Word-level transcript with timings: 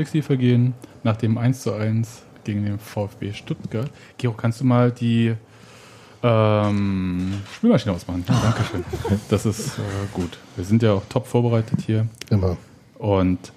Textilvergehen 0.00 0.72
nach 1.02 1.16
dem 1.16 1.36
1 1.36 1.60
zu 1.60 1.74
1 1.74 2.22
gegen 2.44 2.64
den 2.64 2.78
VfB 2.78 3.34
Stuttgart. 3.34 3.90
Gero, 4.16 4.32
kannst 4.32 4.62
du 4.62 4.64
mal 4.64 4.90
die 4.90 5.34
ähm, 6.22 7.34
Spülmaschine 7.54 7.94
ausmachen? 7.94 8.24
Ja, 8.26 8.40
Dankeschön. 8.42 8.82
Das 9.28 9.44
ist 9.44 9.78
äh, 9.78 9.82
gut. 10.14 10.38
Wir 10.56 10.64
sind 10.64 10.82
ja 10.82 10.94
auch 10.94 11.02
top 11.10 11.26
vorbereitet 11.26 11.80
hier. 11.84 12.06
Immer. 12.30 12.56
Und 12.96 13.52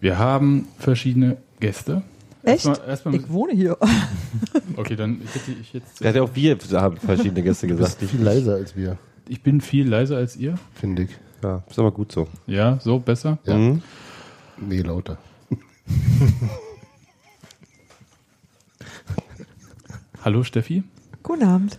wir 0.00 0.18
haben 0.18 0.66
verschiedene 0.76 1.36
Gäste. 1.60 2.02
Echt? 2.42 2.66
Erstmal, 2.66 2.88
erstmal 2.88 3.14
Ich 3.14 3.30
wohne 3.30 3.52
hier. 3.52 3.78
okay, 4.76 4.96
dann 4.96 5.20
ich 5.22 5.34
hätte 5.36 5.52
ich 5.60 5.72
jetzt. 5.72 6.02
Er 6.02 6.08
hat 6.08 6.16
ja 6.16 6.22
auch 6.24 6.30
wir 6.34 6.58
haben 6.72 6.96
verschiedene 6.96 7.42
Gäste 7.44 7.68
Du 7.68 7.76
bist 7.76 8.00
gesagt. 8.00 8.10
viel 8.10 8.24
leiser 8.24 8.54
als 8.54 8.74
wir, 8.74 8.98
Ich 9.28 9.40
bin 9.40 9.60
viel 9.60 9.88
leiser 9.88 10.16
als 10.16 10.34
ihr. 10.36 10.56
finde 10.74 11.04
ich. 11.04 11.10
Ja, 11.44 11.62
ist 11.70 11.78
aber 11.78 11.92
gut 11.92 12.10
so. 12.10 12.26
Ja, 12.48 12.80
so 12.80 12.98
besser. 12.98 13.38
Ja. 13.44 13.56
Mhm. 13.56 13.82
Nee, 14.58 14.80
lauter. 14.80 15.18
Hallo 20.24 20.42
Steffi. 20.42 20.82
Guten 21.22 21.44
Abend. 21.44 21.78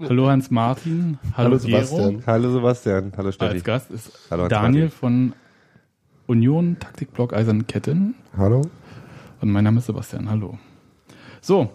Hallo 0.00 0.28
Hans 0.28 0.50
Martin. 0.50 1.18
Hallo, 1.36 1.50
Hallo 1.50 1.58
Gero. 1.58 1.84
Sebastian. 1.84 2.22
Hallo 2.26 2.50
Sebastian. 2.52 3.12
Hallo 3.16 3.32
Steffi. 3.32 3.54
Als 3.54 3.64
Gast 3.64 3.90
ist 3.90 4.12
Hallo, 4.30 4.46
Daniel 4.48 4.90
von 4.90 5.32
Union 6.26 6.76
Taktikblock 6.78 7.32
Eisern 7.34 7.66
Ketten. 7.66 8.14
Hallo? 8.36 8.62
Und 9.40 9.50
mein 9.50 9.64
Name 9.64 9.78
ist 9.78 9.86
Sebastian. 9.86 10.30
Hallo. 10.30 10.58
So, 11.40 11.70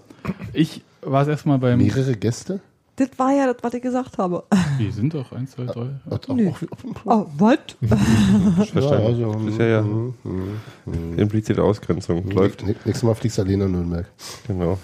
ich 0.54 0.84
war 1.02 1.24
es 1.24 1.28
erstmal 1.28 1.58
beim. 1.60 1.80
Mehrere 1.80 2.16
Gäste? 2.16 2.62
Das 2.96 3.10
war 3.18 3.32
ja 3.34 3.52
das, 3.52 3.58
was 3.64 3.74
ich 3.74 3.82
gesagt 3.82 4.18
habe. 4.20 4.44
Wir 4.78 4.92
sind 4.92 5.14
doch 5.16 5.32
eins, 5.32 5.52
zwei, 5.52 5.66
drei. 5.66 5.90
Auch, 6.10 6.20
auch, 6.30 6.36
Nö. 6.36 6.50
auch, 6.50 6.58
Oh, 7.06 7.26
was? 7.38 7.58
Verstanden. 8.72 9.06
also, 9.06 9.32
Das 9.34 9.44
ist 9.54 9.60
ja, 9.60 9.66
ja 9.66 9.82
mhm, 9.82 10.14
mhm, 10.24 10.60
mhm. 10.86 11.18
implizite 11.20 11.64
Ausgrenzung. 11.64 12.30
Läuft. 12.32 12.62
Näch- 12.64 12.76
Nächstes 12.86 13.04
Mal 13.04 13.16
fliegst 13.16 13.38
du 13.40 13.42
alleine 13.42 13.66
nach 13.66 13.72
Nürnberg. 13.78 14.06
Genau. 14.48 14.78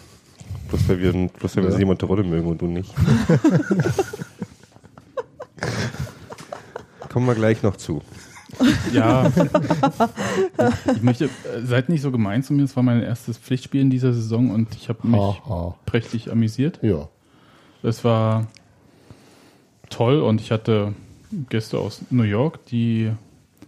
Bloß 0.69 0.89
weil 0.89 0.99
wir, 0.99 1.11
bloß 1.27 1.55
weil 1.57 1.63
wir 1.65 1.71
Ja. 1.71 1.77
Simon 1.77 1.97
Terodde 1.97 2.23
mögen 2.23 2.47
und 2.47 2.59
du 2.61 2.65
nicht. 2.67 2.93
Kommen 7.09 7.25
wir 7.27 7.35
gleich 7.35 7.63
noch 7.63 7.75
zu. 7.75 8.01
Ja. 8.93 9.31
ich 10.95 11.01
möchte, 11.01 11.25
äh, 11.25 11.29
seid 11.63 11.89
nicht 11.89 12.01
so 12.01 12.11
gemein 12.11 12.43
zu 12.43 12.53
mir. 12.53 12.63
Es 12.63 12.75
war 12.75 12.83
mein 12.83 13.01
erstes 13.01 13.37
Pflichtspiel 13.37 13.81
in 13.81 13.89
dieser 13.89 14.13
Saison 14.13 14.51
und 14.51 14.75
ich 14.75 14.89
habe 14.89 15.07
mich 15.07 15.19
Haha. 15.19 15.75
prächtig 15.85 16.31
amüsiert. 16.31 16.79
Ja. 16.81 17.07
Es 17.83 18.03
war 18.03 18.47
toll 19.89 20.19
und 20.21 20.41
ich 20.41 20.51
hatte 20.51 20.93
Gäste 21.49 21.77
aus 21.79 22.01
New 22.09 22.23
York, 22.23 22.65
die 22.67 23.11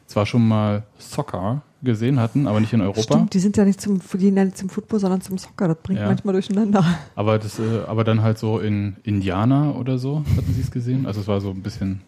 zwar 0.08 0.26
schon 0.26 0.48
mal 0.48 0.84
Soccer 1.00 1.62
gesehen 1.84 2.20
hatten, 2.20 2.46
aber 2.48 2.60
nicht 2.60 2.74
in 2.74 2.82
Europa. 2.82 3.02
Stimmt, 3.02 3.34
die 3.34 3.40
sind 3.40 3.58
ja 3.58 3.66
nicht 3.66 3.82
zum, 3.82 4.00
die 4.14 4.18
gehen 4.18 4.38
ja 4.38 4.46
nicht 4.46 4.58
zum 4.58 4.70
Football, 4.70 5.00
sondern 5.00 5.22
zum 5.22 5.38
Soccer. 5.38 5.70
Das 5.70 5.78
bringt 5.82 6.00
Ja. 6.00 6.08
manchmal 6.08 6.34
durcheinander. 6.34 6.86
Aber 7.16 7.40
das, 7.40 7.58
äh, 7.60 7.82
aber 7.88 8.04
dann 8.04 8.22
halt 8.22 8.38
so 8.38 8.60
in 8.60 8.98
Indiana 9.04 9.72
oder 9.72 9.98
so 9.98 10.24
hatten 10.36 10.54
sie 10.54 10.62
es 10.62 10.70
gesehen. 10.70 11.06
Also 11.08 11.22
es 11.22 11.28
war 11.28 11.42
so 11.42 11.50
ein 11.52 11.64
bisschen 11.64 12.02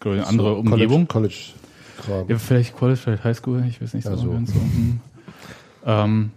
ich, 0.00 0.06
eine 0.06 0.26
andere 0.26 0.54
So, 0.54 0.60
Umgebung. 0.60 1.06
College, 1.06 1.52
College 2.04 2.32
Ja, 2.32 2.38
vielleicht 2.38 2.76
College, 2.76 2.98
vielleicht 2.98 3.22
Highschool, 3.24 3.64
ich 3.68 3.80
weiß 3.80 3.94
nicht 3.94 4.04
so. 4.04 4.10
Ja, 4.10 4.16
so. 4.16 4.30
ganz 4.32 4.52
so. 4.52 4.58
hm. 4.58 5.00
Ähm, 5.86 6.30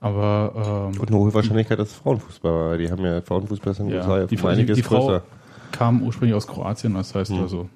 aber 0.00 0.90
ähm, 0.94 1.00
Und 1.00 1.08
eine 1.08 1.18
hohe 1.18 1.32
Wahrscheinlichkeit, 1.34 1.78
dass 1.78 1.88
es 1.88 1.94
Frauenfußball 1.94 2.52
war. 2.52 2.78
Die 2.78 2.90
haben 2.90 3.04
ja 3.04 3.20
Frauenfußball 3.22 3.72
ist 3.72 3.78
in 3.80 3.88
den 3.88 3.96
Ja, 3.96 4.26
die 4.26 4.36
die- 4.36 4.44
einiges 4.44 4.76
die 4.76 4.82
Frau- 4.82 5.06
größer. 5.06 5.22
kam 5.72 6.02
ursprünglich 6.02 6.34
aus 6.36 6.46
Kroatien, 6.46 6.94
das 6.94 7.14
heißt 7.14 7.30
Hm. 7.32 7.40
also, 7.42 7.68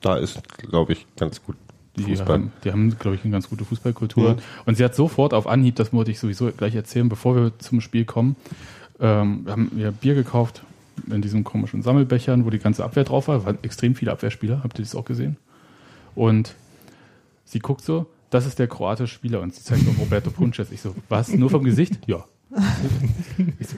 Da 0.00 0.16
ist, 0.16 0.40
glaube 0.58 0.92
ich, 0.92 1.06
ganz 1.16 1.42
gut 1.42 1.56
die 1.96 2.02
Fußball. 2.04 2.34
haben, 2.34 2.52
die 2.64 2.70
haben, 2.72 2.98
glaube 2.98 3.16
ich, 3.16 3.24
eine 3.24 3.32
ganz 3.32 3.48
gute 3.48 3.64
Fußballkultur. 3.64 4.34
Mhm. 4.34 4.38
Und 4.66 4.76
sie 4.76 4.84
hat 4.84 4.94
sofort 4.94 5.32
auf 5.32 5.46
Anhieb, 5.46 5.76
das 5.76 5.92
wollte 5.92 6.10
ich 6.10 6.18
sowieso 6.18 6.50
gleich 6.52 6.74
erzählen, 6.74 7.08
bevor 7.08 7.34
wir 7.34 7.58
zum 7.58 7.80
Spiel 7.80 8.04
kommen, 8.04 8.36
ähm, 9.00 9.40
wir 9.44 9.52
haben 9.52 9.70
wir 9.74 9.90
Bier 9.92 10.14
gekauft 10.14 10.62
in 11.10 11.22
diesen 11.22 11.44
komischen 11.44 11.82
Sammelbechern, 11.82 12.44
wo 12.44 12.50
die 12.50 12.58
ganze 12.58 12.84
Abwehr 12.84 13.04
drauf 13.04 13.28
war. 13.28 13.44
waren 13.46 13.58
extrem 13.62 13.94
viele 13.94 14.12
Abwehrspieler, 14.12 14.60
habt 14.62 14.78
ihr 14.78 14.84
das 14.84 14.94
auch 14.94 15.04
gesehen? 15.06 15.36
Und 16.14 16.54
sie 17.44 17.58
guckt 17.58 17.82
so, 17.82 18.06
das 18.30 18.46
ist 18.46 18.58
der 18.58 18.66
kroatische 18.68 19.12
Spieler 19.14 19.40
und 19.40 19.54
sie 19.54 19.62
zeigt 19.62 19.88
auf 19.88 19.98
Roberto 19.98 20.30
Punches. 20.30 20.70
Ich 20.72 20.80
so, 20.80 20.94
was? 21.08 21.28
Nur 21.28 21.50
vom 21.50 21.64
Gesicht? 21.64 21.98
Ja. 22.06 22.24
Ich 23.58 23.68
so, 23.68 23.76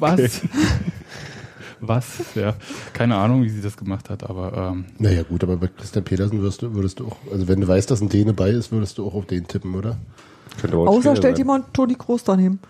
was? 0.00 0.40
Was? 1.80 2.34
Ja, 2.36 2.54
keine 2.92 3.16
Ahnung, 3.16 3.42
wie 3.42 3.48
sie 3.48 3.60
das 3.60 3.76
gemacht 3.76 4.08
hat, 4.08 4.28
aber 4.28 4.72
ähm, 4.72 4.84
Naja, 4.98 5.24
gut, 5.24 5.42
aber 5.42 5.56
bei 5.56 5.66
Christian 5.66 6.04
Petersen 6.04 6.40
würdest 6.40 6.62
du, 6.62 6.74
würdest 6.74 7.00
du 7.00 7.08
auch, 7.08 7.16
also 7.30 7.48
wenn 7.48 7.60
du 7.60 7.66
weißt, 7.66 7.90
dass 7.90 8.00
ein 8.00 8.08
Däne 8.08 8.32
bei 8.32 8.50
ist, 8.50 8.70
würdest 8.70 8.98
du 8.98 9.06
auch 9.06 9.14
auf 9.14 9.26
den 9.26 9.48
tippen, 9.48 9.74
oder? 9.74 9.96
Könnte 10.60 10.76
aber 10.76 10.88
auch 10.88 10.96
Außer 10.98 11.16
stellt 11.16 11.36
sein. 11.36 11.44
jemand 11.44 11.74
Toni 11.74 11.94
Kroos 11.96 12.22
daneben. 12.22 12.60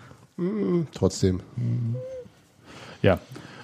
Trotzdem. 0.93 1.41
Ja, 3.03 3.19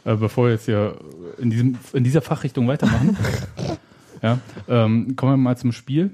äh, 0.06 0.16
bevor 0.16 0.46
wir 0.46 0.52
jetzt 0.52 0.66
hier 0.66 0.96
in, 1.40 1.50
diesem, 1.50 1.78
in 1.94 2.04
dieser 2.04 2.22
Fachrichtung 2.22 2.68
weitermachen, 2.68 3.18
ja, 4.22 4.38
ähm, 4.68 5.16
kommen 5.16 5.34
wir 5.34 5.38
mal 5.38 5.58
zum 5.58 5.72
Spiel. 5.72 6.12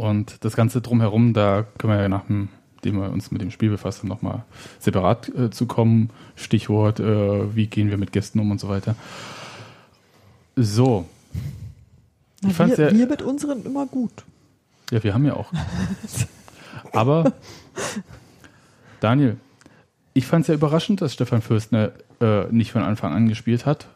Und 0.00 0.42
das 0.44 0.56
Ganze 0.56 0.80
drumherum, 0.80 1.34
da 1.34 1.66
können 1.76 1.92
wir 1.92 2.00
ja 2.00 2.08
nachdem 2.08 2.48
wir 2.82 3.10
uns 3.10 3.30
mit 3.30 3.42
dem 3.42 3.50
Spiel 3.50 3.68
befasst 3.68 3.98
haben, 3.98 4.08
nochmal 4.08 4.44
separat 4.78 5.28
äh, 5.34 5.50
zu 5.50 5.66
kommen. 5.66 6.08
Stichwort, 6.36 7.00
äh, 7.00 7.54
wie 7.54 7.66
gehen 7.66 7.90
wir 7.90 7.98
mit 7.98 8.10
Gästen 8.10 8.38
um 8.40 8.50
und 8.50 8.58
so 8.58 8.70
weiter. 8.70 8.94
So, 10.56 11.06
Na, 12.40 12.48
Ich 12.48 12.58
wir, 12.58 12.66
ja- 12.68 12.92
wir 12.96 13.06
mit 13.06 13.20
unseren 13.20 13.62
immer 13.66 13.84
gut. 13.86 14.24
ja, 14.90 15.02
wir 15.04 15.12
haben 15.12 15.26
ja 15.26 15.34
auch. 15.34 15.52
Aber, 16.94 17.34
Daniel, 19.00 19.36
ich 20.14 20.24
fand 20.26 20.42
es 20.44 20.48
ja 20.48 20.54
überraschend, 20.54 21.02
dass 21.02 21.12
Stefan 21.12 21.42
Fürstner 21.42 21.92
äh, 22.22 22.44
nicht 22.50 22.72
von 22.72 22.82
Anfang 22.82 23.12
an 23.12 23.28
gespielt 23.28 23.66
hat, 23.66 23.86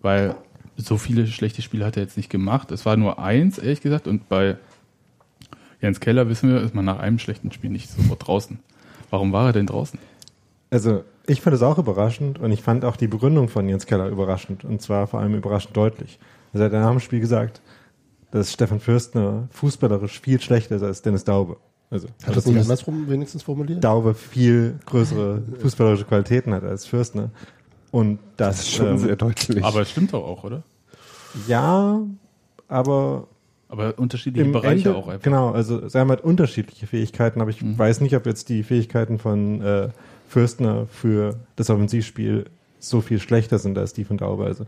weil 0.00 0.34
so 0.76 0.98
viele 0.98 1.28
schlechte 1.28 1.62
Spiele 1.62 1.84
hat 1.86 1.96
er 1.96 2.02
jetzt 2.02 2.16
nicht 2.16 2.30
gemacht. 2.30 2.72
Es 2.72 2.84
war 2.84 2.96
nur 2.96 3.20
eins, 3.20 3.58
ehrlich 3.58 3.80
gesagt, 3.80 4.08
und 4.08 4.28
bei 4.28 4.56
Jens 5.82 6.00
Keller 6.00 6.28
wissen 6.28 6.48
wir, 6.48 6.62
ist 6.62 6.74
man 6.74 6.84
nach 6.84 7.00
einem 7.00 7.18
schlechten 7.18 7.50
Spiel 7.50 7.70
nicht 7.70 7.90
sofort 7.90 8.26
draußen. 8.26 8.60
Warum 9.10 9.32
war 9.32 9.46
er 9.48 9.52
denn 9.52 9.66
draußen? 9.66 9.98
Also, 10.70 11.02
ich 11.26 11.42
fand 11.42 11.54
es 11.54 11.62
auch 11.62 11.76
überraschend 11.76 12.38
und 12.38 12.52
ich 12.52 12.62
fand 12.62 12.84
auch 12.84 12.96
die 12.96 13.08
Begründung 13.08 13.48
von 13.48 13.68
Jens 13.68 13.84
Keller 13.84 14.08
überraschend 14.08 14.64
und 14.64 14.80
zwar 14.80 15.06
vor 15.08 15.20
allem 15.20 15.34
überraschend 15.34 15.76
deutlich. 15.76 16.18
Also, 16.54 16.64
er 16.64 16.70
hat 16.70 16.72
nach 16.72 16.90
dem 16.90 17.00
Spiel 17.00 17.20
gesagt, 17.20 17.60
dass 18.30 18.52
Stefan 18.52 18.80
Fürstner 18.80 19.48
fußballerisch 19.50 20.20
viel 20.20 20.40
schlechter 20.40 20.76
ist 20.76 20.82
als 20.82 21.02
Dennis 21.02 21.24
Daube. 21.24 21.56
Also, 21.90 22.08
Hat 22.24 22.36
das 22.36 22.46
nicht 22.46 22.58
andersrum 22.58 23.10
wenigstens 23.10 23.42
formuliert? 23.42 23.84
Daube 23.84 24.14
viel 24.14 24.78
größere 24.86 25.42
fußballerische 25.58 26.04
Qualitäten 26.04 26.54
hat 26.54 26.62
als 26.64 26.86
Fürstner. 26.86 27.30
Und 27.90 28.20
das, 28.38 28.56
Das 28.56 28.60
ist 28.60 28.72
schon 28.72 28.86
ähm, 28.86 28.98
sehr 28.98 29.16
deutlich. 29.16 29.62
Aber 29.62 29.82
es 29.82 29.90
stimmt 29.90 30.14
doch 30.14 30.24
auch, 30.24 30.44
oder? 30.44 30.62
ja, 31.48 32.00
aber 32.68 33.26
Aber 33.72 33.98
unterschiedliche 33.98 34.44
im 34.44 34.52
Bereiche 34.52 34.88
Ende, 34.90 34.94
auch 34.96 35.08
einfach. 35.08 35.24
Genau, 35.24 35.50
also 35.50 35.88
Sam 35.88 36.10
hat 36.10 36.20
unterschiedliche 36.22 36.86
Fähigkeiten, 36.86 37.40
aber 37.40 37.48
ich 37.50 37.62
Mhm. 37.62 37.78
weiß 37.78 38.02
nicht, 38.02 38.14
ob 38.14 38.26
jetzt 38.26 38.50
die 38.50 38.62
Fähigkeiten 38.62 39.18
von 39.18 39.62
äh, 39.62 39.88
Fürstner 40.28 40.86
für 40.90 41.36
das 41.56 41.70
Offensivspiel 41.70 42.44
so 42.80 43.00
viel 43.00 43.18
schlechter 43.18 43.58
sind 43.58 43.78
als 43.78 43.94
die 43.94 44.04
von 44.04 44.18
Daube. 44.18 44.44
Also 44.44 44.66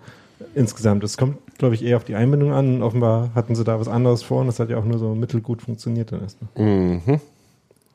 insgesamt, 0.54 1.04
es 1.04 1.18
kommt, 1.18 1.36
glaube 1.58 1.74
ich, 1.74 1.84
eher 1.84 1.98
auf 1.98 2.04
die 2.04 2.14
Einbindung 2.14 2.52
an. 2.52 2.82
Offenbar 2.82 3.30
hatten 3.34 3.54
sie 3.54 3.62
da 3.64 3.78
was 3.78 3.88
anderes 3.88 4.22
vor 4.22 4.40
und 4.40 4.46
das 4.46 4.58
hat 4.58 4.70
ja 4.70 4.78
auch 4.78 4.84
nur 4.86 4.98
so 4.98 5.14
mittelgut 5.14 5.60
funktioniert 5.60 6.10
dann 6.10 6.22
erstmal. 6.22 6.48
Mhm. 6.66 7.20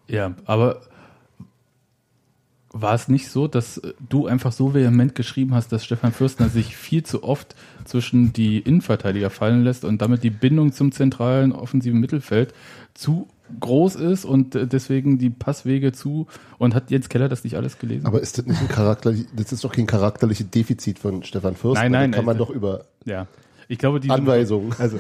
Ja, 0.08 0.34
aber 0.46 0.82
war 2.72 2.94
es 2.94 3.08
nicht 3.08 3.30
so, 3.30 3.48
dass 3.48 3.78
äh, 3.78 3.94
du 4.08 4.28
einfach 4.28 4.52
so 4.52 4.74
vehement 4.74 5.16
geschrieben 5.16 5.54
hast, 5.54 5.72
dass 5.72 5.86
Stefan 5.86 6.12
Fürstner 6.12 6.50
sich 6.50 6.76
viel 6.76 7.04
zu 7.04 7.24
oft 7.24 7.56
zwischen 7.86 8.34
die 8.34 8.60
Innenverteidiger 8.60 9.30
fallen 9.30 9.64
lässt 9.64 9.86
und 9.86 10.02
damit 10.02 10.24
die 10.24 10.30
Bindung 10.30 10.72
zum 10.72 10.92
zentralen 10.92 11.52
offensiven 11.52 12.00
Mittelfeld 12.00 12.54
zu 12.94 13.28
groß 13.60 13.96
ist 13.96 14.26
und 14.26 14.54
äh, 14.56 14.68
deswegen 14.68 15.18
die 15.18 15.30
Passwege 15.30 15.92
zu 15.92 16.28
und 16.58 16.76
hat 16.76 16.92
Jens 16.92 17.10
Keller 17.10 17.30
das 17.30 17.44
nicht 17.44 17.56
alles 17.56 17.80
gelesen? 17.80 18.06
Aber 18.06 18.22
ist 18.22 18.38
das 18.38 18.46
nicht 18.46 18.62
ein 18.62 18.68
charakterlich, 18.68 19.26
das 19.36 19.52
ist 19.52 19.64
doch 19.64 19.72
kein 19.72 19.88
charakterliches 19.88 20.50
Defizit 20.50 21.00
von 21.00 21.24
Stefan 21.24 21.56
Fürst. 21.56 21.82
Nein, 21.82 21.92
nein, 21.92 22.12
Das 22.12 22.18
kann 22.18 22.26
man 22.26 22.36
äh, 22.36 22.40
doch 22.40 22.52
über 22.52 22.86
ja, 23.06 23.28
ich 23.68 23.78
glaube, 23.78 24.00
die 24.00 24.10
Anweisungen. 24.10 24.74
Also, 24.78 25.00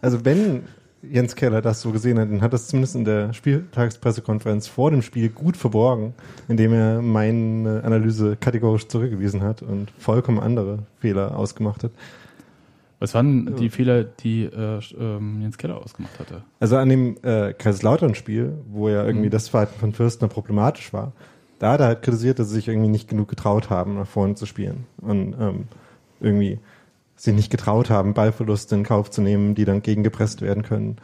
also 0.00 0.24
wenn 0.24 0.62
Jens 1.02 1.34
Keller 1.34 1.60
das 1.62 1.80
so 1.80 1.90
gesehen 1.90 2.18
hat, 2.18 2.30
dann 2.30 2.42
hat 2.42 2.52
das 2.52 2.68
zumindest 2.68 2.94
in 2.94 3.04
der 3.04 3.32
Spieltagspressekonferenz 3.32 4.68
vor 4.68 4.90
dem 4.90 5.02
Spiel 5.02 5.28
gut 5.28 5.56
verborgen, 5.56 6.14
indem 6.48 6.72
er 6.72 7.02
meine 7.02 7.82
Analyse 7.84 8.36
kategorisch 8.36 8.86
zurückgewiesen 8.88 9.42
hat 9.42 9.62
und 9.62 9.90
vollkommen 9.98 10.38
andere 10.38 10.80
Fehler 11.00 11.36
ausgemacht 11.36 11.82
hat. 11.84 11.90
Was 13.00 13.14
waren 13.14 13.56
die 13.56 13.68
Fehler, 13.68 14.04
die 14.04 14.44
äh, 14.44 14.78
ähm, 14.96 15.40
Jens 15.42 15.58
Keller 15.58 15.76
ausgemacht 15.78 16.20
hatte? 16.20 16.42
Also 16.60 16.76
an 16.76 16.88
dem 16.88 17.16
äh, 17.24 17.52
Kaiserslautern-Spiel, 17.52 18.52
wo 18.70 18.88
ja 18.88 19.04
irgendwie 19.04 19.26
Mhm. 19.26 19.30
das 19.32 19.48
Verhalten 19.48 19.80
von 19.80 19.92
Fürstner 19.92 20.28
problematisch 20.28 20.92
war, 20.92 21.10
da 21.58 21.72
hat 21.72 21.80
er 21.80 21.86
halt 21.86 22.02
kritisiert, 22.02 22.38
dass 22.38 22.48
sie 22.50 22.54
sich 22.54 22.68
irgendwie 22.68 22.88
nicht 22.88 23.08
genug 23.08 23.26
getraut 23.28 23.70
haben, 23.70 23.96
nach 23.96 24.06
vorne 24.06 24.36
zu 24.36 24.46
spielen. 24.46 24.86
Und 25.00 25.34
ähm, 25.40 25.64
irgendwie 26.20 26.60
sich 27.22 27.34
nicht 27.34 27.50
getraut 27.50 27.88
haben, 27.88 28.14
Ballverluste 28.14 28.74
in 28.74 28.82
Kauf 28.82 29.08
zu 29.08 29.22
nehmen, 29.22 29.54
die 29.54 29.64
dann 29.64 29.80
gegengepresst 29.80 30.42
werden 30.42 30.64
können. 30.64 30.96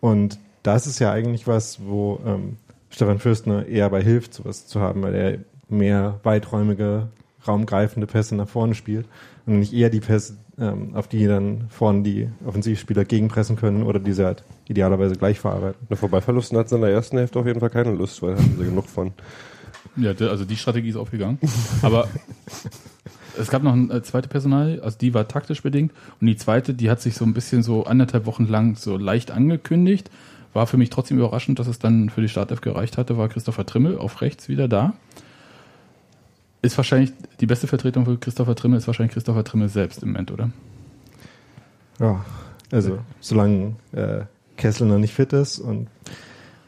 Und 0.00 0.38
das 0.62 0.86
ist 0.86 1.00
ja 1.00 1.10
eigentlich 1.10 1.48
was, 1.48 1.84
wo 1.84 2.20
ähm, 2.24 2.56
Stefan 2.88 3.18
Fürstner 3.18 3.66
eher 3.66 3.90
bei 3.90 4.00
hilft, 4.00 4.34
sowas 4.34 4.68
zu 4.68 4.80
haben, 4.80 5.02
weil 5.02 5.14
er 5.16 5.38
mehr 5.68 6.20
weiträumige, 6.22 7.08
raumgreifende 7.48 8.06
Pässe 8.06 8.36
nach 8.36 8.48
vorne 8.48 8.76
spielt 8.76 9.06
und 9.44 9.58
nicht 9.58 9.72
eher 9.72 9.90
die 9.90 9.98
Pässe, 9.98 10.36
ähm, 10.56 10.94
auf 10.94 11.08
die 11.08 11.26
dann 11.26 11.66
vorne 11.68 12.04
die 12.04 12.28
Offensivspieler 12.44 13.04
gegenpressen 13.04 13.56
können 13.56 13.82
oder 13.82 13.98
diese 13.98 14.24
halt 14.24 14.44
idealerweise 14.68 15.16
gleich 15.16 15.40
verarbeiten. 15.40 15.84
Na, 15.88 15.96
Vorbeiverlusten 15.96 16.56
hat 16.58 16.68
sie 16.68 16.76
in 16.76 16.82
der 16.82 16.90
ersten 16.90 17.18
Hälfte 17.18 17.40
auf 17.40 17.46
jeden 17.46 17.58
Fall 17.58 17.70
keine 17.70 17.90
Lust, 17.90 18.22
weil 18.22 18.36
da 18.36 18.40
hatten 18.40 18.56
sie 18.56 18.64
genug 18.64 18.86
von. 18.86 19.12
Ja, 19.96 20.12
also 20.12 20.44
die 20.44 20.56
Strategie 20.56 20.90
ist 20.90 20.96
aufgegangen. 20.96 21.38
Aber 21.82 22.06
es 23.38 23.50
gab 23.50 23.62
noch 23.62 23.72
eine 23.72 23.92
äh, 23.92 24.02
zweite 24.02 24.28
Personal, 24.28 24.80
also 24.80 24.98
die 24.98 25.14
war 25.14 25.28
taktisch 25.28 25.62
bedingt. 25.62 25.92
Und 26.20 26.26
die 26.26 26.36
zweite, 26.36 26.74
die 26.74 26.90
hat 26.90 27.00
sich 27.00 27.14
so 27.14 27.24
ein 27.24 27.34
bisschen 27.34 27.62
so 27.62 27.84
anderthalb 27.84 28.26
Wochen 28.26 28.46
lang 28.46 28.76
so 28.76 28.96
leicht 28.96 29.30
angekündigt. 29.30 30.10
War 30.52 30.66
für 30.66 30.76
mich 30.76 30.90
trotzdem 30.90 31.18
überraschend, 31.18 31.58
dass 31.58 31.66
es 31.66 31.78
dann 31.78 32.10
für 32.10 32.22
die 32.22 32.28
Startelf 32.28 32.60
gereicht 32.60 32.98
hatte, 32.98 33.18
war 33.18 33.28
Christopher 33.28 33.66
Trimmel 33.66 33.98
auf 33.98 34.20
rechts 34.22 34.48
wieder 34.48 34.68
da. 34.68 34.94
Ist 36.62 36.76
wahrscheinlich, 36.76 37.12
die 37.40 37.46
beste 37.46 37.66
Vertretung 37.66 38.06
für 38.06 38.16
Christopher 38.16 38.54
Trimmel 38.54 38.78
ist 38.78 38.86
wahrscheinlich 38.86 39.12
Christopher 39.12 39.44
Trimmel 39.44 39.68
selbst 39.68 40.02
im 40.02 40.12
Moment, 40.12 40.30
oder? 40.30 40.50
Ja, 42.00 42.24
also 42.72 42.98
solange 43.20 43.76
äh, 43.92 44.22
Kessel 44.56 44.86
noch 44.86 44.98
nicht 44.98 45.14
fit 45.14 45.32
ist 45.32 45.58
und 45.58 45.88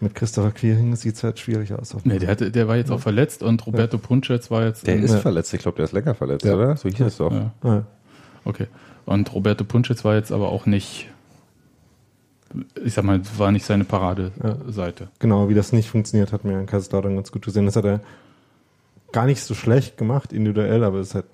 mit 0.01 0.15
Christopher 0.15 0.53
Quiring 0.53 0.95
sieht 0.97 1.17
es 1.17 1.25
halt 1.25 1.39
schwierig 1.41 1.73
aus. 1.73 1.97
Nee, 2.05 2.19
der, 2.19 2.29
hatte, 2.31 2.51
der 2.53 2.69
war 2.69 2.77
jetzt 2.77 2.91
auch 2.91 3.01
verletzt 3.01 3.43
und 3.43 3.67
Roberto 3.67 3.99
Punschetz 3.99 4.51
war 4.51 4.65
jetzt. 4.65 4.87
Der 4.87 4.97
ist 4.97 5.13
Ja. 5.13 5.19
verletzt, 5.19 5.53
ich 5.55 5.61
glaube, 5.61 5.77
der 5.77 5.85
ist 5.87 5.93
länger 5.93 6.15
verletzt, 6.15 6.45
Ja. 6.45 6.55
oder? 6.55 6.77
So 6.77 6.89
hieß 6.89 7.01
es 7.01 7.17
doch. 7.17 7.33
Ja, 7.33 7.53
Ja. 7.65 7.85
okay. 8.45 8.67
Und 9.07 9.33
Roberto 9.35 9.65
Punschetz 9.65 10.05
war 10.05 10.15
jetzt 10.15 10.31
aber 10.33 10.51
auch 10.51 10.67
nicht, 10.67 11.09
ich 12.85 12.95
sag 12.95 13.05
mal, 13.05 13.21
war 13.37 13.51
nicht 13.53 13.65
seine 13.67 13.85
Paradeseite. 13.85 15.09
Genau, 15.19 15.49
wie 15.49 15.55
das 15.55 15.73
nicht 15.73 15.89
funktioniert, 15.91 16.33
hat 16.33 16.45
mir 16.45 16.59
in 16.61 16.67
Kaiserslautern 16.67 17.15
ganz 17.17 17.33
gut 17.33 17.45
gesehen. 17.45 17.67
Das 17.67 17.77
hat 17.77 17.85
er 17.85 18.01
gar 19.13 19.27
nicht 19.27 19.43
so 19.43 19.55
schlecht 19.55 19.97
gemacht, 19.97 20.33
individuell, 20.33 20.85
aber 20.85 20.99
es 20.99 21.15
hat 21.15 21.25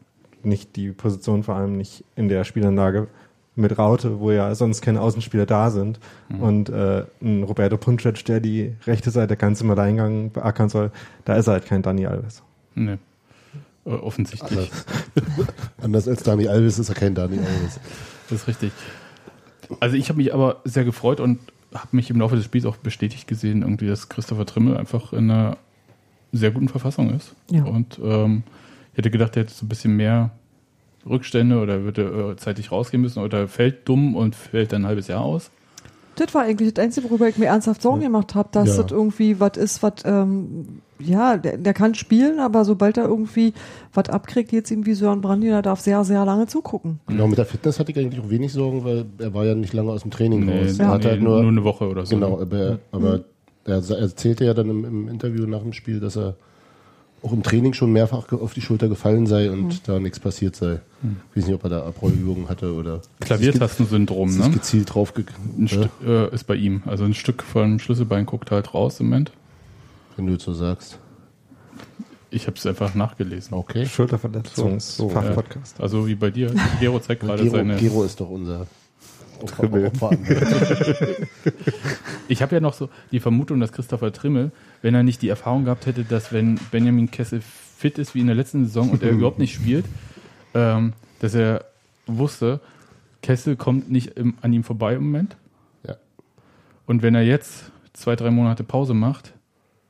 nicht 0.42 0.76
die 0.76 0.90
Position, 0.92 1.42
vor 1.42 1.56
allem 1.56 1.76
nicht 1.76 2.04
in 2.16 2.28
der 2.28 2.44
Spielanlage 2.44 3.08
mit 3.56 3.78
Raute, 3.78 4.18
wo 4.20 4.30
ja 4.32 4.54
sonst 4.54 4.82
keine 4.82 5.00
Außenspieler 5.00 5.46
da 5.46 5.70
sind. 5.70 6.00
Und 6.38 6.68
äh, 6.70 7.04
ein 7.22 7.44
Roberto 7.44 7.76
Puncic, 7.76 8.24
der 8.24 8.40
die 8.40 8.74
rechte 8.86 9.10
Seite 9.10 9.36
ganz 9.36 9.60
im 9.60 9.70
Alleingang 9.70 10.30
beackern 10.30 10.68
soll, 10.68 10.90
da 11.24 11.36
ist 11.36 11.46
er 11.46 11.54
halt 11.54 11.66
kein 11.66 11.82
Dani 11.82 12.06
Alves. 12.06 12.42
Nee. 12.74 12.98
Äh, 13.86 13.90
offensichtlich. 13.90 14.70
Anders, 15.14 15.48
anders 15.82 16.08
als 16.08 16.22
Dani 16.22 16.48
Alves 16.48 16.78
ist 16.78 16.88
er 16.88 16.94
kein 16.94 17.14
Dani 17.14 17.38
Alves. 17.38 17.78
Das 18.28 18.40
ist 18.40 18.48
richtig. 18.48 18.72
Also 19.80 19.96
ich 19.96 20.08
habe 20.08 20.16
mich 20.18 20.34
aber 20.34 20.60
sehr 20.64 20.84
gefreut 20.84 21.20
und 21.20 21.38
habe 21.72 21.88
mich 21.92 22.10
im 22.10 22.18
Laufe 22.18 22.36
des 22.36 22.44
Spiels 22.44 22.66
auch 22.66 22.76
bestätigt 22.76 23.26
gesehen, 23.26 23.62
irgendwie, 23.62 23.86
dass 23.86 24.08
Christopher 24.08 24.46
Trimmel 24.46 24.76
einfach 24.76 25.12
in 25.12 25.30
einer 25.30 25.58
sehr 26.32 26.50
guten 26.50 26.68
Verfassung 26.68 27.10
ist. 27.10 27.34
Ja. 27.50 27.64
Und 27.64 28.00
ähm, 28.02 28.42
ich 28.92 28.98
hätte 28.98 29.10
gedacht, 29.10 29.36
er 29.36 29.44
hätte 29.44 29.54
so 29.54 29.64
ein 29.64 29.68
bisschen 29.68 29.96
mehr 29.96 30.30
Rückstände 31.08 31.60
oder 31.60 31.82
würde 31.84 32.32
äh, 32.32 32.36
zeitig 32.36 32.72
rausgehen 32.72 33.00
müssen 33.02 33.22
oder 33.22 33.48
fällt 33.48 33.88
dumm 33.88 34.16
und 34.16 34.34
fällt 34.34 34.72
dann 34.72 34.82
ein 34.82 34.88
halbes 34.88 35.08
Jahr 35.08 35.22
aus. 35.22 35.50
Das 36.16 36.32
war 36.32 36.42
eigentlich 36.42 36.72
das 36.72 36.84
Einzige, 36.84 37.10
worüber 37.10 37.28
ich 37.28 37.38
mir 37.38 37.46
ernsthaft 37.46 37.82
Sorgen 37.82 38.00
gemacht 38.02 38.36
habe, 38.36 38.48
dass 38.52 38.76
Ja. 38.76 38.82
das 38.84 38.92
irgendwie 38.92 39.40
was 39.40 39.56
ist, 39.56 39.82
was, 39.82 39.94
ähm, 40.04 40.80
ja, 41.00 41.36
der, 41.36 41.58
der 41.58 41.74
kann 41.74 41.96
spielen, 41.96 42.38
aber 42.38 42.64
sobald 42.64 42.96
er 42.96 43.04
irgendwie 43.06 43.52
was 43.92 44.08
abkriegt, 44.10 44.52
jetzt 44.52 44.70
irgendwie 44.70 44.94
Sören 44.94 45.20
Brandi, 45.20 45.48
der 45.48 45.60
darf 45.62 45.80
sehr, 45.80 46.04
sehr 46.04 46.24
lange 46.24 46.46
zugucken. 46.46 47.00
Genau, 47.08 47.26
mit 47.26 47.36
der 47.36 47.46
Fitness 47.46 47.80
hatte 47.80 47.90
ich 47.90 47.98
eigentlich 47.98 48.20
auch 48.22 48.30
wenig 48.30 48.52
Sorgen, 48.52 48.84
weil 48.84 49.06
er 49.18 49.34
war 49.34 49.44
ja 49.44 49.56
nicht 49.56 49.72
lange 49.72 49.90
aus 49.90 50.02
dem 50.02 50.12
Training 50.12 50.48
raus. 50.48 50.78
Ja. 50.78 50.84
Er 50.84 50.90
hat 50.92 51.04
halt 51.04 51.20
nur, 51.20 51.40
nur, 51.42 51.50
eine 51.50 51.64
Woche 51.64 51.88
oder 51.88 52.06
so. 52.06 52.14
genau, 52.14 52.40
aber, 52.40 52.78
aber 52.92 53.24
er 53.64 53.82
sa- 53.82 53.96
erzählte 53.96 54.44
ja 54.44 54.54
dann 54.54 54.70
im, 54.70 54.84
im 54.84 55.08
Interview 55.08 55.46
nach 55.46 55.62
dem 55.62 55.72
Spiel, 55.72 55.98
dass 55.98 56.16
er 56.16 56.36
auch 57.24 57.32
im 57.32 57.42
Training 57.42 57.72
schon 57.72 57.90
mehrfach 57.92 58.30
auf 58.32 58.52
die 58.52 58.60
Schulter 58.60 58.88
gefallen 58.88 59.26
sei 59.26 59.50
und 59.50 59.88
da 59.88 59.98
nichts 59.98 60.20
passiert 60.20 60.56
sei. 60.56 60.80
Ich 61.30 61.38
weiß 61.38 61.46
nicht, 61.46 61.54
ob 61.54 61.64
er 61.64 61.70
da 61.70 61.86
Abrollübungen 61.86 62.48
hatte 62.48 62.74
oder 62.74 63.00
Klaviertastensyndrom, 63.20 64.36
ne? 64.36 64.50
gezielt 64.50 64.94
drauf 64.94 65.14
Ein 65.16 65.26
ja, 65.60 65.68
Stück 65.68 65.90
äh, 66.06 66.34
ist 66.34 66.44
bei 66.44 66.54
ihm. 66.54 66.82
Also 66.86 67.04
ein 67.04 67.14
Stück 67.14 67.42
vom 67.42 67.78
Schlüsselbein 67.78 68.26
guckt 68.26 68.50
halt 68.50 68.74
raus 68.74 69.00
im 69.00 69.06
Moment. 69.06 69.32
wenn 70.16 70.26
du 70.26 70.32
jetzt 70.32 70.44
so 70.44 70.52
sagst. 70.52 70.98
Ich 72.30 72.46
habe 72.46 72.56
es 72.56 72.66
einfach 72.66 72.94
nachgelesen. 72.94 73.54
Okay. 73.54 73.86
Schulterverletzungsfachpodcast. 73.86 75.80
Also 75.80 76.06
wie 76.06 76.16
bei 76.16 76.30
dir. 76.30 76.52
Gero 76.80 76.98
zeigt 76.98 77.22
gerade 77.22 77.44
Gero, 77.44 77.56
seine. 77.56 77.76
Gero 77.76 78.02
ist 78.02 78.20
doch 78.20 78.28
unser 78.28 78.66
Trimmel. 79.46 79.86
Opferanwalt. 79.86 80.18
Ich 82.26 82.40
habe 82.40 82.54
ja 82.54 82.60
noch 82.60 82.72
so 82.72 82.88
die 83.12 83.20
Vermutung, 83.20 83.60
dass 83.60 83.72
Christopher 83.72 84.12
Trimmel, 84.12 84.50
wenn 84.80 84.94
er 84.94 85.02
nicht 85.02 85.20
die 85.20 85.28
Erfahrung 85.28 85.64
gehabt 85.64 85.84
hätte, 85.84 86.04
dass 86.04 86.32
wenn 86.32 86.58
Benjamin 86.70 87.10
Kessel 87.10 87.42
fit 87.42 87.98
ist 87.98 88.14
wie 88.14 88.20
in 88.20 88.26
der 88.26 88.34
letzten 88.34 88.64
Saison 88.64 88.90
und 88.90 89.02
er 89.02 89.10
überhaupt 89.12 89.38
nicht 89.38 89.54
spielt, 89.54 89.84
ähm, 90.54 90.94
dass 91.20 91.34
er 91.34 91.66
wusste, 92.06 92.60
Kessel 93.22 93.56
kommt 93.56 93.90
nicht 93.90 94.16
im, 94.16 94.34
an 94.40 94.52
ihm 94.52 94.64
vorbei 94.64 94.94
im 94.94 95.04
Moment. 95.04 95.36
Ja. 95.86 95.96
Und 96.86 97.02
wenn 97.02 97.14
er 97.14 97.22
jetzt 97.22 97.70
zwei, 97.92 98.16
drei 98.16 98.30
Monate 98.30 98.64
Pause 98.64 98.94
macht, 98.94 99.34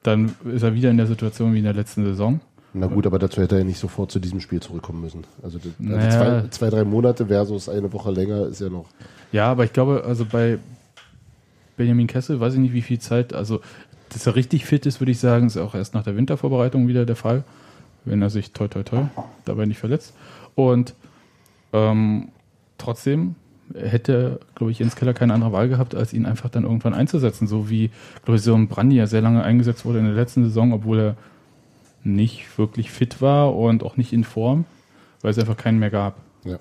dann 0.02 0.34
ist 0.44 0.62
er 0.62 0.74
wieder 0.74 0.90
in 0.90 0.96
der 0.96 1.06
Situation 1.06 1.54
wie 1.54 1.58
in 1.58 1.64
der 1.64 1.72
letzten 1.72 2.04
Saison. 2.04 2.40
Na 2.76 2.88
gut, 2.88 3.06
aber 3.06 3.20
dazu 3.20 3.40
hätte 3.40 3.54
er 3.54 3.60
ja 3.60 3.64
nicht 3.64 3.78
sofort 3.78 4.10
zu 4.10 4.18
diesem 4.18 4.40
Spiel 4.40 4.60
zurückkommen 4.60 5.00
müssen. 5.00 5.24
Also, 5.42 5.58
das, 5.58 5.68
also 5.78 5.96
Naja. 5.96 6.10
zwei, 6.10 6.48
zwei, 6.48 6.70
drei 6.70 6.84
Monate 6.84 7.26
versus 7.26 7.68
eine 7.68 7.92
Woche 7.92 8.10
länger 8.10 8.46
ist 8.46 8.60
ja 8.60 8.68
noch. 8.68 8.86
Ja, 9.30 9.50
aber 9.50 9.64
ich 9.64 9.72
glaube, 9.72 10.02
also 10.04 10.24
bei 10.24 10.58
Benjamin 11.76 12.08
Kessel 12.08 12.40
weiß 12.40 12.54
ich 12.54 12.60
nicht, 12.60 12.72
wie 12.72 12.82
viel 12.82 12.98
Zeit, 12.98 13.32
also 13.32 13.60
dass 14.10 14.26
er 14.26 14.36
richtig 14.36 14.64
fit 14.64 14.86
ist, 14.86 15.00
würde 15.00 15.12
ich 15.12 15.18
sagen, 15.18 15.46
ist 15.46 15.56
auch 15.56 15.74
erst 15.74 15.94
nach 15.94 16.04
der 16.04 16.16
Wintervorbereitung 16.16 16.86
wieder 16.88 17.04
der 17.06 17.16
Fall, 17.16 17.42
wenn 18.04 18.22
er 18.22 18.30
sich 18.30 18.52
toi 18.52 18.68
toi 18.68 18.82
toi 18.82 19.04
dabei 19.44 19.66
nicht 19.66 19.78
verletzt. 19.78 20.12
Und 20.54 20.94
ähm, 21.72 22.28
trotzdem 22.78 23.34
hätte, 23.74 24.40
glaube 24.54 24.70
ich, 24.72 24.78
Jens 24.78 24.94
Keller 24.94 25.14
keine 25.14 25.32
andere 25.34 25.52
Wahl 25.52 25.68
gehabt, 25.68 25.94
als 25.94 26.12
ihn 26.12 26.26
einfach 26.26 26.48
dann 26.50 26.64
irgendwann 26.64 26.94
einzusetzen, 26.94 27.46
so 27.48 27.70
wie, 27.70 27.90
glaube 28.24 28.36
ich, 28.36 28.42
so 28.42 28.54
ein 28.54 28.68
Brandi 28.68 28.96
ja 28.96 29.06
sehr 29.06 29.22
lange 29.22 29.42
eingesetzt 29.42 29.84
wurde 29.84 29.98
in 30.00 30.04
der 30.04 30.14
letzten 30.14 30.44
Saison, 30.44 30.72
obwohl 30.72 30.98
er 31.00 31.16
nicht 32.04 32.58
wirklich 32.58 32.90
fit 32.90 33.20
war 33.20 33.54
und 33.56 33.82
auch 33.82 33.96
nicht 33.96 34.12
in 34.12 34.24
Form, 34.24 34.64
weil 35.22 35.30
es 35.30 35.38
einfach 35.38 35.56
keinen 35.56 35.78
mehr 35.78 35.90
gab. 35.90 36.16
Ja. 36.44 36.58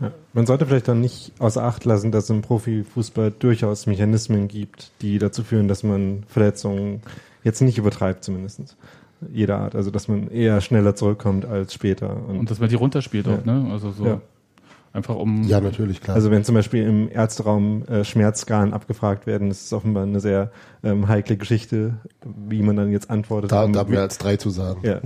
Ja. 0.00 0.10
Man 0.32 0.46
sollte 0.46 0.66
vielleicht 0.66 0.88
dann 0.88 1.00
nicht 1.00 1.32
außer 1.38 1.62
Acht 1.62 1.84
lassen, 1.84 2.10
dass 2.12 2.24
es 2.24 2.30
im 2.30 2.42
Profifußball 2.42 3.32
durchaus 3.38 3.86
Mechanismen 3.86 4.48
gibt, 4.48 4.90
die 5.00 5.18
dazu 5.18 5.42
führen, 5.44 5.68
dass 5.68 5.82
man 5.82 6.24
Verletzungen 6.28 7.02
jetzt 7.44 7.60
nicht 7.62 7.78
übertreibt, 7.78 8.24
zumindest. 8.24 8.76
Jeder 9.32 9.58
Art. 9.58 9.76
Also, 9.76 9.90
dass 9.92 10.08
man 10.08 10.28
eher 10.30 10.60
schneller 10.60 10.96
zurückkommt 10.96 11.44
als 11.44 11.72
später. 11.72 12.16
Und, 12.28 12.40
Und 12.40 12.50
dass 12.50 12.58
man 12.58 12.68
die 12.68 12.74
runterspielt 12.74 13.26
Ja. 13.26 13.36
auch, 13.36 13.44
ne? 13.44 13.68
Also 13.70 13.92
so 13.92 14.04
Ja. 14.04 14.20
Einfach 14.92 15.16
um 15.16 15.42
ja, 15.44 15.60
natürlich, 15.60 16.00
klar. 16.00 16.14
also, 16.16 16.30
wenn 16.30 16.44
zum 16.44 16.54
Beispiel 16.54 16.84
im 16.86 17.08
Ärzteraum 17.10 17.84
äh, 17.86 18.04
Schmerzskalen 18.04 18.72
abgefragt 18.72 19.26
werden, 19.26 19.48
das 19.48 19.62
ist 19.64 19.72
offenbar 19.72 20.02
eine 20.04 20.20
sehr 20.20 20.50
ähm, 20.84 21.08
heikle 21.08 21.36
Geschichte, 21.36 21.94
wie 22.24 22.62
man 22.62 22.76
dann 22.76 22.90
jetzt 22.90 23.10
antwortet. 23.10 23.52
da, 23.52 23.64
Um- 23.64 23.72
da 23.72 23.84
mehr 23.84 24.00
als 24.02 24.18
drei 24.18 24.36
zu 24.36 24.50
sagen. 24.50 24.80
Ja. 24.86 25.00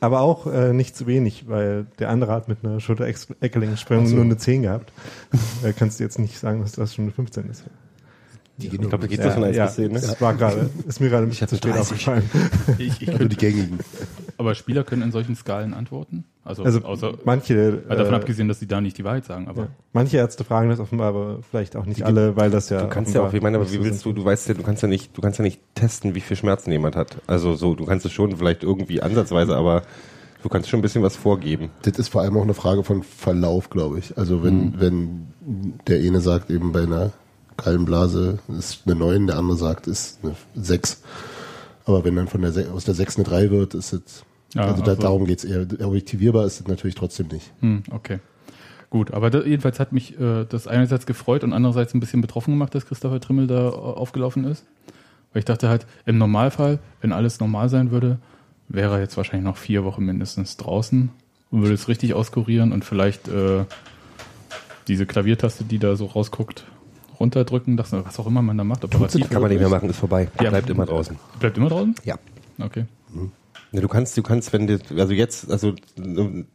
Aber 0.00 0.20
auch 0.20 0.46
äh, 0.46 0.72
nicht 0.74 0.94
zu 0.96 1.06
wenig, 1.06 1.48
weil 1.48 1.86
der 1.98 2.10
andere 2.10 2.32
hat 2.32 2.46
mit 2.46 2.58
einer 2.62 2.78
Schulter-Eckeling-Sprung 2.78 4.02
Ach 4.04 4.06
so. 4.06 4.14
nur 4.16 4.24
eine 4.24 4.36
10 4.36 4.62
gehabt. 4.62 4.92
da 5.62 5.72
kannst 5.72 5.98
du 5.98 6.04
jetzt 6.04 6.18
nicht 6.18 6.38
sagen, 6.38 6.60
dass 6.60 6.72
das 6.72 6.94
schon 6.94 7.04
eine 7.06 7.12
15 7.12 7.48
ist. 7.48 7.64
Die 8.56 8.68
Ich 8.68 8.78
glaube, 8.78 8.98
da 8.98 9.06
geht 9.08 9.18
das 9.18 9.34
von 9.34 9.44
1 9.44 9.56
ja, 9.56 9.66
bis 9.66 9.74
10, 9.74 9.92
ne? 9.92 10.00
das 10.00 10.20
war 10.20 10.34
gerade, 10.34 10.70
ist 10.86 11.00
mir 11.00 11.10
gerade 11.10 11.26
nicht 11.26 11.48
zu 11.48 11.56
spät 11.56 11.76
aufgefallen. 11.76 12.22
Ich, 12.78 13.02
ich 13.02 13.08
Also 13.08 13.18
könnte, 13.18 13.28
die 13.28 13.36
gängigen. 13.36 13.78
aber 14.38 14.54
Spieler 14.54 14.84
können 14.84 15.02
in 15.02 15.10
solchen 15.12 15.34
Skalen 15.34 15.74
antworten. 15.74 16.24
Also, 16.44 16.62
Also 16.62 16.82
außer, 16.84 17.14
manche, 17.24 17.82
mal 17.88 17.96
davon 17.96 18.12
äh, 18.12 18.16
abgesehen, 18.16 18.46
dass 18.46 18.60
sie 18.60 18.68
da 18.68 18.80
nicht 18.80 18.96
die 18.96 19.04
Wahrheit 19.04 19.24
sagen. 19.24 19.48
Aber 19.48 19.62
ja, 19.62 19.68
manche 19.92 20.18
Ärzte 20.18 20.44
fragen 20.44 20.68
das 20.68 20.78
offenbar, 20.78 21.08
aber 21.08 21.40
vielleicht 21.50 21.74
auch 21.74 21.86
nicht 21.86 22.04
alle, 22.04 22.36
weil 22.36 22.50
das 22.50 22.68
ja. 22.68 22.82
Du 22.82 22.88
kannst 22.88 23.12
ja 23.14 23.22
auch, 23.22 23.32
ich 23.32 23.42
meine, 23.42 23.56
aber 23.56 23.72
wie 23.72 23.82
willst 23.82 24.04
du, 24.04 24.12
du 24.12 24.24
weißt 24.24 24.48
ja, 24.48 24.54
du 24.54 24.62
kannst 24.62 24.82
ja 24.82 24.88
nicht, 24.88 25.16
du 25.16 25.20
kannst 25.20 25.38
ja 25.38 25.42
nicht 25.42 25.60
testen, 25.74 26.14
wie 26.14 26.20
viel 26.20 26.36
Schmerzen 26.36 26.70
jemand 26.70 26.94
hat. 26.94 27.16
Also 27.26 27.54
so, 27.56 27.74
du 27.74 27.86
kannst 27.86 28.06
es 28.06 28.12
schon 28.12 28.36
vielleicht 28.36 28.62
irgendwie 28.62 29.02
ansatzweise, 29.02 29.56
aber 29.56 29.82
du 30.42 30.48
kannst 30.48 30.68
schon 30.68 30.78
ein 30.78 30.82
bisschen 30.82 31.02
was 31.02 31.16
vorgeben. 31.16 31.70
Das 31.82 31.98
ist 31.98 32.08
vor 32.08 32.22
allem 32.22 32.36
auch 32.36 32.42
eine 32.42 32.54
Frage 32.54 32.84
von 32.84 33.02
Verlauf, 33.02 33.70
glaube 33.70 33.98
ich. 33.98 34.16
Also 34.16 34.44
wenn, 34.44 34.78
wenn 34.78 35.26
der 35.88 35.98
eine 35.98 36.20
sagt, 36.20 36.50
eben 36.50 36.70
bei 36.70 36.82
einer 36.82 37.12
Gallenblase 37.56 38.38
ist 38.58 38.82
eine 38.86 38.94
9, 38.96 39.26
der 39.28 39.36
andere 39.38 39.56
sagt, 39.56 39.86
ist 39.86 40.18
eine 40.22 40.34
6. 40.54 41.02
Aber 41.86 42.04
wenn 42.04 42.16
dann 42.16 42.28
von 42.28 42.40
der 42.42 42.52
Se- 42.52 42.70
aus 42.72 42.84
der 42.84 42.94
6 42.94 43.16
eine 43.16 43.24
3 43.24 43.50
wird, 43.50 43.74
ist 43.74 43.92
es. 43.92 44.24
Ja, 44.54 44.62
also, 44.66 44.82
also- 44.82 45.00
darum 45.02 45.26
geht's 45.26 45.44
eher. 45.44 45.66
Objektivierbar 45.84 46.46
ist 46.46 46.60
es 46.60 46.66
natürlich 46.66 46.94
trotzdem 46.94 47.28
nicht. 47.28 47.50
hm, 47.60 47.82
okay. 47.90 48.20
Gut, 48.90 49.12
aber 49.12 49.28
da, 49.28 49.42
jedenfalls 49.42 49.80
hat 49.80 49.90
mich 49.92 50.18
äh, 50.20 50.44
das 50.48 50.68
einerseits 50.68 51.04
gefreut 51.04 51.42
und 51.42 51.52
andererseits 51.52 51.94
ein 51.94 52.00
bisschen 52.00 52.20
betroffen 52.20 52.52
gemacht, 52.52 52.74
dass 52.76 52.86
Christopher 52.86 53.18
Trimmel 53.20 53.48
da 53.48 53.68
äh, 53.70 53.72
aufgelaufen 53.72 54.44
ist. 54.44 54.64
Weil 55.32 55.40
ich 55.40 55.44
dachte 55.44 55.68
halt, 55.68 55.84
im 56.06 56.16
Normalfall, 56.16 56.78
wenn 57.00 57.10
alles 57.12 57.40
normal 57.40 57.68
sein 57.68 57.90
würde, 57.90 58.18
wäre 58.68 58.94
er 58.94 59.00
jetzt 59.00 59.16
wahrscheinlich 59.16 59.44
noch 59.44 59.56
vier 59.56 59.82
Wochen 59.84 60.04
mindestens 60.04 60.56
draußen 60.58 61.10
und 61.50 61.60
würde 61.62 61.74
es 61.74 61.88
richtig 61.88 62.14
auskurieren 62.14 62.70
und 62.70 62.84
vielleicht 62.84 63.26
äh, 63.26 63.64
diese 64.86 65.06
Klaviertaste, 65.06 65.64
die 65.64 65.78
da 65.80 65.96
so 65.96 66.06
rausguckt, 66.06 66.64
runterdrücken, 67.24 67.76
das, 67.76 67.92
was 67.92 68.18
auch 68.18 68.26
immer 68.26 68.42
man 68.42 68.58
da 68.58 68.64
macht, 68.64 68.84
operativ. 68.84 69.28
Kann 69.28 69.42
man 69.42 69.50
nicht 69.50 69.60
mehr 69.60 69.68
machen, 69.68 69.88
ist 69.88 69.98
vorbei. 69.98 70.28
Ja. 70.40 70.50
Bleibt 70.50 70.70
immer 70.70 70.86
draußen. 70.86 71.16
Bleibt 71.40 71.56
immer 71.56 71.68
draußen? 71.68 71.94
Ja. 72.04 72.18
Okay. 72.58 72.84
Ja, 73.72 73.80
du 73.80 73.88
kannst, 73.88 74.16
du 74.16 74.22
kannst, 74.22 74.52
wenn 74.52 74.66
du, 74.66 74.78
also 74.96 75.12
jetzt, 75.12 75.50
also 75.50 75.74
ähm, 75.98 76.46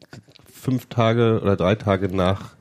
fünf 0.45 0.85
Tage 0.85 1.39
oder 1.41 1.55
drei 1.55 1.75
Tage 1.75 2.07
nach 2.15 2.55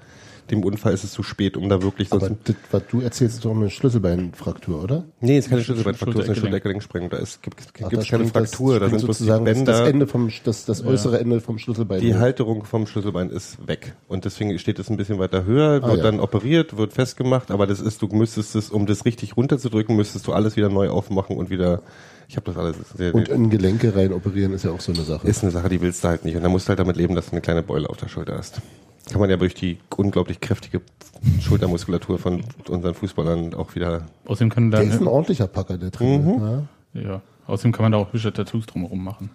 dem 0.50 0.64
Unfall 0.64 0.92
ist 0.94 1.04
es 1.04 1.12
zu 1.12 1.22
spät, 1.22 1.56
um 1.56 1.68
da 1.68 1.82
wirklich 1.82 2.08
sonst. 2.08 2.24
Aber 2.24 2.36
das, 2.44 2.56
was 2.70 2.82
du 2.90 3.00
erzählst, 3.00 3.36
ist 3.36 3.44
doch 3.44 3.54
eine 3.54 3.70
Schlüsselbeinfraktur, 3.70 4.82
oder? 4.82 5.04
nee, 5.20 5.36
es 5.38 5.44
ist 5.46 5.50
keine 5.50 5.62
Schlüsselbeinfraktur, 5.62 6.20
es 6.22 6.26
ist 6.26 6.30
eine 6.30 6.36
Schulter-Eckgelenk. 6.40 6.82
Schultergelenkssprengung. 6.82 7.10
Da 7.10 7.16
ist, 7.18 7.42
gibt, 7.42 7.56
Ach, 7.60 7.72
gibt 7.74 7.92
da 7.92 7.98
es 8.00 8.08
keine 8.08 8.22
das- 8.24 8.32
Fraktur, 8.32 8.80
da 8.80 8.86
springt 8.86 9.00
sind 9.00 9.06
bloß 9.06 9.18
die 9.18 9.24
sozusagen 9.24 9.44
das, 9.44 9.54
das 9.64 9.64
Bänder. 9.78 9.86
Ende 9.88 10.06
vom, 10.06 10.30
das, 10.44 10.64
das 10.64 10.84
äußere 10.84 11.18
Ende 11.20 11.40
vom 11.40 11.58
Schlüsselbein. 11.58 12.00
Die 12.00 12.14
Halterung 12.14 12.64
vom 12.64 12.86
Schlüsselbein 12.86 13.30
ist 13.30 13.66
weg. 13.66 13.94
Und 14.08 14.24
deswegen 14.24 14.58
steht 14.58 14.78
es 14.78 14.90
ein 14.90 14.96
bisschen 14.96 15.18
weiter 15.18 15.44
höher, 15.44 15.80
Ah, 15.82 15.88
wird 15.88 15.98
ja. 15.98 16.02
dann 16.04 16.20
operiert, 16.20 16.76
wird 16.76 16.92
festgemacht, 16.92 17.50
aber 17.50 17.66
das 17.66 17.80
ist, 17.80 18.00
du 18.02 18.06
müsstest 18.08 18.54
es, 18.56 18.70
um 18.70 18.86
das 18.86 19.04
richtig 19.04 19.36
runterzudrücken, 19.36 19.96
müsstest 19.96 20.26
du 20.26 20.32
alles 20.32 20.56
wieder 20.56 20.68
neu 20.68 20.88
aufmachen 20.90 21.36
und 21.36 21.50
wieder, 21.50 21.82
ich 22.28 22.36
habe 22.36 22.46
das 22.46 22.56
alles, 22.56 22.76
sehr, 22.96 23.14
Und 23.14 23.28
in 23.28 23.50
Gelenke 23.50 23.94
rein 23.94 24.12
operieren 24.12 24.52
ist 24.52 24.64
ja 24.64 24.70
auch 24.70 24.80
so 24.80 24.92
eine 24.92 25.02
Sache. 25.02 25.26
ist 25.26 25.42
eine 25.42 25.50
Sache, 25.52 25.68
die 25.68 25.80
willst 25.80 26.04
du 26.04 26.08
halt 26.08 26.24
nicht. 26.24 26.36
Und 26.36 26.42
dann 26.42 26.50
musst 26.52 26.66
du 26.66 26.70
halt 26.70 26.78
damit 26.78 26.96
leben, 26.96 27.14
dass 27.14 27.26
du 27.26 27.32
eine 27.32 27.40
kleine 27.40 27.62
Beule 27.62 27.88
auf 27.88 27.96
der 27.96 28.08
Schulter 28.08 28.36
hast. 28.36 28.60
Kann 29.10 29.20
man 29.20 29.30
ja 29.30 29.36
durch 29.36 29.54
die 29.54 29.78
unglaublich 29.96 30.40
kräftige 30.40 30.82
Schultermuskulatur 31.40 32.18
von 32.18 32.42
unseren 32.68 32.94
Fußballern 32.94 33.54
auch 33.54 33.74
wieder. 33.74 34.06
Außerdem 34.26 34.50
kann 34.50 34.70
der 34.70 34.80
dann, 34.80 34.90
ist 34.90 35.00
ein 35.00 35.06
ordentlicher 35.06 35.46
Packer, 35.46 35.78
der 35.78 35.90
Trainer. 35.90 36.66
Ja. 36.94 37.00
ja, 37.00 37.22
außerdem 37.46 37.72
kann 37.72 37.84
man 37.84 37.92
da 37.92 37.98
auch 37.98 38.12
hübsche 38.12 38.32
Tattoos 38.32 38.66
drumherum 38.66 39.02
machen. 39.02 39.30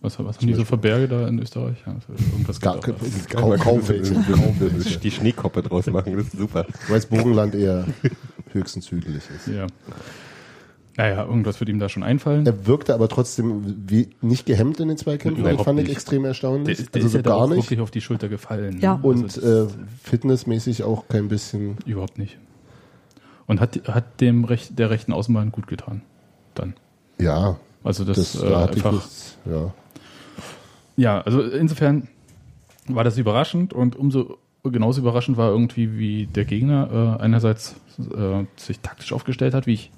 Was, 0.00 0.18
was 0.18 0.36
haben 0.36 0.46
die 0.46 0.54
so 0.54 0.64
für 0.64 0.76
Berge 0.76 1.08
da 1.08 1.28
in 1.28 1.38
Österreich? 1.38 1.76
Ja, 1.86 1.96
irgendwas 2.32 2.60
Gar, 2.60 2.80
geht 2.80 2.94
auch 3.36 3.50
da. 3.50 3.56
kaum. 3.56 3.80
Die 5.02 5.10
Schneekoppe 5.10 5.62
draus 5.62 5.86
machen, 5.86 6.16
das 6.16 6.26
ist 6.26 6.36
super. 6.36 6.66
Weil 6.88 6.96
das 6.96 7.06
Burgenland 7.06 7.54
eher 7.54 7.86
höchstens 8.52 8.86
südlich 8.86 9.22
ist. 9.34 9.46
Ja. 9.46 9.66
Naja, 10.96 11.24
irgendwas 11.24 11.58
wird 11.58 11.68
ihm 11.70 11.80
da 11.80 11.88
schon 11.88 12.04
einfallen. 12.04 12.46
Er 12.46 12.66
wirkte 12.66 12.94
aber 12.94 13.08
trotzdem 13.08 13.88
wie, 13.88 14.10
nicht 14.20 14.46
gehemmt 14.46 14.78
in 14.78 14.86
den 14.88 14.96
Zweikämpfen. 14.96 15.40
Überhaupt 15.40 15.58
Das 15.60 15.64
fand 15.64 15.80
ich 15.80 15.86
nicht. 15.88 15.96
extrem 15.96 16.22
Der, 16.22 16.28
erstaunlich. 16.30 16.78
ist- 16.78 16.94
der 16.94 17.02
also 17.02 17.06
ist 17.06 17.12
so 17.12 17.18
ja 17.18 17.22
gar 17.22 17.48
nicht. 17.48 17.56
wirklich 17.64 17.80
auf 17.80 17.90
die 17.90 18.00
Schulter 18.00 18.28
gefallen. 18.28 18.78
Ja. 18.80 19.00
Und 19.02 19.24
Also 19.24 19.64
äh, 19.64 19.68
fitnessmäßig 20.04 20.84
auch 20.84 21.08
kein 21.08 21.26
bisschen. 21.28 21.76
überhaupt 21.84 22.18
nicht. 22.18 22.38
Und 23.46 23.60
hat, 23.60 23.80
hat 23.88 24.20
dem 24.20 24.44
Rech, 24.44 24.70
der 24.74 24.90
rechten 24.90 25.12
Außenbahn 25.12 25.50
gut 25.52 25.66
getan. 25.66 26.02
Dann. 26.54 26.74
Ja, 27.18 27.56
Also 27.82 28.04
das, 28.04 28.16
das, 28.16 28.42
äh, 28.42 28.48
da 28.48 28.66
einfach. 28.66 28.92
das, 28.94 29.36
ja. 29.44 29.74
Ja, 30.96 31.20
also 31.22 31.42
insofern 31.42 32.06
war 32.86 33.02
das 33.02 33.18
überraschend 33.18 33.72
und 33.72 33.96
umso 33.96 34.38
genauso 34.62 35.00
überraschend 35.00 35.36
war 35.36 35.50
irgendwie, 35.50 35.98
wie 35.98 36.26
der 36.26 36.44
Gegner 36.44 37.16
äh, 37.18 37.22
einerseits 37.22 37.74
äh, 37.98 38.44
sich 38.56 38.78
taktisch 38.80 39.12
aufgestellt 39.12 39.54
hat, 39.54 39.66
wie 39.66 39.74
ich 39.74 39.90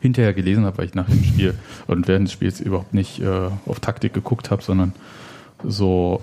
hinterher 0.00 0.32
gelesen 0.34 0.64
habe, 0.64 0.78
weil 0.78 0.86
ich 0.86 0.94
nach 0.94 1.08
dem 1.08 1.22
Spiel 1.24 1.54
und 1.86 2.08
während 2.08 2.28
des 2.28 2.32
Spiels 2.32 2.60
überhaupt 2.60 2.94
nicht 2.94 3.20
äh, 3.20 3.50
auf 3.66 3.80
Taktik 3.80 4.12
geguckt 4.14 4.50
habe, 4.50 4.62
sondern 4.62 4.92
so 5.64 6.20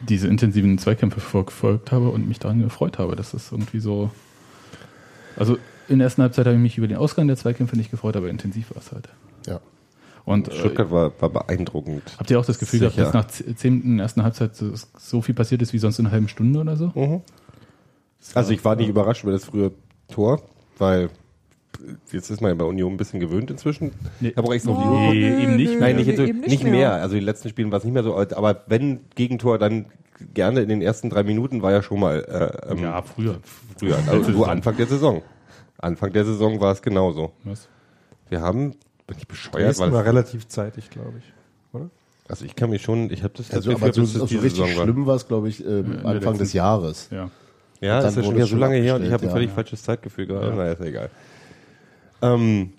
diese 0.00 0.26
intensiven 0.28 0.78
Zweikämpfe 0.78 1.20
verfolgt 1.20 1.92
habe 1.92 2.08
und 2.08 2.26
mich 2.28 2.38
daran 2.40 2.60
gefreut 2.60 2.98
habe, 2.98 3.14
dass 3.16 3.30
das 3.32 3.52
irgendwie 3.52 3.78
so. 3.80 4.10
Also 5.36 5.56
in 5.88 5.98
der 5.98 6.06
ersten 6.06 6.22
Halbzeit 6.22 6.46
habe 6.46 6.56
ich 6.56 6.62
mich 6.62 6.78
über 6.78 6.88
den 6.88 6.96
Ausgang 6.96 7.26
der 7.28 7.36
Zweikämpfe 7.36 7.76
nicht 7.76 7.90
gefreut, 7.90 8.16
aber 8.16 8.28
intensiv 8.28 8.70
war 8.74 8.82
es 8.82 8.92
halt. 8.92 9.08
ja. 9.46 9.60
Und 10.24 10.46
äh, 10.48 10.54
Stuttgart 10.56 10.90
war, 10.92 11.12
war 11.20 11.30
beeindruckend. 11.30 12.14
Habt 12.16 12.30
ihr 12.30 12.38
auch 12.38 12.44
das 12.46 12.60
Gefühl 12.60 12.78
gehabt, 12.78 12.96
dass 12.96 13.12
nach 13.12 13.26
z- 13.26 13.58
zehn 13.58 13.82
in 13.82 13.96
der 13.96 14.04
ersten 14.04 14.22
Halbzeit 14.22 14.54
so, 14.54 14.70
so 14.96 15.20
viel 15.20 15.34
passiert 15.34 15.62
ist 15.62 15.72
wie 15.72 15.78
sonst 15.78 15.98
in 15.98 16.06
einer 16.06 16.12
halben 16.12 16.28
Stunde 16.28 16.60
oder 16.60 16.76
so? 16.76 16.92
Also 18.34 18.52
ich 18.52 18.64
war 18.64 18.76
nicht 18.76 18.88
überrascht 18.88 19.24
über 19.24 19.32
das 19.32 19.44
frühe 19.44 19.72
Tor, 20.08 20.40
weil 20.78 21.10
jetzt 22.12 22.30
ist 22.30 22.40
man 22.40 22.50
ja 22.50 22.54
bei 22.54 22.64
Union 22.64 22.92
ein 22.92 22.96
bisschen 22.96 23.20
gewöhnt 23.20 23.50
inzwischen. 23.50 23.92
Nee. 24.20 24.28
Ich 24.30 24.36
habe 24.36 24.48
auch 24.48 24.52
extra 24.52 24.72
auf 24.72 24.78
die 24.78 24.88
Oh, 24.88 25.12
Nee, 25.12 25.30
nö, 25.30 25.40
eben 25.42 25.56
nicht 25.56 25.70
mehr. 25.70 25.80
Nein, 25.80 25.96
nicht, 25.96 26.06
nö, 26.06 26.12
jetzt 26.12 26.18
so, 26.18 26.24
eben 26.24 26.40
nicht, 26.40 26.64
mehr. 26.64 26.92
Also 26.94 27.14
die 27.14 27.20
letzten 27.20 27.48
Spielen 27.48 27.70
war 27.70 27.78
es 27.78 27.84
nicht 27.84 27.92
mehr 27.92 28.02
so, 28.02 28.16
aber 28.16 28.62
wenn 28.66 29.00
Gegentor, 29.14 29.58
dann 29.58 29.86
gerne 30.34 30.60
in 30.60 30.68
den 30.68 30.82
ersten 30.82 31.10
drei 31.10 31.22
Minuten 31.22 31.62
war 31.62 31.72
ja 31.72 31.82
schon 31.82 32.00
mal 32.00 32.20
äh, 32.68 32.72
ähm, 32.72 32.78
Ja, 32.82 33.02
früher. 33.02 33.38
früher. 33.78 33.98
Also 34.08 34.30
nur 34.30 34.48
Anfang 34.48 34.76
der 34.76 34.86
Saison. 34.86 35.22
Anfang 35.78 36.12
der 36.12 36.24
Saison 36.24 36.60
war 36.60 36.72
es 36.72 36.82
genauso. 36.82 37.32
Was? 37.44 37.68
Wir 38.28 38.40
haben, 38.40 38.76
bin 39.06 39.16
ich 39.18 39.26
bescheuert, 39.26 39.78
war 39.78 39.92
weil, 39.92 40.02
relativ 40.02 40.46
zeitig, 40.48 40.90
glaube 40.90 41.14
ich. 41.18 41.32
Oder? 41.72 41.90
also 42.28 42.44
ich 42.44 42.54
kann 42.54 42.70
mich 42.70 42.82
schon, 42.82 43.10
ich 43.10 43.22
habe 43.24 43.34
das 43.36 43.50
Also, 43.50 43.72
aber 43.72 43.92
so, 43.92 44.04
so 44.04 44.22
richtig 44.24 44.40
Saison 44.52 44.76
war. 44.76 44.84
schlimm 44.84 45.06
war 45.06 45.16
es, 45.16 45.26
glaube 45.26 45.48
ich, 45.48 45.64
ähm, 45.66 45.98
der 46.02 46.06
Anfang 46.06 46.38
des 46.38 46.52
Jahres. 46.52 47.08
Ja. 47.10 47.30
Ja, 47.80 47.98
Dann 48.00 48.10
ist 48.10 48.16
ja 48.16 48.22
schon 48.22 48.36
wieder 48.36 48.46
so 48.46 48.56
lange 48.56 48.76
her 48.76 48.94
und 48.94 49.04
ich 49.04 49.10
habe 49.10 49.24
ein 49.24 49.26
ja. 49.28 49.32
völlig 49.34 49.50
falsches 49.50 49.82
Zeitgefühl 49.82 50.26
gehabt. 50.26 50.54
Naja, 50.54 50.72
ist 50.72 50.80
ja 50.80 50.86
egal. 50.86 51.10
Ähm, 52.22 52.72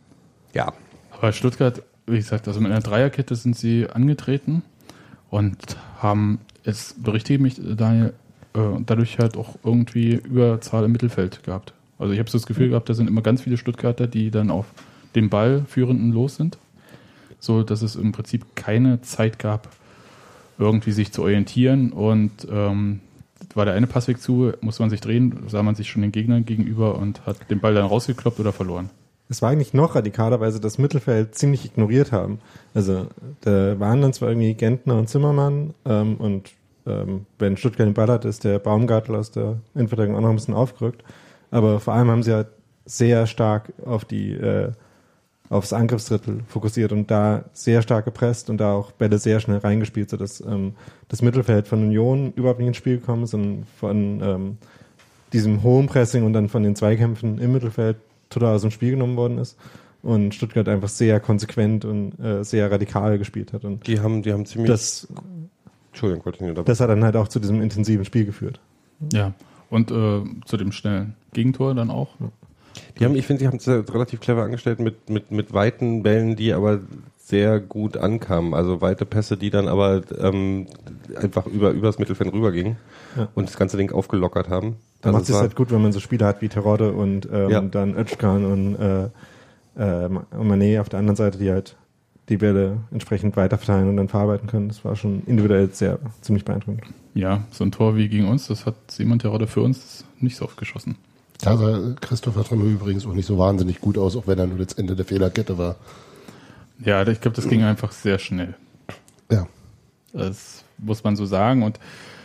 ja, 0.54 0.74
Aber 1.12 1.32
Stuttgart, 1.32 1.84
wie 2.08 2.18
gesagt, 2.18 2.48
also 2.48 2.60
mit 2.60 2.72
einer 2.72 2.82
Dreierkette 2.82 3.36
sind 3.36 3.56
sie 3.58 3.88
angetreten 3.88 4.64
und 5.30 5.78
haben, 6.00 6.40
es 6.64 6.96
berichtige 6.98 7.42
mich, 7.42 7.60
Daniel, 7.60 8.14
äh, 8.54 8.60
dadurch 8.86 9.20
halt 9.20 9.38
auch 9.38 9.56
irgendwie 9.64 10.14
Überzahl 10.14 10.86
im 10.86 10.92
Mittelfeld 10.92 11.44
gehabt. 11.44 11.74
Also 12.00 12.14
ich 12.14 12.20
habe 12.20 12.30
so 12.30 12.38
das 12.38 12.48
Gefühl 12.48 12.70
gehabt, 12.70 12.90
da 12.90 12.94
sind 12.94 13.08
immer 13.08 13.22
ganz 13.22 13.42
viele 13.42 13.58
Stuttgarter, 13.58 14.08
die 14.08 14.32
dann 14.32 14.50
auf 14.50 14.66
dem 15.16 15.30
Ballführenden 15.30 16.12
los 16.12 16.36
sind. 16.36 16.58
So, 17.40 17.64
dass 17.64 17.82
es 17.82 17.96
im 17.96 18.12
Prinzip 18.14 18.56
keine 18.56 19.02
Zeit 19.02 19.38
gab, 19.38 19.70
irgendwie 20.58 20.92
sich 20.92 21.12
zu 21.12 21.24
orientieren 21.24 21.92
und 21.92 22.48
ähm, 22.50 23.02
war 23.54 23.66
der 23.66 23.74
eine 23.74 23.88
Passweg 23.88 24.22
zu, 24.22 24.54
musste 24.62 24.84
man 24.84 24.90
sich 24.90 25.02
drehen, 25.02 25.44
sah 25.48 25.64
man 25.64 25.76
sich 25.76 25.90
schon 25.90 26.02
den 26.02 26.12
Gegnern 26.12 26.46
gegenüber 26.46 26.98
und 26.98 27.26
hat 27.26 27.50
den 27.50 27.60
Ball 27.60 27.74
dann 27.74 27.86
rausgekloppt 27.86 28.40
oder 28.40 28.54
verloren. 28.54 28.90
Es 29.34 29.42
war 29.42 29.50
eigentlich 29.50 29.74
noch 29.74 29.96
radikaler, 29.96 30.40
weil 30.42 30.52
sie 30.52 30.60
das 30.60 30.78
Mittelfeld 30.78 31.34
ziemlich 31.34 31.66
ignoriert 31.66 32.12
haben. 32.12 32.40
Also 32.76 33.08
da 33.42 33.80
waren 33.80 34.00
dann 34.00 34.14
zwar 34.14 34.30
irgendwie 34.30 34.54
Gentner 34.54 34.96
und 34.96 35.10
Zimmermann 35.10 35.74
ähm, 35.86 36.18
und 36.18 36.52
ähm, 36.86 37.26
wenn 37.40 37.58
Stuttgart 37.58 37.88
den 37.88 37.96
Ball 37.96 38.10
hat, 38.10 38.26
ist 38.26 38.44
der 38.44 38.60
Baumgartel 38.60 39.16
aus 39.16 39.32
der 39.32 39.58
Innenverteidigung 39.74 40.18
auch 40.18 40.22
noch 40.22 40.30
ein 40.30 40.36
bisschen 40.36 40.54
aufgerückt. 40.54 41.04
Aber 41.50 41.80
vor 41.80 41.96
allem 41.96 42.12
haben 42.12 42.22
sie 42.22 42.32
halt 42.32 42.50
sehr 42.86 43.26
stark 43.26 43.74
auf 43.84 44.06
die 44.06 44.34
äh, 44.34 44.72
aufs 45.50 45.74
Angriffsdrittel 45.74 46.42
fokussiert 46.48 46.92
und 46.92 47.10
da 47.10 47.46
sehr 47.54 47.82
stark 47.82 48.06
gepresst 48.06 48.52
und 48.52 48.58
da 48.58 48.74
auch 48.74 48.92
Bälle 48.92 49.18
sehr 49.18 49.40
schnell 49.40 49.58
reingespielt, 49.58 50.12
sodass 50.12 50.42
ähm, 50.42 50.76
das 51.08 51.24
Mittelfeld 51.24 51.68
von 51.68 51.82
Union 51.82 52.34
überhaupt 52.36 52.60
nicht 52.60 52.68
ins 52.68 52.78
Spiel 52.78 53.00
gekommen 53.00 53.24
ist 53.24 53.34
und 53.34 53.66
von 53.80 54.22
ähm, 54.22 54.58
diesem 55.32 55.64
hohen 55.64 55.88
Pressing 55.88 56.24
und 56.24 56.34
dann 56.34 56.50
von 56.50 56.62
den 56.62 56.76
Zweikämpfen 56.76 57.40
im 57.40 57.52
Mittelfeld 57.52 57.98
total 58.34 58.56
aus 58.56 58.62
dem 58.62 58.72
Spiel 58.72 58.92
genommen 58.92 59.16
worden 59.16 59.38
ist 59.38 59.58
und 60.02 60.36
Stuttgart 60.36 60.68
einfach 60.68 60.90
sehr 60.90 61.20
konsequent 61.20 61.86
und 61.86 62.20
äh, 62.20 62.44
sehr 62.44 62.70
radikal 62.70 63.18
gespielt 63.18 63.54
hat 63.54 63.64
und 63.64 63.88
die 63.88 64.00
haben, 64.00 64.22
die 64.22 64.34
haben 64.34 64.46
ziemlich. 64.46 64.70
das, 64.70 65.08
Entschuldigung, 65.92 66.26
wollte 66.26 66.44
ich 66.44 66.54
nicht 66.54 66.68
das 66.68 66.80
hat 66.80 66.90
dann 66.90 67.04
halt 67.04 67.16
auch 67.16 67.28
zu 67.28 67.40
diesem 67.40 67.62
intensiven 67.62 68.06
Spiel 68.06 68.26
geführt. 68.26 68.60
Ja. 69.12 69.34
Und 69.70 69.92
äh, 69.92 70.22
zu 70.46 70.58
dem 70.58 70.72
schnellen 70.72 71.16
Gegentor 71.34 71.74
dann 71.74 71.90
auch. 71.90 72.10
Die 73.00 73.06
haben, 73.06 73.16
ich 73.16 73.26
finde, 73.26 73.42
sie 73.42 73.48
haben 73.48 73.58
es 73.58 73.68
relativ 73.68 74.20
clever 74.20 74.44
angestellt 74.44 74.80
mit, 74.80 75.10
mit, 75.10 75.32
mit 75.32 75.54
weiten 75.54 76.04
Bällen, 76.04 76.36
die 76.36 76.54
aber 76.54 76.82
sehr 77.34 77.60
gut 77.60 77.98
ankamen. 77.98 78.54
Also 78.54 78.80
weite 78.82 79.06
Pässe, 79.06 79.38
die 79.38 79.50
dann 79.50 79.68
aber 79.68 80.02
ähm, 80.20 80.68
einfach 81.20 81.48
über 81.48 81.72
übers 81.72 81.98
Mittelfeld 81.98 82.32
rübergingen 82.32 82.78
Ja. 83.18 83.28
und 83.34 83.48
das 83.50 83.58
ganze 83.58 83.76
Ding 83.78 83.92
aufgelockert 83.92 84.50
haben. 84.50 84.76
Da 85.02 85.10
Also 85.10 85.18
macht 85.20 85.30
es 85.30 85.36
halt 85.36 85.56
gut, 85.56 85.72
wenn 85.72 85.82
man 85.82 85.92
so 85.92 86.00
Spieler 86.00 86.28
hat 86.28 86.42
wie 86.44 86.50
Terodde 86.50 86.92
und 86.94 87.28
ähm, 87.34 87.50
Ja. 87.50 87.62
dann 87.62 87.96
Özcan 87.98 88.46
und 88.46 88.76
äh, 88.76 89.06
äh, 89.76 90.10
Mané 90.38 90.80
auf 90.80 90.90
der 90.90 91.00
anderen 91.00 91.16
Seite, 91.16 91.40
die 91.40 91.50
halt 91.50 91.76
die 92.30 92.38
Bälle 92.38 92.78
entsprechend 92.92 93.36
weiterverteilen 93.36 93.90
und 93.90 93.98
dann 93.98 94.08
verarbeiten 94.10 94.48
können. 94.48 94.68
Das 94.68 94.86
war 94.86 94.96
schon 94.96 95.24
individuell 95.26 95.70
sehr 95.74 95.98
ziemlich 96.22 96.46
beeindruckend. 96.46 96.84
Ja, 97.16 97.44
so 97.52 97.64
ein 97.64 97.72
Tor 97.72 97.96
wie 97.98 98.08
gegen 98.10 98.28
uns, 98.28 98.48
das 98.48 98.66
hat 98.68 98.76
Simon 98.90 99.18
Terodde 99.20 99.48
für 99.48 99.62
uns 99.62 100.06
nicht 100.20 100.36
so 100.38 100.46
oft 100.46 100.58
geschossen. 100.58 100.96
Da 101.42 101.58
sah 101.58 101.96
Christopher 102.00 102.44
Tremel 102.44 102.72
übrigens 102.72 103.06
auch 103.08 103.14
nicht 103.14 103.26
so 103.26 103.38
wahnsinnig 103.40 103.82
gut 103.82 103.98
aus, 103.98 104.16
auch 104.16 104.28
wenn 104.28 104.38
er 104.40 104.48
nur 104.48 104.60
das 104.60 104.74
Ende 104.74 104.96
der 104.96 105.04
Fehlerkette 105.06 105.58
war. 105.58 105.76
Ja, 106.84 107.06
ich 107.08 107.22
glaube, 107.22 107.36
das 107.36 107.48
ging 107.48 107.64
einfach 107.64 107.92
sehr 107.92 108.20
schnell. 108.20 108.56
Ja. 109.32 109.48
Das 110.12 110.64
muss 110.78 111.04
man 111.04 111.16
so 111.16 111.26
sagen. 111.26 111.64
Und 111.64 111.80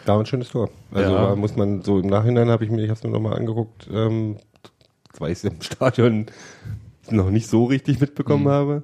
Da 0.04 0.14
war 0.14 0.20
ein 0.20 0.26
schönes 0.26 0.48
Tor. 0.50 0.70
Also 0.92 1.12
Ja. 1.14 1.36
muss 1.36 1.56
man 1.56 1.82
so 1.82 1.98
im 2.00 2.06
Nachhinein 2.06 2.48
habe 2.48 2.64
ich 2.64 2.70
mir, 2.70 2.82
ich 2.82 2.88
habe 2.90 2.98
es 2.98 3.04
mir 3.04 3.10
nochmal 3.10 3.36
angeguckt, 3.36 3.88
ähm, 3.92 4.36
weil 5.18 5.32
ich 5.32 5.38
es 5.38 5.44
im 5.44 5.60
Stadion 5.60 6.26
noch 7.10 7.30
nicht 7.30 7.48
so 7.48 7.64
richtig 7.66 8.00
mitbekommen 8.00 8.44
Mhm. 8.44 8.48
habe. 8.48 8.82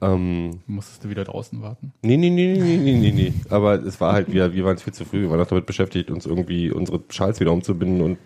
Ähm, 0.00 0.60
musstest 0.68 1.02
du 1.04 1.10
wieder 1.10 1.24
draußen 1.24 1.60
warten. 1.60 1.92
nee, 2.02 2.16
nee, 2.16 2.30
nee, 2.30 2.52
nee, 2.56 2.76
nee, 2.76 2.94
nee, 2.94 3.10
nee. 3.12 3.32
Aber 3.50 3.74
es 3.82 4.00
war 4.00 4.12
halt, 4.12 4.32
wir, 4.32 4.52
wir 4.54 4.64
waren 4.64 4.78
viel 4.78 4.92
zu 4.92 5.04
früh. 5.04 5.22
Wir 5.22 5.30
waren 5.30 5.40
noch 5.40 5.48
damit 5.48 5.66
beschäftigt, 5.66 6.10
uns 6.12 6.24
irgendwie 6.24 6.70
unsere 6.70 7.00
Schals 7.08 7.40
wieder 7.40 7.50
umzubinden 7.52 8.00
und 8.02 8.18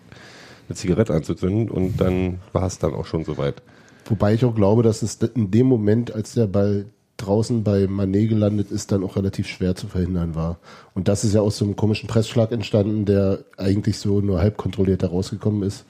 eine 0.69 0.75
Zigarette 0.75 1.13
anzuzünden. 1.15 1.71
Und 1.71 1.99
dann 1.99 2.39
war 2.51 2.67
es 2.67 2.77
dann 2.77 2.93
auch 2.93 3.07
schon 3.07 3.23
soweit. 3.25 3.63
Wobei 4.05 4.33
ich 4.33 4.45
auch 4.45 4.55
glaube, 4.55 4.83
dass 4.83 5.01
es 5.01 5.15
in 5.15 5.51
dem 5.51 5.67
Moment, 5.67 6.13
als 6.13 6.33
der 6.33 6.47
Ball 6.47 6.85
draußen 7.17 7.63
bei 7.63 7.87
Manet 7.87 8.29
gelandet 8.29 8.71
ist, 8.71 8.91
dann 8.91 9.03
auch 9.03 9.15
relativ 9.15 9.47
schwer 9.47 9.75
zu 9.75 9.87
verhindern 9.87 10.35
war. 10.35 10.59
Und 10.93 11.07
das 11.07 11.23
ist 11.23 11.33
ja 11.33 11.41
aus 11.41 11.57
so 11.57 11.65
einem 11.65 11.75
komischen 11.75 12.07
Pressschlag 12.07 12.51
entstanden, 12.51 13.05
der 13.05 13.39
eigentlich 13.57 13.97
so 13.97 14.19
nur 14.19 14.39
halb 14.39 14.57
kontrolliert 14.57 15.03
da 15.03 15.07
rausgekommen 15.07 15.63
ist. 15.63 15.85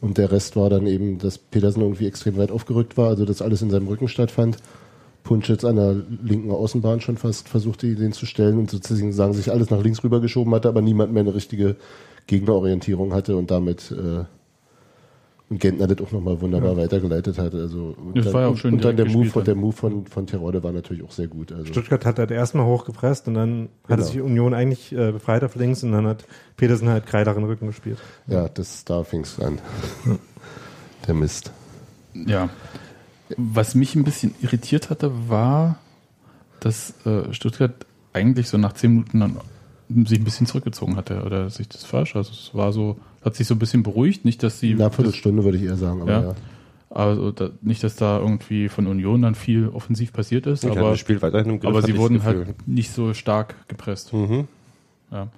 Und 0.00 0.16
der 0.16 0.30
Rest 0.30 0.56
war 0.56 0.70
dann 0.70 0.86
eben, 0.86 1.18
dass 1.18 1.38
Petersen 1.38 1.82
irgendwie 1.82 2.06
extrem 2.06 2.36
weit 2.36 2.50
aufgerückt 2.50 2.96
war, 2.96 3.08
also 3.08 3.24
dass 3.24 3.42
alles 3.42 3.62
in 3.62 3.70
seinem 3.70 3.88
Rücken 3.88 4.08
stattfand. 4.08 4.56
Punschitz 5.22 5.64
an 5.64 5.76
der 5.76 5.96
linken 6.22 6.50
Außenbahn 6.50 7.00
schon 7.00 7.18
fast 7.18 7.48
versuchte, 7.48 7.94
den 7.94 8.12
zu 8.12 8.24
stellen 8.24 8.58
und 8.58 8.70
sozusagen 8.70 9.12
sagen, 9.12 9.34
sich 9.34 9.50
alles 9.50 9.68
nach 9.68 9.82
links 9.82 10.02
rüber 10.02 10.20
geschoben 10.20 10.54
hatte, 10.54 10.68
aber 10.68 10.80
niemand 10.80 11.12
mehr 11.12 11.22
eine 11.22 11.34
richtige 11.34 11.76
Gegnerorientierung 12.26 13.12
hatte 13.12 13.36
und 13.36 13.50
damit 13.50 13.90
äh, 13.90 14.24
und 15.50 15.60
Gentner 15.60 15.88
das 15.88 16.06
auch 16.06 16.12
nochmal 16.12 16.40
wunderbar 16.40 16.76
weitergeleitet 16.76 17.36
hat. 17.38 17.54
Also 17.54 17.96
und 17.98 18.16
Das 18.16 18.26
dann, 18.26 18.34
war 18.34 18.40
ja 18.42 18.46
auch 18.48 18.56
schön 18.56 18.74
und 18.74 18.84
dann 18.84 18.96
der 18.96 19.06
Move, 19.06 19.26
von, 19.28 19.44
der. 19.44 19.56
Move 19.56 19.72
von, 19.72 20.06
von 20.06 20.26
Terode 20.26 20.62
war 20.62 20.70
natürlich 20.70 21.02
auch 21.02 21.10
sehr 21.10 21.26
gut. 21.26 21.50
Also 21.52 21.66
Stuttgart 21.66 22.06
hat 22.06 22.18
halt 22.20 22.30
erstmal 22.30 22.66
hochgepresst 22.66 23.26
und 23.28 23.34
dann 23.34 23.68
hatte 23.84 23.96
Genau. 23.96 24.02
sich 24.04 24.20
Union 24.20 24.54
eigentlich 24.54 24.92
äh, 24.92 25.10
befreit 25.12 25.42
auf 25.42 25.56
links 25.56 25.82
und 25.82 25.90
dann 25.92 26.06
hat 26.06 26.24
Petersen 26.56 26.88
halt 26.88 27.12
den 27.12 27.44
Rücken 27.44 27.66
gespielt. 27.66 27.98
ja, 28.28 28.48
das 28.48 28.84
da 28.84 29.02
fing 29.02 29.22
es 29.22 29.40
an. 29.40 29.58
der 31.06 31.14
Mist. 31.14 31.50
Ja. 32.14 32.48
Was 33.36 33.74
mich 33.74 33.94
ein 33.96 34.04
bisschen 34.04 34.34
irritiert 34.40 34.90
hatte, 34.90 35.10
war, 35.28 35.78
dass 36.60 36.94
äh, 37.06 37.32
Stuttgart 37.32 37.74
eigentlich 38.12 38.48
so 38.48 38.58
nach 38.58 38.72
zehn 38.74 38.90
Minuten 38.92 39.20
dann 39.20 39.36
sich 40.06 40.18
ein 40.18 40.24
bisschen 40.24 40.46
zurückgezogen 40.46 40.96
hatte. 40.96 41.22
Oder 41.24 41.50
sich 41.50 41.68
das 41.68 41.84
falsch? 41.84 42.14
Also 42.16 42.32
es 42.32 42.50
war 42.54 42.72
so, 42.72 42.96
hat 43.22 43.34
sich 43.34 43.46
so 43.46 43.54
ein 43.54 43.58
bisschen 43.58 43.82
beruhigt. 43.82 44.24
Nicht, 44.24 44.42
dass 44.42 44.60
sie. 44.60 44.74
Na, 44.74 44.90
Viertelstunde 44.90 45.44
würde 45.44 45.58
ich 45.58 45.64
eher 45.64 45.76
sagen, 45.76 46.02
aber 46.02 46.10
Ja. 46.10 46.22
ja. 46.22 46.34
Also 46.92 47.30
da, 47.30 47.50
nicht, 47.62 47.84
dass 47.84 47.94
da 47.94 48.18
irgendwie 48.18 48.68
von 48.68 48.88
Union 48.88 49.22
dann 49.22 49.36
viel 49.36 49.68
offensiv 49.68 50.12
passiert 50.12 50.46
ist, 50.46 50.64
Ja, 50.64 50.72
aber, 50.72 50.90
das 50.90 50.98
Spiel 50.98 51.22
weiterhin 51.22 51.50
im 51.50 51.60
Griff, 51.60 51.70
aber 51.70 51.82
sie 51.82 51.96
wurden 51.96 52.24
halt 52.24 52.66
nicht 52.66 52.90
so 52.90 53.14
stark 53.14 53.68
gepresst. 53.68 54.12
Mhm. 54.12 54.48
Ja. 55.12 55.28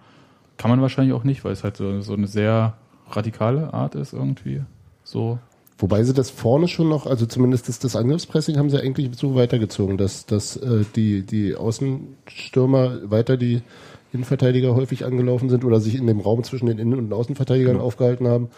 Kann 0.57 0.71
man 0.71 0.81
wahrscheinlich 0.81 1.13
auch 1.15 1.25
nicht, 1.25 1.45
weil 1.45 1.53
es 1.53 1.63
halt 1.63 1.77
so, 1.77 2.01
so 2.01 2.15
eine 2.15 2.27
sehr 2.27 2.75
radikale 3.11 3.75
Art 3.75 3.95
ist 3.95 4.15
irgendwie. 4.15 4.63
So. 5.05 5.39
Wobei 5.77 6.05
sie 6.05 6.15
das 6.15 6.31
vorne 6.31 6.69
schon 6.69 6.89
noch, 6.89 7.07
also 7.07 7.27
zumindest 7.27 7.69
das, 7.69 7.79
das 7.81 7.97
Angriffspressing 7.97 8.57
haben 8.57 8.71
sie 8.71 8.81
eigentlich 8.81 9.11
so 9.17 9.35
weitergezogen, 9.35 9.99
dass, 9.99 10.25
dass 10.25 10.57
äh, 10.57 10.85
die, 10.97 11.23
die 11.23 11.55
Außenstürmer 11.55 13.11
weiter 13.11 13.37
die 13.37 13.63
Innenverteidiger 14.13 14.75
häufig 14.75 15.05
angelaufen 15.05 15.49
sind 15.49 15.65
oder 15.65 15.81
sich 15.81 15.95
in 15.95 16.07
dem 16.07 16.21
Raum 16.21 16.45
zwischen 16.45 16.67
den 16.67 16.79
Innen- 16.79 16.99
und 16.99 17.13
Außenverteidigern 17.13 17.81
aufgehalten 17.81 18.29
haben. 18.29 18.49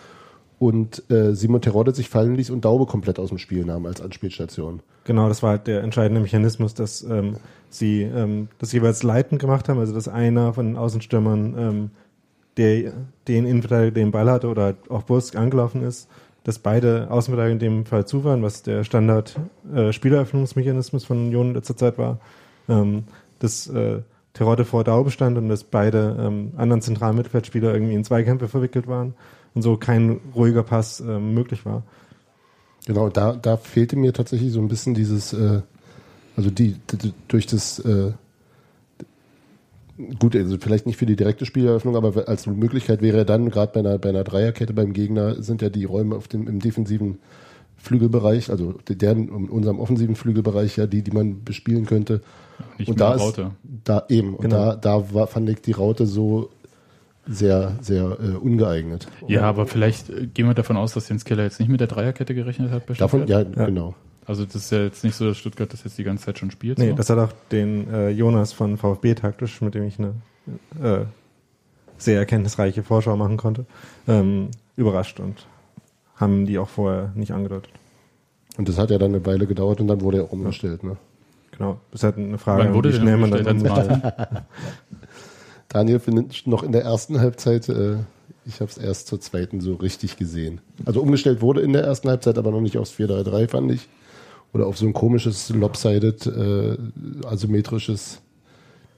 Und 0.58 1.08
äh, 1.10 1.34
Simon 1.34 1.60
Terodde 1.60 1.94
sich 1.94 2.08
fallen 2.08 2.36
ließ 2.36 2.50
und 2.50 2.64
Daube 2.64 2.86
komplett 2.86 3.18
aus 3.18 3.28
dem 3.28 3.38
Spiel 3.38 3.64
nahm 3.64 3.86
als 3.86 4.00
Anspielstation. 4.00 4.80
Genau, 5.04 5.28
das 5.28 5.42
war 5.42 5.50
halt 5.50 5.66
der 5.66 5.82
entscheidende 5.82 6.20
Mechanismus, 6.20 6.74
dass 6.74 7.02
ähm, 7.02 7.36
sie 7.70 8.02
ähm, 8.02 8.48
das 8.58 8.72
jeweils 8.72 9.02
leitend 9.02 9.40
gemacht 9.40 9.68
haben, 9.68 9.78
also 9.78 9.92
dass 9.92 10.08
einer 10.08 10.54
von 10.54 10.66
den 10.66 10.76
Außenstürmern 10.76 11.54
ähm, 11.58 11.90
der 12.56 12.92
den 13.26 13.46
Innenverteidiger 13.46 13.90
den 13.90 14.12
Ball 14.12 14.30
hatte 14.30 14.48
oder 14.48 14.62
halt 14.62 14.90
auch 14.90 15.02
Bursk 15.02 15.36
angelaufen 15.36 15.82
ist, 15.82 16.08
dass 16.44 16.58
beide 16.58 17.10
Außenverteidiger 17.10 17.52
in 17.52 17.58
dem 17.58 17.86
Fall 17.86 18.06
zu 18.06 18.22
waren, 18.22 18.42
was 18.42 18.62
der 18.62 18.84
Standard 18.84 19.36
äh, 19.74 19.92
Spieleröffnungsmechanismus 19.92 21.04
von 21.04 21.18
Union 21.18 21.48
in 21.48 21.54
letzter 21.54 21.76
Zeit 21.76 21.98
war, 21.98 22.20
ähm, 22.68 23.04
dass 23.40 23.66
äh, 23.66 24.02
Terodde 24.34 24.64
vor 24.64 24.84
Daube 24.84 25.10
stand 25.10 25.38
und 25.38 25.48
dass 25.48 25.64
beide 25.64 26.16
ähm, 26.20 26.52
anderen 26.56 26.82
zentralen 26.82 27.16
Mittelfeldspieler 27.16 27.72
irgendwie 27.72 27.94
in 27.94 28.04
Zweikämpfe 28.04 28.48
verwickelt 28.48 28.86
waren 28.86 29.14
und 29.54 29.62
so 29.62 29.76
kein 29.76 30.20
ruhiger 30.34 30.64
Pass 30.64 31.00
ähm, 31.00 31.32
möglich 31.34 31.64
war. 31.64 31.84
Genau, 32.86 33.08
da, 33.08 33.32
da 33.32 33.56
fehlte 33.56 33.96
mir 33.96 34.12
tatsächlich 34.12 34.52
so 34.52 34.60
ein 34.60 34.68
bisschen 34.68 34.94
dieses, 34.94 35.32
äh, 35.32 35.62
also 36.36 36.50
die, 36.50 36.76
die 36.92 37.14
durch 37.28 37.46
das, 37.46 37.78
äh, 37.78 38.12
gut, 40.18 40.34
also 40.34 40.58
vielleicht 40.58 40.86
nicht 40.86 40.96
für 40.96 41.06
die 41.06 41.16
direkte 41.16 41.46
Spieleröffnung, 41.46 41.94
aber 41.94 42.28
als 42.28 42.46
Möglichkeit 42.46 43.02
wäre 43.02 43.24
dann, 43.24 43.50
gerade 43.50 43.72
bei 43.72 43.80
einer, 43.80 43.98
bei 43.98 44.08
einer 44.08 44.24
Dreierkette 44.24 44.74
beim 44.74 44.92
Gegner, 44.92 45.40
sind 45.42 45.62
ja 45.62 45.70
die 45.70 45.84
Räume 45.84 46.16
auf 46.16 46.26
dem, 46.26 46.48
im 46.48 46.58
defensiven 46.58 47.18
Flügelbereich, 47.84 48.50
also 48.50 48.74
der 48.88 49.12
in 49.12 49.28
unserem 49.30 49.78
offensiven 49.78 50.16
Flügelbereich 50.16 50.76
ja 50.76 50.86
die, 50.86 51.02
die 51.02 51.10
man 51.12 51.44
bespielen 51.44 51.86
könnte. 51.86 52.20
Nicht 52.78 52.88
und 52.88 53.00
da 53.00 53.12
Raute. 53.12 53.42
ist, 53.42 53.50
da 53.84 54.04
eben, 54.08 54.34
und 54.34 54.42
Genau. 54.42 54.56
da, 54.56 54.76
da 54.76 55.14
war, 55.14 55.26
fand 55.26 55.48
ich 55.50 55.60
die 55.62 55.72
Raute 55.72 56.06
so 56.06 56.50
sehr, 57.26 57.76
sehr 57.80 58.18
äh, 58.20 58.36
ungeeignet. 58.36 59.06
Ja, 59.28 59.42
aber 59.42 59.66
vielleicht 59.66 60.10
äh, 60.10 60.26
gehen 60.26 60.46
wir 60.46 60.54
davon 60.54 60.76
aus, 60.76 60.92
dass 60.94 61.08
Jens 61.08 61.24
Keller 61.24 61.44
jetzt 61.44 61.58
nicht 61.58 61.68
mit 61.70 61.80
der 61.80 61.86
Dreierkette 61.86 62.34
gerechnet 62.34 62.70
hat 62.70 62.86
bei 62.86 62.94
Davon, 62.94 63.20
Stuttgart. 63.20 63.48
ja, 63.54 63.60
Ja. 63.62 63.66
genau. 63.66 63.94
Also 64.26 64.44
das 64.44 64.54
ist 64.56 64.72
ja 64.72 64.82
jetzt 64.84 65.04
nicht 65.04 65.14
so, 65.16 65.26
dass 65.26 65.36
Stuttgart 65.36 65.72
das 65.72 65.84
jetzt 65.84 65.98
die 65.98 66.04
ganze 66.04 66.24
Zeit 66.26 66.38
schon 66.38 66.50
spielt. 66.50 66.78
Nee, 66.78 66.90
so. 66.90 66.96
das 66.96 67.10
hat 67.10 67.18
auch 67.18 67.32
den 67.52 67.92
äh, 67.92 68.08
Jonas 68.10 68.52
von 68.52 68.76
VfB 68.78 69.14
taktisch, 69.14 69.60
mit 69.60 69.74
dem 69.74 69.84
ich 69.84 69.98
eine 69.98 70.14
äh, 70.82 71.04
sehr 71.98 72.18
erkenntnisreiche 72.18 72.82
Vorschau 72.82 73.16
machen 73.16 73.36
konnte, 73.36 73.66
ähm, 74.08 74.48
überrascht 74.76 75.20
und 75.20 75.46
haben 76.16 76.46
die 76.46 76.58
auch 76.58 76.68
vorher 76.68 77.12
nicht 77.14 77.32
angedeutet. 77.32 77.70
Und 78.56 78.68
das 78.68 78.78
hat 78.78 78.90
ja 78.90 78.98
dann 78.98 79.14
eine 79.14 79.26
Weile 79.26 79.46
gedauert 79.46 79.80
und 79.80 79.88
dann 79.88 80.00
wurde 80.00 80.18
er 80.18 80.32
umgestellt, 80.32 80.84
ne? 80.84 80.96
Genau, 81.50 81.80
das 81.90 82.00
ist 82.00 82.04
halt 82.04 82.16
eine 82.18 82.38
Frage, 82.38 82.64
Wann 82.64 82.74
wurde 82.74 82.92
wie 82.92 82.96
schnell 82.96 83.16
man 83.16 83.30
dann 83.30 83.46
umgestellt? 83.46 83.90
umstellt. 83.90 84.14
Daniel 85.68 85.98
findet 86.00 86.46
noch 86.46 86.62
in 86.62 86.72
der 86.72 86.82
ersten 86.82 87.20
Halbzeit, 87.20 87.68
äh, 87.68 87.96
ich 88.44 88.60
habe 88.60 88.70
es 88.70 88.78
erst 88.78 89.06
zur 89.08 89.20
zweiten 89.20 89.60
so 89.60 89.74
richtig 89.74 90.16
gesehen. 90.16 90.60
Also 90.84 91.00
umgestellt 91.00 91.40
wurde 91.42 91.60
in 91.62 91.72
der 91.72 91.82
ersten 91.82 92.08
Halbzeit, 92.08 92.38
aber 92.38 92.50
noch 92.50 92.60
nicht 92.60 92.76
aufs 92.76 92.92
4-3-3, 92.92 93.48
fand 93.48 93.72
ich. 93.72 93.88
Oder 94.52 94.66
auf 94.66 94.78
so 94.78 94.86
ein 94.86 94.92
komisches, 94.92 95.48
lopsided, 95.50 96.26
äh, 96.26 96.76
asymmetrisches 97.26 98.20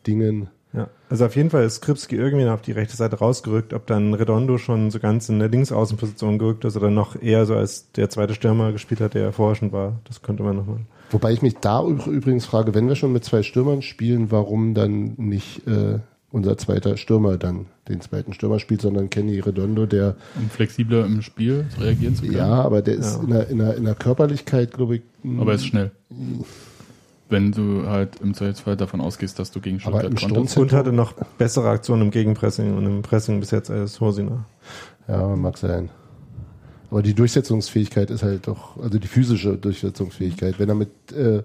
Dingen. 0.06 0.48
Ja, 0.76 0.88
also 1.08 1.24
auf 1.24 1.34
jeden 1.36 1.48
Fall 1.50 1.64
ist 1.64 1.76
Skripski 1.76 2.16
irgendwie 2.16 2.46
auf 2.46 2.60
die 2.60 2.72
rechte 2.72 2.96
Seite 2.96 3.16
rausgerückt. 3.16 3.72
Ob 3.72 3.86
dann 3.86 4.12
Redondo 4.14 4.58
schon 4.58 4.90
so 4.90 4.98
ganz 4.98 5.28
in 5.30 5.38
der 5.38 5.48
Linksaußenposition 5.48 6.38
gerückt 6.38 6.64
ist 6.66 6.76
oder 6.76 6.90
noch 6.90 7.20
eher 7.20 7.46
so 7.46 7.54
als 7.56 7.90
der 7.92 8.10
zweite 8.10 8.34
Stürmer 8.34 8.72
gespielt 8.72 9.00
hat, 9.00 9.14
der 9.14 9.22
ja 9.22 9.32
vorher 9.32 9.54
schon 9.56 9.72
war. 9.72 9.98
Das 10.04 10.20
könnte 10.22 10.42
man 10.42 10.54
nochmal. 10.56 10.80
Wobei 11.10 11.32
ich 11.32 11.40
mich 11.40 11.54
da 11.60 11.80
üb- 11.80 12.06
übrigens 12.10 12.44
frage, 12.44 12.74
wenn 12.74 12.88
wir 12.88 12.94
schon 12.96 13.12
mit 13.12 13.24
zwei 13.24 13.42
Stürmern 13.42 13.80
spielen, 13.80 14.30
warum 14.30 14.74
dann 14.74 15.14
nicht 15.16 15.66
äh, 15.66 16.00
unser 16.32 16.58
zweiter 16.58 16.96
Stürmer 16.96 17.38
dann 17.38 17.66
den 17.88 18.00
zweiten 18.00 18.32
Stürmer 18.34 18.58
spielt, 18.58 18.82
sondern 18.82 19.08
Kenny 19.08 19.38
Redondo, 19.38 19.86
der 19.86 20.16
um 20.36 20.50
flexibler 20.50 21.06
im 21.06 21.22
Spiel 21.22 21.64
reagieren 21.80 22.16
zu 22.16 22.22
können. 22.22 22.36
ja, 22.36 22.48
aber 22.48 22.82
der 22.82 22.96
ist 22.96 23.14
Ja. 23.16 23.22
in, 23.22 23.30
der, 23.30 23.48
in, 23.48 23.58
der, 23.58 23.76
in 23.76 23.84
der 23.84 23.94
Körperlichkeit, 23.94 24.72
glaube 24.74 24.96
ich, 24.96 25.02
Aber 25.38 25.52
er 25.52 25.54
ist 25.54 25.66
schnell. 25.66 25.92
Wenn 27.28 27.50
du 27.50 27.86
halt 27.86 28.20
im 28.20 28.34
Zweifelsfall 28.34 28.76
davon 28.76 29.00
ausgehst, 29.00 29.38
dass 29.38 29.50
du 29.50 29.60
gegen 29.60 29.76
Aber 29.84 30.00
Stuttgart 30.00 30.04
im 30.04 30.16
konterst. 30.34 30.52
Sturm- 30.52 30.62
Und 30.62 30.72
hatte 30.72 30.92
noch 30.92 31.12
bessere 31.38 31.68
Aktionen 31.68 32.02
im 32.02 32.10
Gegenpressing 32.10 32.76
und 32.76 32.86
im 32.86 33.02
Pressing 33.02 33.40
bis 33.40 33.50
jetzt 33.50 33.70
als 33.70 34.00
Hosiner. 34.00 34.44
Ja, 35.08 35.34
mag 35.34 35.58
sein. 35.58 35.90
Aber 36.90 37.02
die 37.02 37.14
Durchsetzungsfähigkeit 37.14 38.10
ist 38.10 38.22
halt 38.22 38.46
doch, 38.46 38.80
also 38.80 38.98
die 38.98 39.08
physische 39.08 39.56
Durchsetzungsfähigkeit. 39.56 40.60
Wenn 40.60 40.68
er 40.68 40.76
mit, 40.76 40.90
äh, 41.12 41.42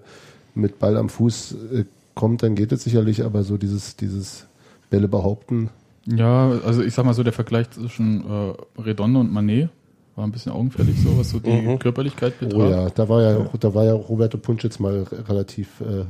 mit 0.54 0.78
Ball 0.78 0.96
am 0.96 1.08
Fuß 1.08 1.56
äh, 1.72 1.84
kommt, 2.14 2.44
dann 2.44 2.54
geht 2.54 2.70
es 2.70 2.84
sicherlich, 2.84 3.24
aber 3.24 3.42
so 3.42 3.56
dieses, 3.56 3.96
dieses 3.96 4.46
Bälle 4.88 5.08
behaupten, 5.08 5.70
Ja, 6.06 6.50
also 6.64 6.82
ich 6.82 6.94
sag 6.94 7.04
mal 7.04 7.14
so, 7.14 7.22
der 7.22 7.32
Vergleich 7.32 7.70
zwischen 7.70 8.24
äh, 8.24 8.80
Redondo 8.80 9.20
und 9.20 9.32
Manet 9.32 9.70
war 10.14 10.24
ein 10.26 10.32
bisschen 10.32 10.52
augenfällig, 10.52 10.96
so 11.02 11.16
was 11.18 11.30
so 11.30 11.38
die 11.38 11.50
Mhm. 11.50 11.78
Körperlichkeit 11.78 12.38
betraf. 12.38 12.60
oh 12.60 12.68
ja, 12.70 12.90
da 12.90 13.08
war 13.08 13.22
ja, 13.22 13.48
da 13.58 13.74
war 13.74 13.84
ja 13.84 13.92
Roberto 13.94 14.36
Punschitz 14.38 14.78
mal 14.78 15.02
re- 15.04 15.28
relativ 15.28 15.80
äh, 15.80 16.04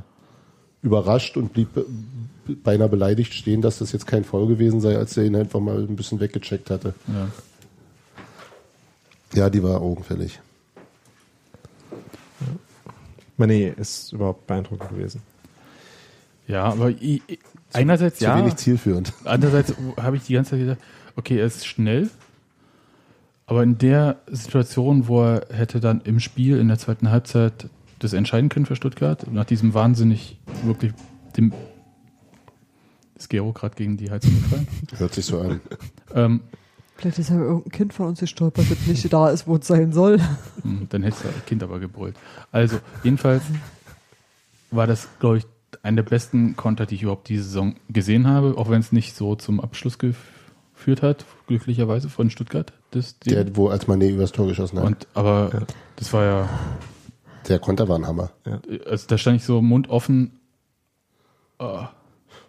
überrascht 0.83 1.37
und 1.37 1.53
blieb 1.53 1.73
be- 1.75 1.87
beinahe 2.65 2.89
beleidigt 2.89 3.33
stehen, 3.35 3.63
dass 3.63 3.79
das 3.79 3.93
jetzt 3.93 4.07
kein 4.07 4.25
Foul 4.25 4.49
gewesen 4.49 4.81
sei, 4.81 4.97
als 4.97 5.17
er 5.17 5.25
ihn 5.25 5.37
einfach 5.37 5.61
mal 5.61 5.79
ein 5.79 5.95
bisschen 5.95 6.19
weggecheckt 6.19 6.71
hatte. 6.71 6.95
Ja. 7.07 7.29
Ja, 9.35 9.51
die 9.51 9.63
war 9.63 9.81
augenfällig. 9.81 10.41
Mané 13.39 13.73
ist 13.79 14.13
überhaupt 14.13 14.47
beeindruckend 14.47 14.91
gewesen. 14.91 15.23
ja, 16.47 16.65
aber 16.65 16.91
i- 16.91 17.23
i- 17.29 17.39
einerseits 17.73 18.19
Zu 18.19 18.25
ja, 18.25 18.37
wenig 18.37 18.57
zielführend. 18.57 19.13
andererseits 19.25 19.75
habe 20.01 20.17
ich 20.17 20.25
die 20.25 20.35
ganze 20.35 20.51
Zeit 20.51 20.61
gedacht, 20.61 20.79
okay, 21.17 21.39
er 21.39 21.47
ist 21.47 21.65
schnell, 21.67 22.11
aber 23.47 23.63
in 23.63 23.79
der 23.79 24.21
Situation, 24.31 25.09
wo 25.09 25.23
er 25.23 25.47
hätte 25.51 25.81
dann 25.81 26.01
im 26.03 26.21
Spiel 26.21 26.59
in 26.59 26.69
der 26.69 26.79
zweiten 26.79 27.11
Halbzeit 27.11 27.69
das 27.99 28.13
entscheiden 28.13 28.49
können 28.49 28.67
für 28.67 28.77
Stuttgart, 28.77 29.31
nach 29.33 29.45
diesem 29.45 29.75
wahnsinnig 29.75 30.39
wirklich 30.65 30.93
dem 31.37 31.53
ist 33.15 33.31
Gero 33.31 33.53
gerade 33.53 33.77
gegen 33.77 33.97
die 33.97 34.11
Heizung 34.11 34.33
gefallen. 34.35 34.67
Hört 34.97 35.15
sich 35.15 35.27
so 35.27 35.41
an. 35.41 35.61
Ähm, 36.15 36.41
Vielleicht 36.97 37.19
ist 37.19 37.31
ja 37.31 37.37
irgendein 37.37 37.73
Kind 37.73 37.93
von 37.93 38.09
uns 38.09 38.21
gestolpert, 38.21 38.71
das 38.71 38.87
nicht 38.87 39.13
da 39.13 39.31
ist, 39.31 39.47
wo 39.47 39.57
es 39.57 39.67
sein 39.67 39.93
soll. 39.93 40.21
Hm, 40.63 40.87
Dann 40.89 41.03
hätte 41.03 41.17
das 41.25 41.47
Kind 41.47 41.63
aber 41.63 41.81
gebrüllt. 41.81 42.17
Also, 42.53 42.79
jedenfalls 43.03 43.43
war 44.71 44.87
das, 44.87 45.09
glaube 45.19 45.39
ich, 45.39 45.47
einer 45.83 46.03
der 46.03 46.09
besten 46.09 46.55
Konter, 46.55 46.87
die 46.87 46.95
ich 46.97 47.03
überhaupt 47.03 47.29
diese 47.29 47.43
Saison 47.45 47.75
gesehen 47.89 48.29
habe, 48.29 48.57
auch 48.57 48.71
wenn 48.71 48.81
es 48.81 48.93
nicht 48.93 49.17
so 49.17 49.35
zum 49.35 49.61
Abschluss 49.61 49.99
geführt 49.99 51.03
hat, 51.03 51.25
glücklicherweise 51.49 52.09
von 52.09 52.31
Stuttgart. 52.31 52.73
Das 52.93 53.19
Ding. 53.19 53.35
Der, 53.35 53.57
wo 53.57 53.69
als 53.69 53.87
Mané 53.89 54.11
übers 54.11 54.33
Tor 54.33 54.47
geschossen 54.47 54.79
hat. 54.79 54.87
Und, 54.87 55.07
aber 55.15 55.67
das 55.97 56.13
war 56.13 56.25
ja 56.25 56.49
Der 57.49 57.59
Konter 57.59 57.89
war 57.89 57.99
ein 57.99 58.07
Hammer. 58.07 58.31
Also 58.87 59.07
da 59.09 59.19
stand 59.19 59.39
ich 59.39 59.45
so 59.45 59.61
Mund 59.61 59.91
offen. 59.91 60.39
Oh, 61.59 61.81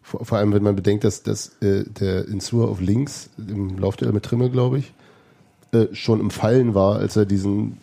Vor, 0.01 0.25
vor 0.25 0.37
allem, 0.37 0.53
wenn 0.53 0.63
man 0.63 0.75
bedenkt, 0.75 1.05
dass, 1.05 1.23
dass 1.23 1.61
äh, 1.61 1.85
der 1.87 2.27
Insua 2.27 2.65
auf 2.65 2.81
links 2.81 3.29
im 3.37 3.77
Laufduell 3.77 4.11
mit 4.11 4.23
Trimmel, 4.23 4.49
glaube 4.49 4.79
ich, 4.79 4.93
äh, 5.71 5.87
schon 5.93 6.19
im 6.19 6.29
Fallen 6.29 6.73
war, 6.75 6.97
als 6.97 7.15
er 7.15 7.25
diesen, 7.25 7.77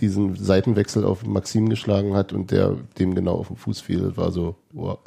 diesen 0.00 0.34
Seitenwechsel 0.34 1.04
auf 1.04 1.24
Maxim 1.24 1.68
geschlagen 1.68 2.14
hat 2.14 2.32
und 2.32 2.50
der 2.50 2.76
dem 2.98 3.14
genau 3.14 3.36
auf 3.36 3.48
den 3.48 3.56
Fuß 3.56 3.80
fiel. 3.80 4.00
Das 4.00 4.16
war 4.16 4.32
so, 4.32 4.56
wow. 4.72 4.98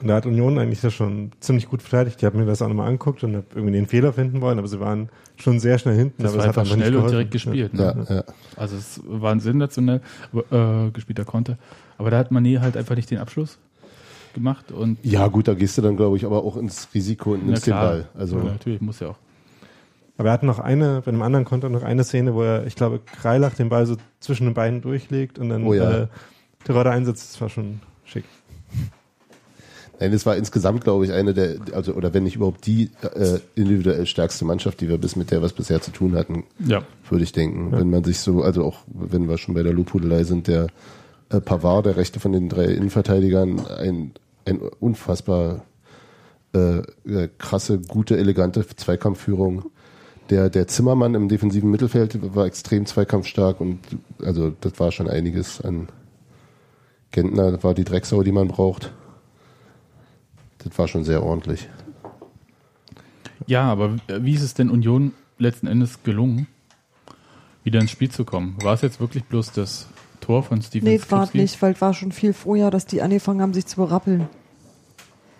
Und 0.00 0.08
da 0.08 0.16
hat 0.16 0.26
Union 0.26 0.58
eigentlich 0.58 0.82
das 0.82 0.92
schon 0.92 1.30
ziemlich 1.40 1.68
gut 1.68 1.80
verteidigt. 1.80 2.18
Ich 2.18 2.24
habe 2.26 2.36
mir 2.36 2.44
das 2.44 2.60
auch 2.60 2.68
nochmal 2.68 2.88
angeguckt 2.88 3.24
und 3.24 3.34
habe 3.34 3.46
irgendwie 3.54 3.72
den 3.72 3.86
Fehler 3.86 4.12
finden 4.12 4.42
wollen, 4.42 4.58
aber 4.58 4.68
sie 4.68 4.78
waren 4.78 5.08
schon 5.36 5.58
sehr 5.58 5.78
schnell 5.78 5.96
hinten. 5.96 6.22
das 6.22 6.32
aber 6.34 6.42
war 6.42 6.50
es 6.50 6.56
hat 6.56 6.58
einfach 6.58 6.76
nicht 6.76 6.86
schnell 6.86 6.96
und 7.00 7.10
direkt 7.10 7.30
gespielt. 7.30 7.72
Ja, 7.74 7.94
Ne? 7.94 8.06
ja. 8.08 8.24
Also 8.56 8.76
es 8.76 9.00
war 9.06 9.32
ein 9.32 9.40
sensationell 9.40 10.02
äh, 10.50 10.90
gespielter 10.90 11.24
Konter. 11.24 11.56
Aber 11.96 12.10
da 12.10 12.18
hat 12.18 12.30
Mané 12.30 12.60
halt 12.60 12.76
einfach 12.76 12.94
nicht 12.94 13.10
den 13.10 13.18
Abschluss 13.18 13.58
gemacht 14.34 14.70
und 14.70 14.98
ja, 15.02 15.26
gut, 15.28 15.48
da 15.48 15.54
gehst 15.54 15.78
du 15.78 15.82
dann, 15.82 15.96
glaube 15.96 16.18
ich, 16.18 16.26
aber 16.26 16.44
auch 16.44 16.58
ins 16.58 16.88
Risiko 16.92 17.32
und 17.32 17.46
nimmst 17.46 17.66
den 17.66 17.72
Ball. 17.72 18.06
Also, 18.18 18.36
ja, 18.36 18.44
natürlich 18.44 18.82
muss 18.82 19.00
ja 19.00 19.08
auch. 19.08 19.16
Aber 20.18 20.28
er 20.28 20.32
hat 20.34 20.42
noch 20.42 20.58
eine, 20.58 21.00
bei 21.02 21.10
einem 21.10 21.22
anderen 21.22 21.46
Konter 21.46 21.70
noch 21.70 21.82
eine 21.82 22.04
Szene, 22.04 22.34
wo 22.34 22.42
er, 22.42 22.66
ich 22.66 22.74
glaube, 22.74 23.00
Kreilach 23.00 23.54
den 23.54 23.70
Ball 23.70 23.86
so 23.86 23.96
zwischen 24.20 24.44
den 24.44 24.52
Beinen 24.52 24.82
durchlegt 24.82 25.38
und 25.38 25.48
dann 25.48 25.64
Oh 25.66 25.72
ja. 25.72 26.02
äh, 26.02 26.06
Terodde 26.64 26.90
einsetzt. 26.90 27.32
Das 27.32 27.40
war 27.40 27.48
schon 27.48 27.80
schick. 28.04 28.24
Nein, 29.98 30.12
das 30.12 30.26
war 30.26 30.36
insgesamt, 30.36 30.84
glaube 30.84 31.04
ich, 31.06 31.12
eine 31.12 31.32
der, 31.32 31.56
also 31.72 31.94
oder 31.94 32.12
wenn 32.12 32.24
nicht 32.24 32.36
überhaupt 32.36 32.66
die 32.66 32.90
äh, 33.14 33.38
individuell 33.54 34.04
stärkste 34.06 34.44
Mannschaft, 34.44 34.80
die 34.80 34.88
wir 34.88 34.98
bis 34.98 35.16
mit 35.16 35.30
der 35.30 35.40
was 35.42 35.52
bisher 35.52 35.80
zu 35.80 35.90
tun 35.90 36.14
hatten, 36.16 36.44
Ja. 36.64 36.82
würde 37.08 37.24
ich 37.24 37.32
denken. 37.32 37.72
Wenn 37.72 37.90
man 37.90 38.04
sich 38.04 38.18
so, 38.20 38.42
also 38.42 38.64
auch 38.64 38.80
wenn 38.86 39.28
wir 39.28 39.38
schon 39.38 39.54
bei 39.54 39.62
der 39.62 39.72
Lobhudelei 39.72 40.24
sind, 40.24 40.48
der 40.48 40.66
äh, 41.30 41.40
Pavard, 41.40 41.86
der 41.86 41.96
rechte 41.96 42.20
von 42.20 42.32
den 42.32 42.48
drei 42.48 42.64
Innenverteidigern, 42.66 43.66
ein, 43.66 44.12
ein 44.44 44.60
unfassbar 44.80 45.64
äh, 46.54 46.78
äh, 47.08 47.28
krasse, 47.38 47.78
gute, 47.78 48.16
elegante 48.16 48.66
Zweikampfführung. 48.66 49.64
Der, 50.30 50.50
der 50.50 50.66
Zimmermann 50.66 51.14
im 51.14 51.28
defensiven 51.28 51.70
Mittelfeld 51.70 52.34
war 52.34 52.46
extrem 52.46 52.84
zweikampfstark 52.84 53.60
und 53.60 53.78
also 54.22 54.52
das 54.60 54.78
war 54.80 54.90
schon 54.92 55.08
einiges 55.08 55.60
an 55.60 55.88
Gentner, 57.12 57.62
war 57.62 57.74
die 57.74 57.84
Drecksau, 57.84 58.22
die 58.22 58.32
man 58.32 58.48
braucht. 58.48 58.92
Das 60.66 60.78
war 60.78 60.88
schon 60.88 61.04
sehr 61.04 61.22
ordentlich. 61.22 61.68
Ja, 63.46 63.64
aber 63.64 63.96
wie 64.08 64.34
ist 64.34 64.42
es 64.42 64.54
denn 64.54 64.68
Union 64.68 65.12
letzten 65.38 65.68
Endes 65.68 66.02
gelungen, 66.02 66.48
wieder 67.62 67.80
ins 67.80 67.92
Spiel 67.92 68.10
zu 68.10 68.24
kommen? 68.24 68.56
War 68.62 68.74
es 68.74 68.82
jetzt 68.82 69.00
wirklich 69.00 69.24
bloß 69.24 69.52
das 69.52 69.86
Tor 70.20 70.42
von 70.42 70.60
Steven 70.62 70.88
Nee, 70.88 71.00
war 71.08 71.28
nicht, 71.32 71.62
weil 71.62 71.74
es 71.74 71.80
war 71.80 71.94
schon 71.94 72.10
viel 72.10 72.32
vorher, 72.32 72.70
dass 72.70 72.86
die 72.86 73.00
angefangen 73.00 73.40
haben, 73.40 73.54
sich 73.54 73.66
zu 73.66 73.76
berappeln. 73.76 74.28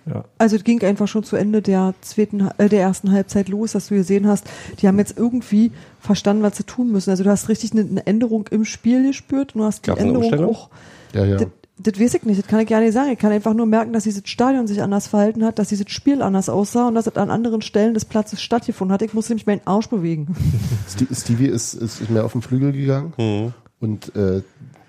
Ja. 0.07 0.25
Also 0.39 0.55
es 0.55 0.63
ging 0.63 0.81
einfach 0.85 1.09
schon 1.09 1.25
zu 1.25 1.35
Ende 1.35 1.61
der 1.63 1.95
zweiten, 2.01 2.49
äh, 2.59 2.69
der 2.69 2.83
ersten 2.83 3.11
Halbzeit 3.11 3.49
los, 3.49 3.73
dass 3.73 3.89
du 3.89 3.97
gesehen 3.97 4.29
hast, 4.29 4.49
die 4.79 4.87
haben 4.87 4.99
jetzt 5.01 5.19
irgendwie 5.19 5.73
verstanden, 5.99 6.45
was 6.45 6.57
sie 6.57 6.63
tun 6.63 6.93
müssen. 6.93 7.11
Also 7.11 7.25
du 7.25 7.31
hast 7.31 7.49
richtig 7.49 7.73
eine, 7.73 7.81
eine 7.81 8.07
Änderung 8.07 8.47
im 8.53 8.65
Spiel 8.65 9.05
gespürt 9.05 9.57
und 9.57 9.63
du 9.63 9.65
hast 9.65 9.85
die 9.85 9.89
Gab's 9.89 10.01
eine 10.01 10.11
Änderung 10.11 10.29
Umstellung? 10.29 10.55
auch. 10.55 10.71
Ja, 11.13 11.25
ja. 11.25 11.39
Das, 11.79 12.01
weiß 12.01 12.15
ich 12.15 12.23
nicht, 12.25 12.41
das 12.41 12.47
kann 12.47 12.61
ich 12.61 12.69
gar 12.69 12.81
nicht 12.81 12.95
sagen. 12.95 13.11
Ich 13.13 13.19
kann 13.19 13.33
einfach 13.33 13.53
nur 13.53 13.67
merken, 13.67 13.93
dass 13.93 14.05
dieses 14.05 14.23
Stadion 14.27 14.67
sich 14.67 14.83
anders 14.83 15.09
verhalten 15.09 15.45
hat, 15.45 15.59
dass 15.59 15.69
dieses 15.69 15.91
Spiel 15.91 16.23
anders 16.23 16.49
aussah 16.49 16.89
und 16.89 16.95
dass 16.95 17.07
es 17.07 17.17
an 17.17 17.31
anderen 17.31 17.61
Stellen 17.61 17.93
des 17.93 18.07
Platzes 18.07 18.41
stattgefunden 18.41 18.95
hat. 18.95 19.03
Ich 19.03 19.13
musste 19.13 19.33
nämlich 19.33 19.47
meinen 19.47 19.61
Arsch 19.67 19.89
bewegen. 19.89 20.35
Stevie 21.13 21.47
ist, 21.49 21.75
ist 21.75 22.09
mehr 22.09 22.25
auf 22.25 22.33
den 22.33 22.41
Flügel 22.43 22.73
gegangen 22.73 23.13
Mhm. 23.19 23.53
und 23.81 24.17
äh, 24.17 24.43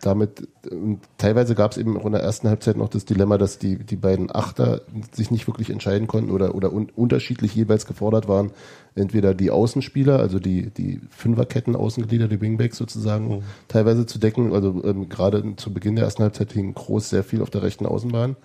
damit 0.07 0.47
und 0.71 1.01
teilweise 1.17 1.53
gab 1.53 1.71
es 1.71 1.77
eben 1.77 1.97
auch 1.97 2.05
in 2.05 2.13
der 2.13 2.21
ersten 2.21 2.47
Halbzeit 2.47 2.77
noch 2.77 2.89
das 2.89 3.05
Dilemma, 3.05 3.37
dass 3.37 3.59
die 3.59 3.77
die 3.77 3.95
beiden 3.95 4.33
Achter 4.33 4.81
sich 5.11 5.29
nicht 5.29 5.47
wirklich 5.47 5.69
entscheiden 5.69 6.07
konnten 6.07 6.31
oder 6.31 6.55
oder 6.55 6.73
un 6.73 6.89
unterschiedlich 6.95 7.53
jeweils 7.53 7.85
gefordert 7.85 8.27
waren. 8.27 8.51
Entweder 8.95 9.35
die 9.35 9.51
Außenspieler, 9.51 10.19
also 10.19 10.39
die 10.39 10.71
die 10.71 11.01
Fünferketten 11.09 11.75
Außenglieder, 11.75 12.27
die 12.27 12.41
Wingbacks 12.41 12.77
sozusagen, 12.77 13.43
teilweise 13.67 14.05
zu 14.05 14.17
decken. 14.17 14.53
Also 14.53 14.81
ähm, 14.83 15.09
gerade 15.09 15.55
zu 15.57 15.73
Beginn 15.73 15.95
der 15.95 16.05
ersten 16.05 16.23
Halbzeit 16.23 16.53
hing 16.53 16.73
Groß 16.73 17.09
sehr 17.09 17.23
viel 17.23 17.41
auf 17.41 17.49
der 17.49 17.63
rechten 17.63 17.85
Außenbahn. 17.85 18.35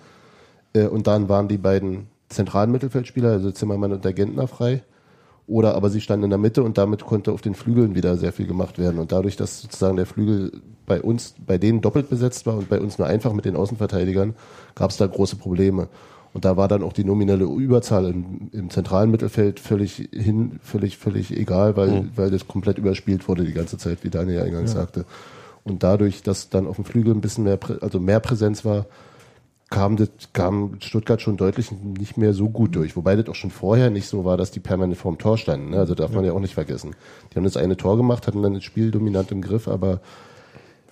Äh, 0.74 0.86
und 0.86 1.06
dann 1.06 1.28
waren 1.28 1.48
die 1.48 1.58
beiden 1.58 2.08
zentralen 2.28 2.72
Mittelfeldspieler, 2.72 3.30
also 3.30 3.50
Zimmermann 3.52 3.92
und 3.92 4.04
der 4.04 4.12
Gentner 4.12 4.48
frei. 4.48 4.82
Oder 5.52 5.74
aber 5.74 5.90
sie 5.90 6.00
standen 6.00 6.24
in 6.24 6.30
der 6.30 6.38
Mitte 6.38 6.62
und 6.62 6.78
damit 6.78 7.04
konnte 7.04 7.30
auf 7.30 7.42
den 7.42 7.54
Flügeln 7.54 7.94
wieder 7.94 8.16
sehr 8.16 8.32
viel 8.32 8.46
gemacht 8.46 8.78
werden. 8.78 8.98
Und 8.98 9.12
dadurch, 9.12 9.36
dass 9.36 9.60
sozusagen 9.60 9.98
der 9.98 10.06
Flügel 10.06 10.50
bei 10.86 11.02
uns, 11.02 11.34
bei 11.46 11.58
denen 11.58 11.82
doppelt 11.82 12.08
besetzt 12.08 12.46
war 12.46 12.56
und 12.56 12.70
bei 12.70 12.80
uns 12.80 12.96
nur 12.96 13.06
einfach 13.06 13.34
mit 13.34 13.44
den 13.44 13.54
Außenverteidigern, 13.54 14.34
gab 14.74 14.92
es 14.92 14.96
da 14.96 15.06
große 15.06 15.36
Probleme. 15.36 15.88
Und 16.32 16.46
da 16.46 16.56
war 16.56 16.68
dann 16.68 16.82
auch 16.82 16.94
die 16.94 17.04
nominelle 17.04 17.44
Überzahl 17.44 18.06
im, 18.06 18.48
im 18.52 18.70
zentralen 18.70 19.10
Mittelfeld 19.10 19.60
völlig 19.60 20.08
hin, 20.10 20.58
völlig, 20.62 20.96
völlig 20.96 21.36
egal, 21.36 21.76
weil, 21.76 22.08
weil 22.16 22.30
das 22.30 22.48
komplett 22.48 22.78
überspielt 22.78 23.28
wurde 23.28 23.44
die 23.44 23.52
ganze 23.52 23.76
Zeit, 23.76 24.04
wie 24.04 24.08
Daniel 24.08 24.38
ja 24.38 24.44
eingangs 24.44 24.72
sagte. 24.72 25.04
Und 25.64 25.82
dadurch, 25.82 26.22
dass 26.22 26.48
dann 26.48 26.66
auf 26.66 26.76
dem 26.76 26.86
Flügel 26.86 27.14
ein 27.14 27.20
bisschen 27.20 27.44
mehr, 27.44 27.58
also 27.82 28.00
mehr 28.00 28.20
Präsenz 28.20 28.64
war, 28.64 28.86
kam, 29.72 29.96
das, 29.96 30.10
kam 30.32 30.76
Stuttgart 30.80 31.20
schon 31.20 31.36
deutlich 31.36 31.72
nicht 31.72 32.16
mehr 32.16 32.34
so 32.34 32.48
gut 32.48 32.76
durch. 32.76 32.94
Wobei 32.94 33.16
das 33.16 33.28
auch 33.28 33.34
schon 33.34 33.50
vorher 33.50 33.90
nicht 33.90 34.06
so 34.06 34.24
war, 34.24 34.36
dass 34.36 34.50
die 34.50 34.60
permanent 34.60 34.98
vorm 34.98 35.18
Tor 35.18 35.38
standen. 35.38 35.70
Ne? 35.70 35.78
Also 35.78 35.94
darf 35.94 36.12
man 36.12 36.24
ja 36.24 36.32
auch 36.32 36.40
nicht 36.40 36.54
vergessen. 36.54 36.94
Die 37.32 37.36
haben 37.36 37.44
das 37.44 37.56
eine 37.56 37.76
Tor 37.76 37.96
gemacht, 37.96 38.26
hatten 38.26 38.42
dann 38.42 38.54
das 38.54 38.64
Spiel 38.64 38.90
dominant 38.90 39.32
im 39.32 39.40
Griff, 39.40 39.66
aber 39.66 40.00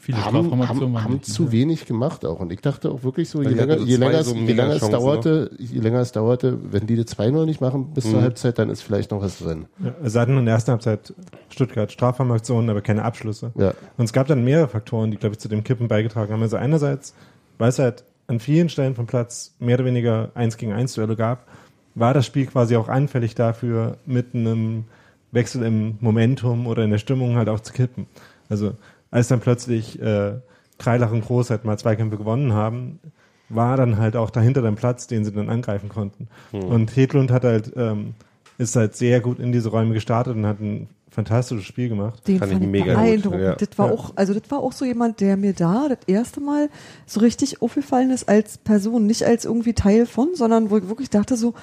Viele 0.00 0.24
haben, 0.24 0.34
Strafformationen 0.34 0.96
haben, 0.96 1.04
haben 1.04 1.22
zu 1.22 1.42
ne? 1.44 1.52
wenig 1.52 1.84
gemacht 1.84 2.24
auch. 2.24 2.40
Und 2.40 2.50
ich 2.50 2.62
dachte 2.62 2.90
auch 2.90 3.02
wirklich 3.02 3.28
so, 3.28 3.42
je 3.42 3.50
länger, 3.50 3.78
so 3.78 3.84
je 3.84 3.96
länger, 3.96 4.24
so 4.24 4.34
es, 4.34 4.40
je 4.40 4.52
länger 4.54 4.72
es 4.72 4.88
dauerte, 4.88 5.50
je 5.58 5.78
länger 5.78 6.00
es 6.00 6.12
dauerte, 6.12 6.58
wenn 6.72 6.86
die 6.86 6.96
das 6.96 7.18
2-0 7.18 7.44
nicht 7.44 7.60
machen 7.60 7.92
bis 7.92 8.06
Mhm. 8.06 8.10
zur 8.12 8.22
Halbzeit, 8.22 8.58
dann 8.58 8.70
ist 8.70 8.80
vielleicht 8.80 9.10
noch 9.10 9.20
was 9.20 9.38
drin. 9.40 9.66
Ja, 9.84 9.94
also 9.98 10.08
sie 10.08 10.18
hatten 10.18 10.38
in 10.38 10.46
der 10.46 10.54
ersten 10.54 10.70
Halbzeit 10.70 11.12
Stuttgart 11.50 11.92
Strafraumaktionen, 11.92 12.70
aber 12.70 12.80
keine 12.80 13.04
Abschlüsse. 13.04 13.52
Ja. 13.56 13.74
Und 13.98 14.06
es 14.06 14.14
gab 14.14 14.26
dann 14.26 14.42
mehrere 14.42 14.68
Faktoren, 14.68 15.10
die, 15.10 15.18
glaube 15.18 15.34
ich, 15.34 15.38
zu 15.38 15.48
dem 15.48 15.64
Kippen 15.64 15.86
beigetragen 15.86 16.32
haben. 16.32 16.40
Also 16.40 16.56
einerseits, 16.56 17.14
weil 17.58 17.68
es 17.68 17.78
halt 17.78 18.04
an 18.30 18.40
vielen 18.40 18.68
Stellen 18.68 18.94
vom 18.94 19.06
Platz 19.06 19.54
mehr 19.58 19.76
oder 19.76 19.84
weniger 19.84 20.30
eins 20.34 20.56
gegen 20.56 20.72
eins 20.72 20.94
Duelle 20.94 21.16
gab, 21.16 21.46
war 21.94 22.14
das 22.14 22.24
Spiel 22.24 22.46
quasi 22.46 22.76
auch 22.76 22.88
anfällig 22.88 23.34
dafür, 23.34 23.98
mit 24.06 24.34
einem 24.34 24.84
Wechsel 25.32 25.64
im 25.64 25.96
Momentum 26.00 26.66
oder 26.66 26.84
in 26.84 26.90
der 26.90 26.98
Stimmung 26.98 27.36
halt 27.36 27.48
auch 27.48 27.60
zu 27.60 27.72
kippen. 27.72 28.06
Also 28.48 28.74
als 29.10 29.28
dann 29.28 29.40
plötzlich 29.40 30.00
äh, 30.00 30.34
Kreilach 30.78 31.12
und 31.12 31.24
Groß 31.24 31.50
halt 31.50 31.64
mal 31.64 31.78
Zweikämpfe 31.78 32.16
gewonnen 32.16 32.52
haben, 32.52 33.00
war 33.48 33.76
dann 33.76 33.98
halt 33.98 34.16
auch 34.16 34.30
dahinter 34.30 34.62
dann 34.62 34.76
Platz, 34.76 35.08
den 35.08 35.24
sie 35.24 35.32
dann 35.32 35.50
angreifen 35.50 35.88
konnten. 35.88 36.28
Und 36.68 36.94
Hedlund 36.96 37.32
hat 37.32 37.44
halt, 37.44 37.72
ähm, 37.76 38.14
ist 38.58 38.76
halt 38.76 38.94
sehr 38.94 39.20
gut 39.20 39.40
in 39.40 39.50
diese 39.50 39.70
Räume 39.70 39.92
gestartet 39.92 40.36
und 40.36 40.46
hat 40.46 40.60
ein 40.60 40.88
fantastisches 41.10 41.64
Spiel 41.64 41.88
gemacht. 41.88 42.26
Den 42.28 42.38
Fand 42.38 42.52
fand 42.52 42.62
ich 42.64 42.68
mega 42.70 42.94
gut, 42.94 43.02
beeindruckend. 43.04 43.42
ja. 43.42 43.54
Das 43.56 43.68
war 43.78 43.88
Ja. 43.88 43.92
auch, 43.94 44.12
also 44.16 44.32
das 44.34 44.50
war 44.50 44.60
auch 44.60 44.72
so 44.72 44.84
jemand, 44.84 45.20
der 45.20 45.36
mir 45.36 45.52
da 45.52 45.88
das 45.88 45.98
erste 46.06 46.40
Mal 46.40 46.68
so 47.06 47.20
richtig 47.20 47.60
aufgefallen 47.62 48.10
ist 48.10 48.28
als 48.28 48.58
Person, 48.58 49.06
nicht 49.06 49.24
als 49.24 49.44
irgendwie 49.44 49.72
Teil 49.74 50.06
von, 50.06 50.28
sondern 50.34 50.70
wo 50.70 50.78
ich 50.78 50.88
wirklich 50.88 51.10
dachte 51.10 51.36
so, 51.36 51.54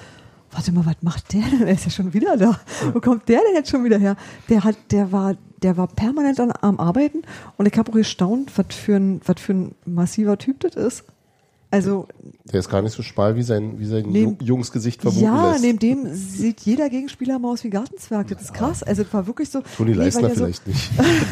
warte 0.50 0.72
mal, 0.72 0.84
was 0.86 0.96
macht 1.02 1.32
der 1.32 1.42
denn? 1.42 1.62
Er 1.66 1.74
ist 1.74 1.84
ja 1.86 1.90
schon 1.90 2.12
wieder 2.14 2.36
da. 2.36 2.60
Wo 2.92 3.00
kommt 3.00 3.28
der 3.28 3.40
denn 3.40 3.54
jetzt 3.54 3.70
schon 3.70 3.84
wieder 3.84 3.98
her? 3.98 4.16
Der 4.48 4.64
hat, 4.64 4.76
der 4.90 5.12
war, 5.12 5.36
der 5.62 5.76
war 5.76 5.86
permanent 5.88 6.38
an, 6.40 6.52
am 6.60 6.78
Arbeiten 6.78 7.22
und 7.56 7.66
ich 7.66 7.76
habe 7.78 7.90
auch 7.90 7.94
gestaunt, 7.96 8.52
was 8.56 8.66
für 8.74 8.96
ein, 8.96 9.20
was 9.24 9.40
für 9.40 9.54
ein 9.54 9.74
massiver 9.86 10.36
Typ 10.38 10.60
das 10.60 10.74
ist. 10.74 11.04
Also 11.70 12.06
Der 12.50 12.60
ist 12.60 12.70
gar 12.70 12.80
nicht 12.80 12.94
so 12.94 13.02
schmal, 13.02 13.36
wie 13.36 13.42
sein, 13.42 13.78
wie 13.78 13.84
sein 13.84 14.06
Neben- 14.08 14.36
Ju- 14.38 14.42
Jungsgesicht 14.42 15.02
vermuten 15.02 15.22
ja, 15.22 15.50
lässt. 15.50 15.62
neben 15.62 15.78
dem 15.78 16.14
sieht 16.14 16.60
jeder 16.60 16.88
Gegenspieler 16.88 17.38
mal 17.38 17.50
aus 17.52 17.62
wie 17.62 17.68
Gartenzwerg. 17.68 18.28
Das 18.28 18.40
ist 18.40 18.54
krass. 18.54 18.82
Also 18.82 19.02
das 19.02 19.12
war 19.12 19.26
wirklich 19.26 19.50
so. 19.50 19.60
Toni 19.76 19.90
Nee, 19.90 19.96
Leisner 19.98 20.22
der 20.28 20.30
so- 20.30 20.44
vielleicht 20.44 20.66
nicht. 20.66 20.90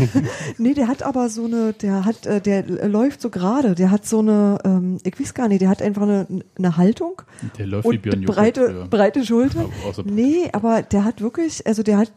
Nee, 0.58 0.74
der 0.74 0.88
hat 0.88 1.02
aber 1.02 1.30
so 1.30 1.46
eine, 1.46 1.72
der 1.72 2.04
hat, 2.04 2.26
äh, 2.26 2.42
der 2.42 2.86
läuft 2.86 3.22
so 3.22 3.30
gerade, 3.30 3.74
der 3.74 3.90
hat 3.90 4.04
so 4.06 4.18
eine, 4.18 4.58
ähm, 4.64 4.98
ich 5.04 5.18
weiß 5.18 5.32
gar 5.32 5.48
nicht, 5.48 5.62
der 5.62 5.70
hat 5.70 5.80
einfach 5.80 6.02
eine, 6.02 6.26
eine 6.58 6.76
Haltung 6.76 7.22
Der 7.56 7.66
läuft 7.66 7.84
wie 7.86 7.96
und 7.96 8.02
Björn 8.02 8.20
Joghurt 8.22 8.36
breite, 8.36 8.66
früher. 8.66 8.86
breite 8.88 9.20
außer- 9.20 10.04
Nee, 10.04 10.50
aber 10.52 10.82
der 10.82 11.04
hat 11.04 11.22
wirklich, 11.22 11.66
also 11.66 11.82
der 11.82 11.96
hat, 11.96 12.12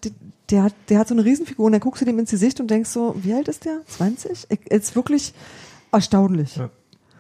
der 0.49 0.63
hat, 0.63 0.73
der 0.89 0.99
hat 0.99 1.07
so 1.07 1.13
eine 1.15 1.23
Riesenfigur 1.23 1.67
und 1.67 1.71
dann 1.71 1.79
guckst 1.81 2.01
du 2.01 2.05
dem 2.05 2.19
ins 2.19 2.31
Gesicht 2.31 2.59
und 2.59 2.69
denkst 2.69 2.89
so, 2.89 3.15
wie 3.23 3.33
alt 3.33 3.47
ist 3.47 3.63
der? 3.63 3.79
20? 3.87 4.47
Ich, 4.49 4.71
ist 4.71 4.95
wirklich 4.97 5.33
erstaunlich. 5.93 6.57
Ja. 6.57 6.69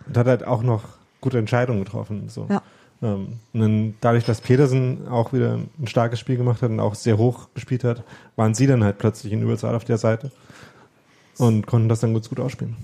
Und 0.09 0.17
hat 0.17 0.27
halt 0.27 0.45
auch 0.45 0.63
noch 0.63 0.83
gute 1.21 1.37
Entscheidungen 1.37 1.83
getroffen. 1.83 2.29
So. 2.29 2.47
Ja. 2.49 2.61
Ähm, 3.01 3.39
und 3.53 3.59
dann, 3.59 3.93
dadurch, 4.01 4.25
dass 4.25 4.41
Petersen 4.41 5.07
auch 5.07 5.33
wieder 5.33 5.59
ein 5.79 5.87
starkes 5.87 6.19
Spiel 6.19 6.37
gemacht 6.37 6.61
hat 6.61 6.71
und 6.71 6.79
auch 6.79 6.95
sehr 6.95 7.17
hoch 7.17 7.47
gespielt 7.53 7.83
hat, 7.83 8.03
waren 8.35 8.53
sie 8.53 8.67
dann 8.67 8.83
halt 8.83 8.97
plötzlich 8.97 9.31
in 9.31 9.41
Überzahl 9.41 9.75
auf 9.75 9.85
der 9.85 9.97
Seite 9.97 10.31
und 11.37 11.65
konnten 11.65 11.89
das 11.89 12.01
dann 12.01 12.13
ganz 12.13 12.29
gut 12.29 12.39
ausspielen. 12.39 12.75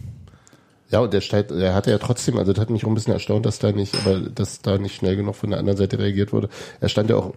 Ja, 0.90 1.00
und 1.00 1.14
der 1.14 1.22
steigt, 1.22 1.52
der 1.52 1.74
hatte 1.74 1.90
ja 1.90 1.98
trotzdem, 1.98 2.38
also 2.38 2.54
das 2.54 2.62
hat 2.62 2.70
mich 2.70 2.86
auch 2.86 2.90
ein 2.90 2.94
bisschen 2.96 3.14
erstaunt, 3.14 3.46
dass 3.46 3.60
da 3.60 3.72
nicht, 3.72 3.96
aber 3.98 4.20
dass 4.20 4.62
da 4.62 4.78
nicht 4.78 4.96
schnell 4.96 5.16
genug 5.16 5.36
von 5.36 5.50
der 5.50 5.60
anderen 5.60 5.78
Seite 5.78 5.98
reagiert 5.98 6.32
wurde. 6.32 6.50
Er 6.80 6.90
stand 6.90 7.10
ja 7.10 7.16
auch 7.16 7.34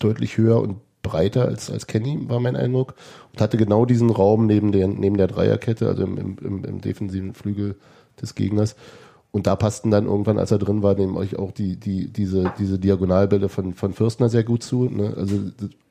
deutlich 0.00 0.36
höher 0.36 0.60
und 0.60 0.78
breiter 1.02 1.46
als, 1.46 1.70
als 1.70 1.86
Kenny, 1.86 2.28
war 2.28 2.40
mein 2.40 2.56
Eindruck. 2.56 2.94
Und 3.32 3.40
hatte 3.40 3.56
genau 3.56 3.84
diesen 3.84 4.10
Raum 4.10 4.46
neben 4.46 4.72
der, 4.72 4.88
neben 4.88 5.16
der 5.16 5.28
Dreierkette, 5.28 5.86
also 5.86 6.02
im, 6.02 6.18
im, 6.18 6.36
im, 6.42 6.64
im 6.64 6.80
defensiven 6.80 7.34
Flügel 7.34 7.76
des 8.20 8.34
Gegners. 8.34 8.76
Und 9.30 9.46
da 9.46 9.56
passten 9.56 9.90
dann 9.90 10.06
irgendwann, 10.06 10.38
als 10.38 10.50
er 10.50 10.58
drin 10.58 10.82
war, 10.82 10.98
euch 10.98 11.38
auch 11.38 11.52
die, 11.52 11.76
die, 11.76 12.08
diese, 12.10 12.52
diese 12.58 12.78
Diagonalbälle 12.78 13.50
von, 13.50 13.74
von 13.74 13.92
Fürstner 13.92 14.30
sehr 14.30 14.42
gut 14.42 14.62
zu. 14.62 14.84
Ne? 14.84 15.14
Also 15.16 15.36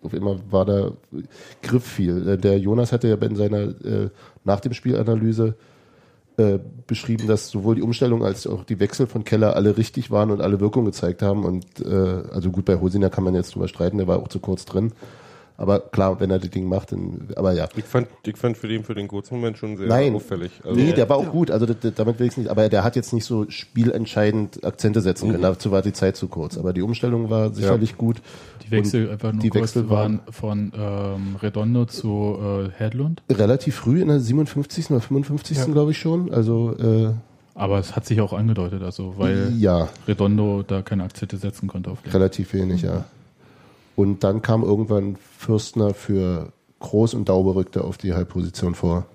auf 0.01 0.13
einmal 0.13 0.39
war 0.49 0.65
da 0.65 0.91
Griff 1.61 1.85
viel. 1.85 2.27
Äh, 2.27 2.37
Der 2.37 2.57
Jonas 2.57 2.91
hatte 2.91 3.07
ja 3.07 3.15
in 3.15 3.35
seiner 3.35 3.59
äh, 3.85 4.09
nach 4.43 4.59
dem 4.59 4.73
Spielanalyse 4.73 5.55
äh, 6.37 6.57
beschrieben, 6.87 7.27
dass 7.27 7.49
sowohl 7.49 7.75
die 7.75 7.81
Umstellung 7.83 8.23
als 8.23 8.47
auch 8.47 8.63
die 8.63 8.79
Wechsel 8.79 9.05
von 9.05 9.23
Keller 9.23 9.55
alle 9.55 9.77
richtig 9.77 10.09
waren 10.09 10.31
und 10.31 10.41
alle 10.41 10.59
Wirkung 10.59 10.85
gezeigt 10.85 11.21
haben. 11.21 11.45
Und 11.45 11.65
äh, 11.79 12.23
also 12.31 12.49
gut, 12.49 12.65
bei 12.65 12.79
Hosiner 12.79 13.11
kann 13.11 13.23
man 13.23 13.35
jetzt 13.35 13.53
drüber 13.53 13.67
streiten, 13.67 13.97
der 13.97 14.07
war 14.07 14.19
auch 14.19 14.29
zu 14.29 14.39
kurz 14.39 14.65
drin. 14.65 14.93
Aber 15.60 15.80
klar, 15.80 16.20
wenn 16.20 16.30
er 16.30 16.38
das 16.38 16.52
Ding 16.52 16.70
macht, 16.70 16.91
dann, 16.91 17.30
aber 17.36 17.52
ja. 17.54 17.67
Ich 17.76 17.84
fand, 17.84 18.08
ich 18.24 18.38
fand 18.38 18.58
für 18.58 18.67
den, 18.67 18.84
für 18.84 18.93
den 18.93 19.08
kurzen 19.08 19.36
Moment 19.36 19.58
schon 19.58 19.76
sehr 19.76 19.88
Nein. 19.88 20.13
auffällig. 20.13 20.52
Also, 20.63 20.80
nee, 20.80 20.93
der 20.93 21.10
war 21.10 21.17
auch 21.17 21.32
gut, 21.32 21.50
also 21.50 21.65
das, 21.65 21.78
das, 21.82 21.96
damit 21.96 22.20
will 22.20 22.28
ich 22.28 22.38
nicht, 22.38 22.50
aber 22.50 22.70
der 22.70 22.84
hat 22.84 22.96
jetzt 22.96 23.12
nicht 23.12 23.26
so 23.26 23.50
spielentscheidend 23.50 24.63
Akzente 24.63 25.02
setzen 25.02 25.32
können, 25.32 25.41
dazu 25.41 25.72
war 25.72 25.82
die 25.82 25.93
Zeit 25.93 26.15
zu 26.15 26.28
kurz. 26.28 26.60
Aber 26.60 26.74
die 26.74 26.84
Umstellung 26.84 27.32
war 27.32 27.52
sicherlich 27.54 27.98
gut. 27.98 28.22
Die 28.65 28.72
Wechsel 28.72 29.06
Und 29.06 29.13
einfach 29.13 29.34
nur 29.34 29.41
die 29.41 29.50
kurz 29.50 29.63
Wechsel 29.63 29.89
waren 29.89 30.20
von 30.30 30.72
ähm, 30.78 31.36
Redondo 31.41 31.86
zu 31.86 32.38
äh, 32.39 32.70
Hedlund. 32.78 33.24
relativ 33.28 33.76
früh 33.76 34.02
in 34.02 34.10
der 34.10 34.20
57. 34.20 34.91
oder 34.91 35.02
55. 35.02 35.65
glaube 35.72 35.89
ich 35.89 35.98
schon. 35.98 36.32
Also 36.32 36.76
äh, 36.78 37.13
Aber 37.56 37.80
es 37.80 37.96
hat 37.96 38.06
sich 38.06 38.22
auch 38.22 38.34
angedeutet, 38.34 38.84
also 38.84 39.15
weil 39.17 39.54
ja, 39.58 39.89
Redondo 40.08 40.62
da 40.62 40.84
keine 40.84 41.04
Akzente 41.04 41.38
setzen 41.38 41.67
konnte 41.67 41.89
auf 41.89 42.04
den. 42.04 42.12
relativ 42.12 42.54
wenig, 42.54 42.84
ja. 42.84 43.06
Und 43.97 44.23
dann 44.23 44.43
kam 44.43 44.62
irgendwann 44.62 45.15
Fürstner 45.15 45.95
für 45.95 46.53
Groß 46.79 47.15
und 47.15 47.29
Daube 47.29 47.55
rückte 47.55 47.83
auf 47.83 47.97
die 47.97 48.13
Halbposition 48.13 48.75
vor. 48.75 49.07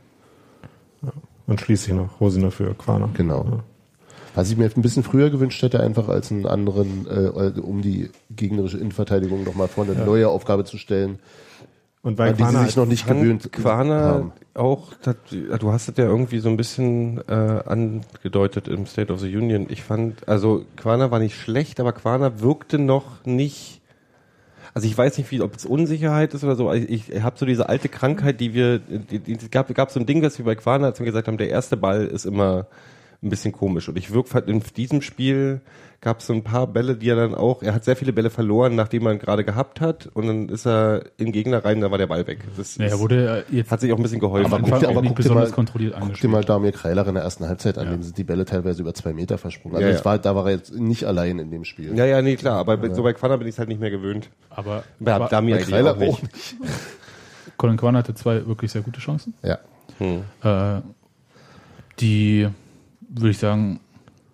Und 1.47 1.61
schließlich 1.61 1.95
noch 1.95 2.21
Rosiner 2.21 2.51
für 2.51 2.75
Quaner. 2.75 3.09
Genau. 3.15 3.63
Was 4.35 4.51
ich 4.51 4.57
mir 4.57 4.69
ein 4.75 4.83
bisschen 4.83 5.05
früher 5.05 5.31
gewünscht 5.31 5.63
hätte, 5.63 5.79
einfach 5.79 6.09
als 6.09 6.33
einen 6.33 6.47
anderen, 6.47 7.07
äh, 7.07 7.61
um 7.61 7.81
die 7.81 8.11
gegnerische 8.31 8.79
Innenverteidigung 8.79 9.45
nochmal 9.45 9.69
vor 9.69 9.85
eine 9.85 10.05
neue 10.05 10.29
Aufgabe 10.29 10.65
zu 10.65 10.79
stellen, 10.79 11.21
Und 12.03 12.19
weil 12.19 12.31
an 12.31 12.37
die 12.37 12.45
sie 12.45 12.65
sich 12.65 12.77
noch 12.77 12.87
nicht 12.87 13.07
gewöhnt 13.07 13.53
Quaner 13.53 14.01
haben. 14.01 14.33
auch, 14.55 14.95
das, 15.03 15.15
du 15.31 15.71
hast 15.71 15.89
es 15.89 15.97
ja 15.97 16.07
irgendwie 16.07 16.41
so 16.41 16.49
ein 16.49 16.57
bisschen 16.57 17.21
äh, 17.29 17.63
angedeutet 17.67 18.67
im 18.67 18.87
State 18.87 19.13
of 19.13 19.21
the 19.21 19.37
Union. 19.37 19.67
Ich 19.69 19.85
fand, 19.85 20.27
also 20.27 20.65
Quaner 20.77 21.13
war 21.13 21.21
nicht 21.21 21.37
schlecht, 21.37 21.79
aber 21.79 21.93
Quaner 21.93 22.41
wirkte 22.41 22.81
noch 22.81 23.25
nicht. 23.25 23.82
Also 24.75 24.89
ich 24.89 24.97
weiß 24.97 25.19
nicht, 25.19 25.31
wie, 25.31 25.43
ob 25.43 25.55
es 25.55 25.67
Unsicherheit 25.67 26.33
ist 26.33 26.45
oder 26.45 26.57
so. 26.57 26.73
Ich, 26.73 27.11
ich 27.11 27.23
habe 27.23 27.39
so 27.39 27.45
diese 27.45 27.69
alte 27.69 27.89
Krankheit, 27.89 28.41
die 28.41 28.55
wir, 28.55 28.79
die, 28.79 29.19
die, 29.19 29.33
es 29.35 29.51
gab, 29.51 29.73
gab 29.75 29.91
so 29.91 30.01
ein 30.01 30.07
Ding, 30.07 30.23
das 30.23 30.39
wir 30.39 30.47
bei 30.47 30.55
Quaner, 30.55 30.87
als 30.87 30.99
wir 30.99 31.05
gesagt 31.05 31.29
haben, 31.29 31.37
der 31.37 31.51
erste 31.51 31.77
Ball 31.77 32.07
ist 32.07 32.25
immer 32.25 32.67
ein 33.23 33.29
bisschen 33.31 33.53
komisch. 33.53 33.89
Und 33.89 33.97
ich 33.97 34.13
wirke 34.13 34.39
in 34.41 34.63
diesem 34.77 35.01
Spiel 35.03 35.61
gab 36.01 36.19
es 36.19 36.27
so 36.27 36.33
ein 36.33 36.43
paar 36.43 36.67
Bälle, 36.67 36.97
die 36.97 37.09
er 37.09 37.15
dann 37.15 37.33
auch, 37.37 37.63
er 37.63 37.73
hat 37.75 37.85
sehr 37.85 37.95
viele 37.95 38.13
Bälle 38.13 38.29
verloren, 38.31 38.75
nachdem 38.75 39.07
er 39.07 39.13
ihn 39.13 39.21
gerade 39.21 39.45
gehabt 39.45 39.81
hat. 39.81 40.09
Und 40.15 40.27
dann 40.27 40.49
ist 40.49 40.67
er 40.67 41.05
in 41.17 41.27
den 41.27 41.33
Gegner 41.33 41.65
rein, 41.65 41.81
da 41.81 41.93
war 41.93 41.99
der 41.99 42.09
Ball 42.09 42.27
weg. 42.27 42.41
Das 42.57 42.77
Naja, 42.77 42.95
ist- 42.95 42.99
wurde 43.01 43.45
jetzt 43.53 43.71
hat 43.71 43.81
sich 43.81 43.93
auch 43.93 43.97
ein 43.99 44.03
bisschen 44.03 44.19
geholfen. 44.19 44.53
Aber 44.53 44.61
guck 44.61 44.73
aber 44.83 45.01
nicht 45.01 45.11
guck 45.11 45.17
dir 45.19 45.23
besonders 45.23 45.51
mal- 45.51 45.55
kontrolliert 45.55 45.95
Guck 46.01 46.15
dir 46.21 46.27
mal 46.27 46.43
Damir 46.43 46.73
Kreiler 46.73 47.07
in 47.07 47.15
der 47.15 47.23
ersten 47.23 47.47
Halbzeit 47.47 47.79
an, 47.79 47.85
Ja. 47.87 47.91
dem 47.93 48.03
sind 48.03 48.19
die 48.19 48.25
Bälle 48.25 48.45
teilweise 48.45 48.83
über 48.83 48.93
zwei 48.95 49.13
Meter 49.13 49.39
versprungen. 49.39 49.77
Also 49.77 49.89
Ja, 49.89 49.95
ja. 49.95 50.05
war, 50.05 50.19
da 50.19 50.35
war 50.35 50.47
er 50.47 50.57
jetzt 50.57 50.75
nicht 50.75 51.05
allein 51.05 51.39
in 51.39 51.53
dem 51.53 51.65
Spiel. 51.65 51.97
Ja, 51.97 52.05
ja, 52.05 52.21
nee, 52.21 52.35
klar, 52.35 52.59
aber 52.59 52.77
bei- 52.77 52.93
so 52.93 53.05
bei 53.05 53.13
Quana 53.13 53.37
bin 53.37 53.47
ich 53.47 53.55
es 53.55 53.59
halt 53.61 53.69
nicht 53.69 53.81
mehr 53.81 53.91
gewöhnt. 53.93 54.29
Aber 54.51 54.83
Bei 54.99 55.17
Qua- 55.19 55.29
Damir 55.29 55.55
Bei 55.55 55.61
eigentlich 55.61 55.71
Kreiler 55.73 55.93
auch 55.93 55.97
nicht. 55.99 56.13
auch 56.15 56.23
nicht. 56.23 56.57
Colin 57.57 57.77
Quan 57.77 57.97
hatte 57.97 58.13
zwei 58.17 58.45
wirklich 58.45 58.73
sehr 58.73 58.83
gute 58.83 58.99
Chancen. 58.99 59.35
Ja. 59.45 59.59
Hm. 59.99 60.23
Äh, 60.43 60.81
die, 62.01 62.49
würde 63.15 63.31
ich 63.31 63.39
sagen, 63.39 63.81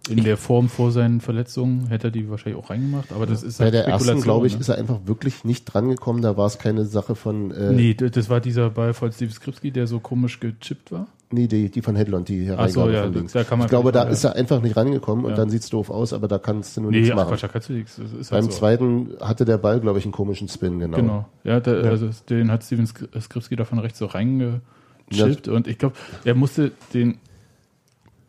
in 0.09 0.25
der 0.25 0.39
Form 0.39 0.71
vor 0.71 0.91
seinen 0.91 1.21
Verletzungen 1.21 1.89
hätte 1.89 2.07
er 2.07 2.11
die 2.11 2.31
wahrscheinlich 2.31 2.59
auch 2.63 2.71
reingemacht, 2.71 3.13
aber 3.13 3.27
das 3.27 3.43
ist 3.43 3.59
Bei 3.59 3.65
halt 3.65 3.75
der 3.75 3.87
ersten, 3.87 4.23
glaube 4.23 4.47
ich, 4.47 4.55
ne? 4.55 4.61
ist 4.61 4.69
er 4.71 4.79
einfach 4.79 5.01
wirklich 5.05 5.45
nicht 5.45 5.67
drangekommen. 5.67 6.23
Da 6.23 6.35
war 6.39 6.47
es 6.47 6.59
keine 6.59 6.87
Sache 6.87 7.15
von, 7.15 7.51
äh, 7.51 7.73
Nee, 7.73 7.93
das 7.93 8.31
war 8.31 8.41
dieser 8.41 8.71
Ball 8.71 8.95
von 8.95 9.13
Steve 9.13 9.31
Skripski, 9.33 9.71
der 9.71 9.87
so 9.87 10.01
komisch 10.01 10.41
gechippt 10.41 10.93
war. 10.93 11.09
nee, 11.31 11.47
die, 11.47 11.71
die 11.71 11.83
von 11.83 11.95
Hedlund, 11.95 12.31
die 12.31 12.51
Ach 12.51 12.71
so, 12.71 12.81
Hereingabe 12.81 12.93
ja, 12.95 13.03
von 13.03 13.13
links. 13.13 13.33
da 13.35 13.45
kann 13.45 13.59
man 13.59 13.67
ich 13.67 13.71
glaube, 13.71 13.93
da 13.93 14.05
ja. 14.05 14.09
ist 14.11 14.25
er 14.25 14.35
einfach 14.35 14.63
nicht 14.63 14.79
rangekommen 14.79 15.27
und 15.27 15.33
Ja. 15.33 15.37
dann 15.37 15.51
sieht's 15.51 15.69
doof 15.69 15.91
aus, 15.91 16.15
aber 16.15 16.27
da 16.27 16.39
kannst 16.39 16.79
du 16.79 16.81
nur 16.81 16.91
Nee, 16.91 17.01
nichts 17.01 17.13
ach 17.13 17.17
machen. 17.17 17.29
Quatsch, 17.29 17.43
da 17.43 17.49
kannst 17.49 17.69
du 17.69 17.73
nichts. 17.75 17.97
Das 17.97 18.11
ist 18.13 18.33
halt 18.33 18.45
Beim 18.45 18.51
so. 18.51 18.57
zweiten 18.59 19.11
hatte 19.21 19.45
der 19.45 19.59
Ball, 19.59 19.79
glaube 19.79 19.99
ich, 19.99 20.07
einen 20.07 20.13
komischen 20.13 20.49
Spin, 20.49 20.79
genau. 20.79 20.97
Genau. 20.97 21.29
Ja, 21.45 21.61
der, 21.61 21.85
also 21.85 22.09
den 22.31 22.51
hat 22.51 22.65
Steven 22.65 22.87
Sk- 22.87 23.21
Skripski 23.21 23.57
davon 23.57 23.79
rechts 23.79 23.99
so 23.99 24.07
reingechippt 24.07 25.49
und 25.49 25.67
ich 25.69 25.77
glaube, 25.77 25.97
er 26.25 26.35
musste 26.35 26.73
den 26.95 27.19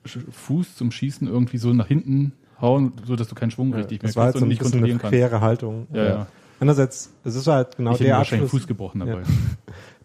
Fuß 0.05 0.75
zum 0.75 0.91
Schießen 0.91 1.27
irgendwie 1.27 1.57
so 1.57 1.73
nach 1.73 1.87
hinten 1.87 2.33
hauen, 2.61 2.93
so 3.05 3.15
dass 3.15 3.27
du 3.27 3.35
keinen 3.35 3.51
Schwung 3.51 3.73
richtig 3.73 4.01
mehr 4.01 4.09
Das 4.09 4.15
war 4.15 4.25
halt 4.25 4.33
kriegst 4.33 4.39
so 4.39 4.45
und 4.45 4.49
nicht 4.49 4.59
bisschen 4.59 4.73
eine 4.83 4.93
kontrollieren 4.93 4.99
kannst. 4.99 5.15
faire 5.15 5.41
Haltung. 5.41 5.87
Ja, 5.93 6.03
ja. 6.05 6.27
Andererseits, 6.59 7.13
es 7.23 7.35
ist 7.35 7.47
halt 7.47 7.77
genau 7.77 7.91
ich 7.91 7.99
der 7.99 8.07
mir 8.07 8.17
wahrscheinlich 8.17 8.45
Abschluss. 8.45 8.61
Fuß 8.61 8.67
gebrochen 8.67 8.99
dabei. 8.99 9.21
Ja. 9.21 9.27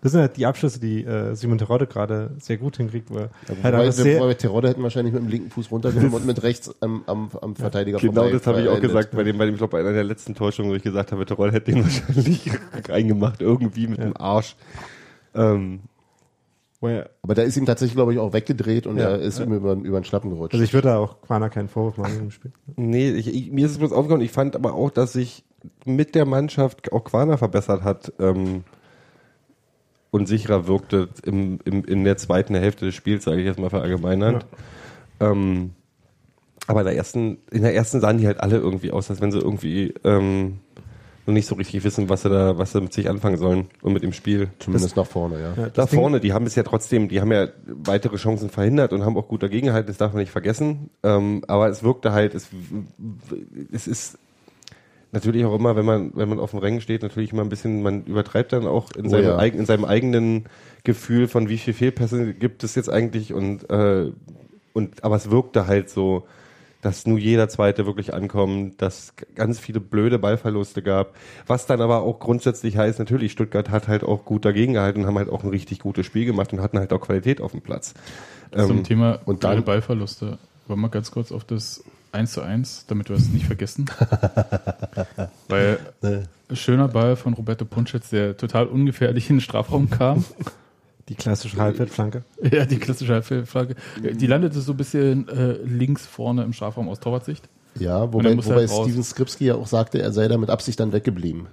Das 0.00 0.12
sind 0.12 0.20
halt 0.20 0.37
die 0.37 0.44
Abschlüsse, 0.44 0.78
die 0.80 1.02
äh, 1.02 1.35
Simon 1.35 1.57
Terodde 1.57 1.87
gerade 1.87 2.33
sehr 2.38 2.59
gut 2.59 2.76
hinkriegt, 2.76 3.09
wo 3.11 3.16
er 3.16 3.30
Ja, 3.48 3.62
halt 3.62 3.74
wobei, 3.74 3.90
sehr, 3.90 4.20
wobei 4.20 4.35
Terodde 4.35 4.68
hätten 4.68 4.83
wahrscheinlich 4.83 5.14
mit 5.14 5.22
dem 5.22 5.30
linken 5.30 5.50
Fuß 5.50 5.70
runtergenommen 5.70 6.12
und 6.12 6.26
mit 6.26 6.42
rechts 6.42 6.74
am, 6.83 7.04
am, 7.07 7.30
am 7.40 7.57
Verteidiger 7.57 7.96
Genau 7.96 8.12
vorbei 8.12 8.30
das 8.30 8.46
habe 8.46 8.61
ich 8.61 8.68
auch 8.68 8.83
gesagt 8.83 9.12
bei 9.12 9.22
dem, 9.22 9.38
bei 9.38 9.46
dem, 9.46 9.54
ich 9.54 9.59
glaube, 9.59 9.70
bei 9.70 9.80
einer 9.80 9.94
der 9.94 10.04
letzten 10.04 10.35
Täuschungen, 10.35 10.70
wo 10.70 10.74
ich 10.74 10.83
gesagt 10.83 11.11
habe, 11.12 11.24
Terrell 11.24 11.52
hätte 11.52 11.72
den 11.72 11.83
wahrscheinlich 11.85 12.50
reingemacht, 12.87 13.40
irgendwie 13.40 13.87
mit 13.87 14.02
dem 14.02 14.14
Arsch. 14.14 14.57
Ähm, 15.35 15.80
er, 16.87 17.11
Aber 17.23 17.35
da 17.35 17.42
ist 17.42 17.57
ihm 17.57 17.66
tatsächlich, 17.66 17.94
glaube 17.94 18.12
ich, 18.12 18.18
auch 18.18 18.33
weggedreht 18.33 18.87
und 18.87 18.97
Ja. 18.97 19.11
er 19.11 19.18
ist 19.18 19.38
ihm 19.40 19.53
über, 19.53 19.73
über 19.75 20.01
den 20.01 20.05
Schlappen 20.05 20.31
gerutscht. 20.31 20.55
also 20.55 20.64
ich 20.64 20.73
würde 20.73 20.88
da 20.88 20.99
auch 20.99 21.20
Quana 21.23 21.49
keinen 21.49 21.68
Vorwurf 21.68 21.97
machen 21.97 22.18
im 22.20 22.31
Spiel. 22.31 22.53
nee, 22.77 23.11
ich, 23.11 23.33
ich, 23.35 23.51
mir 23.51 23.66
ist 23.66 23.73
es 23.73 23.79
bloß 23.79 23.92
aufgekommen, 23.92 24.25
ich 24.25 24.33
fand 24.33 24.57
aber 24.57 24.75
auch, 24.75 24.90
dass 24.90 25.12
sich 25.12 25.44
mit 25.87 26.14
der 26.14 26.27
Mannschaft 26.27 26.92
auch 26.92 27.05
Quana 27.05 27.37
verbessert 27.37 27.83
hat 27.83 28.12
ähm, 28.18 28.64
und 30.11 30.27
sicherer 30.27 30.66
wirkte 30.66 31.09
im, 31.25 31.59
im, 31.64 31.85
in 31.85 32.05
der 32.05 32.16
zweiten 32.16 32.55
Hälfte 32.55 32.85
des 32.87 32.94
Spiels, 32.94 33.25
sage 33.25 33.40
ich 33.40 33.47
jetzt 33.47 33.59
mal 33.59 33.70
verallgemeinert. 33.70 34.47
Ähm, 35.20 35.70
aber 36.66 36.81
in 36.81 36.87
der 36.87 36.97
ersten, 36.97 37.38
in 37.51 37.62
der 37.62 37.75
ersten 37.75 38.01
sahen 38.01 38.18
die 38.18 38.27
halt 38.27 38.40
alle 38.40 38.57
irgendwie 38.59 38.90
aus, 38.90 39.11
als 39.11 39.20
wenn 39.20 39.33
sie 39.33 39.38
irgendwie 39.38 39.92
ähm, 40.05 40.59
noch 41.27 41.35
nicht 41.35 41.47
so 41.47 41.55
richtig 41.55 41.85
wissen, 41.85 42.09
was 42.09 42.23
sie 42.23 42.29
da, 42.29 42.59
was 42.59 42.73
sie 42.73 42.81
mit 42.81 42.93
sich 42.93 43.09
anfangen 43.09 43.37
sollen 43.39 43.69
und 43.83 43.93
mit 43.93 44.03
dem 44.03 44.13
Spiel. 44.13 44.49
Zumindest 44.59 44.97
nach 44.97 45.07
vorne, 45.07 45.41
ja. 45.41 45.55
Ja, 45.57 45.69
das 45.71 45.91
Ding- 45.91 46.01
vorne, 46.01 46.21
die 46.21 46.33
haben 46.33 46.47
es 46.47 46.55
ja 46.55 46.63
trotzdem, 46.63 47.09
die 47.09 47.21
haben 47.21 47.33
ja 47.33 47.49
weitere 47.67 48.17
Chancen 48.17 48.51
verhindert 48.51 48.93
und 48.93 49.05
haben 49.05 49.17
auch 49.17 49.29
gut 49.29 49.43
dagegen 49.43 49.69
gehalten, 49.69 49.89
das 49.89 49.97
darf 49.97 50.13
man 50.13 50.21
nicht 50.21 50.33
vergessen. 50.33 50.91
Ähm, 51.03 51.43
aber 51.49 51.69
es 51.69 51.83
wirkte 51.83 52.13
halt, 52.13 52.35
es, 52.35 52.49
es 53.73 53.87
ist 53.87 54.19
natürlich 55.13 55.45
auch 55.45 55.55
immer, 55.55 55.77
wenn 55.77 55.87
man, 55.87 56.11
wenn 56.15 56.29
man 56.29 56.41
auf 56.41 56.51
dem 56.51 56.59
Rängen 56.59 56.81
steht, 56.81 57.03
natürlich 57.03 57.33
immer 57.33 57.43
ein 57.43 57.49
bisschen, 57.49 57.83
man 57.83 58.05
übertreibt 58.05 58.53
dann 58.53 58.67
auch 58.67 58.91
in, 58.93 59.07
Oh 59.07 59.11
seinem, 59.11 59.25
ja. 59.25 59.37
eigen, 59.39 59.59
in 59.61 59.67
seinem 59.67 59.85
eigenen 59.85 60.47
Gefühl 60.83 61.29
von 61.29 61.49
wie 61.49 61.59
viel 61.59 61.73
Fehlpässe 61.73 62.35
gibt 62.35 62.65
es 62.65 62.75
jetzt 62.75 62.91
eigentlich 62.91 63.33
und, 63.33 63.71
äh, 63.71 64.11
und 64.73 65.05
aber 65.05 65.17
es 65.17 65.31
wirkte 65.31 65.67
halt 65.69 65.89
so, 65.89 66.25
dass 66.85 67.07
nur 67.07 67.18
jeder 67.18 67.49
Zweite 67.49 67.87
wirklich 67.87 68.12
ankommt, 68.12 68.81
dass 68.83 69.14
ganz 69.35 69.59
viele 69.59 69.81
blöde 69.81 70.18
Ballverluste 70.18 70.83
gab. 70.83 71.14
Was 71.47 71.66
dann 71.66 71.81
aber 71.81 72.03
auch 72.03 72.18
grundsätzlich 72.20 72.77
heißt, 72.77 72.99
natürlich, 72.99 73.33
Stuttgart 73.33 73.70
hat 73.70 73.88
halt 73.88 74.05
auch 74.05 74.25
gut 74.25 74.44
dagegen 74.44 74.75
gehalten 74.75 75.01
und 75.01 75.07
haben 75.07 75.16
halt 75.18 75.31
auch 75.31 75.42
ein 75.44 75.51
richtig 75.51 75.79
gutes 75.79 76.05
Spiel 76.05 76.27
gemacht 76.27 76.53
und 76.53 76.61
hatten 76.61 76.79
halt 76.79 76.92
auch 76.92 77.01
Qualität 77.01 77.40
auf 77.40 77.53
dem 77.53 77.62
Platz. 77.62 77.94
Zum 78.53 78.79
Ähm, 78.79 78.85
Thema 78.85 79.12
und 79.25 79.40
blöde 79.40 79.57
dann- 79.57 79.64
Ballverluste. 79.64 80.38
Wollen 80.68 80.81
wir 80.81 80.88
ganz 80.90 81.11
kurz 81.11 81.33
auf 81.33 81.44
das 81.44 81.83
1 82.12 82.33
zu 82.33 82.42
1, 82.42 82.85
damit 82.87 83.09
wir 83.09 83.16
es 83.16 83.29
nicht 83.29 83.47
vergessen. 83.47 83.87
Weil 85.49 85.79
schöner 86.53 86.88
Ball 86.88 87.16
von 87.16 87.35
Roberto 87.35 87.64
Punschitz, 87.64 88.11
der 88.11 88.37
total 88.37 88.66
ungefährlich 88.66 89.29
in 89.31 89.37
den 89.37 89.40
Strafraum 89.40 89.90
kam. 89.90 90.25
Die 91.09 91.14
klassische 91.14 91.59
Halbfeldflanke. 91.59 92.25
ja, 92.43 92.64
die 92.64 92.79
klassische 92.79 93.12
Halbfeldflagge. 93.12 93.75
Die 94.03 94.27
landete 94.27 94.61
so 94.61 94.73
ein 94.73 94.77
bisschen 94.77 95.29
äh, 95.29 95.53
links 95.64 96.07
vorne 96.07 96.43
im 96.45 96.53
Strafraum 96.53 96.88
aus 96.88 97.01
Torwartsicht. 97.01 97.49
Ja, 97.79 98.12
wobei, 98.12 98.35
muss 98.35 98.47
wobei 98.47 98.67
halt. 98.67 98.71
Steven 98.71 99.03
Skripski 99.03 99.47
ja 99.47 99.57
auch 99.57 99.67
sagte, 99.67 100.01
er 100.01 100.12
sei 100.12 100.29
da 100.29 100.38
mit 100.38 100.49
Absicht 100.49 100.81
dann 100.81 100.93
weggeblieben. 100.93 101.49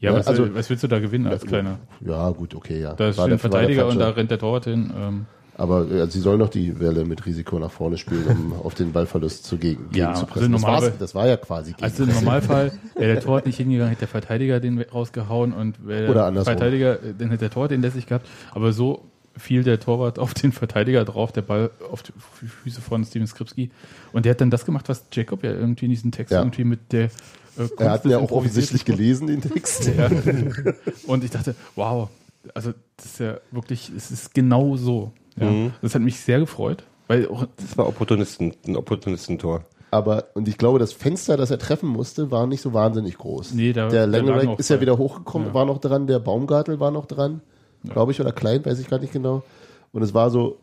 Ja, 0.00 0.10
Ja, 0.10 0.18
was, 0.18 0.26
also- 0.26 0.54
was 0.54 0.68
willst 0.70 0.82
du 0.82 0.88
da 0.88 0.98
gewinnen 0.98 1.26
als 1.26 1.44
Kleiner? 1.46 1.78
Ja, 2.04 2.30
gut, 2.30 2.54
okay, 2.54 2.80
ja. 2.80 2.94
Da 2.94 3.16
War 3.16 3.26
ein 3.26 3.38
Verteidiger 3.38 3.86
und 3.86 3.98
da 3.98 4.10
rennt 4.10 4.30
der 4.30 4.38
Torwart 4.38 4.64
hin. 4.64 4.92
Ähm, 4.96 5.26
Aber 5.58 5.90
äh, 5.90 6.06
sie 6.10 6.20
sollen 6.20 6.38
doch 6.38 6.50
die 6.50 6.78
Welle 6.80 7.06
mit 7.06 7.24
Risiko 7.24 7.58
nach 7.58 7.70
vorne 7.70 7.96
spielen, 7.96 8.26
um 8.28 8.52
auf 8.64 8.74
den 8.74 8.92
Ballverlust 8.92 9.44
zu 9.44 9.56
gegen, 9.56 9.88
Ja, 9.94 10.12
zu 10.12 10.20
also 10.22 10.26
pressen. 10.26 10.52
das, 10.52 10.60
normal- 10.60 10.82
war's, 10.82 10.92
das 10.98 11.14
war 11.14 11.26
ja 11.26 11.36
quasi 11.38 11.72
gegen 11.72 11.82
also 11.82 12.02
im 12.04 12.10
Normalfall 12.12 12.72
wäre 12.94 13.14
der 13.14 13.20
Torwart 13.22 13.46
nicht 13.46 13.56
hingegangen, 13.56 13.88
hätte 13.88 14.00
der 14.00 14.08
Verteidiger 14.08 14.60
den 14.60 14.78
rausgehauen 14.82 15.54
und 15.54 15.86
wäre 15.86 16.04
Oder 16.10 16.14
der 16.14 16.24
andersrum. 16.26 16.52
Verteidiger, 16.52 17.02
äh, 17.02 17.14
dann 17.18 17.28
hätte 17.30 17.40
der 17.40 17.50
Torwart 17.50 17.70
den 17.70 17.80
lässig 17.80 18.06
gehabt. 18.06 18.26
Aber 18.52 18.72
so 18.74 19.02
fiel 19.38 19.62
der 19.64 19.80
Torwart 19.80 20.18
auf 20.18 20.34
den 20.34 20.52
Verteidiger 20.52 21.04
drauf, 21.06 21.32
der 21.32 21.42
Ball 21.42 21.70
auf 21.90 22.02
die 22.02 22.12
Füße 22.62 22.80
von 22.82 23.04
Steven 23.04 23.26
Skripski. 23.26 23.70
Und 24.12 24.24
der 24.26 24.30
hat 24.32 24.40
dann 24.42 24.50
das 24.50 24.64
gemacht, 24.66 24.88
was 24.90 25.04
Jacob 25.12 25.42
ja 25.42 25.52
irgendwie 25.52 25.86
in 25.86 25.90
diesem 25.90 26.10
Text 26.10 26.32
Ja. 26.32 26.40
irgendwie 26.40 26.64
mit 26.64 26.92
der. 26.92 27.04
Äh, 27.58 27.68
Er 27.78 27.90
hat 27.92 28.04
ja 28.04 28.18
auch 28.18 28.30
offensichtlich 28.30 28.84
gelesen, 28.86 29.26
den 29.26 29.40
Text. 29.40 29.90
Ja. 29.96 30.10
Und 31.06 31.24
ich 31.24 31.30
dachte, 31.30 31.54
wow, 31.74 32.08
also 32.54 32.72
das 32.98 33.06
ist 33.06 33.20
ja 33.20 33.38
wirklich, 33.50 33.90
es 33.96 34.10
ist 34.10 34.34
genau 34.34 34.76
so. 34.76 35.12
Ja. 35.38 35.50
Mhm. 35.50 35.72
Das 35.82 35.94
hat 35.94 36.02
mich 36.02 36.18
sehr 36.20 36.38
gefreut, 36.40 36.84
weil 37.08 37.28
auch 37.28 37.46
Das 37.56 37.76
war 37.76 37.86
Opportunisten, 37.86 38.54
ein 38.66 38.76
Opportunistentor. 38.76 39.64
Aber, 39.90 40.24
und 40.34 40.48
ich 40.48 40.58
glaube, 40.58 40.78
das 40.78 40.92
Fenster, 40.92 41.36
das 41.36 41.50
er 41.50 41.58
treffen 41.58 41.88
musste, 41.88 42.30
war 42.30 42.46
nicht 42.46 42.60
so 42.60 42.72
wahnsinnig 42.72 43.18
groß. 43.18 43.52
Nee, 43.54 43.72
da- 43.72 43.88
der 43.88 44.06
Langerack 44.06 44.58
ist 44.58 44.68
ja 44.68 44.80
wieder 44.80 44.98
hochgekommen, 44.98 45.48
Ja. 45.48 45.54
war 45.54 45.64
noch 45.64 45.78
dran, 45.78 46.06
der 46.06 46.18
Baumgartel 46.18 46.80
war 46.80 46.90
noch 46.90 47.06
dran, 47.06 47.40
glaube 47.88 48.12
ich, 48.12 48.20
oder 48.20 48.32
Klein, 48.32 48.64
weiß 48.64 48.78
ich 48.80 48.88
gar 48.88 48.98
nicht 48.98 49.12
genau. 49.12 49.42
Und 49.92 50.02
es 50.02 50.12
war 50.12 50.30
so, 50.30 50.58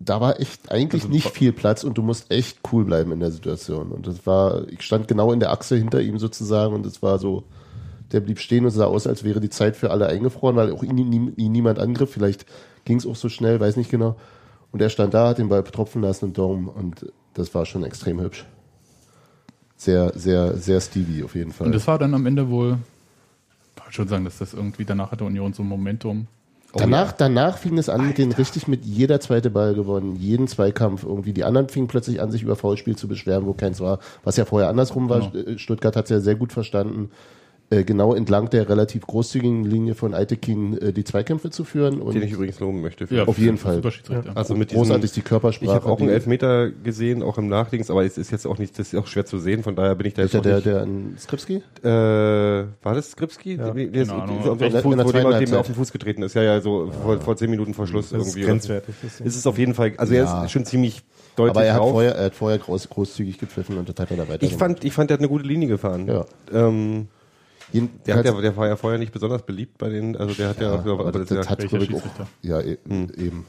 da 0.00 0.20
war 0.20 0.40
echt 0.40 0.70
eigentlich 0.72 1.02
Also, 1.02 1.12
nicht 1.12 1.28
viel 1.30 1.52
Platz 1.52 1.84
und 1.84 1.98
du 1.98 2.02
musst 2.02 2.30
echt 2.30 2.60
cool 2.72 2.84
bleiben 2.84 3.12
in 3.12 3.20
der 3.20 3.30
Situation. 3.32 3.90
Und 3.92 4.06
das 4.06 4.26
war, 4.26 4.66
ich 4.68 4.82
stand 4.82 5.08
genau 5.08 5.32
in 5.32 5.40
der 5.40 5.50
Achse 5.50 5.76
hinter 5.76 6.00
ihm 6.00 6.18
sozusagen 6.18 6.72
und 6.74 6.86
es 6.86 7.02
war 7.02 7.18
so, 7.18 7.44
der 8.12 8.20
blieb 8.20 8.38
stehen 8.38 8.64
und 8.64 8.70
sah 8.70 8.86
aus, 8.86 9.06
als 9.06 9.24
wäre 9.24 9.40
die 9.40 9.50
Zeit 9.50 9.76
für 9.76 9.90
alle 9.90 10.06
eingefroren, 10.06 10.56
weil 10.56 10.72
auch 10.72 10.82
ihn, 10.82 10.96
ihn, 10.96 11.34
ihn 11.36 11.52
niemand 11.52 11.78
angriff. 11.78 12.10
Vielleicht 12.12 12.46
ging 12.88 12.96
es 12.96 13.06
auch 13.06 13.14
so 13.14 13.28
schnell, 13.28 13.60
weiß 13.60 13.76
nicht 13.76 13.90
genau. 13.90 14.16
Und 14.72 14.82
er 14.82 14.88
stand 14.88 15.14
da, 15.14 15.28
hat 15.28 15.38
den 15.38 15.48
Ball 15.48 15.62
tropfen 15.62 16.02
lassen 16.02 16.26
im 16.26 16.32
Dome 16.32 16.70
und 16.70 17.06
das 17.34 17.54
war 17.54 17.64
schon 17.64 17.84
extrem 17.84 18.20
hübsch. 18.20 18.44
Sehr, 19.76 20.12
sehr, 20.16 20.56
sehr 20.56 20.80
Stevie 20.80 21.22
auf 21.22 21.36
jeden 21.36 21.52
Fall. 21.52 21.68
Und 21.68 21.74
das 21.74 21.86
war 21.86 21.98
dann 21.98 22.12
am 22.14 22.26
Ende 22.26 22.50
wohl, 22.50 22.78
ich 23.76 23.84
würde 23.84 23.92
schon 23.92 24.08
sagen, 24.08 24.24
dass 24.24 24.38
das 24.38 24.54
irgendwie 24.54 24.84
danach 24.84 25.12
hatte 25.12 25.24
Union 25.24 25.52
so 25.52 25.62
ein 25.62 25.68
Momentum. 25.68 26.26
danach, 26.74 27.12
danach 27.12 27.58
fing 27.58 27.78
es 27.78 27.88
an 27.88 28.08
mit 28.08 28.18
den 28.18 28.32
richtig 28.32 28.66
mit 28.66 28.84
jeder 28.84 29.20
zweite 29.20 29.50
Ball 29.50 29.74
gewonnen, 29.74 30.16
jeden 30.16 30.48
Zweikampf 30.48 31.04
irgendwie. 31.04 31.32
Die 31.32 31.44
anderen 31.44 31.68
fingen 31.68 31.86
plötzlich 31.86 32.20
an, 32.20 32.32
sich 32.32 32.42
über 32.42 32.56
Foulspiel 32.56 32.96
zu 32.96 33.06
beschweren, 33.06 33.46
wo 33.46 33.52
keins 33.52 33.80
war. 33.80 34.00
Was 34.24 34.36
ja 34.36 34.44
vorher 34.44 34.68
andersrum 34.68 35.08
war. 35.08 35.30
Genau. 35.30 35.56
Stuttgart 35.58 35.94
hat 35.94 36.06
es 36.06 36.10
ja 36.10 36.20
sehr 36.20 36.34
gut 36.34 36.52
verstanden, 36.52 37.10
genau 37.84 38.14
entlang 38.14 38.48
der 38.50 38.68
relativ 38.68 39.06
großzügigen 39.06 39.64
Linie 39.64 39.94
von 39.94 40.14
Eitekin 40.14 40.78
äh, 40.78 40.92
die 40.92 41.04
Zweikämpfe 41.04 41.50
zu 41.50 41.64
führen. 41.64 42.00
Und 42.00 42.14
Den 42.14 42.22
ich 42.22 42.32
übrigens 42.32 42.60
loben 42.60 42.80
möchte. 42.80 43.06
für- 43.06 43.28
Auf 43.28 43.36
jeden 43.38 43.58
Fall. 43.58 43.82
Also 44.34 44.54
mit 44.54 44.70
diesem, 44.70 44.82
großartig 44.84 45.12
die 45.12 45.20
Körpersprache. 45.20 45.70
ich 45.70 45.74
habe 45.74 45.86
auch 45.86 46.00
einen 46.00 46.08
Elfmeter 46.08 46.70
gesehen, 46.70 47.22
auch 47.22 47.36
im 47.36 47.48
Nachdings, 47.48 47.90
aber 47.90 48.04
es 48.04 48.16
ist 48.16 48.30
jetzt 48.30 48.46
auch 48.46 48.58
nicht, 48.58 48.78
das 48.78 48.92
ist 48.92 48.98
auch 48.98 49.06
schwer 49.06 49.26
zu 49.26 49.38
sehen, 49.38 49.62
von 49.62 49.76
daher 49.76 49.94
bin 49.94 50.06
ich 50.06 50.14
da 50.14 50.22
jetzt 50.22 50.34
auch 50.36 50.40
der, 50.42 50.54
nicht, 50.56 50.66
der 50.66 50.82
an 50.82 51.14
Skripski? 51.18 51.62
äh, 51.82 51.88
war 51.88 52.94
das 52.94 53.10
Skripski? 53.10 53.56
Ja, 53.56 53.70
der, 53.70 53.86
der, 53.86 54.10
Ahnung. 54.12 54.38
der, 54.42 54.52
auf 54.52 54.58
der- 54.58 54.70
Fuß, 54.82 54.94
der 54.96 55.04
wo 55.04 55.10
zweiten 55.10 55.44
dem, 55.44 55.54
auf 55.54 55.66
den 55.66 55.74
Fuß 55.74 55.92
getreten 55.92 56.22
ist. 56.22 56.34
Ja, 56.34 56.42
ja, 56.42 56.60
so 56.60 56.90
vor, 57.02 57.20
vor 57.20 57.36
zehn 57.36 57.50
Minuten 57.50 57.74
vor 57.74 57.86
Schluss 57.86 58.10
Das 58.10 58.22
ist 58.22 58.28
irgendwie. 58.34 58.46
grenzwertig. 58.48 58.94
Das 59.02 59.20
Es 59.20 59.36
ist 59.36 59.46
auf 59.46 59.58
jeden 59.58 59.74
Fall, 59.74 59.92
also 59.98 60.14
er 60.14 60.24
Ja. 60.24 60.44
ist 60.44 60.52
schon 60.52 60.64
ziemlich 60.64 61.02
deutlich 61.36 61.50
Aber 61.50 61.64
er 61.64 61.74
hat 61.74 61.80
drauf. 61.80 61.90
vorher, 61.92 62.14
er 62.16 62.24
hat 62.26 62.34
vorher 62.34 62.58
groß, 62.58 62.88
großzügig 62.88 63.38
gepfiffen 63.38 63.76
und 63.78 63.88
das 63.88 63.96
hat 63.98 64.10
er 64.10 64.16
da 64.16 64.28
weiter 64.28 64.42
ich 64.42 64.54
fand, 64.56 64.84
ich 64.84 64.92
fand, 64.92 65.10
der 65.10 65.16
hat 65.16 65.20
eine 65.20 65.28
gute 65.28 65.46
Linie 65.46 65.68
gefahren. 65.68 66.06
Ja. 66.08 66.24
Ähm, 66.52 67.08
der, 67.72 68.16
hat 68.16 68.24
ja, 68.24 68.40
der 68.40 68.56
war 68.56 68.66
ja 68.66 68.76
vorher 68.76 68.98
nicht 68.98 69.12
besonders 69.12 69.42
beliebt 69.42 69.78
bei 69.78 69.88
den, 69.90 70.16
also 70.16 70.34
der 70.34 70.48
hat 70.48 70.60
ja, 70.60 70.82
Ja, 70.84 70.92
aber 70.92 71.12
das, 71.12 71.28
das 71.28 71.48
hat, 71.50 71.62
ich, 71.62 71.72
auch, 71.72 72.02
ja, 72.42 72.60
e- 72.60 72.78
eben. 72.86 73.46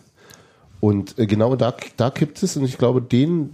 Und 0.80 1.18
äh, 1.18 1.26
genau 1.26 1.56
da, 1.56 1.74
da 1.98 2.10
kippt 2.10 2.42
es 2.44 2.58
und 2.58 2.66
ich 2.66 2.78
glaube, 2.78 3.02
den, 3.02 3.50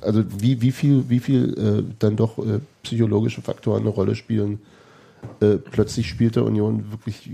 also 0.00 0.24
wie, 0.38 0.60
wie 0.62 0.72
viel, 0.72 1.08
wie 1.08 1.20
viel 1.20 1.54
äh, 1.88 1.94
dann 1.98 2.16
doch 2.16 2.38
äh, 2.38 2.60
psychologische 2.82 3.42
Faktoren 3.42 3.80
eine 3.80 3.90
Rolle 3.90 4.14
spielen. 4.14 4.60
Äh, 5.40 5.56
plötzlich 5.56 6.08
spielte 6.08 6.44
Union 6.44 6.90
wirklich 6.90 7.30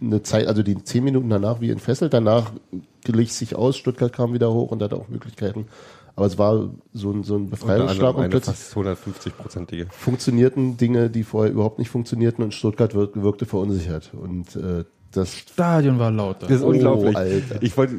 eine 0.00 0.22
Zeit, 0.22 0.46
also 0.46 0.62
die 0.62 0.82
zehn 0.84 1.04
Minuten 1.04 1.30
danach 1.30 1.60
wie 1.60 1.70
entfesselt, 1.70 2.12
danach 2.12 2.52
glich 3.04 3.32
sich 3.32 3.56
aus, 3.56 3.76
Stuttgart 3.76 4.12
kam 4.12 4.32
wieder 4.32 4.52
hoch 4.52 4.70
und 4.70 4.82
hatte 4.82 4.96
auch 4.96 5.08
Möglichkeiten. 5.08 5.66
Aber 6.16 6.26
es 6.26 6.38
war 6.38 6.70
so 6.92 7.10
ein, 7.10 7.24
so 7.24 7.36
ein 7.36 7.50
Befreiungsschlag 7.50 8.16
und 8.16 8.30
plötzlich 8.30 8.56
fast 8.56 8.76
150-prozentige. 8.76 9.86
funktionierten 9.90 10.76
Dinge, 10.76 11.10
die 11.10 11.24
vorher 11.24 11.52
überhaupt 11.52 11.80
nicht 11.80 11.90
funktionierten 11.90 12.44
und 12.44 12.54
Stuttgart 12.54 12.94
wirk 12.94 13.20
wirkte 13.20 13.46
verunsichert. 13.46 14.12
Und 14.14 14.54
äh, 14.54 14.84
das 15.16 15.36
Stadion 15.36 15.98
war 15.98 16.10
laut. 16.10 16.42
da. 16.42 16.46
Das 16.46 16.56
ist 16.56 16.62
Oh, 16.62 16.68
unglaublich. 16.68 17.16
Alter. 17.16 17.56
Ich, 17.56 17.62
ich, 17.68 17.72
fand- 17.74 17.92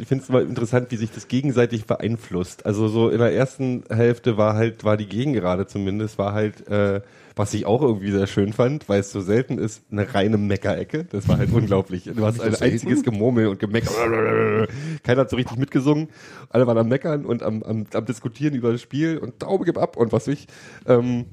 ich 0.00 0.06
finde 0.08 0.22
es 0.24 0.28
immer 0.28 0.40
interessant, 0.42 0.86
wie 0.90 0.96
sich 0.96 1.10
das 1.12 1.28
gegenseitig 1.28 1.86
beeinflusst. 1.86 2.66
Also 2.66 2.88
so 2.88 3.08
in 3.10 3.18
der 3.18 3.32
ersten 3.32 3.84
Hälfte 3.88 4.36
war 4.36 4.54
halt, 4.54 4.84
war 4.84 4.96
die 4.96 5.06
Gegengerade 5.06 5.66
zumindest, 5.66 6.18
war 6.18 6.32
halt, 6.32 6.66
äh, 6.68 7.00
was 7.36 7.54
ich 7.54 7.64
auch 7.64 7.80
irgendwie 7.80 8.10
sehr 8.10 8.26
schön 8.26 8.52
fand, 8.52 8.88
weil 8.88 9.00
es 9.00 9.12
so 9.12 9.20
selten 9.20 9.56
ist, 9.58 9.82
eine 9.90 10.12
reine 10.14 10.36
Meckerecke. 10.36 11.04
Das 11.10 11.28
war 11.28 11.38
halt 11.38 11.50
unglaublich. 11.52 12.04
Du 12.14 12.26
hast 12.26 12.40
ein 12.40 12.54
einziges 12.54 13.02
Gemurmel 13.02 13.46
und 13.46 13.58
Gemecker. 13.60 14.66
Keiner 15.04 15.20
hat 15.22 15.30
so 15.30 15.36
richtig 15.36 15.56
mitgesungen. 15.56 16.08
Alle 16.50 16.66
waren 16.66 16.76
am 16.78 16.88
Meckern 16.88 17.24
und 17.24 17.42
am, 17.42 17.62
am, 17.62 17.86
am 17.92 18.04
Diskutieren 18.04 18.54
über 18.54 18.72
das 18.72 18.82
Spiel 18.82 19.16
und 19.18 19.42
Daumen 19.42 19.64
gib 19.64 19.78
ab 19.78 19.96
und 19.96 20.12
was 20.12 20.26
ich. 20.28 20.48
Ähm, 20.86 21.26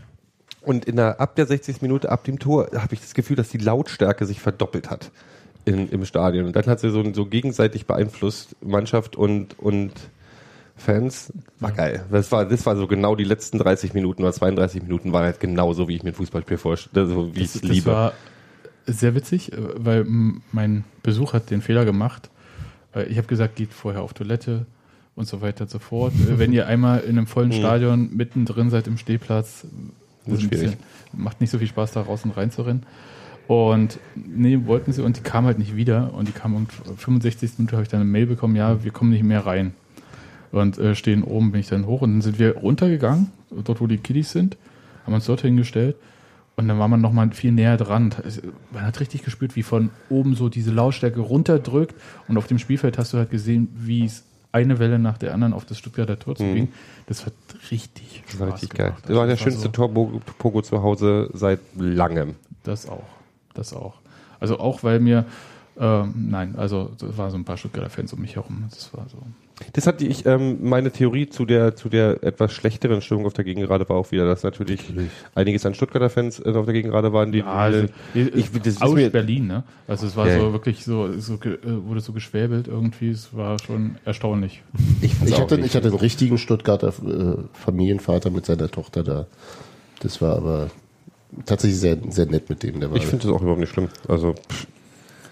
und 0.67 0.86
in 0.86 0.97
der, 0.97 1.21
ab 1.21 1.36
der 1.36 1.45
60. 1.47 1.82
Minute, 1.82 2.12
ab 2.12 2.25
dem 2.25 2.39
Tor, 2.39 2.69
habe 2.75 2.93
ich 2.93 2.99
das 2.99 3.13
Gefühl, 3.13 3.38
dass 3.38 3.49
die 3.49 3.58
Lautstärke 3.58 4.25
sich 4.25 4.41
verdoppelt 4.41 4.89
hat 4.89 5.12
in, 5.63 5.88
im 5.89 6.06
Stadion. 6.06 6.45
Und 6.45 6.56
dann 6.56 6.65
hat 6.65 6.82
sie 6.82 6.89
so, 6.91 7.13
so 7.13 7.25
gegenseitig 7.25 7.86
beeinflusst, 7.86 8.56
Mannschaft 8.62 9.15
und, 9.15 9.58
und 9.58 9.93
Fans. 10.75 11.32
War 11.60 11.71
geil. 11.71 12.06
Das 12.12 12.32
war, 12.32 12.45
das 12.45 12.65
war 12.65 12.75
so 12.75 12.86
genau 12.86 13.15
die 13.15 13.23
letzten 13.23 13.58
30 13.60 13.93
Minuten 13.93 14.23
oder 14.23 14.34
32 14.34 14.84
Minuten 14.84 15.13
waren 15.13 15.23
halt 15.23 15.39
genau 15.39 15.73
so, 15.73 15.88
wie 15.88 15.95
ich 15.95 16.03
mir 16.03 16.10
ein 16.10 16.15
Fußballspiel 16.15 16.58
vorstelle, 16.58 17.08
so 17.08 17.34
wie 17.34 17.39
ich 17.39 17.56
es 17.56 17.62
das 17.62 17.63
liebe. 17.63 17.86
war 17.91 18.13
sehr 18.86 19.15
witzig, 19.15 19.53
äh, 19.53 19.58
weil 19.75 20.06
mein 20.51 20.84
Besuch 21.01 21.32
hat 21.34 21.49
den 21.49 21.62
Fehler 21.62 21.86
gemacht. 21.86 22.30
Äh, 22.93 23.06
Ich 23.06 23.17
habe 23.17 23.27
gesagt, 23.27 23.56
geht 23.56 23.73
vorher 23.73 24.01
auf 24.01 24.13
Toilette 24.13 24.65
und 25.15 25.27
so 25.27 25.41
weiter 25.41 25.63
und 25.63 25.69
so 25.69 25.80
fort. 25.80 26.13
Äh, 26.13 26.38
Wenn 26.39 26.51
ihr 26.53 26.67
einmal 26.67 26.99
in 26.99 27.17
einem 27.17 27.27
vollen 27.27 27.51
Stadion 27.62 28.10
mittendrin 28.15 28.69
seid 28.69 28.88
im 28.88 28.97
Stehplatz, 28.97 29.65
Das 30.27 30.43
ist 30.43 30.49
schwierig. 30.49 30.77
macht 31.13 31.41
nicht 31.41 31.49
so 31.49 31.57
viel 31.57 31.67
Spaß, 31.67 31.91
da 31.91 32.01
raus 32.01 32.23
und 32.25 32.31
rein 32.31 32.51
zu 32.51 32.61
rennen. 32.63 32.83
Und 33.47 33.99
nee, 34.15 34.59
wollten 34.65 34.91
sie 34.91 35.03
und 35.03 35.17
die 35.17 35.21
kam 35.21 35.45
halt 35.45 35.57
nicht 35.57 35.75
wieder. 35.75 36.13
Und 36.13 36.27
die 36.27 36.33
kam 36.33 36.55
um 36.55 36.67
65. 36.67 37.51
Minute, 37.57 37.75
habe 37.75 37.83
ich 37.83 37.89
dann 37.89 38.01
eine 38.01 38.09
Mail 38.09 38.25
bekommen, 38.25 38.55
ja, 38.55 38.83
wir 38.83 38.91
kommen 38.91 39.11
nicht 39.11 39.23
mehr 39.23 39.45
rein. 39.45 39.73
Und 40.51 40.77
äh, 40.77 40.95
stehen 40.95 41.23
oben, 41.23 41.51
bin 41.51 41.61
ich 41.61 41.67
dann 41.67 41.85
hoch 41.85 42.01
und 42.01 42.13
dann 42.13 42.21
sind 42.21 42.39
wir 42.39 42.57
runtergegangen, 42.57 43.31
dort 43.51 43.81
wo 43.81 43.87
die 43.87 43.97
Kiddies 43.97 44.31
sind, 44.31 44.57
haben 45.05 45.13
uns 45.13 45.25
dort 45.25 45.41
hingestellt 45.41 45.97
und 46.57 46.67
dann 46.67 46.79
war 46.79 46.87
man 46.87 46.99
nochmal 46.99 47.31
viel 47.31 47.51
näher 47.51 47.77
dran. 47.77 48.13
Man 48.71 48.83
hat 48.83 48.99
richtig 48.99 49.23
gespürt, 49.23 49.55
wie 49.55 49.63
von 49.63 49.91
oben 50.09 50.35
so 50.35 50.49
diese 50.49 50.71
Lautstärke 50.71 51.19
runterdrückt 51.19 51.95
und 52.27 52.37
auf 52.37 52.47
dem 52.47 52.59
Spielfeld 52.59 52.97
hast 52.97 53.13
du 53.13 53.17
halt 53.17 53.29
gesehen, 53.29 53.69
wie 53.75 54.05
es 54.05 54.23
eine 54.58 54.80
Welle 54.80 55.00
nach 55.00 55.17
der 55.17 55.34
anderen 55.34 55.54
auf 55.54 55.65
das 55.65 55.78
Stuttgarter 55.78 56.17
Tor 56.20 56.36
zuging. 56.36 56.70
Das 57.08 57.26
hat 57.26 57.34
richtig 57.72 58.24
Das 58.28 58.39
war 58.39 58.48
Spaß 58.48 58.62
richtig 58.63 58.78
geil. 58.78 58.88
gemacht. 58.89 59.04
Das 59.08 59.15
war 59.15 59.26
der 59.26 59.32
Also, 59.34 59.43
schönste 59.43 59.62
so- 59.63 59.70
Tor-Pogo 59.70 60.62
zu 60.62 60.82
Hause 60.82 61.30
seit 61.34 61.60
langem. 61.78 62.36
Das 62.63 62.88
auch. 62.89 63.04
Das 63.54 63.74
auch. 63.74 63.96
Also 64.39 64.60
auch, 64.60 64.84
weil 64.84 65.00
mir, 65.00 65.26
ähm, 65.80 66.13
nein, 66.30 66.56
also 66.58 66.91
das 67.00 67.17
waren 67.17 67.32
so 67.32 67.38
ein 67.38 67.46
paar 67.46 67.58
Stuttgarter 67.58 67.89
Fans 67.89 68.12
um 68.13 68.22
mich 68.22 68.36
herum. 68.36 68.65
Das 68.70 68.93
war 68.93 69.08
so. 69.10 69.17
Das 69.74 69.88
hatte 69.88 70.06
ich, 70.06 70.26
ähm, 70.26 70.58
meine 70.62 70.91
Theorie 70.91 71.30
zu 71.30 71.46
der, 71.46 71.76
zu 71.76 71.89
der 71.89 72.24
etwas 72.24 72.54
schlechteren 72.54 73.02
Stimmung 73.02 73.26
auf 73.26 73.34
der 73.34 73.43
Gegengerade 73.43 73.89
war 73.89 73.98
auch 73.98 74.12
wieder, 74.12 74.26
dass 74.26 74.43
natürlich, 74.43 74.82
einiges 75.34 75.65
an 75.65 75.74
Stuttgarter 75.74 76.10
Fans 76.12 76.39
äh, 76.39 76.50
auf 76.54 76.65
der 76.65 76.74
Gegengerade 76.74 77.12
waren, 77.12 77.32
die, 77.32 77.41
also, 77.41 77.86
ich, 78.13 78.52
das 78.52 78.67
ist 78.67 78.82
aus 78.84 78.93
mir, 78.93 79.10
Berlin, 79.10 79.48
ne? 79.48 79.63
Also 79.88 80.06
es 80.06 80.15
war 80.15 80.28
Ja, 80.28 80.38
so 80.38 80.46
ja. 80.48 80.54
wirklich 80.54 80.84
so, 80.86 81.12
so 81.20 81.38
ge- 81.38 81.55
äh, 81.55 81.86
wurde 81.88 82.01
so 82.01 82.14
geschwäbelt 82.14 82.68
irgendwie. 82.68 83.10
Es 83.10 83.36
war 83.36 83.58
schon 83.60 83.95
erstaunlich. 84.05 84.62
ich, 85.01 85.14
Ich 85.26 85.39
hatte, 85.39 85.60
ich 85.60 85.76
hatte 85.76 85.88
einen 85.88 85.97
richtigen 85.97 86.38
Stuttgarter 86.38 86.89
äh, 86.89 87.38
Familienvater 87.53 88.30
mit 88.30 88.45
seiner 88.45 88.70
Tochter 88.70 89.03
da. 89.03 89.26
Das 90.01 90.22
war 90.22 90.36
aber 90.38 90.70
tatsächlich 91.45 91.80
sehr, 91.80 91.97
sehr 92.10 92.28
nett 92.28 92.49
mit 92.49 92.62
dem. 92.64 92.80
Der 92.80 92.91
war 92.91 92.97
ich 92.97 93.05
finde 93.08 93.26
das 93.26 93.36
auch 93.36 93.41
überhaupt 93.41 93.60
nicht 93.62 93.72
schlimm. 93.72 93.89
Also, 94.08 94.34
pff, 94.34 94.68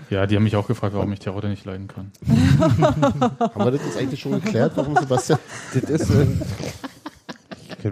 Ja, 0.09 0.27
die 0.27 0.35
haben 0.35 0.43
mich 0.43 0.55
auch 0.55 0.67
gefragt, 0.67 0.93
warum 0.95 1.11
ich 1.13 1.19
Terodde 1.19 1.49
nicht 1.49 1.65
leiden 1.65 1.87
kann. 1.87 2.11
haben 2.29 3.65
wir 3.65 3.71
das 3.71 3.81
jetzt 3.85 3.97
eigentlich 3.97 4.19
schon 4.19 4.33
geklärt, 4.33 4.73
warum 4.75 4.95
Sebastian? 4.95 5.39
das 5.73 5.89
ist, 5.89 6.09
äh, 6.11 6.27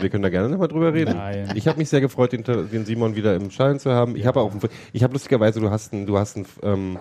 wir 0.01 0.09
können 0.09 0.24
da 0.24 0.30
gerne 0.30 0.49
nochmal 0.49 0.68
drüber 0.68 0.93
reden. 0.93 1.16
Nein. 1.16 1.51
Ich 1.55 1.68
habe 1.68 1.78
mich 1.78 1.89
sehr 1.89 2.01
gefreut, 2.01 2.32
den, 2.32 2.43
den 2.43 2.86
Simon 2.86 3.16
wieder 3.16 3.36
im 3.36 3.51
Schein 3.51 3.80
zu 3.80 3.91
haben. 3.91 4.16
Ich 4.16 4.26
habe 4.26 4.41
auch, 4.41 4.51
ich 4.91 5.03
habe 5.03 5.14
lustigerweise, 5.14 5.59
du 5.59 5.70
hast 5.70 5.93
einen, 5.93 6.05
du 6.05 6.18
hast 6.18 6.36
einen, 6.36 6.45
ähm, 6.64 6.99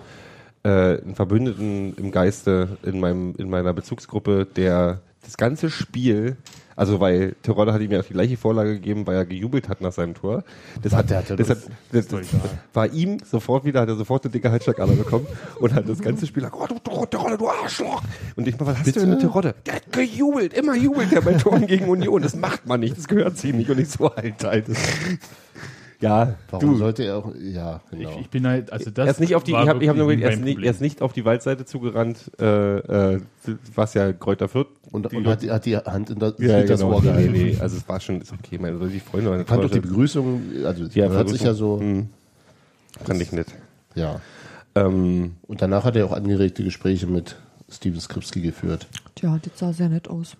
äh, 0.62 1.00
einen 1.00 1.14
Verbündeten 1.14 1.94
im 1.96 2.10
Geiste 2.10 2.76
in 2.82 3.00
meinem, 3.00 3.34
in 3.36 3.48
meiner 3.48 3.72
Bezugsgruppe, 3.72 4.46
der 4.46 5.00
das 5.22 5.36
ganze 5.36 5.70
Spiel, 5.70 6.36
also 6.82 6.98
weil 6.98 7.36
Terodde 7.42 7.72
hat 7.72 7.80
ihm 7.80 7.92
ja 7.92 8.00
auch 8.00 8.04
die 8.04 8.12
gleiche 8.12 8.36
Vorlage 8.36 8.72
gegeben, 8.74 9.06
weil 9.06 9.14
er 9.14 9.24
gejubelt 9.24 9.68
hat 9.68 9.80
nach 9.80 9.92
seinem 9.92 10.14
Tor. 10.14 10.42
Das 10.82 10.92
hat, 10.92 11.08
das, 11.12 11.30
hat, 11.30 11.38
das- 11.38 11.46
das, 11.46 12.08
das 12.08 12.26
war 12.74 12.92
ihm 12.92 13.18
sofort 13.24 13.64
wieder, 13.64 13.82
hat 13.82 13.88
er 13.88 13.94
sofort 13.94 14.24
eine 14.24 14.32
dicke 14.32 14.50
Halsschlagader 14.50 14.94
bekommen 14.94 15.26
und 15.60 15.72
hat 15.74 15.88
das 15.88 16.00
ganze 16.00 16.26
Spiel 16.26 16.42
gesagt, 16.42 16.56
oh 16.60 16.66
du 16.66 16.78
Terodde, 16.80 17.10
Terodde, 17.10 17.38
du 17.38 17.48
Arschloch. 17.48 18.02
Und 18.34 18.48
ich 18.48 18.58
mal, 18.58 18.66
was 18.66 18.78
hast 18.78 18.96
du 18.96 18.98
denn 19.00 19.10
mit 19.10 19.20
Terodde? 19.20 19.54
Der 19.64 19.74
hat 19.76 19.92
gejubelt, 19.92 20.54
immer 20.54 20.74
jubelt 20.74 21.12
der 21.12 21.20
bei 21.20 21.34
Toren 21.34 21.66
gegen 21.68 21.88
Union. 21.88 22.20
Das 22.20 22.34
macht 22.34 22.66
man 22.66 22.80
nicht, 22.80 22.98
das 22.98 23.06
gehört 23.06 23.38
sich 23.38 23.54
nicht. 23.54 23.70
Und 23.70 23.78
ich 23.78 23.88
so, 23.90 24.10
Alter, 24.10 24.50
Alter. 24.50 24.72
Ja, 26.02 26.34
Warum 26.50 26.72
du. 26.72 26.76
sollte 26.78 27.04
er 27.04 27.16
auch, 27.18 27.32
ja, 27.40 27.80
genau. 27.90 28.10
Ich, 28.10 28.22
ich 28.22 28.28
bin 28.30 28.46
halt, 28.46 28.72
also 28.72 28.90
das 28.90 29.06
Er 29.06 29.10
ist 29.12 29.20
nicht 29.20 29.34
auf 29.36 29.44
die, 29.44 29.52
ich 29.52 29.56
habe 29.56 29.82
ich 29.82 29.88
hab 29.88 29.96
nur 29.96 30.12
er 30.12 30.32
ist, 30.32 30.40
nicht, 30.42 30.58
er 30.60 30.70
ist 30.72 30.80
nicht 30.80 31.00
auf 31.00 31.12
die 31.12 31.24
Waldseite 31.24 31.64
zugerannt, 31.64 32.30
äh, 32.40 33.14
äh, 33.14 33.20
was 33.74 33.94
ja 33.94 34.12
Kräuter 34.12 34.48
Fürth. 34.48 34.66
und 34.90 35.10
die- 35.12 35.16
und 35.16 35.26
hat, 35.28 35.42
die- 35.42 35.50
hat 35.52 35.64
die 35.64 35.76
Hand 35.76 36.10
in 36.10 36.18
das, 36.18 36.34
ja, 36.38 36.62
das 36.64 36.80
genau. 36.80 36.94
Ohr 36.96 37.02
nee, 37.02 37.28
nee, 37.28 37.56
also 37.58 37.76
es 37.76 37.88
war 37.88 38.00
schon, 38.00 38.20
ist 38.20 38.32
okay, 38.32 38.58
man 38.58 38.76
soll 38.78 38.90
sich 38.90 39.02
freuen. 39.02 39.40
Ich 39.40 39.46
fand 39.46 39.62
doch 39.64 39.70
die 39.70 39.80
Begrüßung, 39.80 40.42
also 40.64 40.88
die 40.88 41.02
hört 41.02 41.28
sich 41.28 41.42
ja 41.42 41.54
so, 41.54 41.78
Hm, 41.78 42.08
fand 43.04 43.22
ich 43.22 43.30
nett. 43.32 43.46
ja. 43.94 44.20
Ähm, 44.74 45.36
Und 45.46 45.62
danach 45.62 45.84
hat 45.84 45.96
er 45.96 46.06
auch 46.06 46.12
angeregte 46.12 46.64
Gespräche 46.64 47.06
mit 47.06 47.36
Steven 47.70 48.00
Skripski 48.00 48.40
geführt. 48.40 48.86
Tja, 49.14 49.38
das 49.42 49.58
sah 49.58 49.72
sehr 49.72 49.88
nett 49.90 50.08
aus. 50.08 50.36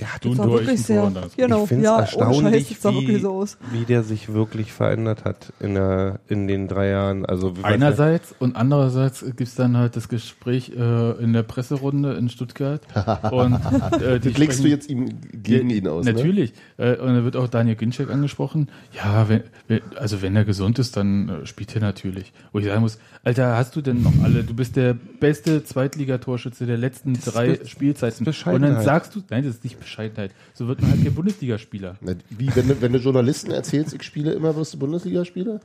Der 0.00 0.14
hat 0.14 0.24
Das 0.24 0.36
sah 0.36 0.44
durch 0.46 0.60
wirklich 0.66 0.82
sehr, 0.82 1.10
das- 1.10 1.36
genau, 1.36 1.62
ich 1.62 1.68
finde 1.68 1.84
es 1.84 1.90
ja, 1.90 1.98
Scheiß, 2.06 2.16
erstaunlich, 2.16 2.78
das 2.80 2.92
wie, 2.94 3.18
so 3.18 3.32
aus. 3.32 3.58
wie 3.72 3.84
der 3.84 4.02
sich 4.02 4.32
wirklich 4.32 4.72
verändert 4.72 5.24
hat 5.24 5.52
in, 5.60 5.74
der, 5.74 6.18
in 6.28 6.48
den 6.48 6.66
drei 6.66 6.88
Jahren. 6.88 7.24
Also 7.26 7.54
Einerseits 7.62 8.34
und 8.38 8.56
andererseits 8.56 9.24
gibt's 9.36 9.54
dann 9.54 9.76
halt 9.76 9.94
das 9.94 10.08
Gespräch 10.08 10.72
äh, 10.76 11.10
in 11.22 11.32
der 11.32 11.42
Presserunde 11.42 12.14
in 12.14 12.28
Stuttgart. 12.30 12.80
und 13.30 13.54
äh, 14.02 14.18
die 14.18 14.30
legst 14.30 14.34
sprechen- 14.58 14.62
du 14.62 14.68
jetzt 14.68 14.88
ihm 14.90 15.10
gegen 15.32 15.70
ihn 15.70 15.86
aus, 15.86 16.04
ne? 16.06 16.14
Natürlich. 16.14 16.52
Äh, 16.78 16.96
und 16.96 17.14
da 17.14 17.24
wird 17.24 17.36
auch 17.36 17.48
Daniel 17.48 17.76
Ginczek 17.76 18.10
angesprochen. 18.10 18.68
Ja, 18.92 19.28
wenn, 19.28 19.42
wenn, 19.68 19.82
also 19.96 20.22
wenn 20.22 20.34
er 20.34 20.44
gesund 20.44 20.78
ist, 20.78 20.96
dann 20.96 21.28
äh, 21.28 21.46
spielt 21.46 21.74
er 21.74 21.80
natürlich. 21.82 22.32
Wo 22.52 22.58
ich 22.58 22.64
sagen 22.64 22.80
muss, 22.80 22.98
Alter, 23.24 23.56
hast 23.56 23.76
du 23.76 23.82
denn 23.82 24.02
noch 24.02 24.14
alle? 24.24 24.42
Du 24.42 24.54
bist 24.54 24.74
der 24.76 24.94
beste 24.94 25.62
Zweitligatorschütze 25.64 26.66
der 26.66 26.76
letzten 26.78 27.14
ist 27.14 27.24
drei 27.34 27.58
Spielzeiten. 27.66 28.26
Und 28.26 28.62
dann 28.62 28.82
sagst 28.82 29.14
du, 29.14 29.22
nein, 29.30 29.44
das 29.44 29.56
ist 29.56 29.64
nicht 29.64 29.78
Bescheidenheit. 29.82 30.30
So 30.54 30.66
wird 30.68 30.80
man 30.82 30.90
halt 30.92 31.02
kein 31.04 31.14
Bundesligaspieler. 31.14 31.96
Na, 32.00 32.14
Wie, 32.30 32.54
wenn 32.54 32.68
du, 32.68 32.80
wenn 32.80 32.92
du 32.92 32.98
Journalisten 32.98 33.50
erzählst, 33.50 33.94
ich 33.94 34.02
spiele 34.02 34.32
immer, 34.32 34.54
wirst 34.56 34.74
du 34.74 34.78
Bundesligaspieler? 34.78 35.60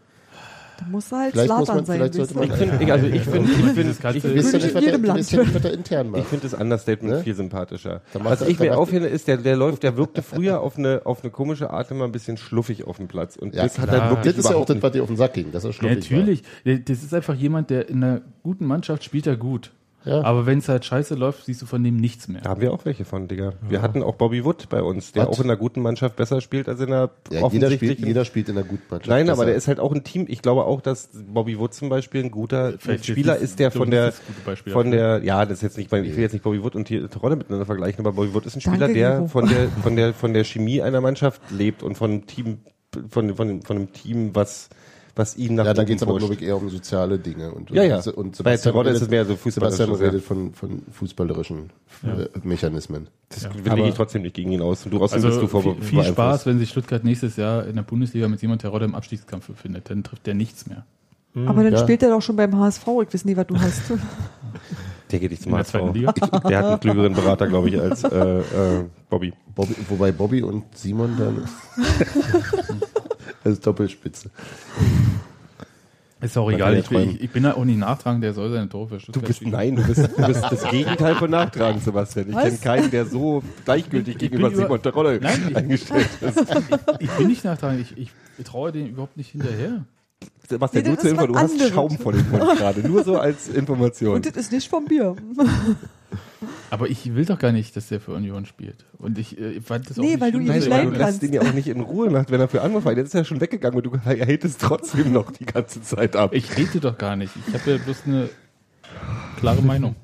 Da 0.80 0.86
muss 0.91 1.11
er 1.11 1.18
halt 1.22 1.32
Vielleicht 1.32 1.49
muss 1.49 1.57
Slatan 1.65 1.76
man- 1.78 1.86
sein. 1.86 1.95
vielleicht 1.97 2.13
sollte 2.13 2.34
man- 2.36 2.43
ich 2.43 2.53
finde, 2.53 2.84
ich, 2.84 2.91
also 2.91 3.07
ich 3.07 3.22
finde, 3.24 3.49
ich 3.49 3.57
finde, 3.57 3.95
Das 3.99 4.15
ich 4.15 4.22
du- 4.22 4.36
weißt 4.36 4.53
ja 4.53 4.59
in 4.59 4.65
nicht, 4.65 4.76
was 4.76 4.76
er, 4.76 4.82
jedem 4.82 5.01
du 5.01 5.07
Land. 5.07 5.20
weißt 5.20 5.32
ja 5.32 5.39
nicht, 5.39 5.63
was 5.63 5.72
intern 5.72 6.09
macht. 6.11 6.22
Ich 6.22 6.28
finde 6.28 6.47
das 6.49 6.53
Understatement 6.61 7.15
Ne? 7.18 7.24
viel 7.24 7.34
sympathischer. 7.34 8.01
Macht 8.13 8.26
Was 8.26 8.41
er- 8.41 8.47
ich 8.49 8.59
mir 8.59 8.70
macht- 8.70 8.78
aufhände, 8.78 9.07
ist, 9.07 9.28
der, 9.28 9.38
der 9.38 9.55
läuft, 9.57 9.82
der 9.82 9.97
wirkte 9.97 10.22
früher 10.22 10.61
auf 10.61 10.78
eine, 10.78 11.01
auf 11.05 11.24
eine 11.24 11.32
komische 11.32 11.72
Art 11.72 11.89
immer 11.89 12.03
ein 12.05 12.11
bisschen 12.11 12.38
schluffig 12.38 12.86
auf 12.86 12.97
dem 12.97 13.07
Platz. 13.07 13.38
Und 13.38 13.55
Ja, 13.55 13.63
das 13.63 13.80
hat 13.80 13.89
klar. 13.89 14.01
er 14.03 14.09
wirklich 14.11 14.36
das 14.36 14.45
ist 14.45 14.51
ja 14.51 14.55
auch 14.55 14.65
das, 14.65 14.80
was 14.84 14.91
dir 14.91 15.01
auf 15.01 15.07
den 15.07 15.18
Sack 15.18 15.34
ging, 15.34 15.51
dass 15.51 15.63
er 15.63 15.72
Ja, 15.72 15.74
schluffig 15.74 16.11
natürlich. 16.11 16.43
Das 16.86 17.01
ist 17.03 17.11
einfach 17.11 17.34
jemand, 17.34 17.72
der 17.72 17.89
in 17.89 18.03
einer 18.03 18.22
guten 18.43 18.68
Mannschaft 18.68 19.03
spielt 19.03 19.26
er 19.26 19.36
gut. 19.36 19.72
Ja. 20.08 20.24
Aber 20.24 20.45
wenn 20.45 20.60
es 20.60 20.70
halt 20.70 20.86
scheiße 20.86 21.16
läuft, 21.16 21.45
siehst 21.45 21.62
du 21.62 21.66
von 21.66 21.84
dem 21.84 21.97
nichts 21.97 22.28
mehr. 22.28 22.41
Da 22.41 22.51
haben 22.51 22.62
wir 22.62 22.72
auch 22.72 22.86
welche 22.86 23.03
von, 23.03 23.28
Digga. 23.28 23.53
Wir 23.68 23.82
hatten 23.82 24.01
auch 24.01 24.16
Bobby 24.16 24.45
Wood 24.45 24.70
bei 24.70 24.82
uns, 24.82 25.12
der 25.12 25.24
Was? 25.28 25.30
auch 25.30 25.39
in 25.39 25.45
einer 25.45 25.58
guten 25.58 25.82
Mannschaft 25.82 26.16
besser 26.16 26.39
spielt 26.41 26.70
als 26.70 26.80
in 26.80 26.88
einer. 26.88 27.10
Ja, 27.30 27.36
jeder, 27.36 27.45
offensichtlichen- 27.47 27.78
spielt, 27.95 28.08
jeder 28.08 28.26
spielt 28.26 28.49
in 28.49 28.58
einer 28.58 28.66
guten 28.66 28.84
Mannschaft. 28.89 29.10
Nein, 29.10 29.30
aber 29.30 29.45
der 29.45 29.55
ist 29.55 29.68
halt 29.68 29.80
auch 29.80 29.91
ein 29.93 30.03
Team. 30.03 30.26
Ich 30.30 30.41
glaube 30.41 30.64
auch, 30.66 30.82
dass 30.82 31.10
Bobby 31.14 31.60
Wood 31.60 31.74
zum 31.74 31.89
Beispiel 31.89 32.24
ein 32.24 32.32
guter 32.32 32.74
Vielleicht 32.80 33.05
Spieler 33.05 33.38
ist, 33.38 33.60
der 33.60 33.70
von 33.72 33.91
der, 33.91 34.14
von 34.72 34.91
der, 34.91 35.24
ja, 35.24 35.45
das 35.45 35.58
ist 35.58 35.64
jetzt 35.64 35.78
nicht, 35.78 35.91
mein- 35.91 36.05
ich 36.05 36.16
will 36.16 36.22
jetzt 36.24 36.34
nicht 36.34 36.43
Bobby 36.43 36.64
Wood 36.64 36.76
und 36.76 36.88
die 36.89 36.97
Rolle 37.22 37.36
miteinander 37.36 37.66
vergleichen, 37.66 37.99
aber 38.05 38.14
Bobby 38.16 38.34
Wood 38.34 38.45
ist 38.45 38.55
ein 38.55 38.62
Danke, 38.62 38.86
Spieler, 38.86 38.93
der 38.93 39.18
Gero. 39.18 39.28
von 39.28 39.47
der, 39.47 39.68
von 39.84 39.95
der, 39.95 40.14
von 40.14 40.34
der 40.34 40.43
Chemie 40.45 40.82
einer 40.82 41.01
Mannschaft 41.01 41.41
lebt 41.51 41.84
und 41.84 41.95
von 41.97 42.12
einem 42.12 42.28
Team, 42.28 42.60
von, 43.10 43.36
von, 43.36 43.62
von 43.62 43.76
einem 43.78 43.91
Team, 43.91 44.32
was, 44.34 44.70
was 45.18 45.36
ihn 45.38 45.55
nach 45.55 45.65
Ja, 45.65 45.74
da 45.74 45.84
geht 45.84 45.97
es 45.97 46.03
aber, 46.03 46.18
glaube 46.18 46.34
ich, 46.36 46.41
eher 46.41 46.57
um 46.57 46.70
soziale 46.70 47.18
Dinge. 47.20 47.51
Und, 47.51 47.70
Ja, 47.72 47.84
ja. 47.84 48.01
Und 48.15 48.41
Bei 48.43 48.55
Terodde 48.57 48.91
ist 48.91 49.01
es 49.01 49.09
mehr 49.09 49.26
so 49.26 49.36
Sebastian 49.43 49.93
redet 49.93 50.24
von, 50.24 50.53
von 50.53 50.82
fußballerischen 50.91 51.72
äh, 52.03 52.28
Mechanismen. 52.43 53.07
Das 53.30 53.43
Ja. 53.43 53.49
will 53.53 53.72
Aber- 53.72 53.86
ich 53.88 53.95
trotzdem 53.95 54.22
nicht 54.22 54.36
gegen 54.36 54.51
ihn 54.51 54.61
aus. 54.61 54.86
Und 54.86 54.91
du 54.93 55.01
außerdem 55.01 55.24
bist 55.24 55.38
Also 55.39 55.41
du 55.41 55.47
vor, 55.47 55.61
viel, 55.61 55.82
viel 55.84 56.03
Spaß, 56.03 56.45
wenn 56.45 56.59
sich 56.59 56.70
Stuttgart 56.70 57.03
nächstes 57.03 57.36
Jahr 57.36 57.65
in 57.65 57.76
der 57.76 57.84
Bundesliga 57.84 58.28
mit 58.28 58.39
Simon 58.39 58.59
Terodde 58.59 58.86
im 58.86 58.95
Abstiegskampf 58.95 59.47
befindet. 59.47 59.89
Dann 59.89 60.03
trifft 60.03 60.26
der 60.28 60.34
nichts 60.36 60.68
mehr. 60.68 60.86
Aber 61.45 61.63
dann 61.63 61.74
Ja. 61.74 61.80
spielt 61.80 62.01
er 62.01 62.09
doch 62.09 62.22
schon 62.22 62.36
beim 62.36 62.57
HSV. 62.57 62.88
Ich 63.07 63.13
weiß 63.13 63.26
nicht, 63.26 63.38
was 63.38 63.45
du 63.47 63.59
hast. 63.59 63.82
Der 65.11 65.20
geht 65.20 65.32
nicht 65.32 65.41
zum 65.43 65.53
der 65.53 65.59
HSV. 65.59 65.76
Liga? 65.93 66.11
Der 66.11 66.57
hat 66.59 66.65
einen 66.65 66.80
klügeren 66.82 67.13
Berater, 67.13 67.47
glaube 67.47 67.70
ich, 67.70 67.80
als 67.80 68.03
äh, 68.03 68.39
äh, 68.39 68.43
Bobby. 69.09 69.32
Bobby, 69.55 69.74
wobei 69.88 70.11
Bobby 70.11 70.43
und 70.43 70.63
Simon 70.76 71.15
dann. 71.18 71.47
das 73.47 73.53
ist 73.59 73.65
Doppelspitze. 73.67 74.29
Ist 76.19 76.35
auch 76.37 76.49
egal. 76.51 76.73
ja 76.73 76.79
Ich, 76.79 76.91
ich, 76.91 77.21
ich 77.21 77.29
bin 77.31 77.43
da 77.43 77.53
auch 77.53 77.63
nicht 77.63 77.77
nachtragend, 77.77 78.23
der 78.23 78.33
soll 78.33 78.51
seine 78.51 78.67
Tore 78.67 78.99
für 78.99 79.11
Du 79.11 79.21
bist, 79.21 79.45
nein, 79.45 79.75
du 79.75 79.83
bist, 79.85 79.99
du 80.17 80.25
bist 80.27 80.43
das 80.43 80.63
Gegenteil 80.69 81.15
von 81.15 81.29
nachtragend, 81.29 81.83
Sebastian. 81.83 82.29
Ich 82.29 82.35
Was? 82.35 82.43
kenne 82.43 82.57
keinen, 82.57 82.91
der 82.91 83.05
so 83.05 83.43
gleichgültig 83.65 84.15
Ich 84.15 84.19
gegenüber 84.19 84.47
über- 84.49 84.57
Simon 84.63 84.81
Terodde 84.81 85.19
eingestellt 85.53 86.09
ist. 86.21 86.43
Ich 86.99 87.09
bin 87.11 87.27
nicht 87.27 87.43
nachtragend. 87.45 87.81
Ich, 87.81 87.97
ich, 87.97 88.43
traue 88.45 88.71
dem 88.71 88.87
überhaupt 88.87 89.15
nicht 89.15 89.29
hinterher. 89.31 89.85
Sebastian, 90.49 90.83
Nee, 90.83 90.89
nur 90.89 90.97
zur 90.97 91.05
ist 91.05 91.11
Info, 91.11 91.27
du 91.27 91.33
was 91.35 91.43
hast. 91.43 91.69
Schaum 91.69 91.97
vor 91.99 92.13
dem 92.13 92.31
Mund 92.31 92.43
gerade. 92.57 92.81
Nur 92.87 93.03
so 93.03 93.19
als 93.19 93.47
Information. 93.49 94.15
Und 94.15 94.25
das 94.25 94.35
ist 94.35 94.51
nicht 94.51 94.67
vom 94.67 94.85
Bier. 94.85 95.15
Aber 96.70 96.89
ich 96.89 97.15
will 97.15 97.24
doch 97.26 97.39
gar 97.39 97.51
nicht, 97.53 97.76
dass 97.78 97.88
der 97.88 98.01
für 98.01 98.11
Union 98.13 98.45
spielt. 98.45 98.86
Und 98.97 99.18
ich, 99.18 99.39
äh, 99.39 99.51
ich 99.51 99.63
fand 99.63 99.89
das 99.89 99.97
auch 99.97 100.03
Nee, 100.03 100.11
nicht 100.11 100.22
weil 100.22 100.32
du 100.32 100.39
schlimm, 100.39 100.47
ihn 100.51 100.55
nicht 100.57 100.65
er- 100.65 100.70
Nein, 100.70 100.78
leiden 100.80 100.93
du 100.93 100.97
lässt 100.99 101.09
kannst. 101.20 101.24
ihn 101.24 101.34
ja 101.34 101.41
auch 101.41 101.53
nicht 101.53 101.68
in 101.68 101.80
Ruhe 101.82 102.11
nach, 102.11 102.26
wenn 102.30 102.41
er 102.41 102.47
für 102.49 102.61
andere 102.61 102.82
feiert. 102.82 102.97
Jetzt 102.97 103.07
ist 103.09 103.13
er 103.15 103.24
schon 103.26 103.39
weggegangen 103.41 103.78
und 103.78 103.86
du 103.86 103.97
hatest 104.05 104.59
trotzdem 104.61 105.13
noch 105.13 105.32
die 105.32 105.45
ganze 105.45 105.82
Zeit 105.82 106.15
ab. 106.15 106.34
Ich 106.34 106.57
rede 106.57 106.80
doch 106.80 106.97
gar 106.97 107.15
nicht. 107.15 107.32
Ich 107.47 107.53
habe 107.53 107.72
ja 107.72 107.78
bloß 107.78 108.03
eine 108.05 108.30
klare 109.39 109.61
Meinung. 109.61 109.95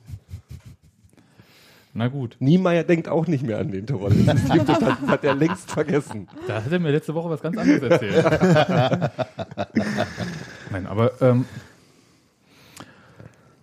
Na 1.95 2.07
gut. 2.07 2.37
Niemeyer 2.39 2.83
denkt 2.83 3.07
auch 3.07 3.27
nicht 3.27 3.45
mehr 3.45 3.59
an 3.59 3.71
den 3.71 3.85
Terodde. 3.85 4.15
Das 4.23 4.39
System 4.41 4.65
das 4.65 4.81
hat, 4.81 5.01
hat 5.05 5.23
er 5.23 5.35
längst 5.35 5.69
vergessen. 5.69 6.27
Da 6.47 6.63
hat 6.63 6.71
er 6.71 6.79
mir 6.79 6.91
letzte 6.91 7.13
Woche 7.13 7.29
was 7.29 7.41
ganz 7.41 7.55
anderes 7.57 7.83
erzählt. 7.83 8.25
Nein, 10.71 10.87
aber 10.87 11.21
ähm, 11.21 11.45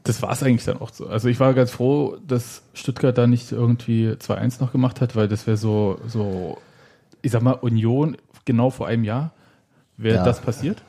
das 0.05 0.23
war 0.23 0.33
es 0.33 0.43
eigentlich 0.43 0.65
dann 0.65 0.81
auch 0.81 0.91
so. 0.93 1.07
Also 1.07 1.29
ich 1.29 1.39
war 1.41 1.53
ganz 1.55 1.71
froh, 1.71 2.17
dass 2.27 2.63
Stuttgart 2.75 3.17
da 3.17 3.27
nicht 3.27 3.53
irgendwie 3.53 4.09
2-1 4.11 4.61
noch 4.61 4.73
gemacht 4.73 5.01
hat, 5.01 5.15
weil 5.17 5.29
das 5.29 5.47
wäre 5.47 5.57
so, 5.57 5.99
so, 6.07 6.59
ich 7.23 7.33
sag 7.33 7.43
mal, 7.43 7.53
Union 7.53 8.17
genau 8.45 8.71
vor 8.71 8.87
einem 8.87 9.05
Jahr. 9.05 9.33
Wäre 9.97 10.17
Ja. 10.19 10.25
das 10.25 10.41
passiert? 10.41 10.83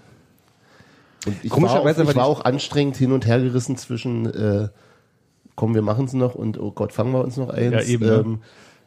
Und 1.26 1.44
ich 1.44 1.52
Komischerweise 1.52 2.00
war 2.00 2.06
auch, 2.06 2.10
ich 2.10 2.16
war 2.16 2.26
auch 2.26 2.46
anstrengend 2.46 2.96
hin 2.96 3.12
und 3.12 3.26
her 3.28 3.40
gerissen 3.42 3.76
zwischen, 3.78 4.26
äh, 4.26 4.70
komm, 5.56 5.76
wir 5.76 5.82
machen 5.82 6.06
es 6.06 6.14
noch 6.14 6.34
und 6.34 6.58
oh 6.58 6.72
Gott, 6.72 6.94
fangen 6.94 7.12
wir 7.12 7.22
uns 7.22 7.38
noch 7.38 7.50
eins. 7.50 7.74
Ja, 7.74 7.82
eben, 7.82 8.06
ne? 8.06 8.24
ähm, 8.26 8.42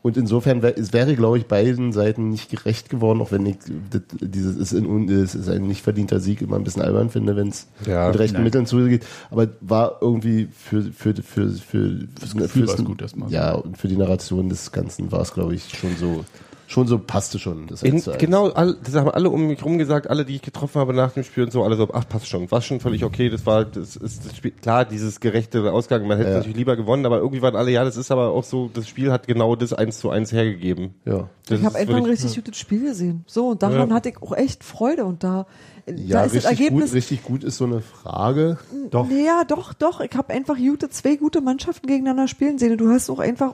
und 0.04 0.18
insofern 0.18 0.60
wär, 0.60 0.76
es 0.76 0.92
wäre, 0.92 1.16
glaube 1.16 1.38
ich, 1.38 1.46
beiden 1.46 1.90
Seiten 1.92 2.28
nicht 2.28 2.50
gerecht 2.50 2.90
geworden, 2.90 3.22
auch 3.22 3.32
wenn 3.32 3.46
ich 3.46 3.56
das, 3.90 4.02
dieses 4.20 4.54
ist, 4.54 4.72
in, 4.74 5.08
es 5.08 5.34
ist 5.34 5.48
ein 5.48 5.66
nicht 5.66 5.80
verdienter 5.80 6.20
Sieg 6.20 6.42
immer 6.42 6.56
ein 6.56 6.62
bisschen 6.62 6.82
albern 6.82 7.08
finde, 7.08 7.36
wenn 7.36 7.48
es 7.48 7.68
Ja, 7.86 8.08
mit 8.08 8.18
rechten 8.18 8.34
nein. 8.34 8.44
Mitteln 8.44 8.66
zugeht. 8.66 9.06
Aber 9.30 9.48
war 9.62 9.96
irgendwie 10.02 10.48
für 10.52 10.82
für 10.82 11.14
für 11.14 11.48
für 11.48 12.00
Fürs 12.20 12.36
Gefühl 12.36 12.68
war's 12.68 12.84
gut 12.84 13.00
erstmal. 13.00 13.32
Ja, 13.32 13.52
und 13.54 13.78
für 13.78 13.88
die 13.88 13.96
Narration 13.96 14.50
des 14.50 14.72
Ganzen 14.72 15.10
war 15.10 15.22
es, 15.22 15.32
glaube 15.32 15.54
ich, 15.54 15.70
schon 15.74 15.96
so 15.96 16.26
schon 16.74 16.86
so 16.86 16.98
passte 16.98 17.38
schon. 17.38 17.66
Das 17.68 17.82
In, 17.82 17.94
1 17.94 18.04
zu 18.04 18.10
1. 18.12 18.18
genau, 18.20 18.48
all, 18.50 18.76
das 18.84 18.94
haben 18.94 19.08
alle 19.08 19.30
um 19.30 19.46
mich 19.46 19.64
rum 19.64 19.78
gesagt, 19.78 20.10
alle, 20.10 20.24
die 20.26 20.36
ich 20.36 20.42
getroffen 20.42 20.78
habe 20.80 20.92
nach 20.92 21.12
dem 21.12 21.24
Spiel 21.24 21.44
und 21.44 21.52
so, 21.52 21.62
alle 21.64 21.76
so, 21.76 21.88
ach, 21.92 22.06
passt 22.08 22.28
schon, 22.28 22.50
war 22.50 22.60
schon 22.60 22.80
völlig 22.80 23.04
okay, 23.04 23.30
das 23.30 23.46
war, 23.46 23.64
das 23.64 23.96
ist 23.96 24.26
das 24.26 24.36
Spiel, 24.36 24.50
klar, 24.50 24.84
dieses 24.84 25.20
gerechte 25.20 25.72
Ausgang, 25.72 26.06
man 26.06 26.18
hätte 26.18 26.30
Ja. 26.30 26.36
natürlich 26.36 26.56
lieber 26.56 26.76
gewonnen, 26.76 27.06
aber 27.06 27.18
irgendwie 27.18 27.40
waren 27.40 27.56
alle, 27.56 27.70
ja, 27.70 27.84
das 27.84 27.96
ist 27.96 28.10
aber 28.10 28.28
auch 28.30 28.44
so, 28.44 28.68
das 28.74 28.86
Spiel 28.88 29.10
hat 29.10 29.26
genau 29.26 29.56
das 29.56 29.72
1 29.72 29.98
zu 29.98 30.10
1 30.10 30.32
hergegeben. 30.32 30.94
Ja. 31.06 31.28
Das 31.46 31.60
Ich 31.60 31.64
habe 31.66 31.76
einfach 31.76 31.94
ein 31.96 32.04
richtig 32.04 32.34
gutes 32.34 32.56
Spiel 32.58 32.84
gesehen. 32.86 33.24
So, 33.26 33.48
und 33.48 33.62
daran 33.62 33.88
Ja. 33.90 33.94
hatte 33.94 34.08
ich 34.08 34.22
auch 34.22 34.32
echt 34.34 34.64
Freude. 34.64 35.04
Und 35.04 35.22
da, 35.22 35.46
Ja, 35.86 36.20
da 36.20 36.24
ist 36.24 36.34
das 36.34 36.44
richtig 36.44 36.50
Ergebnis. 36.60 36.84
gut, 36.90 36.94
richtig 36.96 37.22
gut 37.22 37.44
ist 37.44 37.58
so 37.58 37.64
eine 37.66 37.82
Frage. 37.82 38.56
Doch. 38.90 39.10
Ja, 39.10 39.44
doch, 39.44 39.74
doch. 39.74 40.00
Ich 40.00 40.14
habe 40.16 40.32
einfach 40.32 40.56
gute, 40.56 40.88
zwei 40.88 41.16
gute 41.16 41.42
Mannschaften 41.42 41.86
gegeneinander 41.86 42.28
spielen 42.28 42.58
sehen. 42.58 42.72
Und 42.72 42.78
Du 42.80 42.88
hast 42.90 43.10
auch 43.10 43.18
einfach 43.18 43.52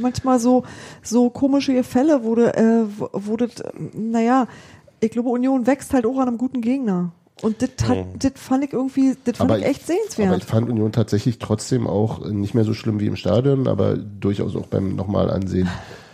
manchmal 0.00 0.38
so, 0.38 0.64
so 1.02 1.30
komische 1.30 1.82
Fälle, 1.84 2.24
wo 2.24 2.34
du, 2.34 2.54
äh, 2.54 2.84
wo, 3.12 3.36
das, 3.36 3.60
äh, 3.60 3.72
naja, 3.94 4.46
ich 5.00 5.10
glaube, 5.10 5.30
Union 5.30 5.66
wächst 5.66 5.92
halt 5.92 6.06
auch 6.06 6.18
an 6.18 6.28
einem 6.28 6.38
guten 6.38 6.60
Gegner. 6.60 7.12
Und 7.40 7.60
das 7.60 7.88
hat, 7.88 8.06
das 8.18 8.32
fand 8.36 8.64
ich 8.64 8.72
irgendwie, 8.72 9.16
das 9.24 9.38
fand 9.38 9.50
ich 9.58 9.64
echt 9.64 9.82
aber 9.82 9.98
sehenswert. 9.98 10.38
ich 10.38 10.44
fand 10.44 10.68
Union 10.68 10.92
tatsächlich 10.92 11.38
trotzdem 11.38 11.88
auch 11.88 12.24
nicht 12.24 12.54
mehr 12.54 12.64
so 12.64 12.72
schlimm 12.72 13.00
wie 13.00 13.06
im 13.06 13.16
Stadion, 13.16 13.66
aber 13.66 13.96
durchaus 13.96 14.54
auch 14.54 14.66
beim 14.66 14.94
nochmal 14.94 15.28
ansehen. 15.30 15.68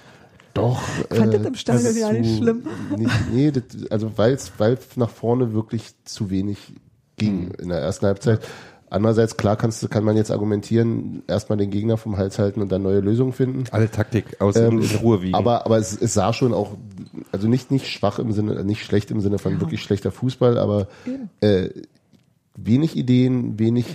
Doch. 0.54 0.80
Ich 1.10 1.16
fand 1.16 1.34
das 1.34 1.44
im 1.44 1.54
Stadion 1.54 1.96
ja 1.96 2.12
nicht 2.12 2.38
schlimm. 2.38 2.62
Nicht, 2.96 3.32
nee, 3.32 3.50
das, 3.50 3.64
also 3.90 4.10
weil 4.16 4.32
es 4.32 4.50
nach 4.96 5.10
vorne 5.10 5.52
wirklich 5.52 5.92
zu 6.04 6.30
wenig 6.30 6.58
ging 7.16 7.52
in 7.58 7.68
der 7.68 7.78
ersten 7.78 8.06
Halbzeit. 8.06 8.40
Andererseits, 8.90 9.36
klar 9.36 9.56
kannst, 9.56 9.90
kann 9.90 10.04
man 10.04 10.16
jetzt 10.16 10.30
argumentieren, 10.30 11.22
erstmal 11.26 11.58
den 11.58 11.70
Gegner 11.70 11.96
vom 11.96 12.16
Hals 12.16 12.38
halten 12.38 12.60
und 12.62 12.72
dann 12.72 12.82
neue 12.82 13.00
Lösungen 13.00 13.32
finden. 13.32 13.64
Alle 13.70 13.90
Taktik 13.90 14.40
aus 14.40 14.56
Ähm, 14.56 14.80
in, 14.80 14.96
Ruhe 14.98 15.22
wiegen. 15.22 15.34
Aber, 15.34 15.66
aber 15.66 15.76
es, 15.78 15.96
es 16.00 16.14
sah 16.14 16.32
schon 16.32 16.54
auch, 16.54 16.72
also 17.32 17.48
nicht, 17.48 17.70
nicht 17.70 17.86
schwach 17.88 18.18
im 18.18 18.32
Sinne, 18.32 18.64
nicht 18.64 18.84
schlecht 18.84 19.10
im 19.10 19.20
Sinne 19.20 19.38
von 19.38 19.60
wirklich 19.60 19.82
schlechter 19.82 20.10
Fußball, 20.10 20.56
aber 20.58 20.88
äh, 21.40 21.68
wenig 22.56 22.96
Ideen, 22.96 23.58
wenig 23.58 23.86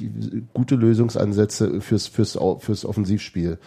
gute 0.54 0.76
Lösungsansätze 0.76 1.82
fürs, 1.82 2.08
fürs, 2.08 2.38
fürs 2.60 2.86
Offensivspiel. 2.86 3.58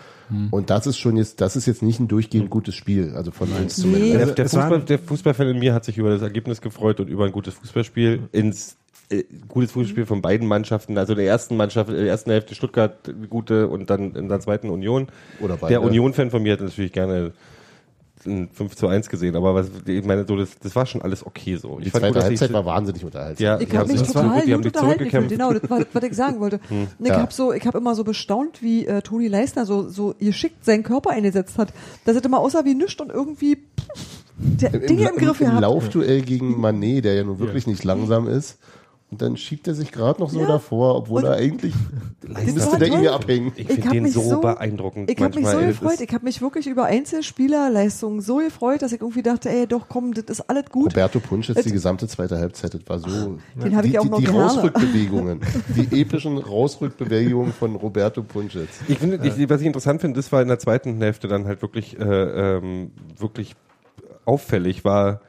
Und 0.51 0.71
das 0.71 0.87
ist 0.89 0.99
schon 0.99 1.17
jetzt, 1.17 1.41
das 1.41 1.55
ist 1.55 1.67
jetzt 1.67 1.83
nicht 1.83 2.01
ein 2.01 2.09
durchgehend 2.09 2.51
gutes 2.51 2.75
Spiel, 2.75 3.13
also 3.15 3.31
von 3.31 3.49
uns 3.53 3.77
zumindest. 3.77 4.13
Nee. 4.13 4.17
Der, 4.19 4.27
der, 4.27 4.45
es 4.47 4.55
waren- 4.55 4.71
Fußball, 4.71 4.85
der 4.87 4.99
Fußballfan 4.99 5.49
in 5.49 5.59
mir 5.61 5.73
hat 5.75 5.85
sich 5.85 5.99
über 5.99 6.11
das 6.11 6.23
Ergebnis 6.23 6.61
gefreut 6.61 6.99
und 6.99 7.09
über 7.09 7.27
ein 7.27 7.33
gutes 7.33 7.55
Fußballspiel 7.55 8.29
ins 8.33 8.77
äh, 9.11 9.25
gutes 9.49 9.73
Fußballspiel 9.73 10.07
von 10.07 10.23
beiden 10.23 10.47
Mannschaften, 10.49 10.97
also 10.99 11.15
der 11.15 11.27
ersten 11.27 11.57
Mannschaft, 11.57 11.91
in 11.91 11.97
der 11.97 12.07
ersten 12.07 12.31
Hälfte 12.31 12.55
Stuttgart 12.55 12.97
eine 13.09 13.27
gute 13.29 13.69
und 13.69 13.91
dann 13.91 14.15
in 14.15 14.29
der 14.29 14.41
zweiten 14.41 14.69
Union. 14.71 15.09
Oder 15.41 15.57
beide. 15.57 15.75
Der 15.75 15.83
Union-Fan 15.83 16.31
von 16.31 16.43
mir 16.43 16.55
hat 16.55 16.61
natürlich 16.61 16.93
gerne 16.93 17.33
ein 18.25 18.49
5 18.53 18.75
zu 18.75 18.89
1 18.89 19.09
gesehen, 19.09 19.37
aber 19.37 19.55
was, 19.55 19.71
ich 19.87 20.05
meine, 20.05 20.27
so, 20.27 20.37
das, 20.37 20.59
das 20.59 20.75
war 20.75 20.85
schon 20.87 21.01
alles 21.03 21.25
okay 21.25 21.55
so. 21.57 21.79
Die 21.79 21.91
fand 21.91 22.01
zweite 22.03 22.07
gut, 22.09 22.17
dass 22.17 22.25
Halbzeit 22.25 22.53
war 22.53 22.65
wahnsinnig 22.65 23.05
unterhaltsam. 23.05 23.45
ja, 23.45 23.61
Ich 23.61 23.69
die 23.69 23.79
habe 23.79 23.89
haben 23.89 23.93
mich 24.01 24.03
total 24.09 24.23
zurück- 24.31 24.43
die 24.47 24.53
haben 24.55 24.63
gut 24.65 24.77
unterhalten. 24.77 25.29
Genau, 25.29 25.53
das 25.53 25.71
war 25.71 25.79
das, 25.79 25.89
was 25.93 26.03
ich 26.03 26.13
sagen 26.15 26.41
wollte. 26.41 26.59
Und 26.69 26.89
ich 27.03 27.09
Ja. 27.09 27.19
habe 27.21 27.33
so, 27.33 27.53
ich 27.53 27.65
habe 27.65 27.79
immer 27.79 27.95
so 27.95 28.03
bestaunt, 28.03 28.63
wie 28.63 28.85
äh, 28.87 29.01
Toni 29.03 29.29
Leisner 29.29 29.65
so, 29.65 29.89
so 29.89 30.15
geschickt 30.19 30.65
seinen 30.65 30.83
Körper 30.83 31.11
eingesetzt 31.11 31.57
hat. 31.59 31.73
Dass 32.05 32.17
es 32.17 32.23
immer 32.23 32.41
aussah 32.41 32.65
wie 32.65 32.75
nichts 32.75 33.01
und 33.01 33.11
irgendwie 33.13 33.57
pff, 33.57 34.25
der 34.39 34.75
Im, 34.75 34.87
Dinge 34.89 35.09
im, 35.11 35.17
Griff 35.19 35.41
im 35.41 35.47
gehabt. 35.47 35.61
Laufduell 35.63 36.23
gegen 36.23 36.61
Manet, 36.61 37.05
der 37.05 37.15
ja 37.15 37.23
nun 37.23 37.39
wirklich 37.39 37.69
nicht 37.69 37.85
langsam 37.85 38.27
ist. 38.27 38.59
Und 39.17 39.23
dann 39.23 39.39
schiebt 39.39 39.67
er 39.67 39.75
sich 39.75 39.93
gerade 39.93 40.21
noch 40.21 40.29
so 40.29 40.41
Ja. 40.41 40.47
davor, 40.47 40.95
obwohl 40.95 41.23
Und- 41.25 41.31
er 41.31 41.37
eigentlich 41.37 41.73
Das 42.21 42.53
müsste 42.53 42.73
war 42.73 42.79
der 42.79 42.89
ja 43.01 43.15
abhängen. 43.15 43.51
Ich 43.57 43.61
Ich 43.67 43.75
finde 43.77 43.89
den 43.89 44.03
mich 44.03 44.13
so, 44.13 44.21
so- 44.21 44.41
beeindruckend. 44.43 45.11
Ich 45.11 45.19
habe 45.19 45.35
mich 45.41 45.49
so 45.49 45.59
gefreut. 45.59 46.01
Ich 46.03 46.13
habe 46.13 46.25
mich 46.27 46.43
wirklich 46.43 46.67
über 46.67 46.85
Einzelspielerleistungen 46.85 48.21
so 48.21 48.37
gefreut, 48.37 48.83
dass 48.83 48.93
ich 48.93 49.01
irgendwie 49.01 49.23
dachte, 49.23 49.49
ey, 49.49 49.67
doch 49.67 49.89
komm, 49.89 50.13
das 50.13 50.25
ist 50.25 50.43
alles 50.51 50.67
gut. 50.67 50.93
Roberto 50.93 51.19
Punsch 51.21 51.49
jetzt 51.49 51.65
die 51.65 51.73
gesamte 51.73 52.07
zweite 52.09 52.37
Halbzeit, 52.39 52.75
das 52.75 52.83
war 52.87 52.99
so. 52.99 53.39
Den 53.55 53.75
habe 53.75 53.87
ich 53.87 53.93
die, 53.93 53.99
auch 53.99 54.03
die, 54.03 54.11
noch 54.11 54.19
die 54.19 54.25
gerne. 54.27 54.39
Rausrückbewegungen, 54.43 55.41
die 55.75 55.99
epischen 56.03 56.37
Rausrückbewegungen 56.37 57.55
von 57.55 57.75
Roberto 57.77 58.23
Punsch 58.23 58.55
jetzt. 58.55 58.81
Ich 58.87 58.99
finde, 58.99 59.19
ich, 59.27 59.49
was 59.49 59.63
ich 59.63 59.67
interessant 59.67 60.03
finde, 60.03 60.19
das 60.19 60.31
war 60.31 60.43
in 60.43 60.49
der 60.49 60.59
zweiten 60.59 61.01
Hälfte 61.01 61.27
dann 61.27 61.47
halt 61.47 61.63
wirklich, 61.63 61.99
äh, 61.99 62.03
ähm, 62.05 62.91
wirklich 63.17 63.57
auffällig, 64.27 64.85
war, 64.85 65.23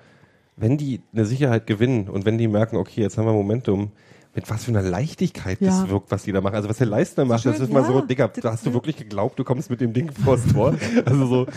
wenn 0.58 0.78
die 0.78 1.02
eine 1.14 1.26
Sicherheit 1.26 1.68
gewinnen 1.68 2.10
und 2.10 2.26
wenn 2.26 2.38
die 2.38 2.48
merken, 2.48 2.76
okay, 2.78 3.02
jetzt 3.02 3.18
haben 3.18 3.26
wir 3.26 3.34
Momentum, 3.34 3.92
mit 4.38 4.48
was 4.52 4.66
für 4.66 4.72
einer 4.72 4.84
Leichtigkeit 4.84 5.60
Ja. 5.62 5.70
das 5.82 5.90
wirkt, 5.90 6.12
was 6.12 6.24
die 6.24 6.32
da 6.32 6.42
machen. 6.42 6.56
Also 6.56 6.70
was 6.70 6.78
der 6.78 6.86
Leistner 6.86 7.26
macht, 7.26 7.44
das 7.44 7.56
Schön, 7.56 7.64
ist 7.66 7.74
mal 7.74 7.84
so, 7.84 8.00
ja. 8.00 8.02
Digga, 8.02 8.28
da 8.28 8.52
hast 8.52 8.68
du 8.68 8.74
wirklich 8.74 8.96
geglaubt, 8.96 9.40
du 9.40 9.44
kommst 9.44 9.72
mit 9.72 9.82
dem 9.82 9.94
Ding 9.94 10.12
vors 10.12 10.42
Tor. 10.54 10.76
Also 11.06 11.26
so, 11.26 11.48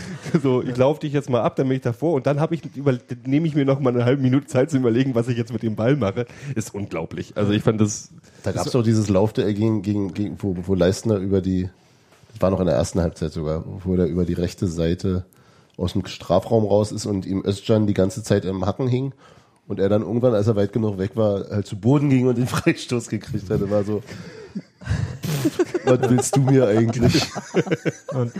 so 0.42 0.62
ich 0.62 0.76
laufe 0.78 1.00
dich 1.00 1.12
jetzt 1.12 1.28
mal 1.28 1.42
ab, 1.42 1.56
dann 1.56 1.68
bin 1.68 1.76
ich 1.76 1.82
davor 1.82 2.14
und 2.14 2.26
dann 2.26 2.40
habe 2.40 2.54
ich 2.54 2.62
über, 2.74 2.96
nehme 3.26 3.46
ich 3.46 3.54
mir 3.54 3.66
noch 3.66 3.80
mal 3.80 3.90
eine 3.94 4.06
halbe 4.06 4.22
Minute 4.22 4.46
Zeit 4.46 4.70
zu 4.70 4.78
überlegen, 4.78 5.14
was 5.14 5.28
ich 5.28 5.36
jetzt 5.36 5.52
mit 5.52 5.62
dem 5.62 5.76
Ball 5.76 5.96
mache. 5.96 6.24
Ist 6.54 6.74
unglaublich. 6.74 7.36
Also 7.36 7.52
ich 7.52 7.62
fand 7.62 7.80
das 7.82 8.12
Da 8.44 8.52
gab 8.52 8.64
es 8.64 8.72
doch 8.72 8.82
dieses 8.82 9.10
Laufduell 9.10 9.52
gegen, 9.52 9.82
gegen, 9.82 10.14
gegen 10.14 10.36
wo, 10.40 10.56
wo 10.62 10.74
Leistner 10.74 11.16
über 11.16 11.42
die, 11.42 11.68
das 12.32 12.40
war 12.40 12.50
noch 12.50 12.60
in 12.60 12.66
der 12.66 12.76
ersten 12.76 13.00
Halbzeit 13.00 13.32
sogar, 13.32 13.62
wo 13.66 13.94
er 13.94 14.06
über 14.06 14.24
die 14.24 14.32
rechte 14.34 14.66
Seite 14.66 15.26
aus 15.80 15.94
dem 15.94 16.06
Strafraum 16.06 16.64
raus 16.64 16.92
ist 16.92 17.06
und 17.06 17.26
ihm 17.26 17.42
Özcan 17.44 17.86
die 17.86 17.94
ganze 17.94 18.22
Zeit 18.22 18.44
im 18.44 18.66
Hacken 18.66 18.86
hing 18.88 19.12
und 19.66 19.80
er 19.80 19.88
dann 19.88 20.02
irgendwann, 20.02 20.34
als 20.34 20.46
er 20.46 20.56
weit 20.56 20.72
genug 20.72 20.98
weg 20.98 21.12
war, 21.14 21.48
halt 21.50 21.66
zu 21.66 21.76
Boden 21.78 22.10
ging 22.10 22.26
und 22.26 22.38
den 22.38 22.46
Freistoß 22.48 23.08
gekriegt 23.08 23.48
hatte, 23.50 23.70
war 23.70 23.84
so, 23.84 24.02
was 25.84 26.10
willst 26.10 26.36
du 26.36 26.40
mir 26.40 26.66
eigentlich? 26.66 27.22
Und 28.12 28.32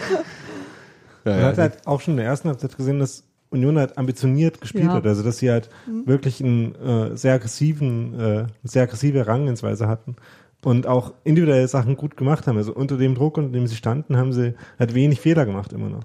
ja, 1.25 1.37
man 1.37 1.45
hat 1.45 1.59
halt 1.59 1.87
auch 1.87 2.01
schon 2.01 2.15
in 2.15 2.19
der 2.19 2.27
ersten 2.27 2.49
Halbzeit 2.49 2.77
gesehen, 2.77 2.99
dass 2.99 3.25
Union 3.51 3.79
halt 3.79 3.99
ambitioniert 3.99 4.61
gespielt 4.61 4.87
Ja. 4.87 4.95
hat. 4.95 5.07
Also 5.07 5.23
dass 5.23 5.39
sie 5.39 5.51
halt 5.51 5.69
wirklich 6.07 6.43
einen 6.43 6.75
äh, 6.75 7.17
sehr 7.17 7.35
aggressiven, 7.35 8.19
äh, 8.19 8.47
sehr 8.65 8.85
aggressive 8.85 9.19
Herangehensweise 9.19 9.87
hatten 9.89 10.17
und 10.65 10.87
auch 10.87 11.13
individuelle 11.25 11.69
Sachen 11.69 11.97
gut 11.97 12.17
gemacht 12.17 12.47
haben. 12.47 12.57
Also 12.57 12.73
unter 12.75 12.97
dem 12.97 13.15
Druck, 13.15 13.39
unter 13.39 13.53
dem 13.53 13.67
sie 13.67 13.77
standen, 13.77 14.17
haben 14.17 14.33
sie 14.33 14.55
halt 14.79 14.95
wenig 14.95 15.21
Fehler 15.21 15.47
gemacht 15.47 15.73
immer 15.73 15.89
noch. 15.89 16.05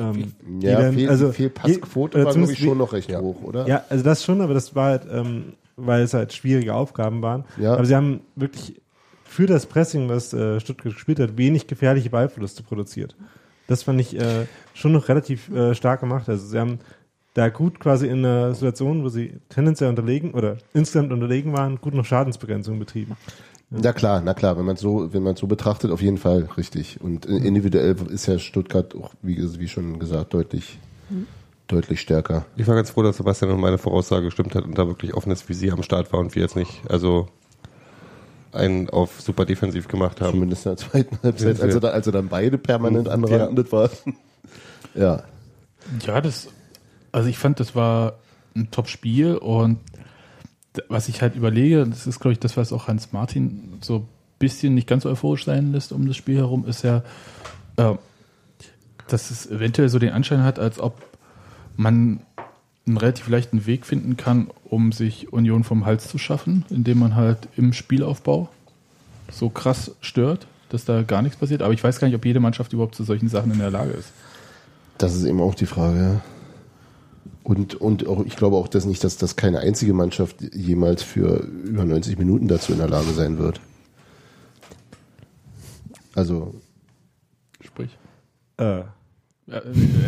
Ähm, 0.00 0.32
Ja, 0.60 0.80
dann- 0.80 0.94
viel, 0.94 1.08
also 1.08 1.32
viel 1.32 1.50
Passquote 1.50 2.24
war, 2.24 2.32
glaube 2.32 2.52
ich, 2.52 2.58
schon 2.58 2.78
noch 2.78 2.92
recht 2.92 3.14
hoch, 3.16 3.42
oder? 3.42 3.66
Ja, 3.66 3.84
also 3.88 4.02
das 4.04 4.24
schon, 4.24 4.40
aber 4.40 4.54
das 4.54 4.74
war 4.74 4.90
halt, 4.90 5.02
ähm, 5.10 5.54
weil 5.76 6.02
es 6.02 6.14
halt 6.14 6.32
schwierige 6.32 6.74
Aufgaben 6.74 7.22
waren. 7.22 7.44
Ja. 7.58 7.74
Aber 7.74 7.84
sie 7.84 7.94
haben 7.96 8.20
wirklich 8.36 8.80
für 9.24 9.46
das 9.46 9.66
Pressing, 9.66 10.08
was 10.08 10.32
äh, 10.34 10.60
Stuttgart 10.60 10.92
gespielt 10.94 11.18
hat, 11.18 11.36
wenig 11.38 11.66
gefährliche 11.66 12.10
Ballverluste 12.10 12.62
produziert. 12.62 13.16
Das 13.66 13.82
fand 13.82 14.00
ich 14.00 14.18
äh, 14.18 14.46
schon 14.74 14.92
noch 14.92 15.08
relativ 15.08 15.50
äh, 15.50 15.74
stark 15.74 16.00
gemacht. 16.00 16.28
Also 16.28 16.46
sie 16.46 16.58
haben 16.58 16.78
da 17.34 17.48
gut 17.48 17.80
quasi 17.80 18.06
in 18.08 18.18
einer 18.18 18.52
Situation, 18.52 19.02
wo 19.02 19.08
sie 19.08 19.34
tendenziell 19.48 19.88
unterlegen 19.88 20.32
oder 20.32 20.58
insgesamt 20.74 21.12
unterlegen 21.12 21.52
waren, 21.54 21.80
gut 21.80 21.94
noch 21.94 22.04
Schadensbegrenzung 22.04 22.78
betrieben. 22.78 23.16
Na 23.74 23.92
klar, 23.94 24.20
na 24.20 24.34
klar, 24.34 24.58
wenn 24.58 24.66
man 24.66 24.76
so, 24.76 25.12
wenn 25.14 25.22
man 25.22 25.34
so 25.34 25.46
betrachtet, 25.46 25.90
auf 25.90 26.02
jeden 26.02 26.18
Fall 26.18 26.48
richtig. 26.58 27.00
Und 27.00 27.26
äh, 27.26 27.36
individuell 27.36 27.96
ist 28.10 28.26
ja 28.26 28.38
Stuttgart 28.38 28.94
auch, 28.94 29.12
wie, 29.22 29.38
wie 29.58 29.68
schon 29.68 29.98
gesagt, 29.98 30.34
deutlich, 30.34 30.78
deutlich 31.68 32.00
stärker. 32.02 32.44
Ich 32.56 32.66
war 32.66 32.74
ganz 32.74 32.90
froh, 32.90 33.02
dass 33.02 33.16
Sebastian 33.16 33.50
und 33.50 33.60
meine 33.60 33.78
Voraussage 33.78 34.26
gestimmt 34.26 34.54
hat 34.54 34.64
und 34.64 34.76
da 34.76 34.86
wirklich 34.86 35.14
offenes 35.14 35.48
Visier 35.48 35.72
am 35.72 35.82
Start 35.82 36.12
war 36.12 36.20
und 36.20 36.34
wir 36.34 36.42
jetzt 36.42 36.56
nicht, 36.56 36.82
also 36.90 37.28
einen 38.52 38.90
auf 38.90 39.22
super 39.22 39.46
defensiv 39.46 39.88
gemacht 39.88 40.20
haben. 40.20 40.32
Zumindest 40.32 40.66
in 40.66 40.70
der 40.72 40.76
zweiten 40.76 41.18
Halbzeit, 41.22 41.60
also, 41.62 41.80
da, 41.80 41.88
also 41.88 42.10
dann 42.10 42.28
beide 42.28 42.58
permanent 42.58 43.08
anrandet 43.08 43.72
war. 43.72 43.90
Ja. 44.94 45.22
Ja, 46.06 46.20
das, 46.20 46.48
also 47.12 47.30
ich 47.30 47.38
fand, 47.38 47.58
das 47.58 47.74
war 47.74 48.18
ein 48.54 48.70
Top-Spiel 48.70 49.36
und 49.36 49.78
was 50.88 51.08
ich 51.08 51.22
halt 51.22 51.36
überlege, 51.36 51.86
das 51.86 52.06
ist, 52.06 52.20
glaube 52.20 52.32
ich, 52.32 52.38
das, 52.38 52.56
was 52.56 52.72
auch 52.72 52.88
Hans 52.88 53.12
Martin 53.12 53.74
so 53.80 53.98
ein 53.98 54.08
bisschen 54.38 54.74
nicht 54.74 54.88
ganz 54.88 55.02
so 55.02 55.10
euphorisch 55.10 55.44
sein 55.44 55.72
lässt 55.72 55.92
um 55.92 56.06
das 56.06 56.16
Spiel 56.16 56.36
herum, 56.36 56.66
ist 56.66 56.82
ja, 56.82 57.02
äh, 57.76 57.94
dass 59.08 59.30
es 59.30 59.50
eventuell 59.50 59.88
so 59.88 59.98
den 59.98 60.12
Anschein 60.12 60.42
hat, 60.42 60.58
als 60.58 60.80
ob 60.80 61.02
man 61.76 62.20
einen 62.86 62.96
relativ 62.96 63.28
leichten 63.28 63.66
Weg 63.66 63.86
finden 63.86 64.16
kann, 64.16 64.48
um 64.64 64.92
sich 64.92 65.32
Union 65.32 65.64
vom 65.64 65.86
Hals 65.86 66.08
zu 66.08 66.18
schaffen, 66.18 66.64
indem 66.70 66.98
man 66.98 67.14
halt 67.14 67.48
im 67.56 67.72
Spielaufbau 67.72 68.48
so 69.30 69.50
krass 69.50 69.92
stört, 70.00 70.46
dass 70.70 70.84
da 70.84 71.02
gar 71.02 71.22
nichts 71.22 71.38
passiert. 71.38 71.62
Aber 71.62 71.72
ich 71.72 71.84
weiß 71.84 72.00
gar 72.00 72.08
nicht, 72.08 72.16
ob 72.16 72.24
jede 72.24 72.40
Mannschaft 72.40 72.72
überhaupt 72.72 72.94
zu 72.94 73.04
solchen 73.04 73.28
Sachen 73.28 73.52
in 73.52 73.58
der 73.58 73.70
Lage 73.70 73.92
ist. 73.92 74.12
Das 74.98 75.14
ist 75.14 75.24
eben 75.24 75.40
auch 75.40 75.54
die 75.54 75.66
Frage, 75.66 75.98
ja. 75.98 76.20
Und, 77.44 77.74
und 77.74 78.06
auch, 78.06 78.24
ich 78.24 78.36
glaube 78.36 78.56
auch, 78.56 78.68
dass 78.68 78.84
nicht, 78.84 79.02
dass, 79.02 79.16
dass 79.16 79.36
keine 79.36 79.60
einzige 79.60 79.94
Mannschaft 79.94 80.36
jemals 80.54 81.02
für 81.02 81.38
über 81.64 81.84
90 81.84 82.18
Minuten 82.18 82.46
dazu 82.46 82.72
in 82.72 82.78
der 82.78 82.88
Lage 82.88 83.10
sein 83.12 83.38
wird. 83.38 83.60
Also, 86.14 86.54
Sprich. 87.64 87.96
Äh, 88.58 88.80
äh, 89.48 89.60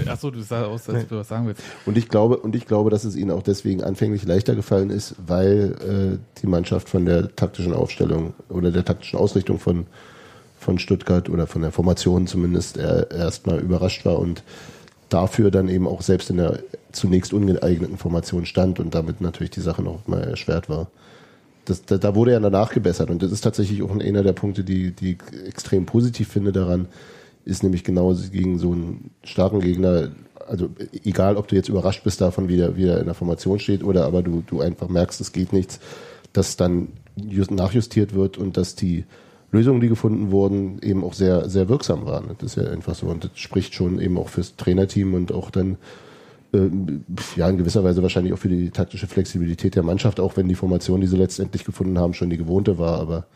Achso, 0.07 0.31
du 0.31 0.41
sahst 0.41 0.67
aus, 0.67 0.89
als 0.89 1.09
du 1.09 1.17
was 1.17 1.29
sagen 1.29 1.47
willst. 1.47 1.63
Und 1.87 1.99
ich 1.99 2.09
glaube, 2.09 2.37
und 2.37 2.55
ich 2.55 2.67
glaube, 2.67 2.91
dass 2.91 3.05
es 3.05 3.17
ihnen 3.17 3.31
auch 3.31 3.43
deswegen 3.43 3.83
anfänglich 3.83 4.25
leichter 4.25 4.55
gefallen 4.55 4.91
ist, 4.91 5.17
weil 5.27 6.19
äh, 6.21 6.41
die 6.41 6.47
Mannschaft 6.47 6.89
von 6.89 7.05
der 7.05 7.35
taktischen 7.35 7.75
Aufstellung 7.75 8.35
oder 8.49 8.71
der 8.71 8.85
taktischen 8.85 9.19
Ausrichtung 9.19 9.59
von, 9.59 9.87
von 10.59 10.79
Stuttgart 10.79 11.29
oder 11.29 11.47
von 11.47 11.63
der 11.63 11.73
Formation 11.73 12.27
zumindest 12.27 12.77
äh, 12.77 13.07
erstmal 13.11 13.59
überrascht 13.59 14.05
war 14.05 14.19
und 14.19 14.43
dafür 15.15 15.51
dann 15.53 15.69
eben 15.69 15.87
auch 15.87 16.03
selbst 16.03 16.29
in 16.31 16.39
der 16.39 16.59
zunächst 16.91 17.33
ungeeigneten 17.33 17.97
Formation 17.97 18.47
stand 18.47 18.81
und 18.81 18.95
damit 18.95 19.21
natürlich 19.21 19.51
die 19.51 19.61
Sache 19.61 19.83
noch 19.83 20.09
mal 20.09 20.23
erschwert 20.23 20.69
war. 20.69 20.89
Das, 21.65 21.85
da, 21.85 21.97
da 21.99 22.15
wurde 22.15 22.33
ja 22.33 22.41
danach 22.41 22.73
gebessert 22.75 23.11
und 23.11 23.23
das 23.23 23.31
ist 23.33 23.43
tatsächlich 23.43 23.83
auch 23.83 23.97
einer 23.99 24.23
der 24.25 24.33
Punkte, 24.33 24.65
die, 24.65 24.91
die 24.91 25.13
ich 25.13 25.47
extrem 25.47 25.87
positiv 25.87 26.29
finde 26.29 26.53
daran, 26.53 26.89
ist 27.45 27.63
nämlich 27.63 27.85
genau 27.85 28.13
gegen 28.33 28.59
so 28.59 28.73
einen 28.73 29.11
starken 29.23 29.61
Gegner, 29.61 30.11
also 30.49 30.69
egal, 31.05 31.37
ob 31.37 31.47
du 31.49 31.55
jetzt 31.55 31.69
überrascht 31.69 32.03
bist 32.03 32.21
davon, 32.21 32.49
wie 32.49 32.59
er, 32.59 32.77
wie 32.77 32.87
er 32.87 32.99
in 32.99 33.07
der 33.07 33.15
Formation 33.15 33.61
steht 33.61 33.85
oder 33.85 34.05
aber 34.05 34.23
du, 34.23 34.43
du 34.47 34.61
einfach 34.61 34.89
merkst, 34.89 35.21
es 35.21 35.33
geht 35.33 35.53
nichts, 35.53 35.79
dass 36.33 36.57
dann 36.57 36.89
just- 37.17 37.53
nachjustiert 37.53 38.15
wird 38.15 38.37
und 38.37 38.57
dass 38.57 38.75
die 38.75 39.05
Lösungen, 39.55 39.81
die 39.81 39.89
gefunden 39.89 40.31
wurden, 40.31 40.79
eben 40.83 41.03
auch 41.05 41.15
sehr, 41.15 41.49
sehr 41.49 41.69
wirksam 41.69 42.05
waren. 42.05 42.27
Das 42.39 42.57
ist 42.57 42.63
ja 42.65 42.71
einfach 42.71 42.95
so 42.95 43.07
und 43.07 43.25
das 43.25 43.31
spricht 43.39 43.75
schon 43.75 44.01
eben 44.01 44.19
auch 44.19 44.29
fürs 44.29 44.57
Trainerteam 44.57 45.15
und 45.15 45.33
auch 45.33 45.51
dann 45.51 45.79
äh, 46.53 46.69
ja, 47.37 47.49
in 47.49 47.57
gewisser 47.57 47.83
Weise 47.85 48.03
wahrscheinlich 48.03 48.33
auch 48.33 48.39
für 48.39 48.49
die 48.49 48.71
taktische 48.71 49.07
Flexibilität 49.07 49.75
der 49.77 49.83
Mannschaft, 49.83 50.21
auch 50.21 50.37
wenn 50.37 50.49
die 50.49 50.55
Formation, 50.55 51.01
die 51.01 51.07
sie 51.07 51.17
letztendlich 51.17 51.65
gefunden 51.65 51.99
haben, 51.99 52.15
schon 52.15 52.31
die 52.31 52.37
gewohnte 52.37 52.79
war, 52.79 53.01
aber 53.01 53.27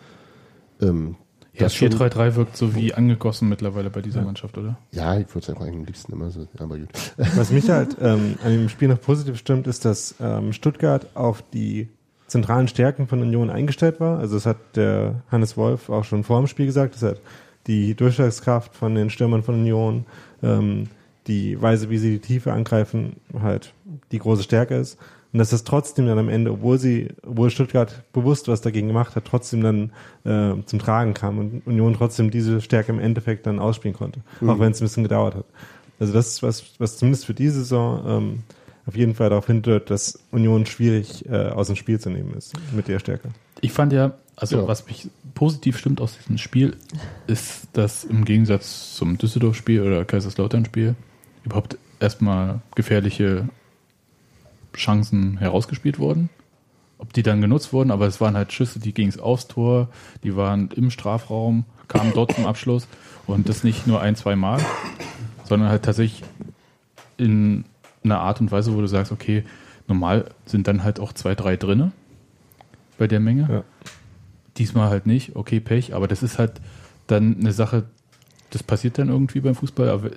ähm, 0.80 1.16
Ja, 1.54 1.62
das 1.64 1.74
schon- 1.74 1.88
4-3-3 1.88 2.36
wirkt 2.36 2.56
so 2.56 2.74
wie 2.76 2.94
angegossen 2.94 3.48
mittlerweile 3.48 3.90
bei 3.90 4.00
dieser 4.02 4.22
Mannschaft, 4.22 4.56
oder? 4.58 4.78
Ja, 4.92 5.18
ich 5.18 5.26
würde 5.34 5.40
es 5.40 5.50
einfach 5.50 5.66
am 5.66 5.84
liebsten 5.84 6.12
immer 6.12 6.30
so, 6.30 6.46
aber 6.58 6.78
gut. 6.78 6.88
Was 7.36 7.50
mich 7.50 7.68
halt 7.70 7.96
ähm, 8.00 8.36
an 8.44 8.52
dem 8.52 8.68
Spiel 8.68 8.86
noch 8.88 9.00
positiv 9.00 9.36
stimmt, 9.38 9.66
ist, 9.66 9.84
dass 9.84 10.14
ähm, 10.20 10.52
Stuttgart 10.52 11.06
auf 11.14 11.42
die 11.52 11.88
zentralen 12.29 12.68
Stärken 12.68 13.09
von 13.09 13.20
Union 13.20 13.51
eingestellt 13.51 14.01
war. 14.01 14.18
Also 14.18 14.37
das 14.37 14.47
hat 14.47 14.59
der 14.76 15.22
Hannes 15.31 15.57
Wolf 15.57 15.89
auch 15.89 16.05
schon 16.05 16.24
vor 16.24 16.39
dem 16.39 16.47
Spiel 16.47 16.66
gesagt. 16.66 16.95
Das 16.95 17.03
hat 17.03 17.20
die 17.66 17.95
Durchschlagskraft 17.95 18.76
von 18.76 18.95
den 18.95 19.11
Stürmern 19.11 19.43
von 19.43 19.57
Union, 19.57 20.07
ähm, 20.43 20.89
die 21.26 21.61
Weise, 21.61 21.91
wie 21.91 21.99
sie 21.99 22.12
die 22.12 22.20
Tiefe 22.20 22.53
angreifen, 22.53 23.16
halt 23.43 23.74
die 24.12 24.18
große 24.18 24.43
Stärke 24.43 24.76
ist. 24.76 24.99
Und 25.33 25.41
dass 25.41 25.51
das 25.51 25.64
trotzdem 25.64 26.07
dann 26.07 26.18
am 26.18 26.31
Ende, 26.31 26.53
obwohl 26.53 26.79
sie, 26.79 27.09
obwohl 27.26 27.51
Stuttgart 27.51 28.03
bewusst 28.14 28.49
was 28.49 28.62
dagegen 28.62 28.89
gemacht 28.89 29.14
hat, 29.14 29.26
trotzdem 29.26 29.61
dann 29.61 29.93
äh, 30.24 30.62
zum 30.64 30.79
Tragen 30.79 31.12
kam 31.12 31.39
und 31.39 31.66
Union 31.66 31.93
trotzdem 31.95 32.31
diese 32.31 32.62
Stärke 32.62 32.93
im 32.93 32.99
Endeffekt 32.99 33.47
dann 33.47 33.59
ausspielen 33.59 33.97
konnte. 33.97 34.20
Auch 34.53 34.59
wenn 34.59 34.72
es 34.72 34.81
ein 34.81 34.85
bisschen 34.85 35.03
gedauert 35.03 35.35
hat. 35.35 35.45
Also 36.01 36.14
das 36.14 36.29
ist 36.29 36.43
was, 36.43 36.64
was 36.79 36.97
zumindest 36.97 37.26
für 37.26 37.35
diese 37.35 37.59
Saison 37.59 38.05
ähm, 38.07 38.43
auf 38.89 38.97
jeden 38.97 39.14
Fall 39.14 39.28
darauf 39.28 39.47
hindeutet, 39.47 39.91
dass 39.91 40.18
Union 40.32 40.64
schwierig 40.64 41.28
äh, 41.28 41.49
aus 41.51 41.66
dem 41.66 41.76
Spiel 41.76 42.01
zu 42.01 42.09
nehmen 42.09 42.34
ist 42.34 42.55
mit 42.72 42.89
der 42.89 42.99
Stärke. 42.99 43.28
Ich 43.61 43.70
fand 43.72 43.93
ja, 43.93 44.14
also 44.34 44.61
Ja. 44.61 44.66
was 44.66 44.86
mich 44.86 45.09
positiv 45.34 45.78
stimmt 45.78 46.01
aus 46.01 46.16
diesem 46.16 46.39
Spiel, 46.39 46.74
ist, 47.26 47.68
dass 47.74 48.05
im 48.05 48.24
Gegensatz 48.24 48.95
zum 48.95 49.18
Düsseldorf-Spiel 49.18 49.82
oder 49.82 50.05
Kaiserslautern-Spiel 50.07 50.95
überhaupt 51.45 51.76
erstmal 52.01 52.61
gefährliche 52.74 53.49
Chancen 54.74 55.36
herausgespielt 55.39 55.99
wurden. 55.99 56.30
Ob 56.97 57.12
die 57.12 57.22
dann 57.22 57.41
genutzt 57.41 57.72
wurden, 57.72 57.91
aber 57.91 58.07
es 58.07 58.20
waren 58.20 58.36
halt 58.36 58.53
Schüsse, 58.53 58.80
die 58.80 58.93
gingen 58.95 59.20
aufs 59.20 59.47
Tor, 59.49 59.89
die 60.24 60.34
waren 60.34 60.70
im 60.74 60.91
Strafraum, 60.91 61.64
kamen 61.89 62.12
dort 62.14 62.34
zum 62.34 62.47
Abschluss 62.47 62.89
und 63.26 63.49
das 63.49 63.64
nicht 63.64 63.86
nur 63.86 64.01
ein, 64.01 64.16
zwei 64.16 64.34
Mal, 64.34 64.61
sondern 65.45 65.68
halt 65.68 65.84
tatsächlich 65.84 66.24
in 67.18 67.64
einer 68.11 68.20
Art 68.20 68.40
und 68.40 68.50
Weise, 68.50 68.74
wo 68.74 68.80
du 68.80 68.86
sagst, 68.86 69.12
okay, 69.12 69.44
normal 69.86 70.26
sind 70.46 70.68
dann 70.68 70.84
halt 70.84 71.00
auch 71.00 71.12
zwei, 71.12 71.34
drei 71.34 71.56
drinne 71.56 71.92
bei 72.98 73.06
der 73.06 73.20
Menge. 73.20 73.48
Ja. 73.50 73.64
Diesmal 74.56 74.90
halt 74.90 75.06
nicht, 75.06 75.36
okay, 75.36 75.61
Pech, 75.61 75.94
aber 75.94 76.09
das 76.09 76.22
ist 76.22 76.38
halt 76.38 76.61
dann 77.06 77.36
eine 77.38 77.52
Sache, 77.52 77.84
das 78.50 78.62
passiert 78.62 78.98
dann 78.98 79.09
irgendwie 79.09 79.40
beim 79.40 79.54
Fußball, 79.54 79.88
aber 79.88 80.11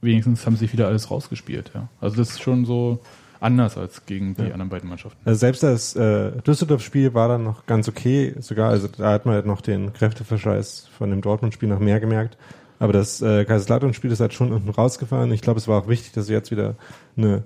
wenigstens 0.00 0.46
haben 0.46 0.56
sie 0.56 0.72
wieder 0.72 0.86
alles 0.86 1.10
rausgespielt, 1.10 1.72
ja. 1.74 1.88
Also 2.00 2.16
das 2.16 2.30
ist 2.30 2.42
schon 2.42 2.64
so 2.64 3.00
anders 3.40 3.78
als 3.78 4.04
gegen 4.04 4.34
die 4.34 4.52
anderen 4.52 4.68
beiden 4.68 4.88
Mannschaften. 4.88 5.18
Also 5.24 5.38
selbst 5.38 5.62
das 5.62 5.94
äh, 5.94 6.32
Düsseldorf-Spiel 6.42 7.14
war 7.14 7.28
dann 7.28 7.44
noch 7.44 7.66
ganz 7.66 7.88
okay, 7.88 8.34
sogar, 8.40 8.70
also 8.70 8.88
da 8.88 9.12
hat 9.12 9.26
man 9.26 9.34
halt 9.34 9.46
noch 9.46 9.60
den 9.60 9.92
Kräfteverschleiß 9.92 10.88
von 10.96 11.10
dem 11.10 11.20
Dortmund-Spiel 11.20 11.68
noch 11.68 11.78
mehr 11.78 12.00
gemerkt. 12.00 12.36
Aber 12.78 12.92
das 12.92 13.20
äh, 13.22 13.44
Kaiserslautern-Spiel 13.44 14.12
ist 14.12 14.20
halt 14.20 14.32
schon 14.34 14.52
unten 14.52 14.68
rausgefahren. 14.70 15.32
Ich 15.32 15.40
glaube, 15.42 15.58
es 15.58 15.66
war 15.68 15.82
auch 15.82 15.88
wichtig, 15.88 16.12
dass 16.12 16.26
sie 16.26 16.32
jetzt 16.32 16.50
wieder 16.50 16.76
eine 17.16 17.42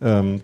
ähm, 0.00 0.40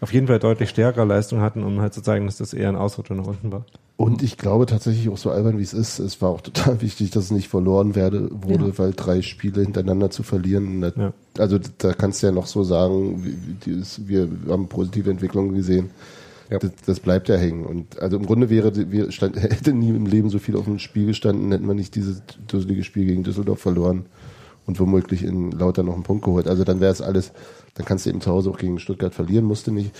auf 0.00 0.12
jeden 0.12 0.26
Fall 0.28 0.38
deutlich 0.38 0.68
stärkere 0.70 1.04
Leistung 1.04 1.40
hatten, 1.40 1.64
um 1.64 1.80
halt 1.80 1.94
zu 1.94 2.02
zeigen, 2.02 2.26
dass 2.26 2.36
das 2.36 2.52
eher 2.52 2.68
ein 2.68 2.76
Ausrutscher 2.76 3.14
nach 3.14 3.26
unten 3.26 3.50
war. 3.50 3.64
Und 3.96 4.22
ich 4.22 4.36
glaube 4.36 4.66
tatsächlich 4.66 5.08
auch 5.08 5.16
so 5.18 5.30
albern 5.30 5.58
wie 5.58 5.62
es 5.62 5.72
ist, 5.74 5.98
es 5.98 6.22
war 6.22 6.28
auch 6.28 6.40
total 6.42 6.80
wichtig, 6.82 7.10
dass 7.10 7.24
es 7.24 7.30
nicht 7.32 7.48
verloren 7.48 7.94
werde, 7.96 8.28
wurde, 8.30 8.66
Ja. 8.66 8.78
weil 8.78 8.92
drei 8.92 9.22
Spiele 9.22 9.62
hintereinander 9.62 10.10
zu 10.10 10.22
verlieren. 10.22 10.80
das- 10.82 10.94
Ja. 10.96 11.12
Also 11.38 11.58
da 11.78 11.92
kannst 11.94 12.22
du 12.22 12.26
ja 12.28 12.32
noch 12.32 12.46
so 12.46 12.62
sagen, 12.64 13.24
wir 13.64 14.28
haben 14.48 14.68
positive 14.68 15.10
Entwicklungen 15.10 15.54
gesehen. 15.54 15.90
Ja. 16.50 16.58
Das, 16.58 16.70
das 16.86 17.00
bleibt 17.00 17.28
ja 17.28 17.36
hängen. 17.36 17.66
Und 17.66 17.98
also 18.00 18.16
im 18.16 18.26
Grunde 18.26 18.50
wäre, 18.50 18.90
wir 18.90 19.10
stand, 19.12 19.36
hätte 19.42 19.72
nie 19.72 19.90
im 19.90 20.06
Leben 20.06 20.30
so 20.30 20.38
viel 20.38 20.56
auf 20.56 20.64
dem 20.64 20.78
Spiel 20.78 21.06
gestanden, 21.06 21.52
hätten 21.52 21.66
wir 21.66 21.74
nicht 21.74 21.94
dieses 21.94 22.22
dusselige 22.46 22.84
Spiel 22.84 23.06
gegen 23.06 23.22
Düsseldorf 23.22 23.60
verloren 23.60 24.06
und 24.66 24.78
womöglich 24.80 25.22
in 25.22 25.50
Lauter 25.50 25.82
noch 25.82 25.94
einen 25.94 26.02
Punkt 26.02 26.24
geholt. 26.24 26.46
Also 26.46 26.64
dann 26.64 26.80
wäre 26.80 26.92
es 26.92 27.00
alles, 27.00 27.32
dann 27.74 27.86
kannst 27.86 28.06
du 28.06 28.10
eben 28.10 28.20
zu 28.20 28.30
Hause 28.30 28.50
auch 28.50 28.58
gegen 28.58 28.78
Stuttgart 28.78 29.14
verlieren, 29.14 29.44
musste 29.44 29.72
nicht. 29.72 29.92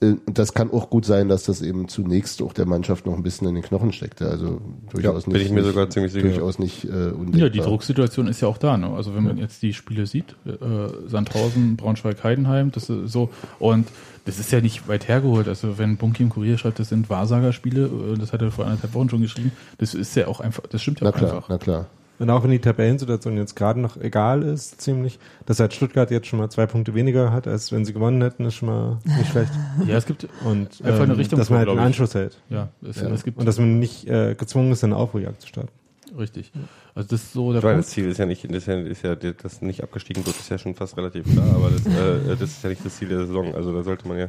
Äh, 0.00 0.14
Und 0.26 0.38
das 0.38 0.54
kann 0.54 0.70
auch 0.70 0.90
gut 0.90 1.04
sein, 1.04 1.28
dass 1.28 1.44
das 1.44 1.62
eben 1.62 1.88
zunächst 1.88 2.42
auch 2.42 2.52
der 2.52 2.66
Mannschaft 2.66 3.06
noch 3.06 3.14
ein 3.14 3.22
bisschen 3.22 3.48
in 3.48 3.54
den 3.54 3.64
Knochen 3.64 3.92
steckte. 3.92 4.28
Also 4.28 4.60
durchaus 4.92 5.24
bin 5.24 5.34
nicht. 5.34 5.46
ich 5.46 5.50
mir 5.50 5.62
nicht, 5.62 5.70
sogar 5.70 5.90
ziemlich 5.90 6.12
sicher. 6.12 6.28
Durchaus 6.28 6.58
nicht 6.58 6.84
äh, 6.84 6.88
undenkbar. 6.88 7.40
Ja, 7.40 7.48
die 7.48 7.60
Drucksituation 7.60 8.26
ist 8.28 8.40
ja 8.40 8.48
auch 8.48 8.58
da. 8.58 8.76
Ne? 8.76 8.90
Also 8.90 9.14
wenn 9.14 9.24
man 9.24 9.36
jetzt 9.38 9.62
die 9.62 9.72
Spiele 9.72 10.06
sieht, 10.06 10.36
äh, 10.46 11.08
Sandhausen, 11.08 11.76
Braunschweig, 11.76 12.22
Heidenheim, 12.24 12.70
das 12.70 12.88
ist 12.88 13.12
so 13.12 13.30
und 13.58 13.86
das 14.24 14.38
ist 14.38 14.50
ja 14.52 14.60
nicht 14.60 14.88
weit 14.88 15.08
hergeholt. 15.08 15.48
Also 15.48 15.78
wenn 15.78 15.96
Bunky 15.96 16.22
im 16.22 16.28
Kurier 16.30 16.58
schreibt, 16.58 16.78
das 16.78 16.88
sind 16.88 17.10
Wahrsagerspiele, 17.10 17.86
äh, 18.14 18.18
das 18.18 18.32
hat 18.32 18.42
er 18.42 18.50
vor 18.50 18.64
anderthalb 18.66 18.94
Wochen 18.94 19.10
schon 19.10 19.20
geschrieben, 19.22 19.52
das 19.78 19.94
ist 19.94 20.14
ja 20.16 20.26
auch 20.28 20.40
einfach, 20.40 20.62
das 20.68 20.82
stimmt 20.82 21.00
ja 21.00 21.04
Na 21.04 21.10
auch 21.10 21.16
klar, 21.16 21.34
einfach. 21.34 21.48
na 21.48 21.58
klar. 21.58 21.86
Und 22.20 22.30
auch 22.30 22.44
wenn 22.44 22.52
die 22.52 22.60
Tabellensituation 22.60 23.36
jetzt 23.36 23.56
gerade 23.56 23.80
noch 23.80 23.96
egal 23.96 24.44
ist, 24.44 24.80
ziemlich, 24.80 25.18
dass 25.46 25.58
halt 25.58 25.74
Stuttgart 25.74 26.12
jetzt 26.12 26.28
schon 26.28 26.38
mal 26.38 26.48
zwei 26.48 26.64
Punkte 26.64 26.94
weniger 26.94 27.32
hat, 27.32 27.48
als 27.48 27.72
wenn 27.72 27.84
sie 27.84 27.92
gewonnen 27.92 28.22
hätten, 28.22 28.44
ist 28.44 28.54
schon 28.54 28.68
mal 28.68 28.98
nicht 29.04 29.30
schlecht. 29.32 29.50
Ja, 29.86 29.96
es 29.96 30.06
gibt 30.06 30.28
Und 30.44 30.80
Einfach 30.84 31.00
eine 31.02 31.14
ähm, 31.14 31.18
Richtung 31.18 31.40
dass 31.40 31.50
man 31.50 31.58
halt 31.58 31.68
einen. 31.68 31.80
Anschluss 31.80 32.14
hält. 32.14 32.38
ja, 32.50 32.68
es, 32.88 33.00
Ja. 33.00 33.08
es 33.10 33.24
gibt 33.24 33.38
Und 33.38 33.46
dass 33.46 33.58
man 33.58 33.80
nicht 33.80 34.06
äh, 34.08 34.36
gezwungen 34.36 34.70
ist, 34.70 34.84
eine 34.84 34.94
Aufholjagd 34.96 35.40
zu 35.42 35.48
starten. 35.48 35.70
Richtig. 36.18 36.52
Also 36.94 37.08
das 37.10 37.22
ist 37.22 37.32
so 37.32 37.50
der 37.52 37.58
Ich 37.58 37.64
meine, 37.64 37.74
Punkt. 37.76 37.86
das 37.88 37.94
Ziel 37.94 38.06
ist 38.08 38.18
ja 38.18 38.26
nicht, 38.26 38.44
das 38.44 38.56
ist 38.56 38.66
ja, 38.66 38.74
ist 38.80 39.02
ja 39.02 39.14
das 39.14 39.62
nicht 39.62 39.82
abgestiegen 39.82 40.24
wird, 40.26 40.36
ist 40.36 40.48
ja 40.50 40.58
schon 40.58 40.74
fast 40.74 40.96
relativ 40.96 41.30
klar, 41.32 41.46
aber 41.54 41.70
das, 41.70 41.86
äh, 41.86 42.36
das 42.38 42.50
ist 42.50 42.62
ja 42.62 42.70
nicht 42.70 42.84
das 42.84 42.96
Ziel 42.96 43.08
der 43.08 43.26
Saison. 43.26 43.54
Also 43.54 43.72
da 43.72 43.82
sollte 43.82 44.06
man 44.08 44.18
ja, 44.18 44.28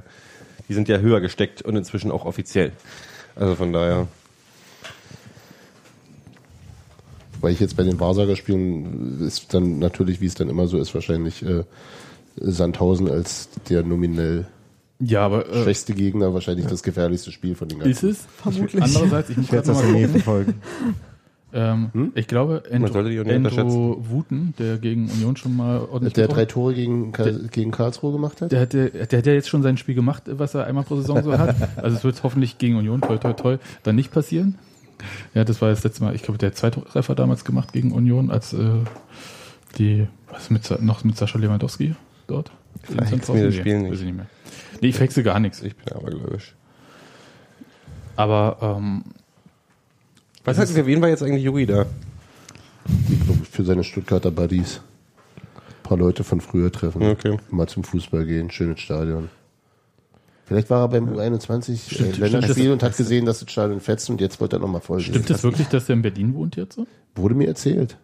die 0.68 0.74
sind 0.74 0.88
ja 0.88 0.98
höher 1.00 1.22
gesteckt 1.22 1.62
und 1.62 1.76
inzwischen 1.76 2.12
auch 2.12 2.26
offiziell. 2.26 2.72
Also 3.36 3.56
von 3.56 3.74
daher, 3.74 4.08
Weil 7.42 7.54
ich 7.54 7.60
jetzt 7.60 7.78
bei 7.78 7.84
den 7.84 8.00
Wahrsagerspielen 8.00 9.22
ist 9.22 9.54
dann 9.54 9.78
natürlich, 9.80 10.22
wie 10.22 10.26
es 10.26 10.34
dann 10.36 10.50
immer 10.50 10.68
so 10.68 10.78
ist, 10.80 10.94
wahrscheinlich 10.96 11.46
äh, 11.46 11.64
Sandhausen 12.38 13.10
als 13.10 13.50
der 13.70 13.84
nominell 13.84 14.48
Ja, 15.00 15.26
aber 15.26 15.48
äh, 15.50 15.64
schwächste 15.64 15.94
Gegner 15.94 16.34
wahrscheinlich 16.34 16.66
das 16.66 16.82
gefährlichste 16.82 17.32
Spiel 17.32 17.56
von 17.56 17.68
den 17.68 17.82
ist 17.82 18.02
ganzen. 18.02 18.10
es? 18.10 18.28
Vermutlich. 18.42 18.82
Andererseits, 18.82 19.30
ich 19.30 19.38
muss 19.38 19.48
gerade 19.48 19.68
das 19.68 19.84
mal 19.84 19.96
in 19.96 20.24
Ähm, 21.58 22.12
Ich 22.16 22.28
glaube, 22.28 22.64
nicht 22.70 22.74
Endo 22.74 22.90
unterschätzen. 23.36 23.96
Wuten, 24.10 24.54
der 24.60 24.78
gegen 24.78 25.10
Union 25.10 25.38
schon 25.38 25.56
mal 25.56 25.80
ordentlich 25.80 26.12
Der 26.14 26.28
drei 26.28 26.44
Tore 26.46 26.74
gegen, 26.74 27.14
Karl- 27.14 27.48
gegen 27.50 27.72
Karlsruhe 27.72 28.12
gemacht 28.12 28.42
hat? 28.42 28.52
Der 28.52 28.60
hat, 28.60 28.74
ja- 28.74 28.90
der 28.90 29.20
hat 29.20 29.26
ja 29.26 29.32
jetzt 29.34 29.48
schon 29.48 29.64
sein 29.64 29.78
Spiel 29.78 29.96
gemacht, 29.96 30.24
was 30.28 30.54
er 30.54 30.66
einmal 30.68 30.84
pro 30.84 30.98
Saison 30.98 31.24
so 31.24 31.38
hat. 31.38 31.56
Also 31.78 31.96
es 31.96 32.04
wird 32.04 32.22
hoffentlich 32.24 32.58
gegen 32.58 32.76
Union, 32.76 33.00
toi 33.00 33.18
toi 33.18 33.32
toi, 33.34 33.58
dann 33.84 33.96
nicht 33.96 34.12
passieren. 34.12 34.56
Ja, 35.34 35.46
das 35.46 35.62
war 35.62 35.70
das 35.70 35.84
letzte 35.86 36.04
Mal, 36.04 36.14
ich 36.14 36.24
glaube, 36.24 36.38
der 36.38 36.50
hat 36.50 36.58
zwei 36.58 36.72
Treffer 36.72 37.16
damals 37.16 37.46
gemacht 37.46 37.72
gegen 37.72 37.92
Union, 37.94 38.32
als 38.32 38.52
äh, 38.54 38.68
die, 39.78 40.08
was 40.32 40.50
mit, 40.50 40.82
noch 40.82 41.04
mit 41.06 41.16
Sascha 41.18 41.38
Lewandowski 41.40 41.96
dort? 42.28 42.52
Verhext 42.84 43.34
mir 43.34 43.46
das 43.46 43.56
Spiel 43.56 43.80
nicht. 43.80 43.92
Weiß 43.94 44.00
ich 44.00 44.06
nicht 44.06 44.16
mehr. 44.18 44.26
Nee, 44.82 44.90
ich 44.90 44.96
verhexe 44.96 45.24
gar 45.24 45.40
nichts. 45.40 45.62
ich 45.64 45.76
bin 45.76 45.94
abergläubisch. 45.96 46.54
Aber 48.16 48.58
ähm, 48.62 49.04
Was 50.46 50.60
hat, 50.60 50.70
für 50.70 50.86
wen 50.86 51.02
war 51.02 51.10
jetzt 51.10 51.24
eigentlich 51.24 51.44
Juri 51.44 51.66
da? 51.66 51.88
Für 53.52 53.64
seine 53.64 53.84
Stuttgarter 53.84 54.30
Buddies. 54.30 54.80
Ein 55.56 55.84
paar 55.84 55.98
Leute 55.98 56.24
von 56.24 56.40
früher 56.40 56.72
treffen. 56.72 57.02
Okay. 57.02 57.38
Mal 57.50 57.68
zum 57.68 57.84
Fußball 57.84 58.26
gehen, 58.26 58.52
schönes 58.52 58.80
Stadion. 58.80 59.30
Vielleicht 60.46 60.70
war 60.70 60.82
er 60.82 60.88
beim 60.90 61.10
U21 61.10 61.92
Stimmt, 61.92 62.18
äh, 62.18 62.22
Länderspiel 62.22 62.54
stimmt. 62.54 62.70
und 62.74 62.84
hat 62.84 62.96
gesehen, 62.96 63.26
dass 63.26 63.40
das 63.40 63.52
Stadion 63.52 63.80
fetzt 63.80 64.12
und 64.12 64.22
jetzt 64.22 64.40
wollte 64.40 64.58
er 64.58 64.60
nochmal 64.60 64.82
voll 64.82 65.00
stimmt 65.00 65.28
es 65.32 65.44
wirklich, 65.44 65.68
dass 65.70 65.88
der 65.88 65.96
in 65.96 66.04
Berlin 66.04 66.36
wohnt 66.36 66.56
jetzt? 66.56 66.76
so? 66.76 66.86
Wurde 67.16 67.34
mir 67.34 67.48
erzählt. 67.48 67.98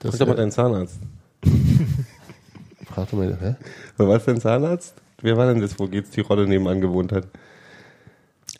Das, 0.00 0.10
Frag 0.10 0.18
doch 0.18 0.26
mal 0.26 0.32
äh, 0.32 0.36
deinen 0.38 0.50
Zahnarzt. 0.50 0.98
frag 2.86 3.08
doch 3.08 3.18
mal, 3.18 3.38
hä? 3.40 3.54
Was 3.98 4.24
für 4.24 4.32
ein 4.32 4.40
Zahnarzt? 4.40 4.94
Wer 5.20 5.36
war 5.36 5.46
denn 5.46 5.60
das, 5.60 5.78
wo 5.78 5.86
geht's 5.86 6.10
die 6.10 6.22
Rolle 6.22 6.48
nebenan 6.48 6.80
gewohnt 6.80 7.12
hat? 7.12 7.28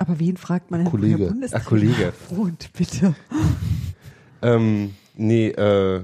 Aber 0.03 0.19
wen 0.19 0.37
fragt 0.37 0.73
man 0.73 0.81
denn, 0.81 0.91
Kollege. 0.91 1.29
Bundestrainer 1.29 1.63
Ach, 1.65 1.69
Kollege. 1.69 2.13
wohnt, 2.31 2.71
bitte? 2.77 3.15
Ähm, 4.45 4.95
nee, 5.15 5.51
äh, 5.51 6.03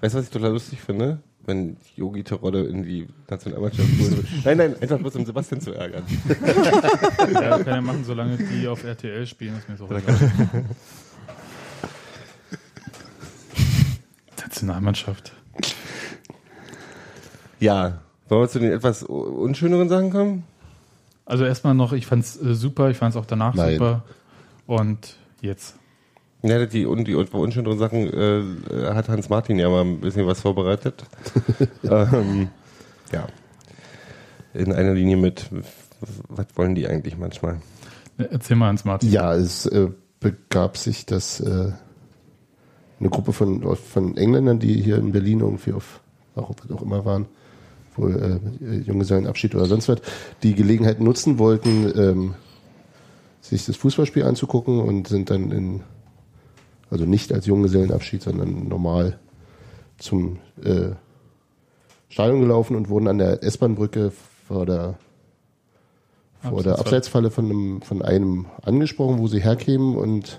weißt 0.00 0.14
du, 0.14 0.18
was 0.18 0.26
ich 0.26 0.30
total 0.30 0.52
lustig 0.52 0.80
finde? 0.80 1.18
Wenn 1.44 1.76
Yogi 1.96 2.22
Terodde 2.22 2.60
in 2.66 2.84
die 2.84 3.08
Nationalmannschaft 3.28 3.88
holt. 3.98 4.24
nein, 4.44 4.56
nein, 4.56 4.76
einfach 4.80 5.00
bloß 5.00 5.16
um 5.16 5.26
Sebastian 5.26 5.60
zu 5.60 5.72
ärgern. 5.72 6.04
Ja, 7.32 7.58
kann 7.58 7.66
er 7.66 7.82
machen, 7.82 8.04
solange 8.04 8.36
die 8.36 8.68
auf 8.68 8.84
RTL 8.84 9.26
spielen, 9.26 9.56
ist 9.58 9.68
mir 9.68 9.76
so 9.76 9.86
egal. 9.86 10.64
Nationalmannschaft. 14.40 15.32
Ja. 17.58 18.00
Wollen 18.28 18.42
wir 18.42 18.48
zu 18.48 18.60
den 18.60 18.70
etwas 18.70 19.02
unschöneren 19.02 19.88
Sachen 19.88 20.10
kommen? 20.10 20.44
Also 21.26 21.44
erstmal 21.44 21.74
noch, 21.74 21.92
ich 21.92 22.06
fand's 22.06 22.40
äh, 22.40 22.54
super, 22.54 22.90
ich 22.90 22.98
fand's 22.98 23.16
auch 23.16 23.26
danach 23.26 23.54
Nein. 23.54 23.74
super. 23.74 24.02
Und 24.66 25.16
jetzt. 25.40 25.76
Ja, 26.42 26.64
die, 26.66 26.86
un, 26.86 27.04
die 27.04 27.14
unschöneren 27.14 27.78
Sachen 27.78 28.12
äh, 28.12 28.42
hat 28.92 29.08
Hans 29.08 29.30
Martin 29.30 29.58
ja 29.58 29.70
mal 29.70 29.82
ein 29.82 30.00
bisschen 30.00 30.26
was 30.26 30.40
vorbereitet. 30.40 31.04
ähm, 31.84 32.48
ja. 33.12 33.26
In 34.52 34.72
einer 34.72 34.92
Linie 34.92 35.16
mit, 35.16 35.48
was 36.28 36.46
wollen 36.56 36.74
die 36.74 36.86
eigentlich 36.86 37.16
manchmal? 37.16 37.60
Äh, 38.18 38.24
Erzähl 38.24 38.56
mal 38.56 38.66
ans 38.66 38.84
Martin. 38.84 39.10
Ja, 39.10 39.34
es 39.34 39.64
äh, 39.66 39.88
begab 40.20 40.76
sich, 40.76 41.06
dass 41.06 41.40
äh, 41.40 41.72
eine 43.00 43.10
Gruppe 43.10 43.32
von, 43.32 43.76
von 43.76 44.16
Engländern, 44.16 44.58
die 44.58 44.82
hier 44.82 44.98
in 44.98 45.12
Berlin 45.12 45.40
irgendwie 45.40 45.72
auf, 45.72 46.00
warum 46.34 46.56
auch 46.74 46.82
immer 46.82 47.04
waren, 47.06 47.26
wohl 47.96 48.40
äh, 48.60 48.76
Junggesellenabschied 48.78 49.54
oder 49.54 49.66
sonst 49.66 49.88
was, 49.88 49.98
die 50.42 50.54
Gelegenheit 50.54 51.00
nutzen 51.00 51.38
wollten, 51.38 51.92
ähm, 51.96 52.34
sich 53.40 53.66
das 53.66 53.76
Fußballspiel 53.76 54.24
anzugucken 54.24 54.80
und 54.80 55.08
sind 55.08 55.30
dann 55.30 55.50
in, 55.52 55.80
also 56.90 57.04
nicht 57.04 57.32
als 57.32 57.46
Junggesellenabschied, 57.46 58.22
sondern 58.22 58.68
normal 58.68 59.18
zum 59.98 60.38
äh, 60.62 60.90
Stadion 62.08 62.40
gelaufen 62.40 62.76
und 62.76 62.88
wurden 62.88 63.08
an 63.08 63.18
der 63.18 63.42
S-Bahn-Brücke 63.42 64.12
vor 64.46 64.66
der 64.66 64.98
vor 66.50 66.62
der 66.62 66.78
Abseitsfalle 66.78 67.30
von 67.30 67.46
einem, 67.46 67.82
von 67.82 68.02
einem 68.02 68.46
angesprochen, 68.62 69.18
wo 69.18 69.28
sie 69.28 69.42
herkämen 69.42 69.96
und 69.96 70.38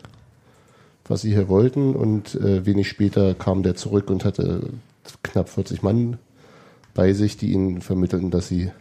was 1.08 1.22
sie 1.22 1.34
hier 1.34 1.50
wollten. 1.50 1.96
Und 1.96 2.36
äh, 2.36 2.66
wenig 2.66 2.88
später 2.88 3.34
kam 3.34 3.64
der 3.64 3.76
zurück 3.76 4.10
und 4.10 4.24
hatte 4.24 4.70
knapp 5.24 5.50
40 5.50 5.82
Mann 5.82 6.18
bei 6.96 7.14
sich, 7.14 7.38
die 7.38 7.52
ihnen 7.54 7.82
vermittelten, 7.82 8.32
dass 8.32 8.48
sie 8.48 8.72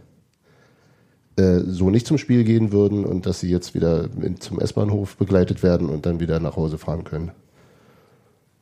äh, 1.37 1.59
so 1.67 1.91
nicht 1.91 2.07
zum 2.07 2.17
Spiel 2.17 2.45
gehen 2.45 2.73
würden 2.73 3.05
und 3.05 3.27
dass 3.27 3.41
sie 3.41 3.51
jetzt 3.51 3.75
wieder 3.75 4.09
in, 4.23 4.41
zum 4.41 4.59
S-Bahnhof 4.61 5.17
begleitet 5.17 5.63
werden 5.63 5.91
und 5.91 6.07
dann 6.07 6.21
wieder 6.21 6.41
nach 6.41 6.57
Hause 6.57 6.79
fahren 6.79 7.05
können. 7.05 7.33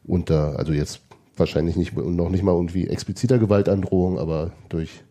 Unter, 0.04 0.58
also 0.58 0.72
jetzt 0.72 1.00
wahrscheinlich 1.36 1.76
nicht, 1.76 1.96
noch 1.96 2.28
nicht 2.30 2.42
mal 2.42 2.52
irgendwie 2.52 2.88
expliziter 2.88 3.38
Gewaltandrohung, 3.38 4.18
aber 4.18 4.50
durch 4.68 5.02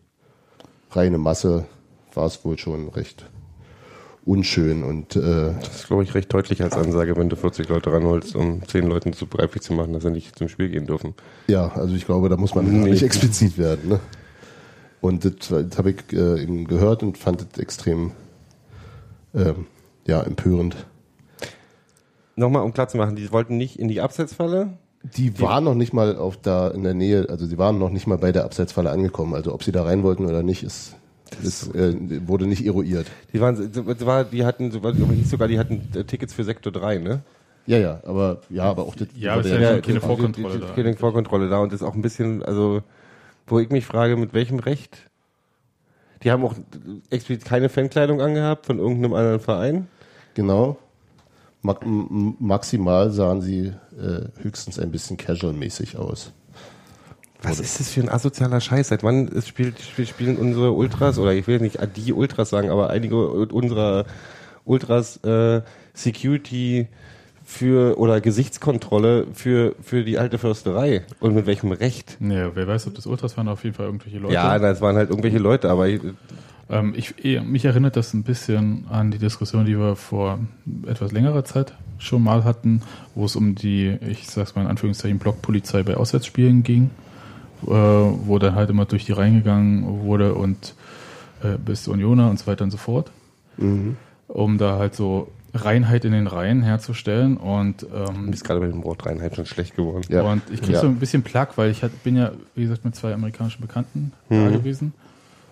reine 0.90 1.18
Masse 1.18 1.64
war 2.14 2.26
es 2.26 2.44
wohl 2.44 2.58
schon 2.58 2.88
recht 2.90 3.24
unschön 4.24 4.84
und 4.84 5.16
äh, 5.16 5.52
Das 5.60 5.76
ist, 5.76 5.86
glaube 5.88 6.04
ich, 6.04 6.14
recht 6.14 6.32
deutlich 6.32 6.62
als 6.62 6.74
Ansage, 6.74 7.16
wenn 7.16 7.28
du 7.28 7.34
40 7.34 7.68
Leute 7.68 7.92
ranholst, 7.92 8.36
um 8.36 8.60
10 8.66 8.86
Leuten 8.86 9.12
zu 9.14 9.26
begreiflich 9.26 9.62
zu 9.62 9.72
machen, 9.72 9.92
dass 9.94 10.04
sie 10.04 10.10
nicht 10.10 10.36
zum 10.38 10.48
Spiel 10.48 10.68
gehen 10.68 10.86
dürfen. 10.86 11.14
ja, 11.48 11.72
also 11.72 11.94
ich 11.96 12.04
glaube, 12.04 12.28
da 12.28 12.36
muss 12.36 12.54
man 12.54 12.66
Nee. 12.82 12.90
nicht 12.90 13.02
explizit 13.02 13.58
werden. 13.58 13.88
Ne? 13.88 14.00
Und 15.02 15.24
das, 15.26 15.48
das 15.48 15.76
habe 15.78 15.90
ich 15.90 16.12
äh, 16.12 16.42
eben 16.42 16.66
gehört 16.66 17.02
und 17.02 17.18
fand 17.18 17.42
es 17.52 17.58
extrem 17.58 18.12
ähm, 19.34 19.66
ja, 20.06 20.22
empörend. 20.22 20.76
Nochmal, 22.36 22.62
um 22.62 22.72
klar 22.72 22.88
zu 22.88 22.96
machen, 22.96 23.16
die 23.16 23.30
wollten 23.30 23.56
nicht 23.58 23.78
in 23.78 23.88
die 23.88 24.00
Abseitsfalle. 24.00 24.78
Die 25.16 25.38
waren 25.40 25.64
noch 25.64 25.74
nicht 25.74 25.92
mal 25.92 26.16
auf 26.16 26.36
da 26.40 26.68
in 26.68 26.84
der 26.84 26.94
Nähe, 26.94 27.26
also 27.28 27.44
sie 27.44 27.58
waren 27.58 27.78
noch 27.78 27.90
nicht 27.90 28.06
mal 28.06 28.16
bei 28.18 28.30
der 28.32 28.44
Abseitsfalle 28.44 28.90
angekommen. 28.90 29.34
Also 29.34 29.52
ob 29.52 29.64
sie 29.64 29.72
da 29.72 29.82
rein 29.82 30.02
wollten 30.04 30.24
oder 30.24 30.42
nicht, 30.44 30.62
ist, 30.62 30.94
ist 31.42 31.74
äh, 31.74 31.94
wurde 32.28 32.46
nicht 32.46 32.64
eruiert. 32.64 33.08
Die 33.32 33.40
waren, 33.40 33.56
das 33.72 34.06
war, 34.06 34.24
die 34.24 34.44
hatten, 34.44 34.70
hieß 34.70 35.28
sogar, 35.30 35.48
die 35.48 35.58
hatten 35.58 35.82
äh, 35.94 36.04
Tickets 36.04 36.32
für 36.32 36.44
Sektor 36.44 36.72
3, 36.72 36.98
ne? 36.98 37.20
Ja, 37.66 37.78
ja, 37.78 38.00
aber 38.06 38.40
ja, 38.48 38.64
aber 38.64 38.84
auch 38.84 38.94
das 38.94 39.08
Ja, 39.16 39.34
über 39.38 39.44
ist 39.44 39.50
ja 39.50 39.74
die- 39.74 39.80
keine 39.82 39.98
die- 40.00 40.06
Vorkontrolle 40.06 40.54
die- 40.54 40.60
da. 40.60 40.72
Keine 40.74 40.96
Vorkontrolle 40.96 41.48
da 41.48 41.58
und 41.58 41.72
das 41.72 41.80
ist 41.80 41.86
auch 41.86 41.94
ein 41.94 42.02
bisschen, 42.02 42.42
also, 42.44 42.82
wo 43.52 43.60
ich 43.60 43.70
mich 43.70 43.84
frage, 43.86 44.16
mit 44.16 44.34
welchem 44.34 44.58
Recht? 44.58 45.10
Die 46.22 46.30
haben 46.30 46.44
auch 46.44 46.54
explizit 47.10 47.44
keine 47.44 47.68
Fankleidung 47.68 48.20
angehabt 48.20 48.66
von 48.66 48.78
irgendeinem 48.78 49.14
anderen 49.14 49.40
Verein. 49.40 49.88
Genau. 50.34 50.78
Ma 51.62 51.76
maximal 51.84 53.10
sahen 53.10 53.40
sie 53.40 53.72
äh, 53.96 54.42
höchstens 54.42 54.78
ein 54.80 54.90
bisschen 54.90 55.16
casual-mäßig 55.16 55.96
aus. 55.96 56.32
Was 57.42 57.60
ist 57.60 57.78
das 57.78 57.90
für 57.90 58.00
ein 58.00 58.08
asozialer 58.08 58.60
Scheiß? 58.60 58.88
Seit 58.88 59.02
wann 59.02 59.30
spielt, 59.44 59.80
spiel- 59.80 60.06
spielen 60.06 60.36
unsere 60.36 60.72
Ultras, 60.72 61.18
oder 61.18 61.32
ich 61.32 61.46
will 61.46 61.60
nicht 61.60 61.78
die 61.96 62.12
Ultras 62.12 62.50
sagen, 62.50 62.70
aber 62.70 62.90
einige 62.90 63.28
unserer 63.28 64.06
Ultras 64.64 65.18
äh, 65.24 65.62
Security 65.92 66.88
für 67.52 67.98
oder 67.98 68.20
Gesichtskontrolle 68.20 69.26
für, 69.34 69.74
für 69.82 70.04
die 70.04 70.18
alte 70.18 70.38
Försterei? 70.38 71.02
Und 71.20 71.34
mit 71.34 71.46
welchem 71.46 71.70
Recht? 71.72 72.16
Nee, 72.18 72.44
wer 72.54 72.66
weiß, 72.66 72.86
ob 72.86 72.94
das 72.94 73.06
Ultras 73.06 73.36
waren, 73.36 73.48
auf 73.48 73.62
jeden 73.62 73.76
Fall 73.76 73.86
irgendwelche 73.86 74.18
Leute. 74.18 74.34
Ja, 74.34 74.58
das 74.58 74.80
waren 74.80 74.96
halt 74.96 75.10
irgendwelche 75.10 75.38
Leute, 75.38 75.70
aber 75.70 75.88
ich, 75.88 76.00
Ähm, 76.70 76.94
ich, 76.96 77.22
eh, 77.24 77.40
mich 77.40 77.64
erinnert 77.64 77.96
das 77.96 78.14
ein 78.14 78.22
bisschen 78.22 78.86
an 78.88 79.10
die 79.10 79.18
Diskussion, 79.18 79.66
die 79.66 79.78
wir 79.78 79.94
vor 79.94 80.38
etwas 80.86 81.12
längerer 81.12 81.44
Zeit 81.44 81.74
schon 81.98 82.22
mal 82.22 82.44
hatten, 82.44 82.82
wo 83.14 83.26
es 83.26 83.36
um 83.36 83.54
die, 83.54 83.98
ich 84.08 84.28
sag's 84.28 84.54
mal 84.54 84.62
in 84.62 84.68
Anführungszeichen, 84.68 85.18
Blockpolizei 85.18 85.82
bei 85.82 85.96
Auswärtsspielen 85.96 86.62
ging, 86.62 86.90
äh, 87.66 87.70
wo 87.70 88.38
dann 88.38 88.54
halt 88.54 88.70
immer 88.70 88.86
durch 88.86 89.04
die 89.04 89.12
Reihen 89.12 89.34
gegangen 89.34 90.02
wurde 90.04 90.34
und 90.34 90.74
äh, 91.42 91.58
bis 91.58 91.86
Unioner 91.88 92.30
und 92.30 92.38
so 92.38 92.46
weiter 92.46 92.64
und 92.64 92.70
so 92.70 92.78
fort, 92.78 93.10
um 94.28 94.56
da 94.58 94.78
halt 94.78 94.94
so 94.94 95.28
Reinheit 95.54 96.04
in 96.04 96.12
den 96.12 96.26
Reihen 96.26 96.62
herzustellen 96.62 97.36
und 97.36 97.84
ähm, 97.94 98.26
mir 98.26 98.32
ist 98.32 98.44
gerade 98.44 98.60
bei 98.60 98.66
dem 98.66 98.82
Wort 98.84 99.04
Reinheit 99.04 99.36
schon 99.36 99.46
schlecht 99.46 99.76
geworden. 99.76 100.04
Ja. 100.08 100.22
und 100.22 100.42
ich 100.50 100.62
krieg 100.62 100.74
Ja. 100.74 100.80
so 100.80 100.86
ein 100.86 100.96
bisschen 100.96 101.22
Plack, 101.22 101.58
weil 101.58 101.70
ich 101.70 101.82
hat, 101.82 102.02
bin 102.04 102.16
ja, 102.16 102.32
wie 102.54 102.62
gesagt, 102.62 102.84
mit 102.84 102.94
zwei 102.96 103.12
amerikanischen 103.12 103.60
Bekannten 103.60 104.12
da 104.30 104.48
gewesen. 104.48 104.94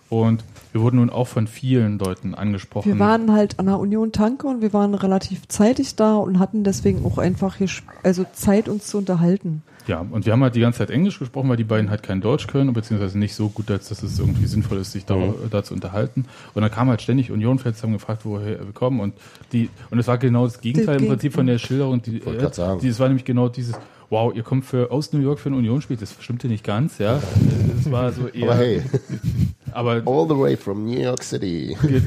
Und 0.09 0.43
wir 0.73 0.81
wurden 0.81 0.97
nun 0.97 1.09
auch 1.11 1.29
von 1.29 1.47
vielen 1.47 1.99
Leuten 1.99 2.35
angesprochen. 2.35 2.89
Wir 2.89 2.99
waren 2.99 3.31
halt 3.33 3.61
an 3.61 3.67
der 3.67 3.79
Union 3.79 4.11
Tanke 4.11 4.49
und 4.49 4.61
wir 4.61 4.73
waren 4.73 4.95
relativ 4.95 5.47
zeitig 5.47 5.95
da 5.95 6.17
und 6.17 6.41
hatten 6.41 6.65
deswegen 6.65 7.05
auch 7.05 7.19
einfach 7.19 7.57
hier, 7.57 7.69
also 8.03 8.25
Zeit, 8.33 8.69
uns 8.69 8.87
zu 8.89 8.99
unterhalten. 8.99 9.63
Ja, 9.91 10.07
und 10.09 10.25
wir 10.25 10.33
haben 10.33 10.43
halt 10.45 10.55
die 10.55 10.61
ganze 10.61 10.79
Zeit 10.79 10.91
Englisch 10.91 11.19
gesprochen, 11.19 11.49
weil 11.49 11.57
die 11.57 11.65
beiden 11.65 11.91
halt 11.91 12.05
kein 12.05 12.21
Deutsch 12.21 12.47
können, 12.47 12.73
beziehungsweise 12.73 13.19
nicht 13.19 13.35
so 13.35 13.49
gut, 13.49 13.69
als 13.73 13.89
dass 13.89 14.05
es 14.05 14.21
irgendwie 14.21 14.47
sinnvoll 14.47 14.79
ist, 14.79 14.93
sich 14.93 15.05
da, 15.05 15.17
da 15.51 15.65
zu 15.65 15.75
unterhalten. 15.75 16.27
Und 16.55 16.63
dann 16.63 16.71
kam 16.71 16.89
halt 16.89 17.03
ständig 17.03 17.33
Union-Fans, 17.33 17.83
haben 17.83 17.95
gefragt, 17.95 18.25
woher 18.25 18.65
wir 18.65 18.73
kommen. 18.73 19.01
Und 19.01 19.15
die, 19.53 19.69
und 19.91 19.99
es 19.99 20.07
war 20.07 20.17
genau 20.17 20.45
das 20.45 20.61
Gegenteil 20.61 21.01
im 21.01 21.09
Prinzip 21.09 21.33
von 21.33 21.45
der 21.45 21.59
Schilderung. 21.59 22.01
Die, 22.03 22.23
sagen. 22.53 22.81
die, 22.81 22.87
es 22.87 23.01
war 23.01 23.09
nämlich 23.09 23.25
genau 23.25 23.49
dieses, 23.49 23.75
wow, 24.11 24.33
ihr 24.33 24.45
kommt 24.45 24.65
für, 24.65 24.93
aus 24.93 25.13
New 25.13 25.19
York 25.19 25.41
für 25.41 25.51
ein 25.51 25.55
Unionsspiel. 25.55 25.97
Das 25.97 26.15
stimmte 26.21 26.47
nicht 26.47 26.63
ganz, 26.63 26.99
ja. 26.99 27.21
Es 27.81 27.91
war 27.91 28.13
so 28.13 28.29
eher, 28.29 28.45
Aber 28.45 28.59
hey, 28.59 28.83
aber 29.73 30.03
all 30.07 30.27
the 30.29 30.37
way 30.39 30.57
from 30.57 30.85
New 30.87 31.01
York 31.01 31.23
City. 31.23 31.77
Ge- 31.83 32.03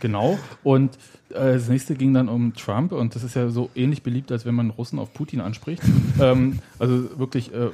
genau. 0.00 0.38
Und 0.64 0.94
äh, 1.30 1.54
das 1.54 1.68
nächste 1.68 1.94
ging 1.94 2.14
dann 2.14 2.28
um 2.28 2.54
Trump 2.54 2.92
und 2.92 3.14
das 3.14 3.22
ist 3.24 3.34
ja 3.36 3.48
so 3.50 3.70
ähnlich 3.74 4.02
beliebt, 4.02 4.32
als 4.32 4.44
wenn 4.44 4.54
man 4.54 4.70
Russen 4.70 4.98
auf 4.98 5.12
Putin 5.12 5.40
anspricht. 5.40 5.82
ähm, 6.20 6.58
also 6.78 7.18
wirklich, 7.18 7.52
äh, 7.52 7.68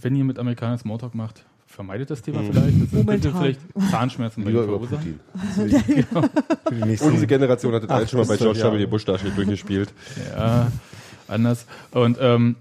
wenn 0.00 0.14
ihr 0.16 0.24
mit 0.24 0.38
Amerikanern 0.38 0.78
Smalltalk 0.78 1.14
macht, 1.14 1.44
vermeidet 1.66 2.10
das 2.10 2.22
Thema 2.22 2.40
vielleicht. 2.42 2.82
Das 2.82 2.90
könnte 2.90 2.96
Momentan. 2.96 3.32
vielleicht 3.34 3.60
Zahnschmerzen 3.90 4.44
bei 4.44 4.50
verursachen. 4.52 5.20
Putin. 5.56 5.72
Für 6.68 6.74
die 6.74 6.84
nächsten 6.84 7.08
Unsere 7.08 7.26
Generation 7.26 7.74
hat 7.74 7.88
das 7.88 8.10
schon 8.10 8.20
mal 8.20 8.26
bei 8.26 8.36
George 8.36 8.60
W. 8.60 8.86
Bush 8.86 9.04
da 9.04 9.16
durchgespielt. 9.16 9.92
Ja, 10.36 10.70
anders. 11.28 11.66
Und 11.92 12.18
ähm, 12.20 12.56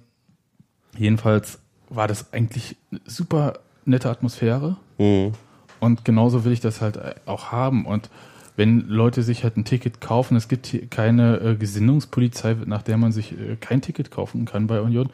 jedenfalls 0.98 1.60
war 1.90 2.08
das 2.08 2.32
eigentlich 2.34 2.76
eine 2.92 3.02
super 3.06 3.60
nette 3.86 4.10
Atmosphäre. 4.10 4.78
Mhm. 5.00 5.34
Und 5.80 6.06
genauso 6.06 6.44
will 6.46 6.52
ich 6.52 6.60
das 6.60 6.82
halt 6.82 7.00
auch 7.26 7.52
haben. 7.52 7.86
Und 7.86 8.10
wenn 8.58 8.88
Leute 8.90 9.24
sich 9.24 9.44
halt 9.44 9.56
ein 9.58 9.64
Ticket 9.64 10.02
kaufen, 10.02 10.36
es 10.36 10.48
gibt 10.50 10.66
hier 10.68 10.86
keine 10.88 11.38
äh, 11.40 11.56
Gesinnungspolizei, 11.56 12.56
nach 12.66 12.82
der 12.82 12.98
man 12.98 13.12
sich 13.12 13.32
äh, 13.32 13.56
kein 13.60 13.82
Ticket 13.82 14.12
kaufen 14.12 14.46
kann 14.46 14.68
bei 14.68 14.82
Union. 14.82 15.10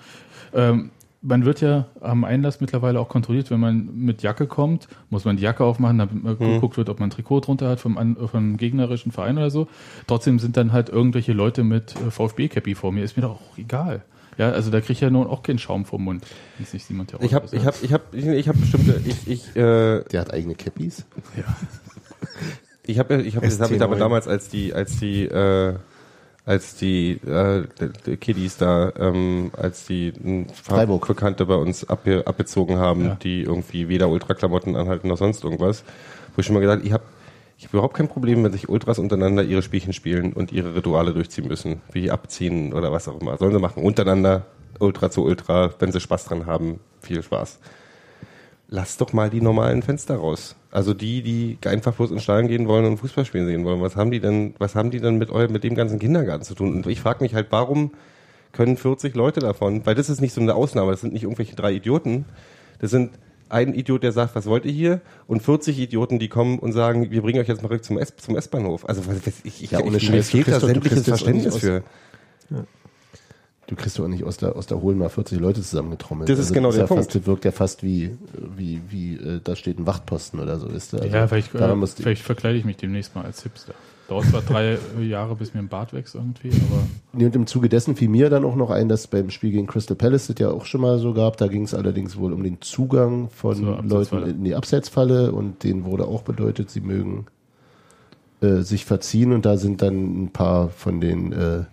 Ähm, 0.53 0.89
man 1.21 1.43
wird 1.43 1.61
ja 1.61 1.85
am 2.01 2.23
Einlass 2.23 2.61
mittlerweile 2.61 2.99
auch 2.99 3.09
kontrolliert, 3.09 3.49
wenn 3.49 3.59
man 3.59 3.89
mit 3.95 4.21
Jacke 4.21 4.45
kommt, 4.45 4.87
muss 5.09 5.25
man 5.25 5.37
die 5.37 5.43
Jacke 5.43 5.63
aufmachen, 5.63 5.97
damit 5.97 6.23
mal 6.23 6.35
geguckt 6.35 6.77
wird, 6.77 6.87
ob 6.89 6.99
man 6.99 7.07
ein 7.07 7.11
Trikot 7.11 7.39
drunter 7.41 7.67
hat 7.69 7.79
vom, 7.79 7.97
an- 7.97 8.15
vom 8.31 8.57
gegnerischen 8.57 9.11
Verein 9.11 9.37
oder 9.37 9.49
so. 9.49 9.67
Trotzdem 10.05 10.37
sind 10.37 10.55
dann 10.55 10.71
halt 10.71 10.89
irgendwelche 10.89 11.33
Leute 11.33 11.63
mit 11.63 11.95
äh, 11.95 12.11
VfB-Cappy 12.11 12.75
vor 12.75 12.91
mir. 12.91 13.03
Ist 13.03 13.15
mir 13.17 13.23
doch 13.23 13.35
auch 13.41 13.57
egal. 13.57 14.03
Ja, 14.37 14.51
also 14.51 14.69
da 14.71 14.79
kriege 14.81 14.93
ich 14.93 15.01
ja 15.01 15.09
nun 15.09 15.27
auch 15.27 15.43
keinen 15.43 15.59
Schaum 15.59 15.85
vom 15.85 16.03
Mund. 16.03 16.25
Wenn 16.57 16.65
es 16.65 16.73
nicht 16.73 16.89
jemand 16.89 17.13
Ich 17.21 17.33
habe 17.33 17.47
ich 17.51 17.65
hab, 17.65 17.81
ich 17.83 17.93
hab, 17.93 18.13
ich, 18.13 18.25
ich 18.25 18.47
hab 18.49 18.59
bestimmte, 18.59 19.01
ich, 19.05 19.27
ich, 19.27 19.55
äh, 19.55 20.03
Der 20.03 20.21
hat 20.21 20.33
eigene 20.33 20.55
Cappies. 20.55 21.05
Ich 22.87 22.99
habe 22.99 23.21
ich 23.21 23.35
hab, 23.35 23.41
das 23.43 23.59
hab 23.59 23.71
ich 23.71 23.81
aber 23.81 23.95
ST9. 23.95 23.99
damals, 23.99 24.27
als 24.27 24.47
die, 24.49 24.73
als 24.73 24.99
die, 24.99 25.23
äh, 25.25 25.73
als 26.45 26.75
die, 26.75 27.13
äh, 27.13 27.63
die, 27.79 27.89
die 28.05 28.17
Kiddies 28.17 28.57
da, 28.57 28.91
ähm, 28.99 29.49
als 29.57 29.85
die 29.87 30.13
ein 30.23 30.49
Freiburg. 30.53 31.07
Bekannte 31.07 31.47
bei 31.47 31.55
uns 31.55 31.89
abge, 31.89 32.27
abgezogen 32.27 32.77
haben, 32.77 33.05
Ja. 33.05 33.15
die 33.15 33.41
irgendwie 33.41 33.89
weder 33.89 34.09
Ultraklamotten 34.09 34.75
anhalten 34.75 35.07
noch 35.07 35.17
sonst 35.17 35.43
irgendwas, 35.43 35.83
wo 36.35 36.41
ich 36.41 36.45
schon 36.45 36.53
mal 36.53 36.59
gesagt, 36.59 36.85
ich 36.85 36.91
habe 36.93 37.03
ich 37.57 37.65
hab 37.65 37.73
überhaupt 37.73 37.95
kein 37.95 38.07
Problem, 38.07 38.43
wenn 38.43 38.51
sich 38.51 38.69
Ultras 38.69 38.99
untereinander 38.99 39.43
ihre 39.43 39.61
Spielchen 39.61 39.93
spielen 39.93 40.33
und 40.33 40.51
ihre 40.51 40.75
Rituale 40.75 41.13
durchziehen 41.13 41.47
müssen, 41.47 41.81
wie 41.91 42.11
abziehen 42.11 42.73
oder 42.73 42.91
was 42.91 43.07
auch 43.07 43.21
immer. 43.21 43.37
Sollen 43.37 43.53
sie 43.53 43.59
machen. 43.59 43.83
Untereinander, 43.83 44.45
Ultra 44.79 45.09
zu 45.09 45.23
Ultra, 45.23 45.73
wenn 45.79 45.91
sie 45.91 46.01
Spaß 46.01 46.25
dran 46.25 46.45
haben, 46.45 46.79
viel 47.01 47.23
Spaß 47.23 47.59
lass 48.67 48.97
doch 48.97 49.13
mal 49.13 49.29
die 49.29 49.41
normalen 49.41 49.81
Fenster 49.81 50.15
raus. 50.15 50.55
Also 50.71 50.93
die, 50.93 51.21
die 51.21 51.57
einfach 51.67 51.93
bloß 51.93 52.11
in 52.11 52.19
Stadion 52.19 52.47
gehen 52.47 52.67
wollen 52.67 52.85
und 52.85 52.97
Fußballspielen 52.97 53.47
sehen 53.47 53.65
wollen. 53.65 53.81
Was 53.81 53.95
haben 53.95 54.11
die 54.11 54.19
denn, 54.19 54.53
was 54.57 54.75
haben 54.75 54.91
die 54.91 54.99
denn 54.99 55.17
mit 55.17 55.29
eu, 55.31 55.47
mit 55.47 55.63
dem 55.63 55.75
ganzen 55.75 55.99
Kindergarten 55.99 56.43
zu 56.43 56.55
tun? 56.55 56.73
Und 56.73 56.87
ich 56.87 56.99
frage 56.99 57.23
mich 57.23 57.33
halt, 57.33 57.47
warum 57.51 57.91
können 58.51 58.77
40 58.77 59.15
Leute 59.15 59.39
davon, 59.39 59.85
weil 59.85 59.95
das 59.95 60.09
ist 60.09 60.21
nicht 60.21 60.33
so 60.33 60.41
eine 60.41 60.55
Ausnahme, 60.55 60.91
das 60.91 61.01
sind 61.01 61.13
nicht 61.13 61.23
irgendwelche 61.23 61.55
drei 61.55 61.73
Idioten. 61.73 62.25
Das 62.79 62.91
sind 62.91 63.11
ein 63.49 63.73
Idiot, 63.73 64.03
der 64.03 64.11
sagt, 64.11 64.35
was 64.35 64.45
wollt 64.45 64.65
ihr 64.65 64.71
hier? 64.71 65.01
Und 65.27 65.41
40 65.41 65.77
Idioten, 65.79 66.19
die 66.19 66.29
kommen 66.29 66.59
und 66.59 66.71
sagen, 66.73 67.11
wir 67.11 67.21
bringen 67.21 67.39
euch 67.39 67.47
jetzt 67.47 67.61
mal 67.61 67.67
rück 67.69 67.83
zum, 67.83 67.97
S 67.97 68.13
zum 68.17 68.35
S-Bahnhof. 68.35 68.87
Also 68.87 69.05
was- 69.07 69.25
was- 69.25 69.33
ich, 69.43 69.63
ich, 69.63 69.71
Ja, 69.71 69.79
ohne 69.81 69.97
ich, 69.97 70.05
Scheiß, 70.07 70.29
fehlt 70.31 70.47
da 70.47 70.59
sämtliches 70.59 71.03
Verständnis 71.03 71.55
für. 71.57 71.83
Du 73.67 73.75
kriegst 73.75 73.97
doch 73.97 74.07
nicht 74.07 74.23
aus 74.23 74.37
der, 74.37 74.55
aus 74.55 74.67
der 74.67 74.79
Holen 74.79 74.99
mal 74.99 75.09
40 75.09 75.39
Leute 75.39 75.61
zusammengetrommelt. 75.61 76.29
Das 76.29 76.37
ist 76.37 76.53
genau 76.53 76.69
ist 76.69 76.75
der 76.75 76.83
ja 76.83 76.87
Punkt. 76.87 77.05
Fast, 77.05 77.15
das 77.15 77.25
wirkt 77.25 77.45
ja 77.45 77.51
fast 77.51 77.81
wie, 77.81 78.15
wie, 78.55 78.79
wie, 78.89 79.15
äh, 79.15 79.39
da 79.43 79.55
steht 79.55 79.79
ein 79.79 79.87
Wachtposten 79.87 80.39
oder 80.39 80.59
so, 80.59 80.67
ist 80.67 80.93
also 80.93 81.03
ja, 81.07 81.27
vielleicht, 81.27 81.55
äh, 81.55 81.87
vielleicht 81.87 82.21
verkleide 82.21 82.59
ich 82.59 82.65
mich 82.65 82.77
demnächst 82.77 83.15
mal 83.15 83.25
als 83.25 83.41
Hipster. 83.41 83.73
Dauert 84.07 84.25
zwar 84.25 84.41
drei 84.41 84.77
Jahre, 85.01 85.35
bis 85.35 85.53
mir 85.53 85.61
ein 85.61 85.67
Bart 85.67 85.91
wächst 85.91 86.13
irgendwie, 86.13 86.49
aber 86.49 86.83
Nee, 87.13 87.25
und 87.25 87.35
im 87.35 87.47
Zuge 87.47 87.69
dessen 87.69 87.95
fiel 87.95 88.09
mir 88.09 88.29
dann 88.29 88.45
auch 88.45 88.55
noch 88.55 88.69
ein, 88.69 88.87
dass 88.87 89.07
beim 89.07 89.31
Spiel 89.31 89.51
gegen 89.51 89.65
Crystal 89.65 89.97
Palace 89.97 90.27
das 90.27 90.35
ja 90.39 90.49
auch 90.49 90.65
schon 90.65 90.81
mal 90.81 90.99
so 90.99 91.13
gab. 91.13 91.37
Da 91.37 91.47
ging 91.47 91.63
es 91.63 91.73
allerdings 91.73 92.17
wohl 92.17 92.33
um 92.33 92.43
den 92.43 92.61
Zugang 92.61 93.29
von 93.29 93.87
Leuten 93.87 94.23
in 94.23 94.43
die 94.43 94.53
Abseitsfalle 94.53 95.31
und 95.31 95.63
denen 95.63 95.85
wurde 95.85 96.05
auch 96.05 96.21
bedeutet, 96.21 96.69
sie 96.69 96.81
mögen 96.81 97.25
äh, 98.41 98.61
sich 98.61 98.85
verziehen. 98.85 99.31
Und 99.31 99.45
da 99.45 99.57
sind 99.57 99.81
dann 99.81 100.25
ein 100.25 100.29
paar 100.31 100.69
von 100.69 101.01
den 101.01 101.31
äh, 101.31 101.63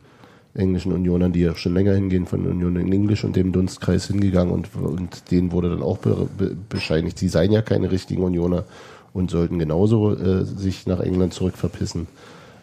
englischen 0.55 0.93
Unionern, 0.93 1.33
die 1.33 1.41
ja 1.41 1.55
schon 1.55 1.74
länger 1.74 1.95
hingehen, 1.95 2.26
von 2.26 2.47
Union 2.47 2.76
in 2.76 2.93
Englisch 2.93 3.24
und 3.24 3.37
dem 3.37 3.53
Dunstkreis 3.53 4.07
hingegangen 4.07 4.53
und, 4.53 4.68
und 4.74 5.30
denen 5.30 5.53
wurde 5.53 5.70
dann 5.70 5.83
auch 5.83 5.99
be, 5.99 6.28
be, 6.37 6.57
bescheinigt, 6.68 7.18
sie 7.18 7.28
seien 7.28 7.53
ja 7.53 7.62
keine 7.62 7.91
richtigen 7.91 8.22
Unioner 8.22 8.64
und 9.12 9.30
sollten 9.30 9.58
genauso 9.58 10.14
äh, 10.16 10.44
sich 10.44 10.86
nach 10.86 11.00
England 11.00 11.34
zurückverpissen. 11.34 12.06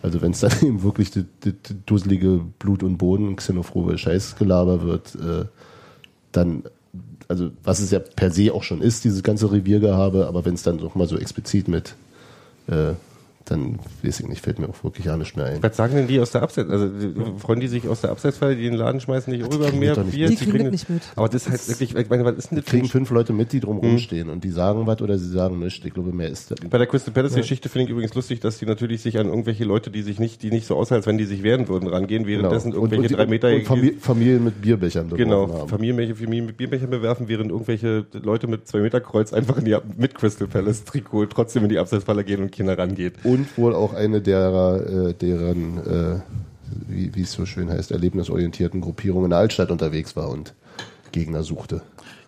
Also 0.01 0.21
wenn 0.21 0.31
es 0.31 0.39
dann 0.39 0.51
eben 0.61 0.83
wirklich 0.83 1.11
die, 1.11 1.25
die, 1.43 1.53
die 1.53 1.85
dusselige 1.85 2.41
Blut 2.59 2.83
und 2.83 2.97
Boden, 2.97 3.35
xenophobe 3.35 3.97
Scheißgelaber 3.97 4.83
wird, 4.83 5.15
äh, 5.15 5.45
dann, 6.31 6.63
also 7.27 7.51
was 7.63 7.79
es 7.79 7.91
ja 7.91 7.99
per 7.99 8.31
se 8.31 8.53
auch 8.53 8.63
schon 8.63 8.81
ist, 8.81 9.03
dieses 9.03 9.23
ganze 9.23 9.51
Reviergehabe, 9.51 10.27
aber 10.27 10.45
wenn 10.45 10.53
es 10.53 10.63
dann 10.63 10.77
doch 10.77 10.95
mal 10.95 11.07
so 11.07 11.17
explizit 11.17 11.67
mit 11.67 11.95
äh, 12.67 12.93
dann 13.49 13.79
weiß 14.03 14.19
ich 14.21 14.27
nicht, 14.27 14.41
fällt 14.41 14.59
mir 14.59 14.69
auch 14.69 14.83
wirklich 14.83 15.09
alles 15.09 15.35
mehr 15.35 15.45
ein. 15.45 15.63
Was 15.63 15.77
sagen 15.77 15.95
denn 15.95 16.07
die 16.07 16.19
aus 16.19 16.31
der 16.31 16.43
Abseits? 16.43 16.69
Also 16.69 16.87
die- 16.87 17.13
freuen 17.39 17.59
die 17.59 17.67
sich 17.67 17.87
aus 17.87 18.01
der 18.01 18.11
Abseitsfalle, 18.11 18.55
die 18.55 18.63
den 18.63 18.73
Laden 18.75 18.99
schmeißen, 19.01 19.31
nicht 19.33 19.43
rüber 19.51 19.71
mehr 19.71 19.97
nicht 19.97 20.11
Bier? 20.11 20.27
Die 20.29 20.35
Sie 20.35 20.45
kriegen 20.45 20.63
das 20.65 20.71
nicht 20.71 20.89
mit. 20.89 21.01
Aber 21.15 21.27
das 21.29 21.43
ist 21.47 21.49
halt 21.49 21.67
wirklich, 21.67 21.95
ich 21.95 22.09
meine, 22.09 22.25
was 22.25 22.35
ist 22.37 22.51
denn 22.51 22.57
das 22.57 22.65
kriegen 22.65 22.87
fünf 22.87 23.09
Leute 23.11 23.33
mit, 23.33 23.51
die 23.53 23.59
drum 23.59 23.77
rumstehen 23.77 24.29
und 24.29 24.43
die 24.43 24.49
sagen 24.51 24.85
was 24.87 25.01
oder 25.01 25.17
sie 25.17 25.29
sagen 25.29 25.59
nichts. 25.59 25.83
Ich 25.85 25.93
glaube, 25.93 26.11
mehr 26.11 26.29
ist 26.29 26.51
das. 26.51 26.59
Bei 26.69 26.77
der 26.77 26.87
Crystal 26.87 27.13
Palace 27.13 27.35
Geschichte 27.35 27.69
finde 27.69 27.85
ich 27.85 27.89
übrigens 27.91 28.13
lustig, 28.13 28.39
dass 28.39 28.57
die 28.59 28.65
natürlich 28.65 29.01
sich 29.01 29.17
an 29.17 29.27
irgendwelche 29.27 29.63
Leute, 29.63 29.89
die 29.89 30.01
sich 30.01 30.19
nicht, 30.19 30.43
die 30.43 30.51
nicht 30.51 30.67
so 30.67 30.75
aussehen, 30.75 30.97
als 30.97 31.07
wenn 31.07 31.17
die 31.17 31.25
sich 31.25 31.43
wehren 31.43 31.67
würden, 31.67 31.87
rangehen, 31.87 32.25
währenddessen 32.27 32.71
Genau. 32.71 32.83
Und, 32.83 32.91
irgendwelche 32.93 33.15
und, 33.15 33.19
drei 33.19 33.25
Meter 33.29 33.53
und 33.53 33.63
Famili 33.65 33.97
Familien 33.99 34.43
mit 34.43 34.61
Bierbechern 34.61 35.09
Genau. 35.09 35.65
Familienbächer, 35.67 36.15
Familien 36.15 36.45
mit 36.45 36.57
Bierbechern 36.57 36.89
bewerfen, 36.89 37.27
während 37.27 37.51
irgendwelche 37.51 38.05
Leute 38.21 38.47
mit 38.47 38.67
zwei 38.67 38.79
Meter 38.79 38.99
Kreuz 39.01 39.33
einfach 39.33 39.57
in 39.57 39.65
die, 39.65 39.75
mit 39.97 40.15
Crystal 40.15 40.47
Palace 40.47 40.83
Trikot 40.83 41.27
trotzdem 41.27 41.63
in 41.63 41.69
die 41.69 41.79
Abseitsfalle 41.79 42.23
gehen 42.23 42.41
und 42.41 42.51
Kinder 42.51 42.77
rangeht. 42.77 43.13
Und 43.23 43.38
wohl 43.55 43.75
auch 43.75 43.93
eine 43.93 44.21
derer, 44.21 45.09
äh, 45.09 45.13
deren, 45.13 45.77
äh, 45.77 46.19
wie, 46.87 47.15
wie 47.15 47.21
es 47.21 47.31
so 47.31 47.45
schön 47.45 47.69
heißt, 47.69 47.91
erlebnisorientierten 47.91 48.81
Gruppierung 48.81 49.23
in 49.25 49.29
der 49.31 49.39
Altstadt 49.39 49.71
unterwegs 49.71 50.15
war 50.15 50.29
und 50.29 50.53
Gegner 51.11 51.43
suchte. 51.43 51.81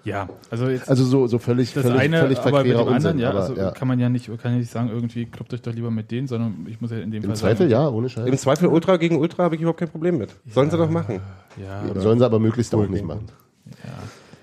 Ja, 0.03 0.29
also 0.49 0.67
jetzt 0.67 0.89
Also 0.89 1.03
so, 1.03 1.27
so 1.27 1.37
völlig, 1.37 1.73
das 1.73 1.83
völlig, 1.83 1.99
eine, 2.01 2.21
völlig 2.21 2.39
aber 2.39 2.63
mit 2.63 2.71
dem 2.71 2.79
anderen, 2.79 2.95
Unsinn. 2.95 3.19
ja, 3.19 3.29
aber, 3.29 3.41
also 3.41 3.55
ja. 3.55 3.69
kann 3.69 3.87
man 3.87 3.99
ja 3.99 4.09
nicht, 4.09 4.25
kann 4.41 4.53
ja 4.53 4.57
nicht 4.57 4.71
sagen, 4.71 4.89
irgendwie 4.89 5.27
kloppt 5.27 5.53
euch 5.53 5.61
doch 5.61 5.73
lieber 5.73 5.91
mit 5.91 6.09
denen, 6.09 6.27
sondern 6.27 6.65
ich 6.67 6.81
muss 6.81 6.89
ja 6.89 6.97
in 6.97 7.11
dem 7.11 7.21
Im 7.23 7.29
Fall 7.29 7.35
Zweifel 7.37 7.69
sagen, 7.69 7.71
ja, 7.83 7.87
ohne 7.87 8.09
Scheiß. 8.09 8.27
Im 8.27 8.37
Zweifel 8.37 8.67
Ultra 8.69 8.97
gegen 8.97 9.17
Ultra 9.19 9.43
habe 9.43 9.53
ich 9.55 9.61
überhaupt 9.61 9.79
kein 9.79 9.89
Problem 9.89 10.17
mit. 10.17 10.31
Sollen 10.47 10.71
sie 10.71 10.77
doch 10.77 10.89
machen. 10.89 11.19
Ja, 11.61 12.01
Sollen 12.01 12.17
sie 12.17 12.25
aber 12.25 12.39
möglichst 12.39 12.73
auch 12.73 12.87
nicht 12.87 13.05
machen. 13.05 13.25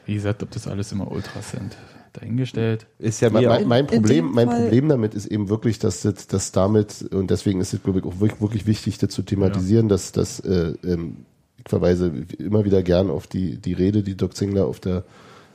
wie 0.06 0.14
gesagt, 0.14 0.44
ob 0.44 0.50
das 0.52 0.68
alles 0.68 0.92
immer 0.92 1.10
Ultras 1.10 1.50
sind, 1.50 1.76
dahingestellt. 2.18 2.86
Ist 2.98 3.20
ja 3.20 3.30
Mein, 3.30 3.42
mir 3.42 3.48
mein, 3.48 3.68
mein, 3.68 3.84
In- 3.86 3.94
in 3.94 4.02
Problem, 4.02 4.30
mein 4.32 4.48
Fall- 4.48 4.62
Problem 4.62 4.88
damit 4.88 5.14
ist 5.14 5.26
eben 5.26 5.48
wirklich, 5.48 5.78
dass 5.78 6.02
das, 6.02 6.26
dass 6.26 6.52
damit, 6.52 7.02
und 7.12 7.30
deswegen 7.30 7.60
ist 7.60 7.72
es, 7.74 7.82
glaube 7.82 8.00
ich, 8.00 8.04
auch 8.04 8.20
wirklich, 8.20 8.40
wirklich 8.40 8.66
wichtig, 8.66 8.98
das 8.98 9.10
zu 9.10 9.22
thematisieren, 9.22 9.88
dass, 9.88 10.12
dass 10.12 10.40
äh, 10.40 10.74
ähm, 10.84 11.18
ich 11.58 11.68
verweise 11.68 12.12
immer 12.38 12.64
wieder 12.64 12.82
gern 12.82 13.10
auf 13.10 13.26
die, 13.26 13.56
die 13.56 13.72
Rede, 13.72 14.02
die 14.02 14.16
Doc 14.16 14.36
Zingler 14.36 14.66
auf 14.66 14.80
der 14.80 15.04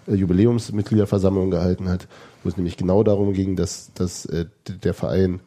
äh, 0.08 0.16
Jubiläumsmitgliederversammlung 0.16 1.50
gehalten 1.52 1.90
hat, 1.90 2.08
wo 2.44 2.50
es 2.50 2.58
nämlich 2.58 2.78
genau 2.78 3.04
darum 3.04 3.34
ging, 3.34 3.56
dass, 3.56 3.92
dass 3.94 4.26
äh, 4.26 4.46
der 4.84 4.94
Verein 4.94 5.40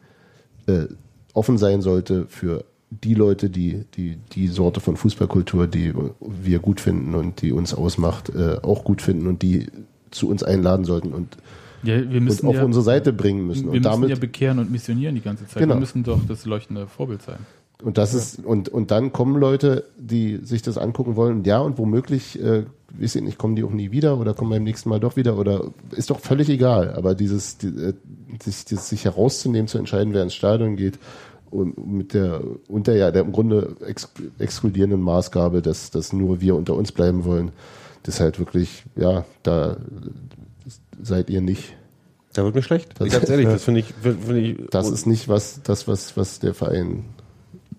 äh, 0.67 0.85
offen 1.33 1.57
sein 1.57 1.81
sollte 1.81 2.25
für 2.27 2.65
die 2.89 3.13
Leute, 3.13 3.49
die, 3.49 3.83
die 3.95 4.17
die 4.31 4.47
Sorte 4.47 4.79
von 4.79 4.95
Fußballkultur, 4.95 5.67
die 5.67 5.93
wir 6.21 6.59
gut 6.59 6.79
finden 6.79 7.15
und 7.15 7.41
die 7.41 7.51
uns 7.51 7.73
ausmacht, 7.73 8.29
äh, 8.29 8.57
auch 8.63 8.83
gut 8.85 9.01
finden 9.01 9.27
und 9.27 9.41
die 9.41 9.67
zu 10.11 10.29
uns 10.29 10.43
einladen 10.43 10.85
sollten 10.85 11.13
und, 11.13 11.37
Ja, 11.83 11.97
und 11.97 12.43
auf 12.45 12.55
ja, 12.55 12.63
unsere 12.63 12.83
Seite 12.83 13.13
bringen 13.13 13.45
müssen. 13.47 13.63
wir 13.63 13.71
Und 13.71 13.77
müssen 13.79 13.83
damit 13.83 14.09
ja 14.09 14.15
bekehren 14.15 14.59
und 14.59 14.71
missionieren 14.71 15.15
die 15.15 15.21
ganze 15.21 15.47
Zeit. 15.47 15.61
Genau. 15.61 15.75
Wir 15.75 15.79
müssen 15.79 16.03
doch 16.03 16.19
das 16.27 16.45
leuchtende 16.45 16.87
Vorbild 16.87 17.21
sein. 17.21 17.39
Und 17.83 17.99
das 17.99 18.15
ist, 18.15 18.43
und, 18.43 18.69
und 18.69 18.89
dann 18.89 19.13
kommen 19.13 19.39
Leute, 19.39 19.83
die 19.97 20.37
sich 20.37 20.63
das 20.63 20.79
angucken 20.79 21.15
wollen, 21.15 21.43
ja, 21.43 21.59
und 21.59 21.77
womöglich, 21.77 22.41
äh, 22.41 22.63
weiß 22.97 23.15
ich 23.15 23.21
nicht, 23.21 23.37
kommen 23.37 23.55
die 23.55 23.63
auch 23.63 23.71
nie 23.71 23.91
wieder 23.91 24.17
oder 24.17 24.33
kommen 24.33 24.49
beim 24.49 24.63
nächsten 24.63 24.89
Mal 24.89 24.99
doch 24.99 25.15
wieder 25.15 25.37
oder 25.37 25.65
ist 25.91 26.09
doch 26.09 26.19
völlig 26.19 26.49
egal. 26.49 26.93
Aber 26.95 27.13
dieses, 27.13 27.59
die, 27.59 27.67
äh, 27.67 27.93
sich, 28.41 28.65
dieses, 28.65 28.89
sich 28.89 29.05
herauszunehmen, 29.05 29.67
zu 29.67 29.77
entscheiden, 29.77 30.13
wer 30.13 30.23
ins 30.23 30.33
Stadion 30.33 30.75
geht, 30.75 30.97
und 31.49 31.77
mit 31.87 32.13
der, 32.13 32.41
unter 32.67 32.95
ja, 32.95 33.11
der 33.11 33.21
im 33.21 33.31
Grunde 33.31 33.75
ex, 33.85 34.11
exkludierenden 34.37 35.01
Maßgabe, 35.01 35.61
dass, 35.61 35.91
dass 35.91 36.11
nur 36.13 36.41
wir 36.41 36.55
unter 36.55 36.75
uns 36.75 36.91
bleiben 36.91 37.25
wollen, 37.25 37.51
das 38.03 38.15
ist 38.15 38.21
halt 38.21 38.39
wirklich, 38.39 38.83
ja, 38.95 39.25
da 39.43 39.77
seid 41.01 41.29
ihr 41.29 41.41
nicht. 41.41 41.75
Da 42.33 42.43
wird 42.43 42.55
mir 42.55 42.61
schlecht. 42.63 42.93
Das- 42.99 43.09
Ganz 43.09 43.29
ehrlich, 43.29 43.47
das 43.47 43.63
finde 43.65 43.79
ich, 43.81 43.93
finde 44.01 44.39
ich, 44.39 44.57
Das 44.69 44.89
ist 44.89 45.05
nicht 45.07 45.27
was, 45.27 45.61
das, 45.63 45.87
was, 45.87 46.15
was 46.17 46.39
der 46.39 46.53
Verein 46.53 47.05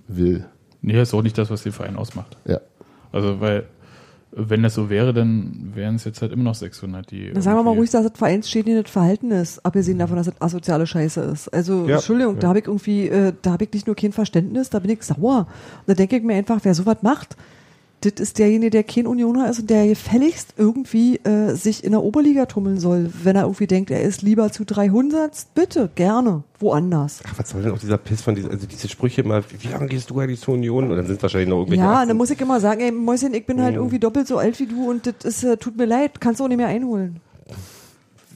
will. 0.08 0.44
Nee, 0.82 1.00
ist 1.00 1.14
auch 1.14 1.22
nicht 1.22 1.36
das, 1.38 1.50
was 1.50 1.62
den 1.62 1.72
Verein 1.72 1.96
ausmacht. 1.96 2.36
Ja. 2.46 2.60
Also, 3.12 3.40
weil, 3.40 3.66
wenn 4.30 4.62
das 4.62 4.74
so 4.74 4.90
wäre, 4.90 5.12
dann 5.14 5.72
wären 5.74 5.96
es 5.96 6.04
jetzt 6.04 6.20
halt 6.22 6.32
immer 6.32 6.44
noch 6.44 6.54
600, 6.54 7.10
die. 7.10 7.32
Dann 7.32 7.42
sagen 7.42 7.56
wir 7.58 7.62
mal 7.64 7.74
ruhig, 7.74 7.90
dass 7.90 8.04
das 8.06 8.16
vereinsschädigendes 8.16 8.90
Verhalten 8.90 9.30
ist, 9.30 9.64
abgesehen 9.64 9.98
davon, 9.98 10.16
dass 10.16 10.26
das 10.26 10.40
asoziale 10.40 10.86
Scheiße 10.86 11.20
ist. 11.22 11.48
Also, 11.48 11.86
Ja. 11.88 11.96
Entschuldigung, 11.96 12.38
da 12.38 12.48
habe 12.48 12.60
ich 12.60 12.66
irgendwie, 12.66 13.08
äh, 13.08 13.32
da 13.42 13.52
habe 13.52 13.64
ich 13.64 13.72
nicht 13.72 13.86
nur 13.86 13.96
kein 13.96 14.12
Verständnis, 14.12 14.70
da 14.70 14.78
bin 14.78 14.90
ich 14.90 15.02
sauer. 15.02 15.46
Und 15.80 15.88
da 15.88 15.94
denke 15.94 16.16
ich 16.16 16.22
mir 16.22 16.34
einfach, 16.34 16.60
wer 16.62 16.74
sowas 16.74 16.98
macht, 17.02 17.36
das 18.02 18.12
ist 18.18 18.38
derjenige, 18.38 18.70
der 18.70 18.84
kein 18.84 19.06
Unioner 19.06 19.50
ist 19.50 19.58
und 19.58 19.70
der 19.70 19.86
gefälligst 19.88 20.54
irgendwie 20.56 21.16
äh, 21.24 21.54
sich 21.54 21.82
in 21.82 21.90
der 21.90 22.02
Oberliga 22.02 22.46
tummeln 22.46 22.78
soll. 22.78 23.10
Wenn 23.24 23.34
er 23.34 23.42
irgendwie 23.42 23.66
denkt, 23.66 23.90
er 23.90 24.02
ist 24.02 24.22
lieber 24.22 24.52
zu 24.52 24.64
300, 24.64 25.46
bitte, 25.54 25.90
gerne, 25.94 26.44
woanders. 26.60 27.20
Ach, 27.26 27.34
was 27.38 27.50
soll 27.50 27.62
denn 27.62 27.72
auch 27.72 27.78
dieser 27.78 27.98
Piss 27.98 28.22
von 28.22 28.34
dieser, 28.36 28.50
also 28.50 28.66
diese 28.66 28.88
Sprüche 28.88 29.24
mal, 29.24 29.42
wie 29.58 29.68
lange 29.68 29.86
gehst 29.88 30.10
du 30.10 30.18
eigentlich 30.20 30.40
zur 30.40 30.54
Union? 30.54 30.90
Und 30.90 30.96
dann 30.96 31.06
sind 31.06 31.20
wahrscheinlich 31.20 31.48
noch 31.48 31.58
irgendwelche. 31.58 31.82
Ja, 31.82 31.94
18 31.94 32.08
dann 32.08 32.16
muss 32.16 32.30
ich 32.30 32.40
immer 32.40 32.60
sagen, 32.60 32.80
ey, 32.80 32.92
Mäuschen, 32.92 33.34
ich 33.34 33.44
bin 33.46 33.60
halt 33.60 33.72
Mhm. 33.74 33.78
irgendwie 33.80 33.98
doppelt 33.98 34.26
so 34.28 34.38
alt 34.38 34.58
wie 34.60 34.66
du 34.66 34.88
und 34.88 35.06
das 35.06 35.14
ist, 35.24 35.44
äh, 35.44 35.56
tut 35.56 35.76
mir 35.76 35.86
leid, 35.86 36.20
kannst 36.20 36.38
du 36.40 36.44
auch 36.44 36.48
nicht 36.48 36.56
mehr 36.58 36.68
einholen. 36.68 37.20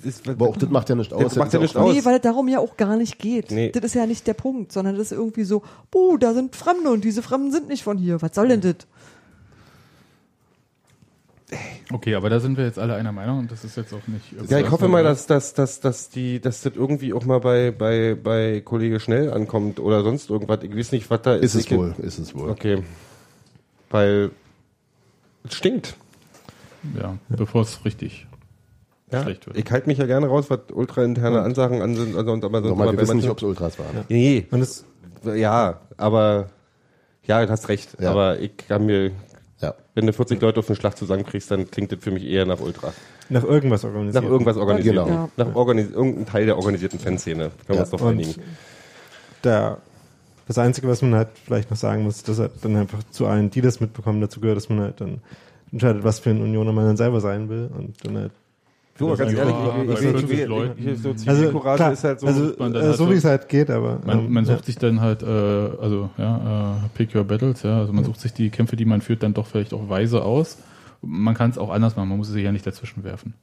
ist, 0.04 0.28
Aber 0.28 0.48
auch 0.48 0.56
das 0.56 0.68
macht 0.70 0.88
ja 0.88 0.96
nicht 0.96 1.12
aus. 1.12 1.22
Das 1.22 1.36
macht 1.36 1.52
ja 1.52 1.60
nicht 1.60 1.76
aus. 1.76 1.92
Nee, 1.94 2.04
weil 2.04 2.16
es 2.16 2.22
darum 2.22 2.48
ja 2.48 2.58
auch 2.58 2.76
gar 2.76 2.96
nicht 2.96 3.20
geht. 3.20 3.52
Nee. 3.52 3.70
Das 3.70 3.84
ist 3.84 3.94
ja 3.94 4.04
nicht 4.06 4.26
der 4.26 4.34
Punkt, 4.34 4.72
sondern 4.72 4.96
das 4.96 5.06
ist 5.06 5.12
irgendwie 5.12 5.44
so, 5.44 5.62
buh, 5.92 6.16
da 6.16 6.34
sind 6.34 6.56
Fremde 6.56 6.90
und 6.90 7.04
diese 7.04 7.22
Fremden 7.22 7.52
sind 7.52 7.68
nicht 7.68 7.84
von 7.84 7.98
hier. 7.98 8.20
Was 8.20 8.34
soll 8.34 8.48
denn 8.48 8.60
das? 8.62 8.74
Okay, 11.92 12.14
aber 12.14 12.30
da 12.30 12.40
sind 12.40 12.56
wir 12.56 12.64
jetzt 12.64 12.78
alle 12.78 12.94
einer 12.94 13.12
Meinung 13.12 13.40
und 13.40 13.52
das 13.52 13.64
ist 13.64 13.76
jetzt 13.76 13.92
auch 13.92 14.06
nicht. 14.06 14.24
Ja, 14.50 14.58
ich 14.58 14.70
hoffe 14.70 14.88
mal, 14.88 15.02
dass, 15.04 15.26
dass, 15.26 15.52
dass, 15.54 15.80
dass, 15.80 16.08
die, 16.08 16.40
dass 16.40 16.62
das 16.62 16.74
irgendwie 16.74 17.12
auch 17.12 17.24
mal 17.24 17.40
bei, 17.40 17.70
bei, 17.70 18.14
bei 18.14 18.60
Kollege 18.64 19.00
Schnell 19.00 19.30
ankommt 19.32 19.78
oder 19.78 20.02
sonst 20.02 20.30
irgendwas. 20.30 20.60
Ich 20.62 20.74
weiß 20.76 20.92
nicht, 20.92 21.10
was 21.10 21.22
da 21.22 21.34
ist. 21.34 21.54
Ist 21.54 21.66
es 21.66 21.76
wohl, 21.76 21.94
ist 21.98 22.18
es 22.18 22.34
wohl. 22.34 22.50
Okay. 22.50 22.82
Weil 23.90 24.30
es 25.44 25.54
stinkt. 25.54 25.96
Ja, 26.98 27.16
bevor 27.28 27.62
es 27.62 27.84
richtig 27.84 28.26
Ja, 29.10 29.22
schlecht 29.22 29.46
wird. 29.46 29.56
ich 29.56 29.70
halte 29.70 29.86
mich 29.88 29.98
ja 29.98 30.06
gerne 30.06 30.26
raus, 30.26 30.46
was 30.48 30.60
ultrainterne 30.72 31.42
Ansagen 31.42 31.82
an 31.82 31.94
sind. 31.94 32.16
Also, 32.16 32.32
und 32.32 32.44
aber 32.44 32.60
sonst 32.60 32.70
Nochmal, 32.70 32.92
wir 32.92 33.00
wissen 33.00 33.18
nicht, 33.18 33.28
ob 33.28 33.38
es 33.38 33.44
Ultras 33.44 33.78
waren. 33.78 34.04
Nee, 34.08 34.46
Und 34.50 34.60
es, 34.62 34.84
ja, 35.24 35.80
aber 35.96 36.48
ja, 37.24 37.44
du 37.44 37.52
hast 37.52 37.68
recht. 37.68 38.00
Ja. 38.00 38.10
Aber 38.10 38.40
ich 38.40 38.56
kann 38.56 38.86
mir, 38.86 39.12
Ja. 39.62 39.74
wenn 39.94 40.06
du 40.06 40.12
40 40.12 40.40
Leute 40.42 40.58
auf 40.60 40.66
den 40.66 40.76
Schlag 40.76 40.96
zusammenkriegst, 40.96 41.50
dann 41.50 41.70
klingt 41.70 41.92
das 41.92 42.00
für 42.00 42.10
mich 42.10 42.24
eher 42.24 42.44
nach 42.46 42.60
Ultra. 42.60 42.92
nach 43.28 43.44
irgendwas 43.44 43.84
organisiert. 43.84 44.22
Nach 44.24 44.30
irgendwas 44.30 44.56
organisierten. 44.56 45.04
Genau. 45.06 45.30
Nach 45.36 45.54
organis 45.54 45.90
irgendeinem 45.90 46.26
Teil 46.26 46.46
der 46.46 46.56
organisierten 46.56 46.98
Fanszene. 46.98 47.44
Können 47.44 47.52
wir 47.68 47.74
Ja. 47.76 47.80
uns 47.82 47.90
doch 47.90 48.02
einigen. 48.04 48.34
da, 49.42 49.78
das 50.48 50.58
Einzige, 50.58 50.88
was 50.88 51.00
man 51.02 51.14
halt 51.14 51.28
vielleicht 51.44 51.70
noch 51.70 51.76
sagen 51.76 52.02
muss, 52.02 52.22
dass 52.24 52.38
halt 52.38 52.52
dann 52.62 52.76
einfach 52.76 53.02
zu 53.10 53.26
allen, 53.26 53.50
die 53.50 53.60
das 53.60 53.80
mitbekommen, 53.80 54.20
dazu 54.20 54.40
gehört, 54.40 54.56
dass 54.56 54.68
man 54.68 54.80
halt 54.80 55.00
dann 55.00 55.20
entscheidet, 55.70 56.04
was 56.04 56.18
für 56.18 56.30
ein 56.30 56.42
Unioner 56.42 56.72
man 56.72 56.84
dann 56.86 56.96
selber 56.96 57.20
sein 57.20 57.48
will 57.48 57.70
und 57.76 58.04
dann 58.04 58.16
halt 58.18 58.32
Du, 59.02 59.08
aber 59.08 59.16
ganz 59.16 59.32
Ja, 59.32 59.38
ehrlich, 59.38 59.54
ich, 59.54 59.92
ich, 59.92 59.98
50 59.98 60.30
ich, 60.30 60.40
ich, 60.40 60.46
Leuten. 60.46 60.88
ich, 60.88 61.02
so 61.02 61.08
also 61.10 61.24
Zivilcourage 61.24 61.76
klar, 61.76 61.92
ist 61.92 62.04
halt 62.04 62.20
so. 62.20 62.26
also 62.28 62.52
man 62.58 62.72
dann 62.72 62.82
äh, 62.82 62.86
halt 62.86 62.96
so 62.96 63.10
wie 63.10 63.14
es 63.14 63.24
halt 63.24 63.48
geht, 63.48 63.68
aber 63.70 64.00
Man, 64.04 64.18
ähm, 64.18 64.32
man 64.32 64.44
ja. 64.44 64.54
sucht 64.54 64.66
sich 64.66 64.76
dann 64.76 65.00
halt, 65.00 65.22
äh, 65.22 65.26
also 65.26 66.10
ja, 66.18 66.76
äh, 66.84 66.88
pick 66.94 67.14
your 67.14 67.24
battles, 67.24 67.62
ja, 67.64 67.80
also 67.80 67.92
man 67.92 68.04
sucht 68.04 68.20
sich 68.20 68.32
die 68.32 68.50
Kämpfe, 68.50 68.76
die 68.76 68.84
man 68.84 69.00
führt, 69.00 69.22
dann 69.22 69.34
doch 69.34 69.46
vielleicht 69.46 69.74
auch 69.74 69.88
weise 69.88 70.22
aus. 70.22 70.58
Man 71.00 71.34
kann 71.34 71.50
es 71.50 71.58
auch 71.58 71.70
anders 71.70 71.96
machen, 71.96 72.08
man 72.10 72.18
muss 72.18 72.28
sich 72.28 72.44
ja 72.44 72.52
nicht 72.52 72.64
dazwischen 72.64 73.02
werfen. 73.02 73.34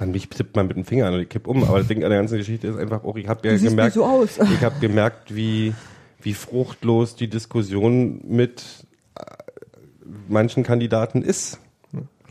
Man, 0.00 0.10
mich 0.10 0.28
tippt 0.28 0.56
man 0.56 0.66
mit 0.66 0.76
dem 0.76 0.84
Finger 0.84 1.06
an 1.06 1.14
und 1.14 1.20
ich 1.20 1.28
kipp 1.28 1.46
um. 1.46 1.62
Aber 1.62 1.78
das 1.78 1.86
Ding 1.86 2.02
an 2.02 2.10
der 2.10 2.18
ganzen 2.18 2.36
Geschichte 2.36 2.66
ist 2.66 2.76
einfach 2.76 3.04
auch, 3.04 3.16
ich 3.16 3.28
habe 3.28 3.48
ja 3.48 3.56
gemerkt, 3.56 3.94
so 3.94 4.04
aus. 4.04 4.38
ich 4.54 4.62
habe 4.62 4.78
gemerkt, 4.80 5.34
wie, 5.34 5.72
wie 6.20 6.34
fruchtlos 6.34 7.14
die 7.14 7.28
Diskussion 7.28 8.20
mit 8.26 8.64
äh, 9.14 9.22
manchen 10.28 10.64
Kandidaten 10.64 11.22
ist. 11.22 11.60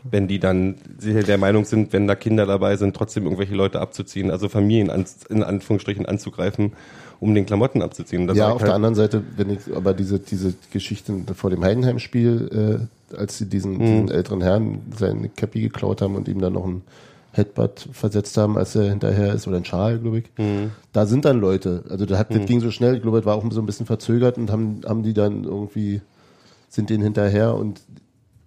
Wenn 0.09 0.27
die 0.27 0.39
dann 0.39 0.75
der 1.01 1.37
Meinung 1.37 1.65
sind, 1.65 1.91
wenn 1.91 2.07
da 2.07 2.15
Kinder 2.15 2.45
dabei 2.45 2.75
sind, 2.77 2.95
trotzdem 2.95 3.23
irgendwelche 3.23 3.55
Leute 3.55 3.81
abzuziehen, 3.81 4.29
also 4.29 4.49
Familien 4.49 4.91
an, 4.91 5.05
in 5.29 5.41
Anführungsstrichen 5.41 6.05
anzugreifen, 6.05 6.73
um 7.19 7.33
den 7.33 7.45
Klamotten 7.45 7.81
abzuziehen. 7.81 8.27
Das 8.27 8.37
Ja, 8.37 8.49
auf 8.49 8.57
ich 8.57 8.59
der 8.59 8.67
halt, 8.67 8.75
anderen 8.75 8.95
Seite, 8.95 9.23
wenn 9.35 9.49
ich 9.49 9.75
aber 9.75 9.93
diese, 9.93 10.19
diese 10.19 10.53
Geschichten 10.71 11.25
vor 11.33 11.49
dem 11.49 11.63
Heidenheim-Spiel, 11.63 12.87
äh, 13.11 13.15
als 13.15 13.37
sie 13.37 13.47
diesen, 13.47 13.79
diesen 13.79 14.11
älteren 14.11 14.41
Herrn 14.41 14.81
seine 14.95 15.29
Cappy 15.29 15.61
geklaut 15.61 16.01
haben 16.01 16.15
und 16.15 16.27
ihm 16.27 16.39
dann 16.39 16.53
noch 16.53 16.65
ein 16.65 16.83
Headbutt 17.31 17.89
versetzt 17.91 18.37
haben, 18.37 18.57
als 18.57 18.75
er 18.75 18.89
hinterher 18.89 19.33
ist, 19.33 19.47
oder 19.47 19.57
ein 19.57 19.65
Schal, 19.65 19.99
glaube 19.99 20.19
ich. 20.19 20.25
Da 20.93 21.05
sind 21.05 21.25
dann 21.25 21.39
Leute. 21.39 21.83
Also 21.89 22.05
das, 22.05 22.17
hat, 22.17 22.33
das 22.33 22.45
ging 22.45 22.61
so 22.61 22.71
schnell, 22.71 22.95
ich 22.95 23.01
glaube, 23.01 23.17
das 23.17 23.25
war 23.25 23.35
auch 23.35 23.43
so 23.51 23.59
ein 23.59 23.65
bisschen 23.65 23.85
verzögert 23.85 24.37
und 24.37 24.51
haben, 24.51 24.81
haben 24.85 25.03
die 25.03 25.13
dann 25.13 25.43
irgendwie, 25.43 26.01
sind 26.69 26.89
denen 26.89 27.03
hinterher 27.03 27.55
und 27.55 27.81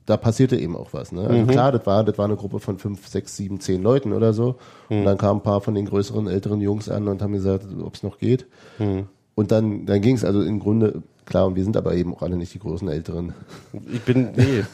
da 0.08 0.16
passierte 0.16 0.56
eben 0.56 0.74
auch 0.74 0.94
was. 0.94 1.12
Ne? 1.12 1.26
Also 1.26 1.44
klar, 1.46 1.70
das 1.70 1.84
war, 1.86 2.02
das 2.02 2.16
war 2.16 2.24
eine 2.24 2.36
Gruppe 2.36 2.60
von 2.60 2.78
fünf, 2.78 3.06
sechs, 3.08 3.36
sieben, 3.36 3.60
zehn 3.60 3.82
Leuten 3.82 4.14
oder 4.14 4.32
so. 4.32 4.56
Und 4.88 5.04
dann 5.04 5.18
kamen 5.18 5.40
ein 5.40 5.42
paar 5.42 5.60
von 5.60 5.74
den 5.74 5.84
größeren, 5.84 6.28
älteren 6.28 6.62
Jungs 6.62 6.88
an 6.88 7.08
und 7.08 7.20
haben 7.20 7.34
gesagt, 7.34 7.66
ob 7.82 7.94
es 7.94 8.02
noch 8.02 8.18
geht. 8.18 8.46
Und 8.78 9.52
dann, 9.52 9.84
dann 9.84 10.00
ging 10.00 10.16
es 10.16 10.24
also 10.24 10.40
im 10.42 10.60
Grunde, 10.60 11.02
klar, 11.26 11.46
und 11.46 11.56
wir 11.56 11.62
sind 11.62 11.76
aber 11.76 11.94
eben 11.94 12.14
auch 12.14 12.22
alle 12.22 12.38
nicht 12.38 12.54
die 12.54 12.58
großen 12.58 12.88
Älteren. 12.88 13.34
Ich 13.92 14.00
bin, 14.00 14.30
nee, 14.34 14.64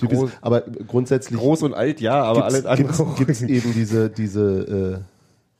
groß, 0.06 0.30
aber 0.40 0.62
grundsätzlich 0.88 1.38
groß 1.38 1.62
und 1.62 1.74
alt, 1.74 2.00
ja, 2.00 2.22
aber 2.24 2.44
alles 2.44 2.66
andere. 2.66 3.06
gibt 3.16 3.30
es 3.30 3.42
eben 3.42 3.72
diese, 3.72 4.10
diese, 4.10 4.98
äh, 4.98 4.98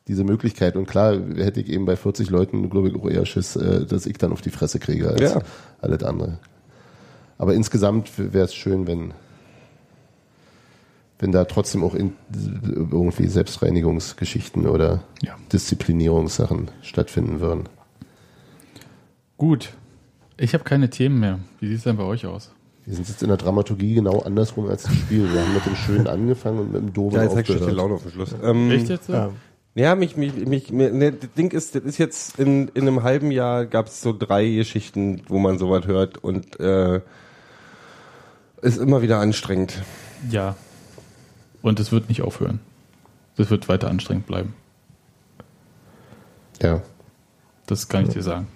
diese 0.08 0.24
Möglichkeit. 0.24 0.74
Und 0.76 0.86
klar, 0.88 1.16
hätte 1.36 1.60
ich 1.60 1.68
eben 1.68 1.84
bei 1.84 1.94
40 1.94 2.30
Leuten, 2.30 2.68
glaube 2.68 2.88
ich, 2.88 2.96
auch 2.96 3.08
eher 3.08 3.26
Schiss, 3.26 3.54
äh, 3.54 3.86
dass 3.86 4.06
ich 4.06 4.18
dann 4.18 4.32
auf 4.32 4.40
die 4.40 4.50
Fresse 4.50 4.80
kriege 4.80 5.08
als 5.08 5.20
Ja. 5.20 5.40
alles 5.80 6.02
andere. 6.02 6.38
Aber 7.40 7.54
insgesamt 7.54 8.10
wäre 8.18 8.44
es 8.44 8.54
schön, 8.54 8.86
wenn, 8.86 9.14
wenn 11.18 11.32
da 11.32 11.46
trotzdem 11.46 11.82
auch 11.82 11.94
in, 11.94 12.12
irgendwie 12.74 13.28
Selbstreinigungsgeschichten 13.28 14.66
oder 14.66 15.04
Ja. 15.22 15.36
Disziplinierungssachen 15.50 16.70
stattfinden 16.82 17.40
würden. 17.40 17.64
Gut. 19.38 19.70
Ich 20.36 20.52
habe 20.52 20.64
keine 20.64 20.90
Themen 20.90 21.18
mehr. 21.18 21.38
Wie 21.60 21.68
sieht 21.68 21.78
es 21.78 21.84
denn 21.84 21.96
bei 21.96 22.02
euch 22.04 22.26
aus? 22.26 22.52
Wir 22.84 22.94
sind 22.94 23.08
jetzt 23.08 23.22
in 23.22 23.28
der 23.28 23.38
Dramaturgie 23.38 23.94
genau 23.94 24.18
andersrum 24.18 24.68
als 24.68 24.82
das 24.82 24.94
Spiel. 24.94 25.32
Wir 25.32 25.40
haben 25.40 25.54
mit 25.54 25.64
dem 25.64 25.76
Schönen 25.76 26.08
angefangen 26.08 26.58
und 26.58 26.72
mit 26.72 26.82
dem 26.82 26.92
Doofen 26.92 27.16
Ja, 27.16 27.22
jetzt 27.22 27.32
schlechte 27.32 27.54
aufgehört. 27.54 27.74
Laune 27.74 27.94
auf 27.94 28.02
dem 28.02 28.10
Schluss. 28.10 28.34
Ähm, 28.42 28.70
Echt 28.70 28.90
jetzt? 28.90 29.06
so? 29.06 29.14
Ja. 29.14 29.30
Ja, 29.74 29.94
mich, 29.94 30.18
mich, 30.18 30.34
mich, 30.34 30.72
mir, 30.72 30.92
ne, 30.92 31.12
das 31.12 31.32
Ding 31.38 31.52
ist, 31.52 31.74
das 31.74 31.84
ist 31.84 31.96
jetzt 31.96 32.38
in, 32.38 32.68
in 32.74 32.86
einem 32.86 33.02
halben 33.02 33.30
Jahr 33.30 33.64
gab 33.64 33.86
es 33.86 34.02
so 34.02 34.12
drei 34.12 34.46
Geschichten, 34.46 35.22
wo 35.28 35.38
man 35.38 35.58
sowas 35.58 35.86
hört 35.86 36.18
und 36.18 36.60
äh, 36.60 37.00
ist 38.62 38.78
immer 38.78 39.02
wieder 39.02 39.18
anstrengend. 39.18 39.82
Ja. 40.30 40.56
Und 41.62 41.80
es 41.80 41.92
wird 41.92 42.08
nicht 42.08 42.22
aufhören. 42.22 42.60
Das 43.36 43.50
wird 43.50 43.68
weiter 43.68 43.88
anstrengend 43.88 44.26
bleiben. 44.26 44.54
Ja. 46.62 46.82
Das 47.66 47.88
kann 47.88 48.06
ich 48.06 48.12
dir 48.12 48.22
sagen. 48.22 48.48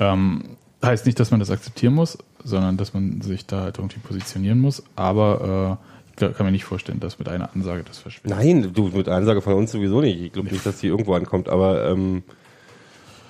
Ähm, 0.00 0.56
heißt 0.82 1.06
nicht, 1.06 1.20
dass 1.20 1.30
man 1.30 1.40
das 1.40 1.50
akzeptieren 1.50 1.94
muss, 1.94 2.18
sondern 2.42 2.76
dass 2.76 2.94
man 2.94 3.20
sich 3.20 3.46
da 3.46 3.62
halt 3.62 3.78
irgendwie 3.78 4.00
positionieren 4.00 4.58
muss. 4.58 4.82
Aber 4.96 5.78
äh, 6.18 6.26
ich 6.26 6.36
kann 6.36 6.46
mir 6.46 6.52
nicht 6.52 6.64
vorstellen, 6.64 7.00
dass 7.00 7.18
mit 7.18 7.28
einer 7.28 7.54
Ansage 7.54 7.84
das 7.84 7.98
verschwindet. 7.98 8.38
Nein, 8.38 8.72
du 8.72 8.88
mit 8.88 9.08
Ansage 9.08 9.40
von 9.40 9.54
uns 9.54 9.72
sowieso 9.72 10.00
nicht. 10.00 10.20
Ich 10.20 10.32
glaube 10.32 10.50
nicht, 10.50 10.64
dass 10.64 10.78
die 10.78 10.88
irgendwo 10.88 11.14
ankommt, 11.14 11.48
aber 11.48 11.88
ähm, 11.88 12.22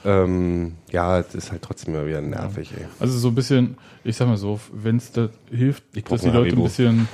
ähm, 0.05 0.73
ja, 0.91 1.19
es 1.21 1.35
ist 1.35 1.53
halt 1.53 1.63
trotzdem 1.63 1.95
immer 1.95 2.07
wieder 2.07 2.21
nervig, 2.21 2.73
ey. 2.77 2.87
Also 3.01 3.19
so 3.19 3.29
ein 3.29 3.35
bisschen, 3.35 3.77
ich 4.05 4.17
sag 4.17 4.27
mal 4.29 4.37
so, 4.37 4.59
wenn 4.73 4.97
es 4.97 5.13
da 5.13 5.29
hilft, 5.51 5.85
Ich 5.95 6.05
dass 6.05 6.21
die 6.23 6.29
ein 6.29 6.35
Leute 6.35 6.49
ein 6.51 6.53
Haribo. 6.53 6.65
bisschen 6.65 7.09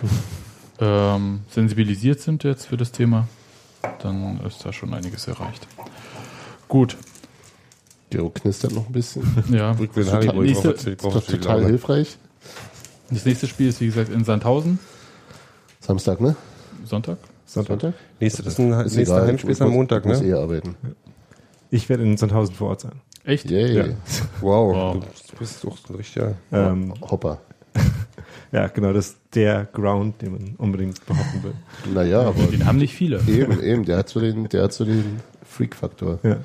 ähm, 0.81 1.41
sensibilisiert 1.51 2.21
sind 2.21 2.45
jetzt 2.45 2.67
für 2.67 2.77
das 2.77 2.93
Thema, 2.93 3.29
dann 4.01 4.41
ist 4.47 4.65
da 4.65 4.73
schon 4.73 4.95
einiges 4.95 5.27
erreicht. 5.29 5.67
Gut, 6.69 6.97
Gero 8.11 8.31
knistert 8.31 8.73
noch 8.73 8.87
ein 8.87 8.93
bisschen. 8.93 9.23
ja. 9.51 9.73
Ich 9.81 9.95
will 9.95 10.05
Total- 10.05 10.13
Haribo, 10.29 10.43
ich 10.43 10.51
nächste- 10.53 10.69
brauche- 10.69 10.81
ich 10.81 10.87
Ist 10.95 11.03
brauche 11.03 11.19
doch 11.21 11.27
total 11.27 11.65
hilfreich. 11.67 12.17
Das 13.11 13.25
nächste 13.25 13.47
Spiel 13.47 13.69
ist 13.69 13.81
wie 13.81 13.87
gesagt 13.87 14.11
in 14.11 14.25
Sandhausen, 14.25 14.79
Samstag, 15.81 16.21
ne? 16.21 16.37
Sonntag. 16.85 17.19
Sonntag? 17.47 17.95
Nächste, 18.21 18.43
das 18.43 18.55
ist 18.55 18.59
ein 18.61 18.73
Ist 18.73 18.97
nächster 18.97 19.27
Heimspiel 19.27 19.51
ist 19.51 19.63
am 19.63 19.71
Montag, 19.71 20.03
ich 20.05 20.09
muss 20.09 20.21
ne? 20.21 20.29
eh 20.29 20.33
arbeiten. 20.35 20.77
Ich 21.71 21.89
werde 21.89 22.03
in 22.05 22.17
Sandhausen 22.17 22.55
vor 22.55 22.69
Ort 22.71 22.81
sein. 22.83 22.93
Echt? 23.25 23.51
Yay. 23.51 23.77
Ja. 23.77 23.85
Wow, 24.41 24.75
Wow. 24.75 25.05
du 25.31 25.37
bist 25.39 25.63
doch 25.65 25.77
ein 25.91 25.95
richtiger. 25.97 26.35
Ähm, 26.51 26.95
Hopper. 27.11 27.41
ja, 28.53 28.69
genau, 28.69 28.93
das 28.93 29.09
ist 29.09 29.19
der 29.35 29.67
Ground, 29.67 30.23
den 30.23 30.33
man 30.33 30.55
unbedingt 30.57 31.05
behaupten 31.05 31.43
will. 31.43 31.55
Naja, 31.93 32.23
aber 32.23 32.45
Den 32.45 32.65
haben 32.65 32.79
nicht 32.79 32.95
viele. 32.95 33.21
eben, 33.29 33.63
eben, 33.63 33.85
der 33.85 33.99
hat 33.99 34.09
so 34.09 34.21
den, 34.21 34.49
der 34.49 34.65
hat 34.65 34.73
so 34.73 34.85
den 34.85 35.21
Freak-Faktor. 35.45 36.19
Ja. 36.23 36.39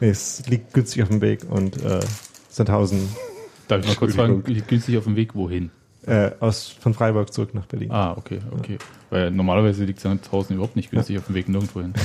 Nee, 0.00 0.08
es 0.10 0.44
liegt 0.48 0.74
günstig 0.74 1.02
auf 1.02 1.08
dem 1.08 1.20
Weg 1.20 1.40
und 1.48 1.82
äh, 1.84 2.00
Sandhausen 2.48 3.08
Darf 3.68 3.80
ich 3.82 3.86
mal 3.88 3.96
kurz 3.96 4.14
fragen, 4.14 4.42
liegt 4.46 4.68
günstig 4.68 4.96
auf 4.98 5.04
dem 5.04 5.14
Weg 5.16 5.34
wohin? 5.34 5.70
äh, 6.06 6.30
aus, 6.40 6.68
von 6.68 6.94
Freiburg 6.94 7.32
zurück 7.32 7.54
nach 7.54 7.66
Berlin. 7.66 7.90
Ah, 7.92 8.14
okay, 8.16 8.38
okay. 8.56 8.78
Weil 9.10 9.30
normalerweise 9.30 9.84
liegt 9.84 10.00
Sandhausen 10.00 10.54
überhaupt 10.56 10.74
nicht 10.76 10.90
günstig 10.90 11.18
auf 11.18 11.26
dem 11.26 11.34
Weg 11.34 11.48
nirgendwo 11.48 11.80
hin. 11.82 11.92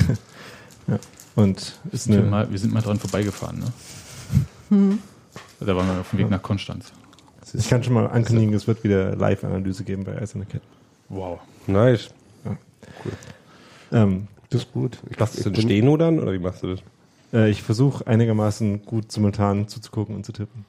Ja. 0.86 0.98
Und 1.36 1.78
ist 1.92 2.08
Wir, 2.08 2.18
eine, 2.18 2.26
mal, 2.30 2.50
wir 2.50 2.58
sind 2.58 2.72
mal 2.72 2.82
dran 2.82 2.98
vorbeigefahren, 2.98 3.58
ne? 3.58 4.98
Da 5.60 5.76
waren 5.76 5.86
wir 5.88 6.00
auf 6.00 6.10
dem 6.10 6.18
Weg 6.18 6.30
nach 6.30 6.42
Konstanz. 6.42 6.92
ich 7.52 7.68
kann 7.68 7.82
schon 7.82 7.94
mal 7.94 8.06
ankündigen, 8.06 8.54
es 8.54 8.66
wird 8.66 8.82
wieder 8.84 9.14
Live-Analyse 9.16 9.84
geben 9.84 10.04
bei 10.04 10.20
Eiserne 10.20 10.46
Kette. 10.46 10.64
Wow. 11.08 11.40
Nice. 11.66 12.10
Ähm, 13.92 14.28
Das 14.50 14.62
ist 14.62 14.72
gut. 14.72 14.98
Ich, 15.10 15.18
Machst 15.18 15.44
du 15.44 15.50
den 15.50 15.62
Steno 15.62 15.96
dann 15.96 16.18
oder 16.20 16.32
wie 16.32 16.38
machst 16.38 16.62
du 16.62 16.68
das? 16.74 16.80
äh, 17.32 17.50
ich 17.50 17.62
versuche 17.62 18.06
einigermaßen 18.06 18.84
gut 18.84 19.10
simultan 19.12 19.68
zuzugucken 19.68 20.14
und 20.16 20.24
zu 20.26 20.32
tippen. 20.32 20.64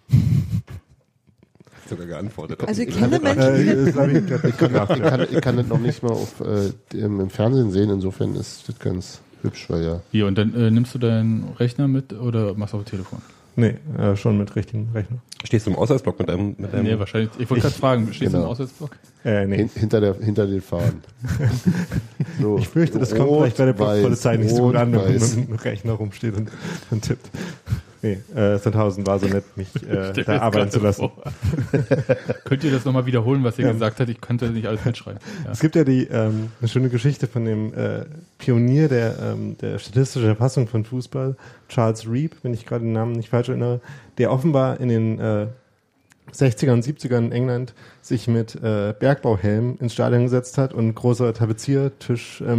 Sogar 1.88 2.08
geantwortet. 2.08 2.64
Also 2.68 2.82
ich 2.82 2.90
kenne 2.90 3.20
Menschen, 3.20 3.88
ich 3.88 4.58
kann, 4.58 5.28
ich 5.32 5.42
kann 5.42 5.58
das 5.58 5.68
noch 5.68 5.78
nicht 5.80 6.02
mal 6.02 6.12
auf, 6.14 6.40
äh, 6.42 6.72
im, 6.94 7.20
im 7.20 7.30
Fernsehen 7.30 7.70
sehen, 7.72 7.92
insofern 7.92 8.36
ist 8.36 8.68
das 8.68 8.80
ganz 8.80 9.22
hübsch, 9.46 9.70
weil 9.70 9.84
ja. 9.84 10.02
Hier, 10.12 10.28
und 10.28 10.38
dann 10.38 10.54
äh, 10.54 10.72
nimmst 10.72 10.94
du 10.94 11.00
deinen 11.00 11.50
Rechner 11.60 11.88
mit 11.88 12.14
oder 12.14 12.54
machst 12.56 12.74
du 12.74 12.78
auf 12.78 12.84
dem 12.84 12.90
Telefon? 12.90 13.22
Nee, 13.58 13.76
äh, 13.98 14.18
schon 14.18 14.38
mit 14.38 14.54
richtigem 14.58 14.90
Rechner. 14.94 15.18
Stehst 15.46 15.66
du 15.66 15.72
im 15.72 15.78
Auswärtsblock 15.78 16.20
mit 16.20 16.28
deinem, 16.28 16.56
mit 16.58 16.74
deinem 16.74 16.84
nee, 16.84 17.00
wahrscheinlich. 17.00 17.30
Ich 17.40 17.50
wollte 17.50 17.62
gerade 17.62 17.76
fragen, 17.76 18.08
stehst 18.08 18.22
du 18.22 18.26
im 18.26 18.32
genau. 18.34 18.52
Auswärtsblock? 18.52 18.98
Äh, 19.24 19.46
nee. 19.46 19.58
Hin, 19.58 19.70
hinter, 19.74 20.02
der, 20.02 20.16
hinter 20.16 20.46
den 20.48 20.62
Fahnen. 20.62 21.02
So, 22.42 22.58
Ich 22.58 22.68
fürchte, 22.68 23.00
das 23.00 23.16
kommt 23.16 23.32
vielleicht 23.32 23.58
bei 23.58 23.66
der 23.66 23.80
weiß, 23.80 24.04
Polizei 24.04 24.36
nicht 24.36 24.54
so 24.54 24.64
gut 24.64 24.76
an, 24.76 24.92
wenn 24.92 25.00
man 25.00 25.14
mit 25.14 25.50
dem 25.50 25.56
Rechner 25.56 25.94
rumsteht 25.94 26.36
und, 26.36 26.52
und 26.92 27.02
tippt. 27.02 27.30
Nee, 28.06 28.20
äh, 28.40 28.60
Sandhausen 28.60 29.08
war 29.08 29.18
so 29.18 29.26
nett, 29.26 29.46
mich 29.56 29.70
äh, 29.90 30.14
da 30.24 30.40
arbeiten 30.40 30.70
zu 30.70 30.80
lassen. 30.80 31.10
Könnt 32.44 32.64
ihr 32.64 32.72
das 32.72 32.86
nochmal 32.86 33.08
wiederholen, 33.08 33.44
was 33.44 33.58
ihr 33.58 33.66
Ja. 33.66 33.72
gesagt 33.72 34.00
habt? 34.00 34.10
Ich 34.10 34.22
konnte 34.22 34.50
nicht 34.52 34.68
alles 34.68 34.86
mitschreiben. 34.86 35.20
Ja. 35.44 35.52
Es 35.52 35.60
gibt 35.60 35.76
ja 35.76 35.84
die 35.84 36.04
ähm, 36.04 36.52
eine 36.60 36.68
schöne 36.68 36.90
Geschichte 36.90 37.26
von 37.28 37.46
dem 37.46 37.74
äh, 37.74 38.06
Pionier 38.38 38.90
der, 38.90 39.16
ähm, 39.20 39.58
der 39.58 39.80
statistischen 39.80 40.30
Erfassung 40.30 40.68
von 40.68 40.86
Fußball, 40.86 41.36
Charles 41.68 42.08
Reep, 42.08 42.36
wenn 42.44 42.54
ich 42.54 42.68
gerade 42.68 42.84
den 42.84 42.94
Namen 42.94 43.14
nicht 43.14 43.30
falsch 43.30 43.50
erinnere, 43.50 43.82
der 44.20 44.32
offenbar 44.32 44.80
in 44.80 44.90
den 44.90 45.20
äh, 45.20 45.48
60er 46.32 46.74
und 46.74 46.86
70er 46.86 47.18
in 47.18 47.32
England 47.32 47.74
sich 48.02 48.28
mit 48.28 48.54
äh, 48.56 48.94
Bergbauhelm 49.00 49.78
ins 49.80 49.94
Stadion 49.94 50.24
gesetzt 50.24 50.60
hat 50.60 50.74
und 50.76 50.94
großer 50.94 51.34
Tapeziertisch 51.34 52.42
äh, 52.42 52.56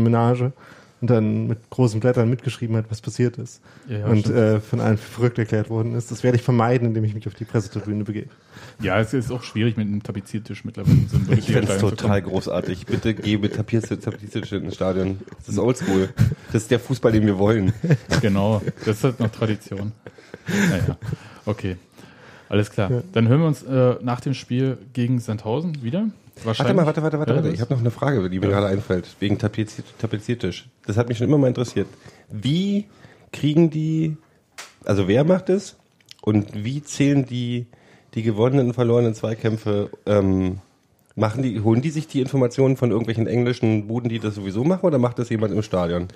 und 1.00 1.10
dann 1.10 1.46
mit 1.46 1.68
großen 1.70 2.00
Blättern 2.00 2.30
mitgeschrieben 2.30 2.76
hat, 2.76 2.86
was 2.88 3.00
passiert 3.00 3.36
ist. 3.36 3.60
Ja, 3.88 3.98
ja, 3.98 4.06
und 4.06 4.28
äh, 4.28 4.60
von 4.60 4.80
allen 4.80 4.96
für 4.96 5.12
verrückt 5.12 5.38
erklärt 5.38 5.68
worden 5.68 5.94
ist. 5.94 6.10
Das 6.10 6.22
werde 6.22 6.36
ich 6.36 6.42
vermeiden, 6.42 6.88
indem 6.88 7.04
ich 7.04 7.14
mich 7.14 7.26
auf 7.26 7.34
die 7.34 7.44
Pressetribüne 7.44 8.04
begebe. 8.04 8.30
ja, 8.80 8.98
es 8.98 9.12
ist 9.12 9.30
auch 9.30 9.42
schwierig 9.42 9.76
mit 9.76 9.86
einem 9.86 10.02
Tapeziertisch 10.02 10.64
mittlerweile. 10.64 10.96
in 10.96 11.08
So 11.08 11.16
einem 11.16 11.32
Ich 11.38 11.46
finde 11.46 11.72
es 11.72 11.78
total 11.78 12.22
großartig. 12.22 12.86
Bitte 12.86 13.14
geh 13.14 13.36
mit 13.36 13.54
Tapiertisch 13.54 14.52
ins 14.52 14.74
Stadion. 14.74 15.18
Das 15.38 15.48
ist 15.48 15.58
oldschool. 15.58 16.08
Das 16.52 16.62
ist 16.62 16.70
der 16.70 16.80
Fußball, 16.80 17.12
den 17.12 17.26
wir 17.26 17.38
wollen. 17.38 17.72
Genau, 18.20 18.62
das 18.84 18.98
ist 18.98 19.04
halt 19.04 19.20
noch 19.20 19.30
Tradition. 19.30 19.92
Naja, 20.70 20.96
okay. 21.44 21.76
Alles 22.48 22.70
klar. 22.70 23.02
Dann 23.12 23.28
hören 23.28 23.40
wir 23.40 23.46
uns 23.48 23.62
äh, 23.64 23.96
nach 24.02 24.20
dem 24.20 24.32
Spiel 24.32 24.78
gegen 24.92 25.18
Sandhausen 25.18 25.82
wieder. 25.82 26.08
Warte 26.44 26.74
mal, 26.74 26.86
warte, 26.86 27.02
warte, 27.02 27.18
warte, 27.18 27.30
Ja, 27.32 27.36
warte. 27.36 27.50
Ich 27.50 27.60
habe 27.60 27.72
noch 27.74 27.80
eine 27.80 27.90
Frage, 27.90 28.28
die 28.28 28.38
mir 28.38 28.48
gerade 28.48 28.66
einfällt, 28.66 29.16
wegen 29.20 29.38
Tapezier 29.38 29.84
Tapeziertisch. 29.98 30.68
Das 30.86 30.96
hat 30.96 31.08
mich 31.08 31.18
schon 31.18 31.26
immer 31.28 31.38
mal 31.38 31.48
interessiert. 31.48 31.86
Wie 32.30 32.86
kriegen 33.32 33.70
die, 33.70 34.16
also 34.84 35.08
wer 35.08 35.24
macht 35.24 35.48
es 35.48 35.76
und 36.22 36.64
wie 36.64 36.82
zählen 36.82 37.24
die 37.24 37.66
die 38.14 38.22
gewonnenen 38.22 38.68
und 38.68 38.74
verlorenen 38.74 39.14
Zweikämpfe? 39.14 39.90
Ähm, 40.06 40.58
machen 41.14 41.42
die, 41.42 41.60
holen 41.60 41.80
die 41.82 41.90
sich 41.90 42.06
die 42.06 42.20
Informationen 42.20 42.76
von 42.76 42.90
irgendwelchen 42.90 43.26
englischen 43.26 43.86
Buden, 43.86 44.08
die 44.08 44.18
das 44.18 44.34
sowieso 44.34 44.64
machen, 44.64 44.84
oder 44.86 44.98
macht 44.98 45.18
das 45.18 45.30
jemand 45.30 45.52
im 45.54 45.62
Stadion? 45.62 46.08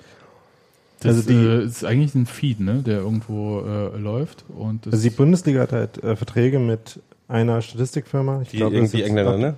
Das 0.99 1.17
Also 1.17 1.29
die- 1.29 1.33
äh, 1.35 1.63
ist 1.65 1.83
eigentlich 1.83 2.13
ein 2.13 2.27
Feed, 2.27 2.59
ne, 2.59 2.83
der 2.83 2.99
irgendwo 2.99 3.61
äh, 3.61 3.97
läuft. 3.97 4.45
Und 4.49 4.85
Also 4.85 5.01
die 5.01 5.09
Bundesliga 5.15 5.61
hat 5.61 5.71
halt 5.71 6.03
äh, 6.03 6.15
Verträge 6.15 6.59
mit 6.59 6.99
einer 7.27 7.61
Statistikfirma. 7.63 8.43
Ich 8.43 8.49
Die 8.49 8.57
glaube, 8.57 8.75
irgendwie 8.75 9.01
Engländer, 9.01 9.37
ne? 9.37 9.55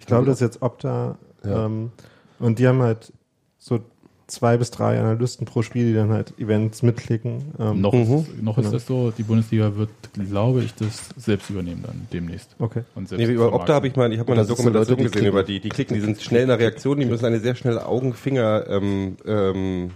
Ich 0.00 0.06
glaube, 0.06 0.26
das 0.26 0.36
ist 0.36 0.40
jetzt 0.42 0.62
Opta. 0.62 1.16
Ja. 1.44 1.66
Ähm, 1.66 1.90
und 2.38 2.58
die 2.58 2.66
haben 2.68 2.82
halt 2.82 3.12
so 3.58 3.80
zwei 4.28 4.56
bis 4.56 4.72
drei 4.72 4.98
Analysten 4.98 5.46
pro 5.46 5.62
Spiel, 5.62 5.86
die 5.86 5.94
dann 5.94 6.10
halt 6.10 6.36
Events 6.38 6.82
mitklicken. 6.82 7.54
Ähm, 7.60 7.80
Noch, 7.80 7.92
Mhm. 7.92 8.00
ist, 8.00 8.42
noch 8.42 8.58
ist 8.58 8.64
Genau. 8.64 8.70
das 8.72 8.86
so, 8.86 9.10
die 9.12 9.22
Bundesliga 9.22 9.76
wird, 9.76 9.90
glaube 10.28 10.62
ich, 10.64 10.74
das 10.74 11.10
selbst 11.16 11.48
übernehmen 11.50 11.82
dann 11.86 12.08
demnächst. 12.12 12.56
Okay. 12.58 12.82
Und 12.96 13.08
selbst 13.08 13.24
Nee, 13.24 13.32
über. 13.32 13.52
Opta 13.52 13.74
habe 13.74 13.86
ich 13.86 13.94
mal, 13.94 14.12
ich 14.12 14.18
habe 14.18 14.28
mal 14.32 14.38
eine 14.38 14.44
so 14.44 14.54
Dokumentation 14.54 14.96
Leute, 14.96 14.96
die 14.96 15.02
gesehen 15.04 15.12
klicken. 15.12 15.28
über 15.28 15.42
die, 15.44 15.60
die 15.60 15.68
klicken, 15.68 15.94
die 15.94 16.00
sind 16.00 16.20
schnell 16.20 16.42
in 16.42 16.48
der 16.48 16.58
Reaktion, 16.58 16.98
die 16.98 17.06
müssen 17.06 17.24
eine 17.24 17.38
sehr 17.38 17.54
schnelle 17.54 17.86
Augen-Finger, 17.86 18.64
ähm, 18.68 19.16
ähm, 19.24 19.90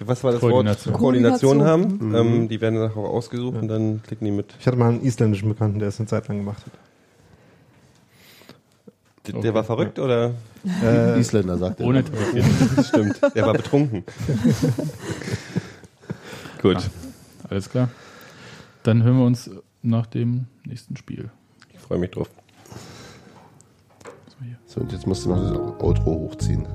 was 0.00 0.24
war 0.24 0.32
das 0.32 0.40
Koordination. 0.40 0.92
Wort? 0.94 1.00
Koordination 1.00 1.58
Koordination. 1.58 2.00
haben. 2.10 2.14
Ähm, 2.42 2.48
die 2.48 2.60
werden 2.60 2.76
dann 2.80 2.90
auch 2.90 2.96
ausgesucht 2.96 3.56
und 3.60 3.68
dann 3.68 4.02
klicken 4.02 4.24
die 4.24 4.32
mit. 4.32 4.54
Ich 4.58 4.66
hatte 4.66 4.76
mal 4.76 4.88
einen 4.90 5.02
isländischen 5.02 5.48
Bekannten, 5.48 5.78
der 5.78 5.88
es 5.88 5.98
eine 6.00 6.08
Zeit 6.08 6.26
lang 6.28 6.38
gemacht 6.38 6.58
hat. 6.66 6.72
Der, 9.26 9.40
der 9.40 9.54
war 9.54 9.64
verrückt 9.64 9.98
oder? 9.98 10.34
Äh, 10.82 11.18
Isländer, 11.18 11.56
sagt 11.56 11.80
er. 11.80 11.86
Ohne. 11.86 12.04
Das 12.76 12.88
stimmt. 12.88 13.18
Der 13.34 13.46
war 13.46 13.54
betrunken. 13.54 14.04
Gut. 16.62 16.90
Alles 17.48 17.70
klar. 17.70 17.88
Dann 18.82 19.02
hören 19.02 19.18
wir 19.18 19.24
uns 19.24 19.50
nach 19.82 20.06
dem 20.06 20.46
nächsten 20.66 20.96
Spiel. 20.96 21.30
Ich 21.72 21.78
freue 21.78 21.98
mich 21.98 22.10
drauf. 22.10 22.28
So, 24.74 24.80
und 24.80 24.90
jetzt 24.90 25.06
musst 25.06 25.24
du 25.24 25.30
noch 25.30 25.40
das 25.40 25.56
Outro 25.84 26.04
hochziehen. 26.06 26.66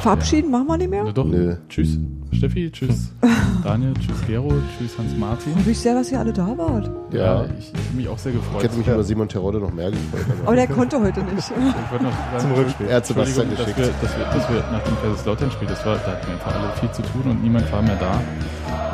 Verabschieden 0.00 0.50
machen 0.50 0.66
wir 0.66 0.76
nicht 0.78 0.90
Na 0.90 1.04
mehr? 1.04 1.12
doch. 1.12 1.24
Nö. 1.24 1.54
Tschüss, 1.68 1.96
Steffi. 2.32 2.68
Tschüss, 2.72 3.12
Daniel. 3.62 3.94
Tschüss, 3.94 4.16
Gero. 4.26 4.52
Tschüss, 4.76 4.98
Hans-Martin. 4.98 5.52
Wie 5.64 5.72
sehr, 5.72 5.94
dass 5.94 6.10
ihr 6.10 6.18
alle 6.18 6.32
da 6.32 6.46
wart. 6.58 6.90
Ja, 7.12 7.44
ich, 7.44 7.72
ich 7.72 7.86
habe 7.86 7.96
mich 7.96 8.08
auch 8.08 8.18
sehr 8.18 8.32
Ich 8.32 8.38
gefreut. 8.40 8.62
hätte 8.64 8.76
mich 8.76 8.88
über 8.88 9.04
Simon 9.04 9.28
Terodde 9.28 9.60
noch 9.60 9.72
mehr 9.72 9.90
gefreut. 9.92 10.26
Aber 10.44 10.56
der 10.56 10.66
konnte 10.66 11.00
heute 11.00 11.20
nicht. 11.22 11.36
Ich 11.38 11.90
wollte 11.92 12.04
noch 12.04 12.10
sagen, 12.12 12.38
Zum 12.40 12.52
Rückspiel. 12.54 12.86
er 12.88 12.96
hat 12.96 13.06
Sebastian 13.06 13.48
Entschuldigung, 13.50 13.76
dass 13.84 14.00
geschickt. 14.00 14.02
wir, 14.02 14.08
dass, 14.08 14.18
wir, 14.18 14.24
dass 14.40 14.50
wir 14.52 14.72
nach 14.72 14.82
dem 14.82 14.96
Kaiserslautern-Spiel, 15.00 15.68
das 15.68 15.86
war, 15.86 15.94
da 15.96 16.10
hatten 16.12 16.26
wir 16.26 16.34
einfach 16.34 16.54
alle 16.60 16.72
viel 16.80 16.90
zu 16.90 17.02
tun 17.02 17.22
und 17.30 17.42
niemand 17.44 17.70
war 17.70 17.82
mehr 17.82 17.96
da. 18.00 18.20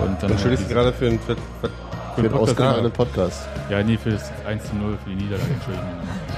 Und 0.04 0.22
dann 0.22 0.30
Entschuldigst 0.32 0.68
du 0.68 0.74
gerade 0.74 0.92
für 0.92 1.06
ein, 1.08 1.18
für, 1.18 1.34
für, 1.62 1.70
Für 2.14 2.22
den 2.22 2.30
Podcast- 2.30 2.50
ausgefallenen 2.50 2.92
Podcast. 2.92 3.48
Ja, 3.70 3.82
nee, 3.82 3.96
für 3.96 4.10
das 4.10 4.30
1 4.46 4.64
zu 4.70 4.76
0 4.76 4.96
für 5.02 5.10
die 5.10 5.16
Niederlage. 5.16 5.50
Entschuldigung. 5.52 5.88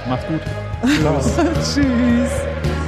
Macht's 0.09 0.27
gut. 0.27 0.41
Tschüss. 1.63 2.86